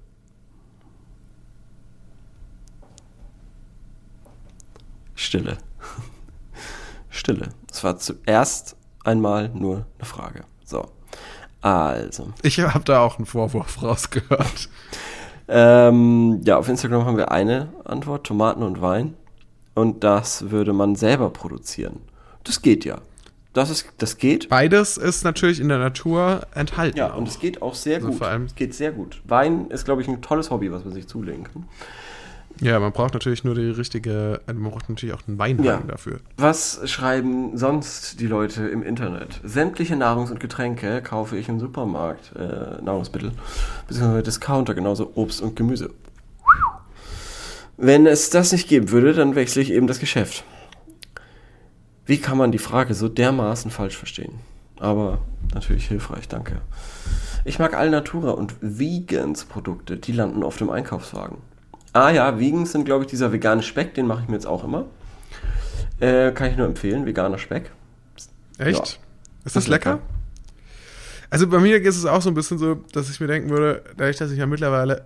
Stille. 5.14 5.58
Stille. 7.10 7.50
Es 7.70 7.84
war 7.84 7.98
zuerst 7.98 8.76
einmal 9.04 9.50
nur 9.50 9.86
eine 9.98 10.06
Frage. 10.06 10.44
So. 10.64 10.90
Also. 11.60 12.32
Ich 12.42 12.58
habe 12.60 12.84
da 12.84 13.00
auch 13.00 13.18
einen 13.18 13.26
Vorwurf 13.26 13.82
rausgehört. 13.82 14.70
Ähm, 15.48 16.40
ja, 16.44 16.56
auf 16.58 16.68
Instagram 16.68 17.04
haben 17.04 17.16
wir 17.16 17.30
eine 17.30 17.68
Antwort: 17.84 18.26
Tomaten 18.26 18.62
und 18.62 18.80
Wein. 18.80 19.14
Und 19.74 20.04
das 20.04 20.50
würde 20.50 20.72
man 20.72 20.96
selber 20.96 21.30
produzieren. 21.30 22.00
Das 22.44 22.62
geht 22.62 22.84
ja. 22.84 22.98
Das, 23.52 23.70
ist, 23.70 23.86
das 23.98 24.16
geht. 24.18 24.48
Beides 24.48 24.96
ist 24.98 25.24
natürlich 25.24 25.60
in 25.60 25.68
der 25.68 25.78
Natur 25.78 26.42
enthalten. 26.54 26.96
Ja, 26.98 27.12
und 27.14 27.26
es 27.28 27.38
geht 27.38 27.62
auch 27.62 27.74
sehr 27.74 27.96
Also 27.96 28.08
gut. 28.08 28.18
vor 28.18 28.26
allem- 28.28 28.44
es 28.44 28.54
geht 28.54 28.74
sehr 28.74 28.92
gut. 28.92 29.22
Wein 29.24 29.66
ist, 29.70 29.84
glaube 29.84 30.02
ich, 30.02 30.08
ein 30.08 30.20
tolles 30.22 30.50
Hobby, 30.50 30.70
was 30.72 30.84
man 30.84 30.92
sich 30.94 31.06
zulegen 31.06 31.44
kann. 31.44 31.66
Ja, 32.60 32.78
man 32.80 32.92
braucht 32.92 33.14
natürlich 33.14 33.44
nur 33.44 33.54
die 33.54 33.70
richtige, 33.70 34.40
äh, 34.46 34.52
man 34.52 34.70
braucht 34.72 34.88
natürlich 34.88 35.14
auch 35.14 35.22
einen 35.26 35.38
Weinhang 35.38 35.64
Ja. 35.64 35.82
dafür. 35.86 36.20
Was 36.36 36.80
schreiben 36.90 37.56
sonst 37.56 38.20
die 38.20 38.26
Leute 38.26 38.66
im 38.68 38.82
Internet? 38.82 39.40
Sämtliche 39.44 39.94
Nahrungs- 39.96 40.30
und 40.30 40.40
Getränke 40.40 41.02
kaufe 41.02 41.36
ich 41.36 41.48
im 41.48 41.60
Supermarkt, 41.60 42.32
äh, 42.36 42.82
Nahrungsmittel, 42.82 43.32
beziehungsweise 43.88 44.22
Discounter, 44.22 44.74
genauso 44.74 45.12
Obst 45.14 45.40
und 45.42 45.56
Gemüse. 45.56 45.90
Wenn 47.76 48.06
es 48.06 48.30
das 48.30 48.52
nicht 48.52 48.68
geben 48.68 48.90
würde, 48.90 49.12
dann 49.12 49.34
wechsle 49.34 49.60
ich 49.62 49.70
eben 49.70 49.86
das 49.86 49.98
Geschäft. 49.98 50.44
Wie 52.06 52.18
kann 52.18 52.38
man 52.38 52.52
die 52.52 52.58
Frage 52.58 52.94
so 52.94 53.08
dermaßen 53.08 53.70
falsch 53.70 53.96
verstehen? 53.96 54.34
Aber 54.78 55.18
natürlich 55.52 55.86
hilfreich, 55.88 56.28
danke. 56.28 56.60
Ich 57.44 57.58
mag 57.58 57.74
Alnatura 57.74 58.30
und 58.30 58.54
Vegans 58.60 59.44
Produkte, 59.44 59.96
die 59.96 60.12
landen 60.12 60.42
auf 60.42 60.56
dem 60.56 60.70
Einkaufswagen. 60.70 61.38
Ah 61.96 62.10
ja, 62.10 62.38
Vegans 62.38 62.72
sind, 62.72 62.84
glaube 62.84 63.04
ich, 63.04 63.10
dieser 63.10 63.32
vegane 63.32 63.62
Speck, 63.62 63.94
den 63.94 64.06
mache 64.06 64.22
ich 64.22 64.28
mir 64.28 64.34
jetzt 64.34 64.46
auch 64.46 64.64
immer. 64.64 64.84
Äh, 66.00 66.32
kann 66.32 66.50
ich 66.50 66.56
nur 66.56 66.66
empfehlen, 66.66 67.06
veganer 67.06 67.38
Speck. 67.38 67.70
Echt? 68.58 68.76
Ja. 68.78 68.82
Ist 68.82 68.98
das 69.44 69.52
Das 69.54 69.62
ist 69.64 69.68
lecker? 69.68 69.92
lecker. 69.92 70.02
Also 71.30 71.46
bei 71.48 71.58
mir 71.58 71.80
ist 71.82 71.96
es 71.96 72.04
auch 72.04 72.20
so 72.22 72.30
ein 72.30 72.34
bisschen 72.34 72.58
so, 72.58 72.76
dass 72.92 73.10
ich 73.10 73.18
mir 73.20 73.26
denken 73.26 73.50
würde, 73.50 73.82
dadurch, 73.96 74.16
dass 74.16 74.30
ich 74.30 74.38
ja 74.38 74.46
mittlerweile 74.46 75.04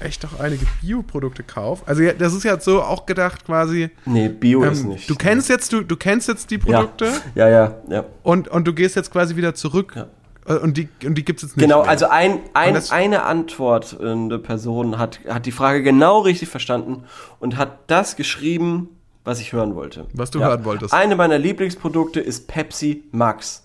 echt 0.00 0.24
auch 0.26 0.40
einige 0.40 0.66
Bioprodukte 0.82 1.42
kaufe. 1.44 1.84
Also 1.86 2.02
ja, 2.02 2.12
das 2.12 2.34
ist 2.34 2.42
ja 2.42 2.58
so 2.60 2.82
auch 2.82 3.06
gedacht 3.06 3.44
quasi. 3.46 3.90
Nee, 4.04 4.28
Bio 4.28 4.64
ist 4.64 4.82
Ähm, 4.82 4.88
nicht. 4.90 5.08
du 5.08 5.14
kennst 5.14 5.48
jetzt, 5.48 5.72
du, 5.72 5.82
du 5.82 5.96
kennst 5.96 6.28
jetzt 6.28 6.50
die 6.50 6.58
Produkte 6.58 7.10
Ja, 7.34 7.48
ja, 7.48 7.76
ja. 7.88 8.04
und, 8.24 8.48
und 8.48 8.66
du 8.66 8.74
gehst 8.74 8.96
jetzt 8.96 9.10
quasi 9.12 9.36
wieder 9.36 9.54
zurück 9.54 9.92
Ja. 9.94 10.06
Äh, 10.46 10.54
und 10.54 10.76
die, 10.76 10.88
und 11.04 11.16
die 11.16 11.24
gibt 11.24 11.42
es 11.42 11.48
jetzt 11.48 11.56
nicht. 11.56 11.64
Genau, 11.64 11.82
mehr. 11.82 11.90
also 11.90 12.06
ein, 12.06 12.40
ein, 12.54 12.76
eine 12.90 13.24
antwortende 13.24 14.38
Person 14.38 14.98
hat, 14.98 15.20
hat 15.28 15.46
die 15.46 15.52
Frage 15.52 15.82
genau 15.82 16.20
richtig 16.20 16.48
verstanden 16.48 17.04
und 17.40 17.56
hat 17.56 17.78
das 17.88 18.16
geschrieben, 18.16 18.88
was 19.24 19.40
ich 19.40 19.52
hören 19.52 19.74
wollte. 19.74 20.06
Was 20.12 20.30
du 20.30 20.40
hören 20.40 20.64
wolltest. 20.64 20.92
Eine 20.92 21.16
meiner 21.16 21.38
Lieblingsprodukte 21.38 22.20
ist 22.20 22.46
Pepsi 22.46 23.04
Max. 23.10 23.64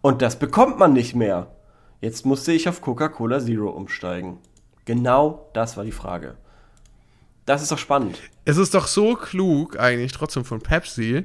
Und 0.00 0.22
das 0.22 0.38
bekommt 0.38 0.78
man 0.78 0.92
nicht 0.92 1.14
mehr. 1.14 1.48
Jetzt 2.00 2.24
musste 2.24 2.52
ich 2.52 2.68
auf 2.68 2.80
Coca-Cola 2.80 3.40
Zero 3.40 3.70
umsteigen. 3.70 4.38
Genau 4.84 5.50
das 5.54 5.76
war 5.76 5.84
die 5.84 5.92
Frage. 5.92 6.36
Das 7.46 7.62
ist 7.62 7.72
doch 7.72 7.78
spannend. 7.78 8.18
Es 8.44 8.58
ist 8.58 8.74
doch 8.74 8.86
so 8.86 9.14
klug, 9.14 9.80
eigentlich 9.80 10.12
trotzdem 10.12 10.44
von 10.44 10.60
Pepsi, 10.60 11.24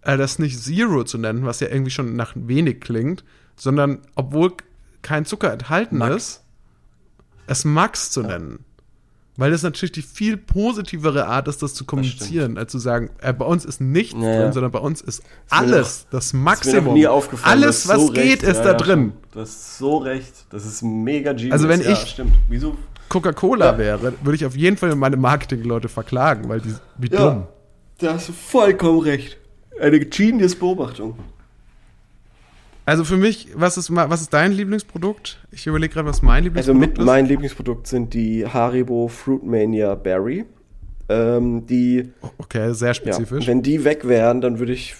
äh, 0.00 0.16
das 0.16 0.38
nicht 0.38 0.58
Zero 0.58 1.04
zu 1.04 1.18
nennen, 1.18 1.44
was 1.44 1.60
ja 1.60 1.68
irgendwie 1.68 1.90
schon 1.90 2.16
nach 2.16 2.32
wenig 2.34 2.80
klingt, 2.80 3.22
sondern 3.62 3.98
obwohl 4.16 4.54
kein 5.02 5.24
Zucker 5.24 5.52
enthalten 5.52 5.98
Max. 5.98 6.16
ist, 6.16 6.42
es 7.46 7.64
Max 7.64 8.10
zu 8.10 8.22
nennen. 8.22 8.64
Weil 9.36 9.50
das 9.52 9.62
natürlich 9.62 9.92
die 9.92 10.02
viel 10.02 10.36
positivere 10.36 11.26
Art 11.26 11.46
ist, 11.48 11.62
das 11.62 11.72
zu 11.72 11.84
kommunizieren, 11.84 12.58
als 12.58 12.72
zu 12.72 12.78
sagen, 12.78 13.08
äh, 13.20 13.32
bei 13.32 13.44
uns 13.46 13.64
ist 13.64 13.80
nichts 13.80 14.14
Ja, 14.20 14.28
ja. 14.28 14.42
drin, 14.42 14.52
sondern 14.52 14.72
bei 14.72 14.78
uns 14.80 15.00
ist 15.00 15.22
mir 15.22 15.28
alles, 15.50 16.06
das 16.10 16.26
Ist 16.26 16.32
mir 16.34 16.40
Maximum. 16.40 16.96
Alles, 17.42 17.88
was 17.88 18.00
so 18.00 18.08
geht, 18.12 18.24
recht. 18.24 18.42
ist 18.42 18.56
Ja, 18.58 18.64
da 18.64 18.70
ja, 18.72 18.76
drin. 18.76 19.12
Du 19.32 19.40
hast 19.40 19.78
so 19.78 19.96
recht. 19.98 20.32
Das 20.50 20.66
ist 20.66 20.82
mega 20.82 21.32
genius. 21.32 21.52
Also 21.52 21.68
wenn 21.68 21.80
ja, 21.82 21.92
ich-? 21.92 22.20
Coca-Cola 23.08 23.72
Ja. 23.72 23.78
wäre, 23.78 24.12
würde 24.22 24.34
ich 24.34 24.44
auf 24.44 24.56
jeden 24.56 24.76
Fall 24.76 24.94
meine 24.96 25.16
Marketing-Leute 25.16 25.88
verklagen, 25.88 26.48
weil 26.48 26.60
die, 26.60 26.74
wie 26.98 27.08
dumm. 27.08 27.46
da 27.98 28.14
hast 28.14 28.28
du 28.28 28.32
vollkommen 28.32 29.00
recht. 29.00 29.38
Eine 29.80 30.00
genius 30.00 30.56
Beobachtung. 30.56 31.18
Also 32.84 33.04
für 33.04 33.16
mich, 33.16 33.48
was 33.54 33.76
ist, 33.76 33.94
was 33.94 34.20
ist 34.22 34.32
dein 34.34 34.52
Lieblingsprodukt? 34.52 35.38
Ich 35.52 35.66
überlege 35.66 35.94
gerade, 35.94 36.08
was 36.08 36.20
mein 36.22 36.36
Also 36.54 36.72
Lieblingsprodukt 36.72 36.80
mit 36.80 36.98
ist. 36.98 37.04
mein 37.04 37.26
Lieblingsprodukt 37.26 37.86
sind 37.86 38.12
die 38.12 38.46
Haribo 38.46 39.08
Fruitmania 39.08 39.94
Berry. 39.94 40.44
Ähm, 41.08 41.66
die, 41.66 42.10
Okay, 42.38 42.72
sehr 42.74 42.88
ja, 42.88 42.94
spezifisch. 42.94 43.46
wenn 43.46 43.62
die 43.62 43.84
weg 43.84 44.06
wären, 44.08 44.40
dann 44.40 44.58
würde 44.58 44.72
ich, 44.72 44.94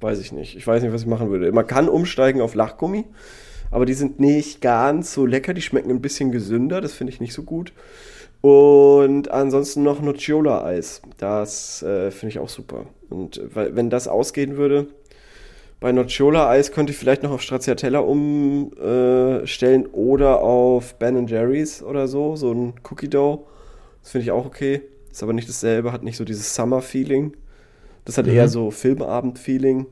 weiß 0.00 0.20
ich 0.20 0.32
nicht, 0.32 0.56
ich 0.56 0.66
weiß 0.66 0.82
nicht, 0.82 0.92
was 0.92 1.02
ich 1.02 1.06
machen 1.06 1.30
würde. 1.30 1.52
Man 1.52 1.66
kann 1.66 1.88
umsteigen 1.88 2.40
auf 2.40 2.54
Lachgummi, 2.54 3.04
aber 3.70 3.84
die 3.86 3.94
sind 3.94 4.18
nicht 4.20 4.60
ganz 4.60 5.12
so 5.12 5.24
lecker, 5.26 5.54
die 5.54 5.62
schmecken 5.62 5.90
ein 5.90 6.00
bisschen 6.00 6.32
gesünder, 6.32 6.80
das 6.80 6.94
finde 6.94 7.12
ich 7.12 7.20
nicht 7.20 7.34
so 7.34 7.42
gut. 7.42 7.72
Und 8.40 9.30
ansonsten 9.30 9.82
noch 9.82 10.02
Nocciola-Eis, 10.02 11.02
das 11.18 11.82
äh, 11.82 12.10
finde 12.10 12.30
ich 12.32 12.38
auch 12.38 12.48
super. 12.48 12.86
Und 13.08 13.38
äh, 13.38 13.74
wenn 13.74 13.88
das 13.90 14.06
ausgehen 14.08 14.56
würde, 14.56 14.86
bei 15.84 15.92
Nocciola-Eis 15.92 16.72
könnte 16.72 16.92
ich 16.92 16.98
vielleicht 16.98 17.22
noch 17.22 17.30
auf 17.30 17.42
Stracciatella 17.42 17.98
umstellen 17.98 19.84
oder 19.92 20.40
auf 20.40 20.94
Ben 20.94 21.26
Jerry's 21.26 21.82
oder 21.82 22.08
so, 22.08 22.36
so 22.36 22.52
ein 22.54 22.72
Cookie 22.90 23.10
Dough. 23.10 23.40
Das 24.00 24.12
finde 24.12 24.22
ich 24.22 24.30
auch 24.30 24.46
okay. 24.46 24.80
Ist 25.12 25.22
aber 25.22 25.34
nicht 25.34 25.46
dasselbe, 25.46 25.92
hat 25.92 26.02
nicht 26.02 26.16
so 26.16 26.24
dieses 26.24 26.54
Summer-Feeling. 26.54 27.36
Das 28.06 28.16
hat 28.16 28.26
eher 28.26 28.48
so 28.48 28.70
Filmabend-Feeling. 28.70 29.84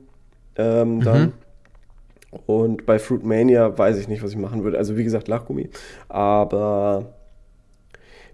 Ähm, 0.57 1.03
dann. 1.03 1.34
Und 2.47 2.86
bei 2.86 2.99
Fruitmania 2.99 3.76
weiß 3.76 3.99
ich 3.99 4.09
nicht, 4.09 4.22
was 4.22 4.30
ich 4.30 4.38
machen 4.38 4.64
würde. 4.64 4.78
Also 4.78 4.97
wie 4.97 5.05
gesagt, 5.05 5.28
Lachgummi. 5.28 5.68
Aber 6.09 7.12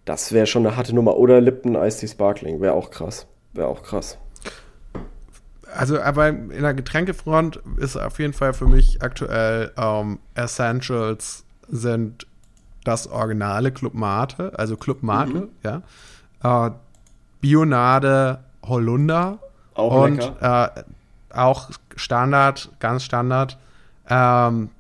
das 0.05 0.31
wäre 0.31 0.47
schon 0.47 0.65
eine 0.65 0.77
harte 0.77 0.95
Nummer. 0.95 1.17
Oder 1.17 1.41
Lipton 1.41 1.75
Ice 1.75 1.99
Tea 1.99 2.07
Sparkling. 2.07 2.61
Wäre 2.61 2.75
auch 2.75 2.93
krass. 2.93 3.27
Wäre 3.53 3.67
auch 3.67 3.83
krass. 3.83 4.17
Also, 5.79 6.01
aber 6.01 6.29
in 6.29 6.63
der 6.63 6.75
Getränkefront 6.75 7.61
ist 7.77 7.97
auf 7.97 8.19
jeden 8.19 8.33
Fall 8.33 8.53
für 8.53 8.67
mich 8.67 9.01
aktuell 9.03 9.73
ähm, 9.77 10.19
Essentials 10.35 11.45
sind 11.69 12.27
das 12.85 13.07
originale 13.07 13.71
Club 13.71 13.95
Mate, 13.95 14.53
also 14.59 14.77
Club 14.77 15.03
Mate, 15.03 15.49
ja. 15.63 15.83
Äh, 16.67 16.71
Bionade 17.41 18.41
Holunder 18.67 19.39
Auch 19.75 20.05
und 20.05 20.19
äh, 20.41 20.69
auch 21.33 21.71
Standard, 21.97 22.71
ganz 22.81 23.05
Standard. 23.05 23.59
Ähm, 24.09 24.71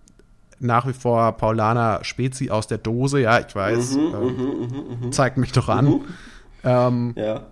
nach 0.61 0.87
wie 0.89 0.93
vor 0.93 1.33
Paulaner 1.37 2.01
Spezi 2.03 2.51
aus 2.51 2.67
der 2.67 2.79
Dose, 2.79 3.21
ja, 3.21 3.39
ich 3.39 3.55
weiß. 3.55 3.95
ähm, 3.97 5.13
zeigt 5.13 5.37
mich 5.37 5.53
doch 5.53 5.69
an. 5.69 6.01
Ähm, 6.65 7.13
Ja. 7.17 7.43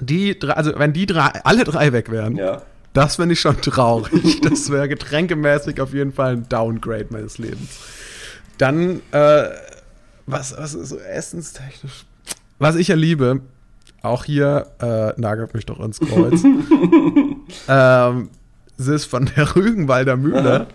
die 0.00 0.38
drei, 0.38 0.52
also 0.54 0.72
wenn 0.78 0.92
die 0.94 1.04
drei, 1.06 1.28
alle 1.44 1.64
drei 1.64 1.92
weg 1.92 2.10
wären, 2.10 2.36
Ja. 2.36 2.62
Das 2.92 3.16
finde 3.16 3.34
ich 3.34 3.40
schon 3.40 3.60
traurig. 3.60 4.40
Das 4.42 4.70
wäre 4.70 4.88
getränkemäßig 4.88 5.80
auf 5.80 5.92
jeden 5.92 6.12
Fall 6.12 6.32
ein 6.32 6.48
Downgrade 6.48 7.06
meines 7.10 7.38
Lebens. 7.38 7.78
Dann, 8.58 9.00
äh, 9.12 9.44
was, 10.26 10.56
was 10.56 10.74
ist 10.74 10.90
so 10.90 10.98
essenstechnisch? 10.98 12.04
Was 12.58 12.76
ich 12.76 12.88
ja 12.88 12.94
liebe, 12.94 13.40
auch 14.02 14.24
hier, 14.24 14.66
äh, 14.80 15.20
nagelt 15.20 15.54
mich 15.54 15.66
doch 15.66 15.80
ins 15.80 16.00
Kreuz, 16.00 16.42
ähm, 17.68 18.30
es 18.78 18.86
ist 18.86 19.04
von 19.04 19.30
der 19.36 19.54
Rügenwalder 19.56 20.16
Mühle 20.16 20.60
Aha. 20.60 20.66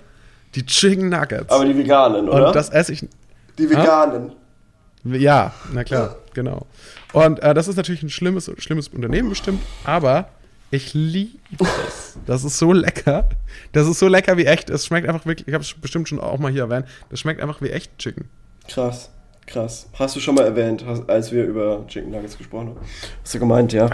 die 0.54 0.66
Chicken 0.66 1.10
Nuggets. 1.10 1.52
Aber 1.52 1.66
die 1.66 1.78
veganen, 1.78 2.30
oder? 2.30 2.48
Und 2.48 2.56
das 2.56 2.70
esse 2.70 2.94
ich, 2.94 3.08
die 3.58 3.70
veganen. 3.70 4.32
ja, 5.04 5.54
na 5.74 5.84
klar, 5.84 6.16
genau. 6.34 6.66
Und 7.14 7.40
äh, 7.40 7.54
das 7.54 7.68
ist 7.68 7.76
natürlich 7.76 8.04
ein 8.04 8.10
schlimmes, 8.10 8.52
schlimmes 8.58 8.88
Unternehmen 8.90 9.30
bestimmt, 9.30 9.62
aber 9.84 10.30
ich 10.72 10.94
liebe 10.94 11.66
es. 11.88 12.18
Das 12.26 12.44
ist 12.44 12.58
so 12.58 12.74
lecker. 12.74 13.30
Das 13.72 13.88
ist 13.88 14.00
so 14.00 14.08
lecker 14.08 14.38
wie 14.38 14.46
echt. 14.46 14.70
Es 14.70 14.86
schmeckt 14.86 15.08
einfach 15.08 15.26
wirklich, 15.26 15.48
ich 15.48 15.54
habe 15.54 15.64
es 15.64 15.74
bestimmt 15.74 16.10
schon 16.10 16.20
auch 16.20 16.40
mal 16.40 16.52
hier 16.52 16.64
erwähnt, 16.64 16.88
das 17.10 17.20
schmeckt 17.20 17.42
einfach 17.42 17.62
wie 17.62 17.70
echt 17.70 17.98
Chicken. 17.98 18.28
Krass. 18.68 19.12
Krass. 19.48 19.88
Hast 19.94 20.16
du 20.16 20.20
schon 20.20 20.36
mal 20.36 20.44
erwähnt, 20.44 20.84
als 21.08 21.32
wir 21.32 21.46
über 21.46 21.86
Chicken 21.88 22.10
Nuggets 22.12 22.38
gesprochen 22.38 22.70
haben? 22.70 22.80
Hast 23.24 23.34
du 23.36 23.40
gemeint, 23.40 23.74
ja. 23.74 23.90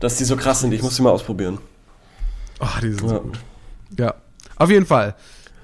Dass 0.00 0.16
die 0.16 0.24
so 0.24 0.36
krass 0.36 0.60
sind, 0.60 0.72
ich 0.72 0.82
muss 0.82 0.96
die 0.96 1.02
mal 1.02 1.10
ausprobieren. 1.10 1.58
Oh, 2.60 2.66
die 2.82 2.90
sind 2.92 3.02
Ja. 3.04 3.08
so 3.08 3.20
gut. 3.20 3.38
Ja, 3.96 4.14
auf 4.56 4.68
jeden 4.70 4.86
Fall. 4.86 5.14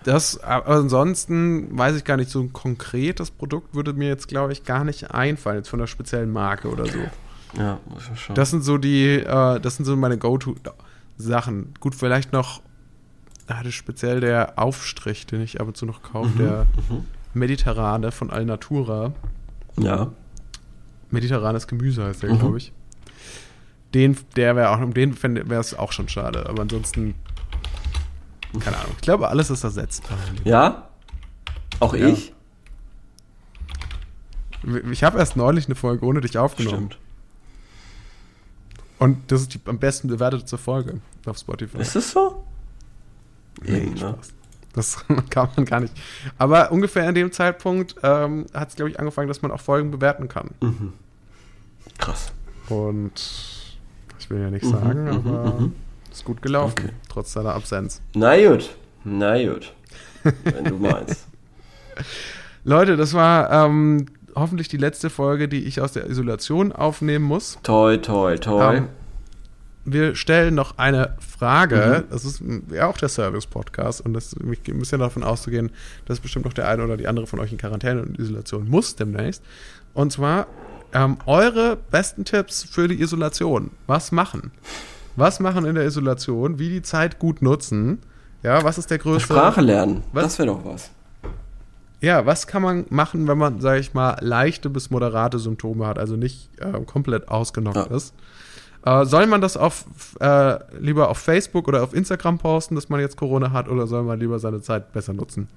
Das, 0.04 0.38
ansonsten 0.38 1.76
weiß 1.76 1.96
ich 1.96 2.04
gar 2.04 2.16
nicht, 2.18 2.30
so 2.30 2.38
ein 2.40 2.52
konkretes 2.52 3.30
Produkt 3.30 3.74
würde 3.74 3.94
mir 3.94 4.08
jetzt, 4.08 4.28
glaube 4.28 4.52
ich, 4.52 4.64
gar 4.64 4.84
nicht 4.84 5.10
einfallen, 5.10 5.56
jetzt 5.58 5.68
von 5.68 5.80
einer 5.80 5.86
speziellen 5.86 6.30
Marke 6.30 6.68
oder 6.68 6.84
so. 6.86 6.98
Ja, 7.58 7.78
muss 7.88 8.08
ich 8.12 8.20
schauen. 8.20 8.34
Das 8.36 8.50
sind 8.50 8.62
so 8.62 8.78
die, 8.78 9.06
äh, 9.16 9.60
das 9.60 9.76
sind 9.76 9.84
so 9.84 9.94
meine 9.96 10.18
Go-To-Sachen. 10.18 11.74
Gut, 11.80 11.94
vielleicht 11.94 12.32
noch, 12.32 12.62
ah, 13.46 13.62
das 13.62 13.74
speziell 13.74 14.20
der 14.20 14.58
Aufstrich, 14.58 15.26
den 15.26 15.40
ich 15.42 15.60
ab 15.60 15.68
und 15.68 15.76
zu 15.76 15.86
noch 15.86 16.02
kaufe, 16.02 16.30
der 16.38 16.66
Mediterrane 17.34 18.10
von 18.12 18.30
Alnatura. 18.30 19.12
ja. 19.78 20.10
Mediterranes 21.10 21.68
Gemüse 21.68 22.04
heißt 22.04 22.24
der, 22.24 22.32
Mhm. 22.32 22.38
glaube 22.40 22.58
ich. 22.58 22.72
Den, 23.94 24.16
der 24.34 24.56
wäre 24.56 24.70
auch, 24.70 24.80
um 24.80 24.92
den 24.94 25.16
wäre 25.22 25.60
es 25.60 25.72
auch 25.78 25.92
schon 25.92 26.08
schade. 26.08 26.46
Aber 26.48 26.62
ansonsten, 26.62 27.14
keine 28.58 28.78
Ahnung. 28.78 28.92
Ich 28.96 29.02
glaube, 29.02 29.28
alles 29.28 29.48
ist 29.50 29.62
ersetzt. 29.62 30.02
Ja? 30.42 30.88
Auch 31.78 31.94
Ja. 31.94 32.08
ich? 32.08 32.32
Ich 34.90 35.04
habe 35.04 35.18
erst 35.18 35.36
neulich 35.36 35.66
eine 35.66 35.74
Folge 35.76 36.04
ohne 36.04 36.20
dich 36.20 36.36
aufgenommen. 36.38 36.90
Stimmt. 36.90 36.98
Und 38.98 39.30
das 39.30 39.42
ist 39.42 39.54
die 39.54 39.60
am 39.66 39.78
besten 39.78 40.08
bewertete 40.08 40.56
Folge 40.58 41.00
auf 41.26 41.38
Spotify. 41.38 41.78
Ist 41.78 41.96
das 41.96 42.10
so? 42.12 42.44
Nee, 43.62 43.86
ne? 43.94 44.16
Das 44.72 45.04
kann 45.30 45.48
man 45.56 45.64
gar 45.66 45.80
nicht. 45.80 45.94
Aber 46.38 46.72
ungefähr 46.72 47.08
in 47.08 47.14
dem 47.14 47.30
Zeitpunkt 47.32 47.96
ähm, 48.02 48.46
hat 48.52 48.70
es, 48.70 48.76
glaube 48.76 48.90
ich, 48.90 48.98
angefangen, 48.98 49.28
dass 49.28 49.42
man 49.42 49.50
auch 49.50 49.60
Folgen 49.60 49.90
bewerten 49.90 50.28
kann. 50.28 50.50
Krass. 51.98 52.32
Und 52.68 53.12
ich 54.18 54.30
will 54.30 54.40
ja 54.40 54.50
nicht 54.50 54.64
Mhm, 54.64 54.70
sagen, 54.70 55.04
mhm, 55.04 55.10
aber 55.10 55.60
mhm. 55.60 55.72
ist 56.10 56.24
gut 56.24 56.42
gelaufen, 56.42 56.74
Okay. 56.78 56.88
trotz 57.08 57.32
seiner 57.32 57.54
Absenz. 57.54 58.00
Na 58.14 58.36
gut. 58.36 58.74
Na 59.04 59.36
gut. 59.44 59.72
Wenn 60.44 60.64
du 60.64 60.78
meinst. 60.78 61.26
Leute, 62.64 62.96
das 62.96 63.12
war 63.12 63.50
ähm, 63.66 64.06
hoffentlich 64.34 64.68
die 64.68 64.76
letzte 64.76 65.10
Folge, 65.10 65.48
die 65.48 65.64
ich 65.64 65.80
aus 65.80 65.92
der 65.92 66.08
Isolation 66.08 66.72
aufnehmen 66.72 67.24
muss. 67.24 67.58
Toi, 67.62 67.96
toi, 67.98 68.36
toi. 68.36 68.76
Ähm, 68.76 68.88
wir 69.84 70.14
stellen 70.14 70.54
noch 70.54 70.78
eine 70.78 71.14
Frage. 71.20 72.04
Mhm. 72.06 72.10
Das 72.10 72.24
ist 72.24 72.42
ja 72.72 72.86
auch 72.86 72.96
der 72.96 73.10
Service-Podcast 73.10 74.00
und 74.00 74.14
das 74.14 74.34
ich 74.50 74.62
gehe 74.62 74.74
ein 74.74 74.78
bisschen 74.78 75.00
davon 75.00 75.22
auszugehen, 75.22 75.70
dass 76.06 76.20
bestimmt 76.20 76.46
noch 76.46 76.54
der 76.54 76.68
eine 76.68 76.82
oder 76.82 76.96
die 76.96 77.06
andere 77.06 77.26
von 77.26 77.38
euch 77.38 77.52
in 77.52 77.58
Quarantäne 77.58 78.00
und 78.02 78.18
Isolation 78.18 78.68
muss 78.68 78.96
demnächst. 78.96 79.42
Und 79.92 80.12
zwar 80.12 80.46
Ähm, 80.96 81.16
eure 81.26 81.76
besten 81.90 82.24
Tipps 82.24 82.62
für 82.62 82.86
die 82.86 83.00
Isolation. 83.02 83.72
Was 83.88 84.12
machen? 84.12 84.52
Was 85.16 85.40
machen 85.40 85.64
in 85.64 85.74
der 85.74 85.84
Isolation? 85.86 86.60
Wie 86.60 86.68
die 86.68 86.82
Zeit 86.82 87.18
gut 87.18 87.42
nutzen? 87.42 87.98
Ja, 88.44 88.62
was 88.62 88.78
ist 88.78 88.92
der 88.92 88.98
größte. 88.98 89.32
Sprache 89.32 89.60
lernen. 89.60 90.04
Was? 90.12 90.22
Das 90.22 90.38
wäre 90.38 90.48
doch 90.48 90.64
was. 90.64 90.92
Ja, 92.04 92.26
was 92.26 92.46
kann 92.46 92.62
man 92.62 92.84
machen, 92.90 93.26
wenn 93.26 93.38
man, 93.38 93.60
sage 93.60 93.80
ich 93.80 93.94
mal, 93.94 94.16
leichte 94.20 94.68
bis 94.68 94.90
moderate 94.90 95.38
Symptome 95.38 95.86
hat, 95.86 95.98
also 95.98 96.16
nicht 96.16 96.50
äh, 96.60 96.78
komplett 96.84 97.28
ausgenockt 97.28 97.76
Ja. 97.76 97.96
ist? 97.96 98.12
Äh, 98.84 99.06
soll 99.06 99.26
man 99.26 99.40
das 99.40 99.56
auf, 99.56 99.86
äh, 100.20 100.58
lieber 100.78 101.08
auf 101.08 101.16
Facebook 101.18 101.66
oder 101.66 101.82
auf 101.82 101.94
Instagram 101.94 102.38
posten, 102.38 102.74
dass 102.74 102.90
man 102.90 103.00
jetzt 103.00 103.16
Corona 103.16 103.50
hat, 103.52 103.68
oder 103.68 103.86
soll 103.86 104.02
man 104.02 104.20
lieber 104.20 104.38
seine 104.38 104.60
Zeit 104.60 104.92
besser 104.92 105.14
nutzen? 105.14 105.48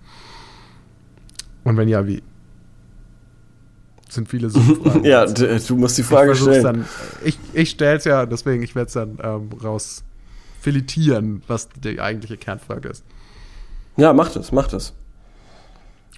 Und 1.66 1.76
wenn 1.76 1.90
ja, 1.90 2.08
wie? 2.08 2.24
Sind 4.08 4.30
viele 4.30 4.50
Suchfragen. 4.50 5.04
Ja, 5.04 5.26
du 5.26 5.76
musst 5.76 5.98
die 5.98 6.02
ich 6.02 6.08
Frage 6.08 6.34
versuch's 6.34 6.60
stellen. 6.60 6.64
Dann, 6.64 6.86
ich 7.26 7.38
ich 7.52 7.72
stell's 7.72 8.06
ja, 8.06 8.26
deswegen, 8.26 8.64
ich 8.64 8.74
werde 8.74 8.88
es 8.88 8.94
dann 8.94 9.18
ähm, 9.22 9.50
raus 9.62 10.06
filetieren, 10.62 11.44
was 11.48 11.68
die 11.84 12.00
eigentliche 12.00 12.38
Kernfrage 12.38 12.88
ist. 12.88 13.04
Ja, 13.98 14.14
mach 14.14 14.32
das, 14.32 14.54
mach 14.54 14.68
das. 14.68 14.94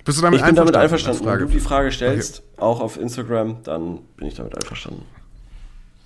Bist 0.10 0.18
du 0.18 0.24
damit 0.24 0.40
ich 0.40 0.46
bin 0.48 0.56
damit 0.56 0.76
einverstanden? 0.76 1.24
Wenn 1.24 1.38
du 1.38 1.46
die 1.46 1.60
Frage 1.60 1.92
stellst, 1.92 2.42
auch 2.58 2.80
auf 2.80 3.00
Instagram, 3.00 3.58
dann 3.64 4.00
bin 4.18 4.28
ich 4.28 4.34
damit 4.34 4.56
einverstanden. 4.56 5.04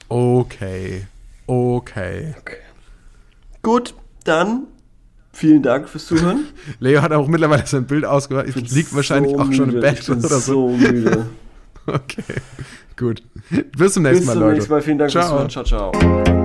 Okay. 0.09 1.07
Okay. 1.47 2.35
Okay. 2.37 2.57
Gut, 3.61 3.95
dann 4.25 4.63
vielen 5.31 5.63
Dank 5.63 5.87
fürs 5.87 6.05
Zuhören. 6.07 6.47
Leo 6.81 7.01
hat 7.01 7.13
auch 7.13 7.29
mittlerweile 7.29 7.65
sein 7.65 7.85
Bild 7.85 8.03
ausgehört. 8.03 8.49
Ich 8.49 8.55
bin 8.55 8.65
liegt 8.65 8.93
wahrscheinlich 8.93 9.31
so 9.31 9.39
auch 9.39 9.53
schon 9.53 9.69
im. 9.73 9.79
Bett 9.79 9.99
Ich 10.01 10.07
bin 10.07 10.17
oder 10.25 10.27
so. 10.27 10.41
so 10.41 10.69
müde. 10.75 11.25
Okay. 11.85 12.23
Gut. 12.97 13.23
Bis 13.77 13.93
zum 13.93 14.03
nächsten 14.03 14.19
Bis 14.19 14.25
Mal, 14.27 14.33
zum 14.33 14.41
Leute. 14.41 14.53
nächsten 14.55 14.71
Mal. 14.73 14.81
Vielen 14.81 14.97
Dank 14.97 15.11
fürs 15.13 15.25
Ciao. 15.27 15.47
Zuhören. 15.47 15.49
Ciao, 15.49 15.63
ciao. 15.63 16.42